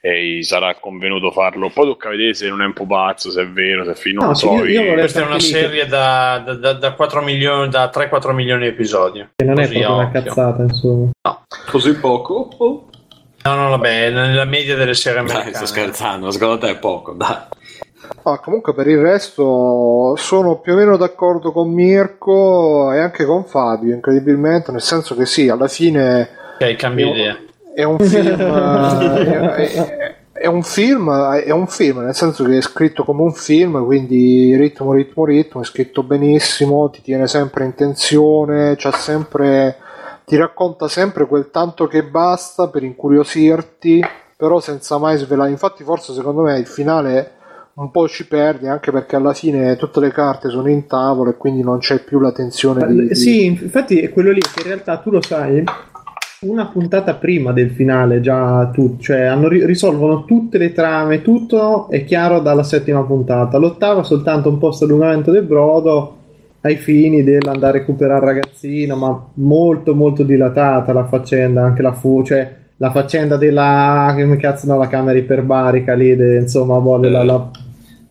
[0.04, 1.70] e sarà convenuto farlo.
[1.70, 4.26] Poi tocca vedere se non è un po' pazzo, se è vero, se è fino.
[4.26, 4.52] No, so.
[4.66, 8.64] io- io Questa è una serie da, da, da, da 4 milioni, da 3-4 milioni
[8.64, 9.26] di episodi.
[9.36, 11.12] che non è Così, proprio una cazzata insomma
[11.70, 12.50] Così poco?
[12.58, 12.86] Oh.
[13.44, 15.56] No, no, vabbè, nella media delle serie Dai, americane.
[15.56, 17.38] sto scherzando, secondo te è poco, dai.
[18.24, 23.46] Ah, comunque per il resto sono più o meno d'accordo con Mirko e anche con
[23.46, 27.40] Fabio, incredibilmente, nel senso che sì, alla fine Ok, cambio Io- idea.
[27.74, 32.62] È un film è, è- è un film è un film nel senso che è
[32.62, 37.76] scritto come un film quindi ritmo ritmo ritmo è scritto benissimo ti tiene sempre in
[37.76, 39.78] tensione c'ha sempre
[40.26, 44.04] ti racconta sempre quel tanto che basta per incuriosirti
[44.36, 45.52] però senza mai svelare.
[45.52, 47.34] Infatti forse secondo me il finale
[47.74, 51.38] un po' ci perdi anche perché alla fine tutte le carte sono in tavola e
[51.38, 54.68] quindi non c'è più la tensione di, di- sì infatti è quello lì che in
[54.68, 55.64] realtà tu lo sai
[56.44, 61.88] una puntata prima del finale già tu, cioè hanno ri- risolvono tutte le trame, tutto
[61.88, 63.60] è chiaro dalla settima puntata.
[63.60, 66.18] L'ottava soltanto un po' allungamento del brodo
[66.62, 71.94] ai fini dell'andare a recuperare il ragazzino, ma molto molto dilatata la faccenda, anche la
[71.94, 77.12] fu, cioè la faccenda della come cazzo no, la camera iperbarica lì, de- insomma, vuole
[77.12, 77.52] la, la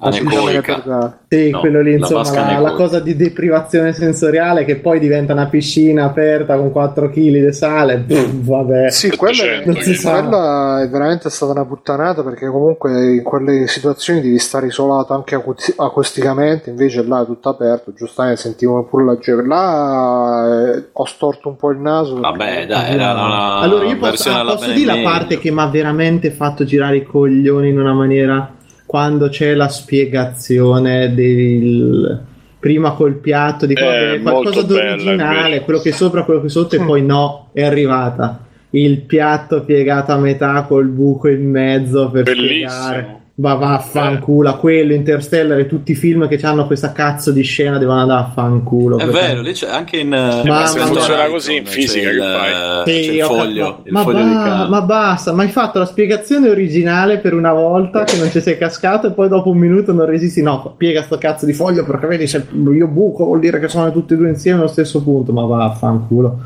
[0.01, 1.19] Anecoica.
[1.29, 5.47] sì, No, quello lì, insomma, la, la cosa di deprivazione sensoriale che poi diventa una
[5.47, 7.99] piscina aperta con 4 kg di sale.
[8.07, 10.13] Pff, vabbè, Sì, quella, è, non si sa.
[10.23, 15.35] quella è veramente stata una puttanata perché comunque in quelle situazioni devi stare isolato anche
[15.35, 19.47] acu- acusticamente, invece là è tutto aperto, giustamente sentivo pure la gente.
[19.47, 22.19] Là eh, ho storto un po' il naso.
[22.19, 25.67] Vabbè, dai, era una Allora, io posso, ah, posso dire la parte che mi ha
[25.67, 28.55] veramente fatto girare i coglioni in una maniera
[28.91, 32.21] quando c'è la spiegazione del,
[32.59, 35.63] prima col piatto di Eh, qualcosa d'originale, invece.
[35.63, 38.45] quello che sopra, quello che sotto e poi no, è arrivata.
[38.71, 42.69] Il piatto piegato a metà col buco in mezzo per Bellissimo.
[42.69, 43.20] spiegare.
[43.41, 47.79] Ma vaffanculo, a quello, Interstellar e tutti i film che hanno questa cazzo di scena
[47.79, 48.99] devono andare a fanculo.
[48.99, 52.11] È perché- vero, lì c'è anche in eh, Ma- ma- funziona così in c'è fisica,
[52.11, 52.85] il, che fai?
[52.85, 55.43] c'è Sì, il ho cap- foglio, ma, il ma foglio di ba- ma basta, ma
[55.43, 59.29] hai fatto la spiegazione originale per una volta che non ci sei cascato e poi
[59.29, 60.43] dopo un minuto non resisti.
[60.43, 63.91] No, piega sto cazzo di foglio perché vedi se io buco vuol dire che sono
[63.91, 65.33] tutti e due insieme allo stesso punto.
[65.33, 66.39] Ma vaffanculo.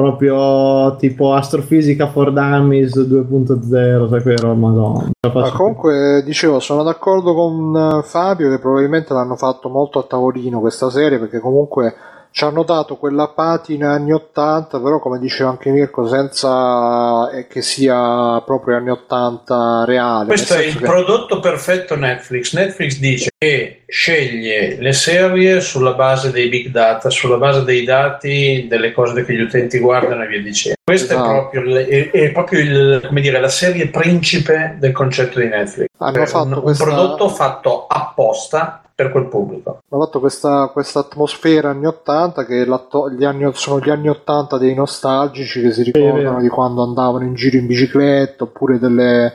[0.00, 5.10] Proprio tipo astrofisica for dummies 2.0, sai quello, madonna.
[5.32, 10.60] Ma comunque, dicevo, sono d'accordo con eh, Fabio che probabilmente l'hanno fatto molto a tavolino
[10.60, 11.94] questa serie perché comunque
[12.32, 17.60] ci hanno dato quella patina anni 80, però come diceva anche Mirko, senza eh, che
[17.62, 20.26] sia proprio anni 80 reale.
[20.26, 22.54] Questo è il che- prodotto perfetto Netflix.
[22.54, 28.66] Netflix dice che sceglie le serie sulla base dei big data, sulla base dei dati,
[28.68, 30.78] delle cose che gli utenti guardano e via dicendo.
[30.84, 31.30] Questo Esatto.
[31.30, 35.86] è proprio, è, è proprio il, come dire, la serie principe del concetto di Netflix.
[35.98, 39.78] Hanno È fatto un, un questa- prodotto fatto apposta per quel pubblico.
[39.88, 42.66] hanno fatto questa, questa atmosfera anni 80 che
[43.16, 47.34] gli anni, sono gli anni 80 dei nostalgici che si ricordano di quando andavano in
[47.34, 49.32] giro in bicicletta oppure delle,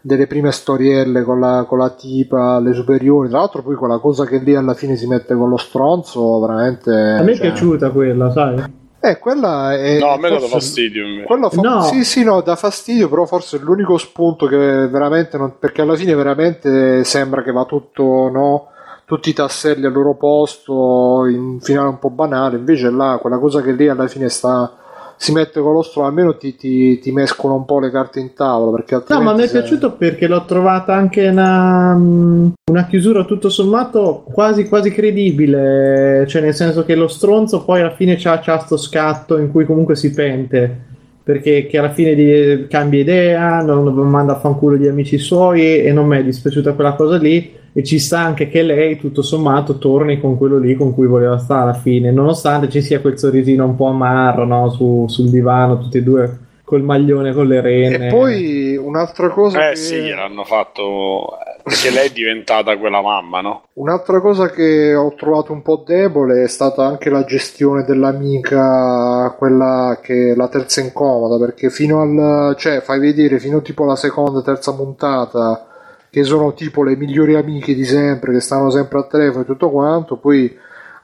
[0.00, 4.24] delle prime storielle con la, con la tipa alle superiori tra l'altro poi quella cosa
[4.24, 7.90] che lì alla fine si mette con lo stronzo veramente A me è cioè- piaciuta
[7.90, 8.80] quella, sai?
[9.04, 11.04] eh quella è No, a me ha forse- fastidio.
[11.04, 11.26] invece.
[11.26, 11.80] quello fa- No.
[11.82, 15.54] Sì, sì, no, dà fastidio, però forse è l'unico spunto che veramente non...
[15.58, 18.66] perché alla fine veramente sembra che va tutto, no?
[19.12, 23.36] Tutti i tasselli al loro posto, in un finale un po' banale, invece là, quella
[23.38, 24.72] cosa che lì alla fine sta...
[25.18, 28.32] si mette con lo stro, almeno ti, ti, ti mescola un po' le carte in
[28.32, 29.26] tavola, perché No, altrimenti...
[29.30, 34.66] ma mi è se- piaciuto perché l'ho trovata anche una, una chiusura tutto sommato quasi
[34.66, 39.36] quasi credibile, cioè nel senso che lo stronzo poi alla fine c'ha, c'ha sto scatto
[39.36, 40.90] in cui comunque si pente,
[41.22, 45.92] perché che alla fine di- cambia idea, non manda a fanculo gli amici suoi e
[45.92, 49.78] non mi è dispiaciuta quella cosa lì e ci sta anche che lei tutto sommato
[49.78, 53.64] torni con quello lì con cui voleva stare alla fine, nonostante ci sia quel sorrisino
[53.64, 54.68] un po' amarro no?
[54.70, 58.06] Su- sul divano, tutti e due col maglione con le rene.
[58.06, 59.76] E poi un'altra cosa Eh che...
[59.76, 61.28] sì, gliel'hanno fatto
[61.62, 63.64] perché lei è diventata quella mamma, no?
[63.74, 69.98] Un'altra cosa che ho trovato un po' debole è stata anche la gestione dell'amica, quella
[70.02, 74.42] che è la terza incomoda, perché fino al, cioè fai vedere fino tipo alla seconda,
[74.42, 75.66] terza puntata,
[76.10, 79.70] che sono tipo le migliori amiche di sempre, che stanno sempre al telefono e tutto
[79.70, 80.54] quanto, poi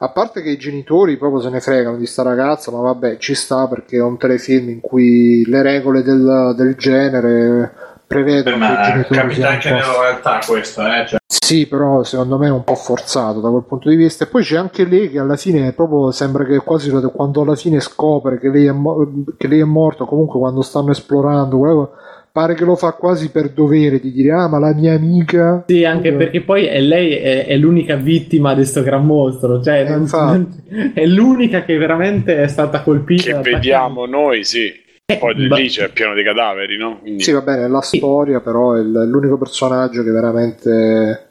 [0.00, 3.34] a parte che i genitori proprio se ne fregano di sta ragazza, ma vabbè, ci
[3.34, 7.72] sta perché è un telefilm in cui le regole del, del genere
[8.08, 11.04] prevedono i Ma capita anche nella realtà questo, eh?
[11.06, 14.24] Cioè, sì, però secondo me è un po' forzato da quel punto di vista.
[14.24, 17.80] E poi c'è anche lei che alla fine proprio sembra che quasi quando alla fine
[17.80, 21.92] scopre che lei è, mo- che lei è morta, comunque quando stanno esplorando, quello-
[22.30, 25.64] pare che lo fa quasi per dovere di dire ah ma la mia amica...
[25.66, 29.88] Sì, anche perché poi è lei è, è l'unica vittima di sto gran mostro, cioè
[29.88, 33.40] non- non- è l'unica che veramente è stata colpita.
[33.40, 34.72] Che vediamo noi, sì.
[35.16, 35.56] Poi beh.
[35.56, 36.98] lì c'è pieno di cadaveri, no?
[37.00, 37.22] Quindi...
[37.22, 41.28] Sì, va bene, è la storia, però è l'unico personaggio che veramente...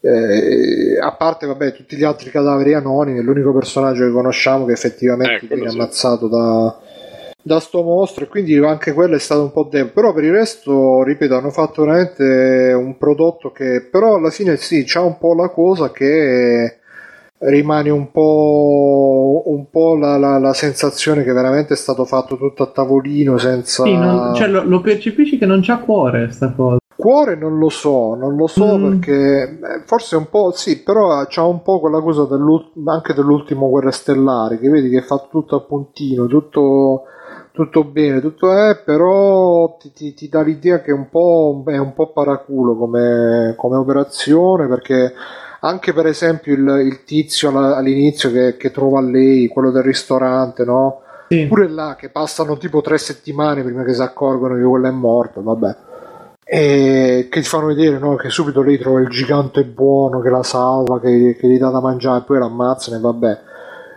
[0.00, 4.72] eh, a parte vabbè tutti gli altri cadaveri anonimi è l'unico personaggio che conosciamo che
[4.72, 6.76] effettivamente viene ammazzato da,
[7.40, 10.32] da sto mostro e quindi anche quello è stato un po' debole però per il
[10.32, 15.34] resto ripeto hanno fatto veramente un prodotto che però alla fine sì c'ha un po'
[15.34, 16.78] la cosa che
[17.44, 22.62] rimane un po', un po' la, la- la sensazione che veramente è stato fatto tutto
[22.62, 26.78] a tavolino senza Sì, non- cioè, lo, lo percepisci che non c'ha cuore sta cosa.
[26.94, 28.88] Cuore non lo so, non lo so Mm.
[28.90, 33.68] perché eh, forse un po' sì, però c'ha un po' quella cosa dell'ult- anche dell'ultimo
[33.70, 37.02] Guerre Stellari, che vedi che è fatto tutto a puntino, tutto,
[37.50, 41.78] tutto bene, tutto è, però ti, ti- ti dà l'idea che è un po', è
[41.78, 45.12] un po' paraculo come, come operazione, perché
[45.64, 51.00] anche per esempio il, il tizio all'inizio che, che trova lei, quello del ristorante, no?
[51.48, 55.42] Pure là che passano tipo tre settimane prima che si accorgono che quello è morto,
[55.42, 55.76] vabbè
[56.54, 60.42] e che ti fanno vedere no, che subito lei trova il gigante buono che la
[60.42, 63.40] salva, che, che gli dà da mangiare e poi l'ammazzano e vabbè.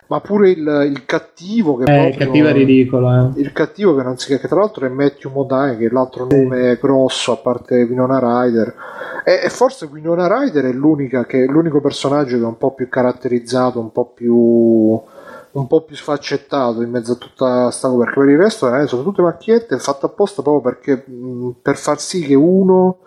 [0.08, 3.42] Ma pure il, il cattivo che Eh, il cattivo è ridicolo, eh.
[3.42, 6.77] il cattivo che non si che tra l'altro è Matthew Modine che è l'altro nome
[6.80, 8.75] grosso a parte Winona Ryder.
[9.24, 12.88] E, e forse Winona Ryder è l'unica che, l'unico personaggio che è un po' più
[12.88, 18.03] caratterizzato un po' più un po' più sfaccettato in mezzo a tutta sta cosa.
[18.03, 22.00] Perché per il resto eh, sono tutte macchiette fatte apposta proprio perché mh, per far
[22.00, 23.00] sì che uno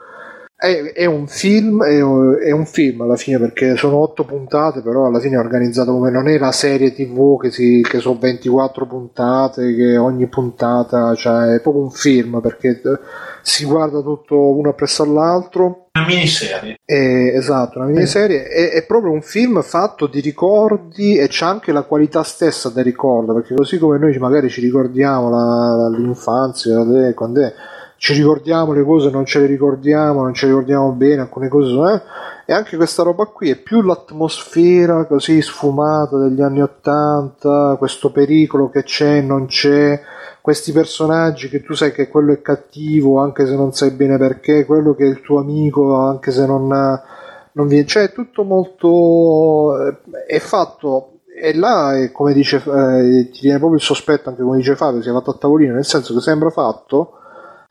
[0.60, 5.06] È, è un film, è, è un film alla fine perché sono otto puntate, però
[5.06, 8.84] alla fine è organizzato come non è la serie TV che, si, che sono 24
[8.88, 12.98] puntate, che ogni puntata cioè, è proprio un film perché eh,
[13.40, 15.90] si guarda tutto uno appresso all'altro.
[15.92, 16.80] Una miniserie.
[16.84, 16.92] È,
[17.36, 18.48] esatto, una miniserie.
[18.48, 22.82] È, è proprio un film fatto di ricordi e c'è anche la qualità stessa del
[22.82, 27.54] ricordo, perché così come noi magari ci ricordiamo la- l'infanzia, quando è,
[27.98, 31.68] ci ricordiamo le cose, non ce le ricordiamo, non ce le ricordiamo bene, alcune cose
[31.68, 31.92] sono...
[31.92, 32.02] eh,
[32.46, 38.70] e anche questa roba qui è più l'atmosfera così sfumata degli anni Ottanta, questo pericolo
[38.70, 40.00] che c'è non c'è,
[40.40, 44.64] questi personaggi che tu sai che quello è cattivo anche se non sai bene perché,
[44.64, 47.84] quello che è il tuo amico anche se non, non viene...
[47.84, 49.86] Cioè è tutto molto...
[49.86, 51.14] eh, è fatto...
[51.40, 55.02] E là, è come dice, eh, ti viene proprio il sospetto, anche come dice Fabio,
[55.02, 57.12] sia fatto a tavolino, nel senso che sembra fatto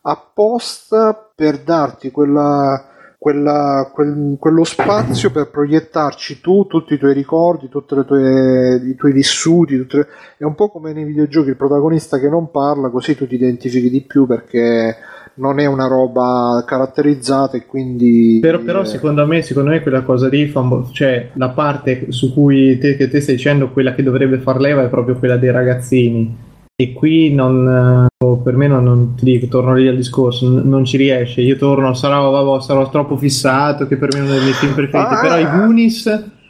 [0.10, 2.86] apposta per darti quella,
[3.18, 9.76] quella- quel- quello spazio per proiettarci tu, tutti i tuoi ricordi, tutti i tuoi vissuti.
[9.78, 13.36] le- È un po' come nei videogiochi il protagonista che non parla, così tu ti
[13.36, 14.96] identifichi di più perché
[15.36, 18.40] non è una roba caratterizzata e quindi...
[18.42, 22.34] Però, però secondo me, secondo me quella cosa lì fa un cioè la parte su
[22.34, 25.52] cui te, che te stai dicendo quella che dovrebbe far leva è proprio quella dei
[25.52, 26.46] ragazzini
[26.80, 30.62] e qui non eh, per me non, non ti dico, torno lì al discorso n-
[30.70, 34.32] non ci riesce, io torno sarò, vabbè, sarò troppo fissato che per me è uno
[34.34, 35.20] dei miei film preferiti Ah.
[35.20, 36.04] però i Goonies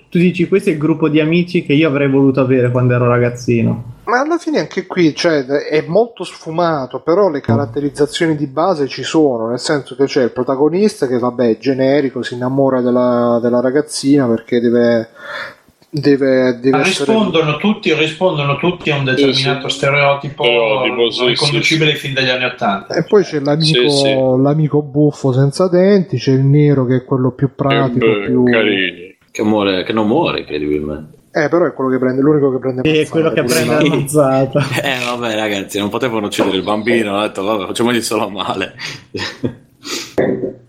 [0.10, 3.08] tu dici questo è il gruppo di amici che io avrei voluto avere quando ero
[3.08, 8.88] ragazzino Ma alla fine anche qui cioè, è molto sfumato, però le caratterizzazioni di base
[8.88, 13.40] ci sono, nel senso che c'è il protagonista che vabbè è generico, si innamora della,
[13.42, 15.08] della ragazzina perché deve...
[16.00, 17.12] Deve, deve Ma essere...
[17.14, 22.94] rispondono tutti, rispondono tutti a un determinato stereotipo, Stereotipo, sì, riconducibile fin dagli anni Ottanta.
[22.96, 24.14] E poi c'è l'amico, Sì, sì.
[24.14, 28.44] l'amico buffo senza denti, c'è il nero che è quello più pratico, Eh, beh, più...
[28.44, 29.16] carini.
[29.32, 31.16] Che, muore, che non muore, incredibilmente.
[31.32, 34.60] Eh, però è quello che prende, l'unico che prende è quello che prende la mazzata
[34.82, 37.16] Eh, vabbè, ragazzi, non potevano uccidere il bambino.
[37.18, 38.74] Ho detto, vabbè, facciamogli solo male.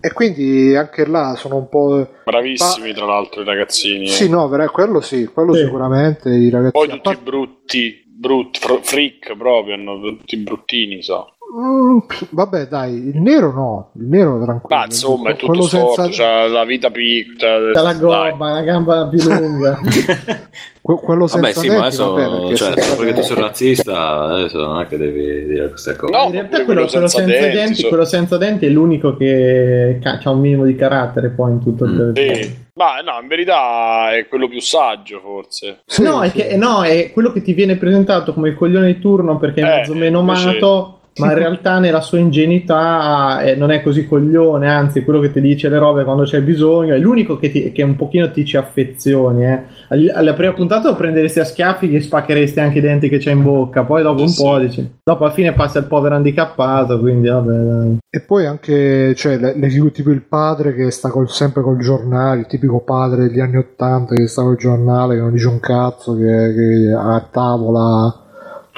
[0.00, 2.08] E quindi anche là sono un po'...
[2.24, 4.04] Bravissimi, tra l'altro, i ragazzini.
[4.04, 4.08] eh.
[4.10, 6.72] Sì, no, vera- quello sì, quello sicuramente i ragazzi...
[6.72, 11.34] Poi tutti brutti, brutti, fr- freak proprio, hanno tutti bruttini, so.
[11.50, 11.98] Mm,
[12.30, 14.78] vabbè, dai, il nero no, il nero tranquillo.
[14.80, 17.72] Ma insomma, è tutto Quello storto, senza- c'ha la vita piccola.
[17.72, 19.78] c'ha la gobba, la gamba più lunga
[20.82, 23.28] que- quello Vabbè, senza sì, ma denti, adesso, vabbè, perché cioè, senza perché tu sei
[23.34, 26.12] denti- razzista, adesso non è che devi dire queste cose.
[26.12, 30.40] No, in realtà quello, quello senza, denti, quello senza denti è l'unico che ha un
[30.40, 32.66] minimo di carattere poi in tutto il Sì.
[32.74, 35.80] Ma no, in verità è quello più saggio, forse.
[36.00, 39.36] no, è che, no, è quello che ti viene presentato come il coglione di turno
[39.38, 44.06] perché è Eh, mezzo menomato, ma in realtà nella sua ingenuità eh, non è così
[44.06, 47.72] coglione, anzi quello che ti dice le robe quando c'è bisogno, è l'unico che, ti-
[47.72, 49.44] che un pochino ti ci affezioni.
[49.46, 49.62] eh.
[49.88, 53.32] All- Alla prima puntata lo prenderesti a schiaffi gli spaccheresti anche i denti che c'è
[53.32, 57.28] in bocca, poi dopo un po' dici, dopo alla fine passa il povero handicappato, quindi
[57.28, 57.52] vabbè.
[57.52, 57.96] dai.
[58.10, 61.78] E poi anche, cioè, le, le figure tipo il padre che sta col- sempre col
[61.78, 65.60] giornale, il tipico padre degli anni Ottanta che sta col giornale, che non dice un
[65.60, 68.26] cazzo, che, che a tavola,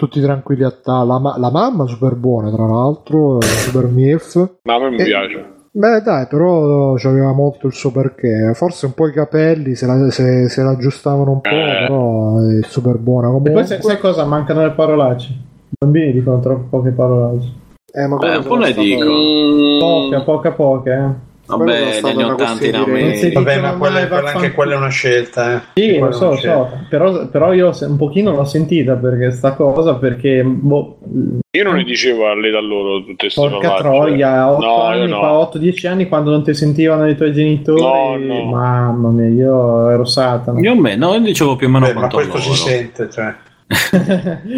[0.00, 1.12] tutti tranquilli a tavola.
[1.12, 4.34] La, ma- la mamma super buona, tra l'altro, super milf.
[4.62, 5.44] Ma a me mi Eh, piace.
[5.72, 8.52] Beh, dai, però c'aveva molto il suo perché.
[8.54, 11.84] Forse un po' i capelli se la, se, se la aggiustavano un po', Eh.
[11.86, 13.26] però è super buona.
[13.28, 14.24] E Comunque, poi sai, sai cosa?
[14.24, 15.28] Mancano le parolacce.
[15.32, 17.52] I bambini dicono troppo poche parolacce.
[17.92, 19.04] eh, ma Beh, un po' stato- dico.
[19.78, 20.90] Poche, poche, poche.
[20.90, 21.28] Eh.
[21.56, 23.40] Vabbè, negli stata anni una 80 in America.
[23.40, 25.54] Vabbè, ma quella, quella- anche quella è una scelta.
[25.54, 25.60] Eh.
[25.74, 30.42] Sì, lo so, so, però, però io un pochino l'ho sentita perché sta cosa, perché
[30.44, 30.98] boh,
[31.56, 34.06] Io non ne dicevo a lei da loro tutte queste porca parolacce.
[34.06, 35.20] troia, a 8 No, anni, no.
[35.20, 38.44] fa 8-10 anni quando non ti sentivano i tuoi genitori, No, no.
[38.44, 40.60] mamma mia, io ero satana.
[40.60, 42.52] Io me, no, io dicevo più o meno Beh, ma quanto questo loro.
[42.52, 43.34] si sente, cioè.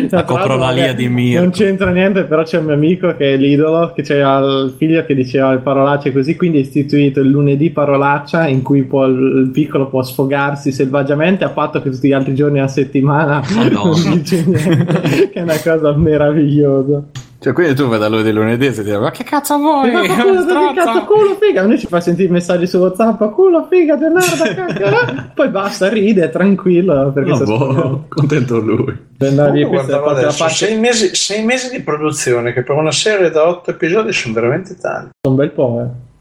[0.08, 1.42] La coprolalia di Mirko.
[1.42, 5.04] Non c'entra niente, però c'è un mio amico che è l'idolo, che c'era il figlio
[5.04, 9.50] che diceva le parolacce così, quindi ha istituito il lunedì parolaccia in cui può- il
[9.52, 14.44] piccolo può sfogarsi selvaggiamente, a patto che tutti gli altri giorni a settimana non dice
[14.46, 17.02] niente, che è una cosa meravigliosa.
[17.42, 19.90] Cioè, quindi tu vai da lui del lunedì e ti dici, ma che cazzo vuoi?
[19.90, 23.66] Ma culo, che cazzo, culo, figa, a noi ci fa sentire messaggi su WhatsApp, culo,
[23.68, 28.96] figa, de merda, cacchio, poi basta, ride, è tranquillo, perché No, boh, contento lui.
[29.18, 34.12] La adesso, sei, mesi, sei mesi di produzione che per una serie da 8 episodi
[34.12, 35.10] sono veramente tanti.
[35.26, 36.11] un bel po', eh.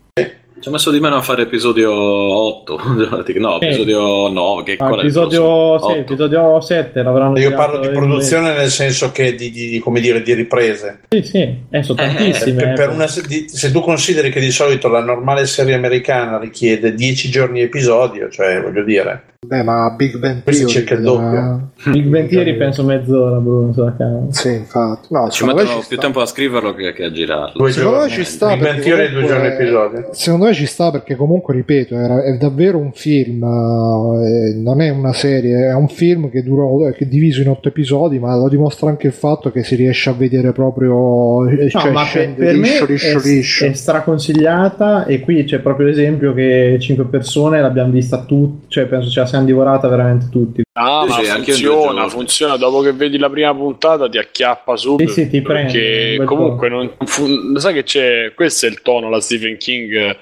[0.62, 2.80] Ci ha messo di meno a fare episodio 8.
[3.40, 3.66] no, Sì.
[3.66, 4.64] episodio 9.
[4.64, 9.50] Che Ah, episodio, sì, episodio 7 l'avranno Io parlo di produzione nel senso che di,
[9.50, 11.00] di- di- come dire, di riprese.
[11.10, 12.54] Sì, sì, eh, sono tantissime.
[12.62, 12.74] Per- eh.
[12.74, 16.94] per una se- di- se tu consideri che di solito la normale serie americana richiede
[16.94, 21.68] 10 giorni episodio, cioè voglio dire, Beh, ma Big Bang Questo Theory circa il vedrà-
[21.92, 24.26] Big Bang Theory penso mezz'ora, Bruno, sulla camera.
[24.30, 25.08] Sì, infatti.
[25.10, 26.04] No, Ci me mettono ci più sta.
[26.06, 27.54] tempo a scriverlo che, che a girarlo.
[27.56, 28.24] due Secondo me giorni.
[28.24, 30.10] ci sta Big perché Theory due comunque- giorni episodio.
[30.12, 34.90] Secondo me ci sta perché comunque, ripeto, era- è davvero un film, eh, non è
[34.90, 38.48] una serie, è un film che, dura, che è diviso in otto episodi, ma lo
[38.48, 42.10] dimostra anche il fatto che si riesce a vedere proprio, eh, No, cioè ma per,
[42.10, 43.66] scende per me liscio, liscio, è, liscio.
[43.66, 49.10] è straconsigliata e qui c'è proprio l'esempio che 5 persone l'abbiamo vista tutti, cioè penso
[49.22, 50.62] la siamo divorata veramente tutti.
[50.74, 52.58] Ah, ma sì, funziona, funziona.
[52.58, 55.12] Dopo che vedi la prima puntata ti acchiappa subito.
[55.12, 58.34] Sì, sì, ti prende, comunque non fu- sai che c'è.
[58.36, 59.94] Questo è il tono la Stephen King.
[59.94, 60.18] eh,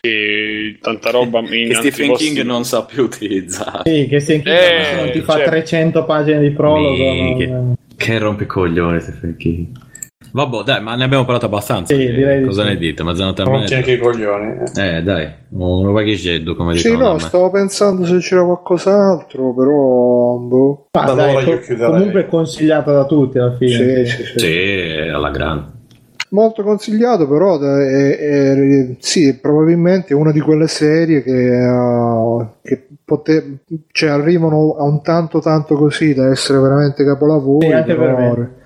[0.00, 3.82] Che tanta roba in Che Stephen King non sa più utilizzare.
[3.84, 7.12] Sì, che se, Eh, se non ti fa cioè- 300 pagine di prologo.
[7.12, 7.48] Minchia.
[7.48, 9.66] non- Che rompicoglione Stephen King.
[10.30, 11.94] Vabbè, dai, ma ne abbiamo parlato abbastanza.
[11.94, 12.68] Sì, direi di Cosa sì.
[12.68, 13.02] ne dite?
[13.02, 13.76] Mezzanotte e Rompi mezza?
[13.76, 14.54] anche i coglioni.
[14.76, 15.02] eh.
[15.02, 20.36] Dai, un vagheggietto come Sì, dicono da no, stavo pensando se c'era qualcos'altro, però...
[20.36, 20.88] Boh.
[20.92, 24.04] Ma Da dai, co- comunque consigliata da tutti alla fine.
[24.06, 24.38] Sì, sì, sì.
[24.38, 25.76] Sì, alla grande.
[26.30, 32.86] Molto consigliato, però è, è- sì, è probabilmente una di quelle serie che, uh, che
[33.02, 33.60] pote-
[33.92, 37.66] cioè, arrivano a un tanto tanto così da essere veramente capolavori.
[37.68, 38.56] Sì, anche per me.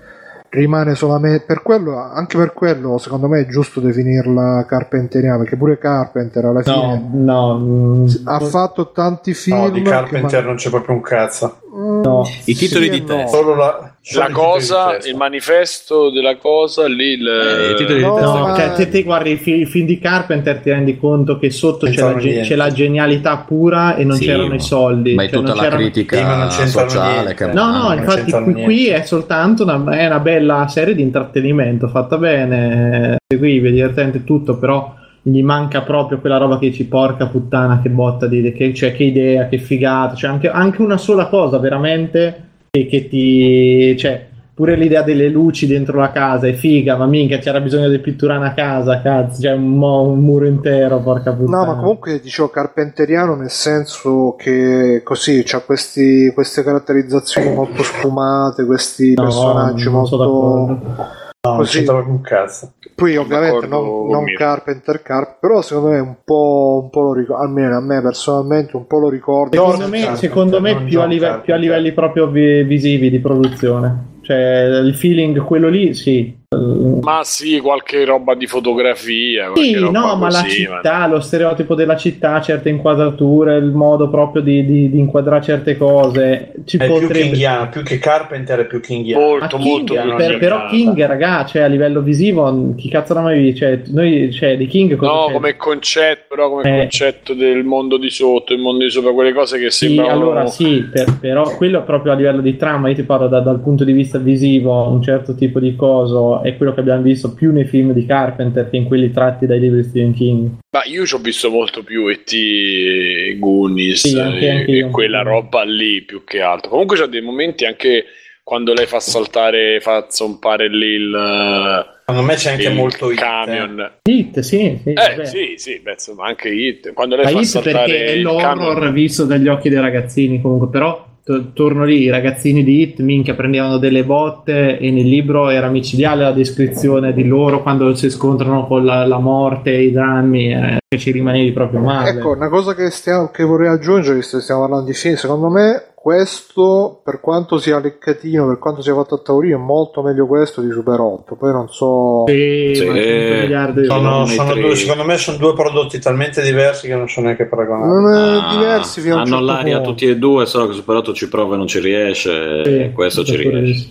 [0.55, 5.79] Rimane solamente per quello, anche per quello, secondo me è giusto definirla carpenteriana, perché pure
[5.79, 9.57] Carpenter alla fine No, no, mm, ha fatto tanti film.
[9.57, 11.57] No, di che Carpenter ma- non c'è proprio un cazzo.
[11.73, 12.21] no.
[12.45, 13.05] I titoli Sì di no.
[13.07, 13.35] testa.
[13.35, 17.11] Solo la, La cosa, il manifesto della cosa lì.
[17.13, 18.17] Il, Eh, No.
[18.19, 21.49] No, cioè, te, te guardi i, fi- i film di Carpenter ti rendi conto che
[21.49, 25.13] sotto c'è la, c'è la genialità pura e non Sì, c'erano ma- i soldi.
[25.13, 27.33] Ma è Cioè, tutta non la critica sociale.
[27.33, 27.45] Che...
[27.45, 31.87] No, no, non infatti qui, qui è soltanto una, è una bella serie di intrattenimento
[31.87, 37.79] fatta bene, seguibile, divertente tutto, però gli manca proprio quella roba che ci porca puttana,
[37.81, 41.57] che botta di che, cioè, che idea, che figata, cioè anche, anche una sola cosa
[41.57, 43.95] veramente che, che ti...
[43.95, 47.99] Cioè, pure l'idea delle luci dentro la casa è figa, ma minchia c'era bisogno di
[47.99, 51.65] pitturare una casa, cazzo, cioè un, mo- un muro intero, porca puttana.
[51.65, 58.65] No, ma comunque dicevo carpenteriano nel senso che così c'ha questi, queste caratterizzazioni molto sfumate,
[58.65, 60.65] questi No, personaggi non molto d'accordo.
[60.65, 61.07] No,
[61.43, 61.77] non così.
[61.77, 62.71] c'entra proprio un cazzo.
[62.95, 64.25] Poi ovviamente non, non.
[64.37, 68.75] Carpenter Carp, però secondo me un po', un po' lo ricordo, almeno a me personalmente
[68.75, 69.55] un po' lo ricordo.
[69.55, 73.19] Secondo me, Carpenter, secondo me più, a live- più a livelli proprio vi- visivi di
[73.19, 74.11] produzione.
[74.21, 76.42] Cioè, il feeling, quello lì, sì.
[76.53, 79.51] Eh, Ma sì, qualche roba di fotografia.
[79.55, 83.71] Sì, roba no, ma la così, ma- città, lo stereotipo della città, certe inquadrature, il
[83.71, 86.53] modo proprio di, di- di inquadrare certe cose.
[86.65, 87.13] Ci È più potrebbe.
[87.21, 89.21] kinghiano, più che Carpenter è più kinghiano.
[89.23, 90.65] Ma Molto, King, molto più per- però.
[90.67, 93.59] King, raga, cioè a livello visivo, chi cazzo l'ha mai visto?
[93.65, 95.33] Cioè, noi, cioè, di King cosa No, c'è?
[95.33, 96.77] come concetto, però come Eh.
[96.81, 100.11] concetto del mondo di sotto, il mondo di sopra, quelle cose che Sì, sembrano...
[100.11, 103.39] allora sì, per- però quello è proprio a livello di trama, io ti parlo da-
[103.39, 107.33] dal punto di vista visivo, un certo tipo di coso, è quello che abbiamo visto
[107.33, 110.49] più nei film di Carpenter che in quelli tratti dai libri di Stephen King.
[110.71, 112.31] Ma io ci ho visto molto più E.T.
[112.33, 116.69] e Goonies Sì, anche- e, anche e un quella roba lì più che altro.
[116.69, 118.05] Comunque c'è dei momenti anche
[118.43, 123.17] quando lei fa saltare, fa zompare lì il, Secondo me c'è anche il molto hit,
[123.19, 123.91] camion.
[124.03, 126.91] Hit, sì, sì, Eh, sì, sì, beh, insomma, anche Hit.
[126.91, 128.41] Quando lei Ma fa Hit saltare perché è il l'horror
[128.73, 128.93] camion.
[128.93, 133.33] visto dagli occhi dei ragazzini comunque, però to- torno lì, i ragazzini di Hit minchia
[133.33, 138.67] prendevano delle botte e nel libro era micidiale la descrizione di loro quando si scontrano
[138.67, 142.09] con la, la morte i drammi, eh, che ci rimanevi proprio male.
[142.09, 145.49] Ecco, una cosa che, stiamo, che vorrei aggiungere, visto che stiamo parlando di film, secondo
[145.49, 150.27] me questo, per quanto sia leccatino, per quanto sia fatto a taurino, è molto meglio
[150.27, 151.35] questo di Super 8.
[151.35, 152.25] Poi non so...
[152.27, 154.25] Sì, Sì, 100 miliardi di Sono, euro.
[154.25, 157.89] sono due- secondo me sono due prodotti talmente diversi che non sono neanche paragonabili.
[158.01, 159.89] Non è Ah, diversi fino hanno certo l'aria punto.
[159.91, 162.63] tutti e due, solo che Super 8 ci prova e non ci riesce.
[162.65, 163.89] Sì, e questo ci riesce.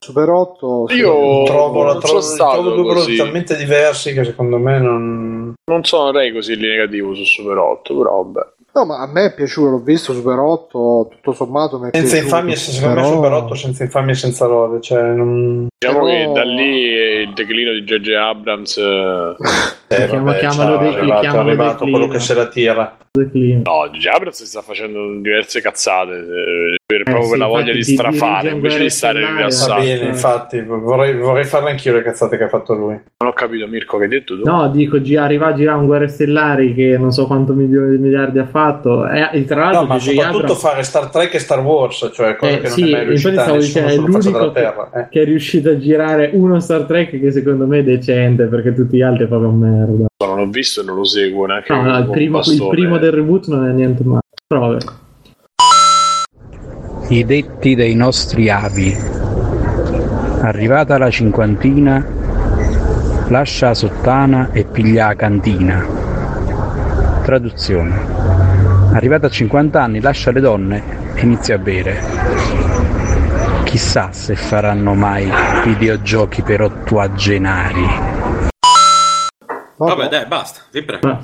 [0.00, 0.86] Super 8...
[0.88, 0.96] sì.
[0.96, 5.54] Io trovo, la non trovo, stato trovo due prodotti talmente diversi che secondo me non.
[5.64, 8.46] Non sono così negativo su Super 8, però vabbè.
[8.76, 12.16] No, ma a me è piaciuto, l'ho visto Super 8, tutto sommato mi è Senza
[12.16, 14.80] piaciuto, infamia, secondo me però- Super 8 senza infamia e senza lode.
[14.82, 15.66] Cioè, non...
[15.78, 16.80] Diciamo Però- che da lì
[17.22, 18.08] il declino di J.J.
[18.12, 19.34] Abrams eh,
[19.88, 22.96] Eh, Chiama- vabbè, chiamalo ciao, dei- è arrivato, quello che se la tira.
[23.16, 27.82] No, Jabras si sta facendo diverse cazzate eh, per, proprio sì, per la voglia di
[27.82, 29.80] strafare invece di stare Va rilassato.
[29.80, 32.92] bene, infatti, vorrei, vorrei farle anch'io le cazzate che ha fatto lui.
[33.16, 34.42] Non ho capito, Mirko, che hai detto tu?
[34.44, 38.02] No, dico, gi- arriva a girare un Guerre Stellari che non so quanto milioni di
[38.02, 38.65] miliardi ha fatto.
[39.08, 42.36] E, e tra l'altro, No, ma soprattutto Abrams- fare Star Trek e Star Wars, cioè
[42.36, 44.90] cose Eh, che non sì, è mai riuscita stavo nessuno dicendo, è l'unico che, Terra.
[44.94, 45.08] eh.
[45.10, 48.96] che è riuscito a girare uno Star Trek che secondo me è decente perché tutti
[48.96, 50.06] gli altri è proprio merda.
[50.26, 51.72] Non l'ho visto e non lo seguo neanche.
[51.72, 54.20] No, no, il, primo, il primo del reboot non è niente male.
[54.46, 54.84] Però vabbè.
[57.08, 58.94] I detti dei nostri avi.
[60.40, 62.04] Arrivata la cinquantina,
[63.28, 65.86] lascia la sottana e piglia la cantina.
[67.26, 67.92] Traduzione.
[68.94, 71.98] Arrivata a 50 anni, lascia le donne e inizia a bere.
[73.64, 75.28] Chissà se faranno mai
[75.64, 77.84] videogiochi per ottuagenari.
[79.76, 81.18] Vabbè, dai, basta, vi prego.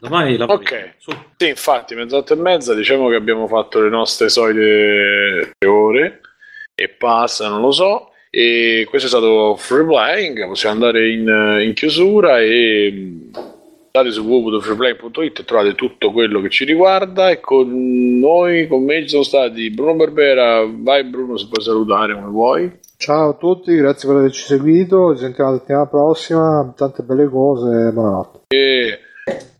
[0.00, 0.96] Domani la Ok,
[1.36, 6.22] sì, infatti, mezz'otto e mezza diciamo che abbiamo fatto le nostre solite ore
[6.74, 8.10] e passa, non lo so.
[8.30, 10.44] E questo è stato free playing.
[10.44, 13.30] Possiamo andare in, in chiusura e
[13.96, 17.30] andate su www.freeplaying.it e trovate tutto quello che ci riguarda.
[17.30, 20.66] E con noi, con me ci sono stati Bruno Barbera.
[20.68, 22.72] Vai, Bruno, se puoi salutare come vuoi.
[22.98, 25.14] Ciao a tutti, grazie per averci seguito.
[25.14, 26.74] Ci sentiamo la settimana prossima.
[26.76, 27.92] Tante belle cose.
[27.92, 28.40] Buonanotte.
[28.48, 28.98] E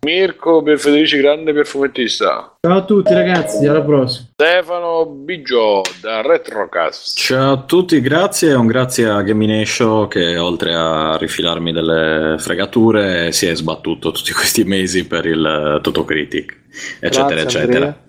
[0.06, 2.56] Mirko per Federici, grande perfumettista.
[2.60, 4.28] Ciao a tutti ragazzi, alla prossima.
[4.34, 7.18] Stefano Biggio da Retrocast.
[7.18, 13.32] Ciao a tutti, grazie e un grazie a Gamination che oltre a rifilarmi delle fregature
[13.32, 16.56] si è sbattuto tutti questi mesi per il Totocritic,
[17.00, 17.84] eccetera, Grazie, eccetera.
[17.86, 18.04] Andrea.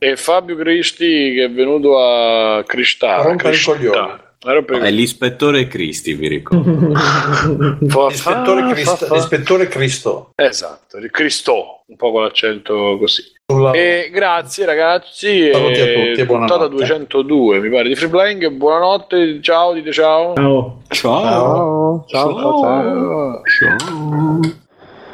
[0.00, 3.22] E Fabio Cristi che è venuto a Cristare.
[3.22, 4.27] A rompere i Cristare.
[4.40, 6.92] È l'ispettore Cristi, vi ricordo.
[7.80, 9.14] L'ispettore, Cristo, fa.
[9.14, 10.30] l'ispettore Cristo.
[10.36, 13.22] Esatto, il Cristò, un po' con l'accento così.
[13.46, 15.50] Sulla- E grazie ragazzi.
[15.52, 16.26] Saluti a tutti buonanotte.
[16.26, 18.48] puntata 202 mi pare di Free Playing.
[18.50, 20.34] Buonanotte, ciao, dite ciao.
[20.34, 20.82] Ciao.
[20.88, 22.04] Ciao.
[22.06, 23.42] Ciao, ciao, ciao.
[23.44, 24.40] ciao.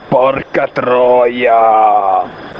[0.08, 2.52] Porca troia!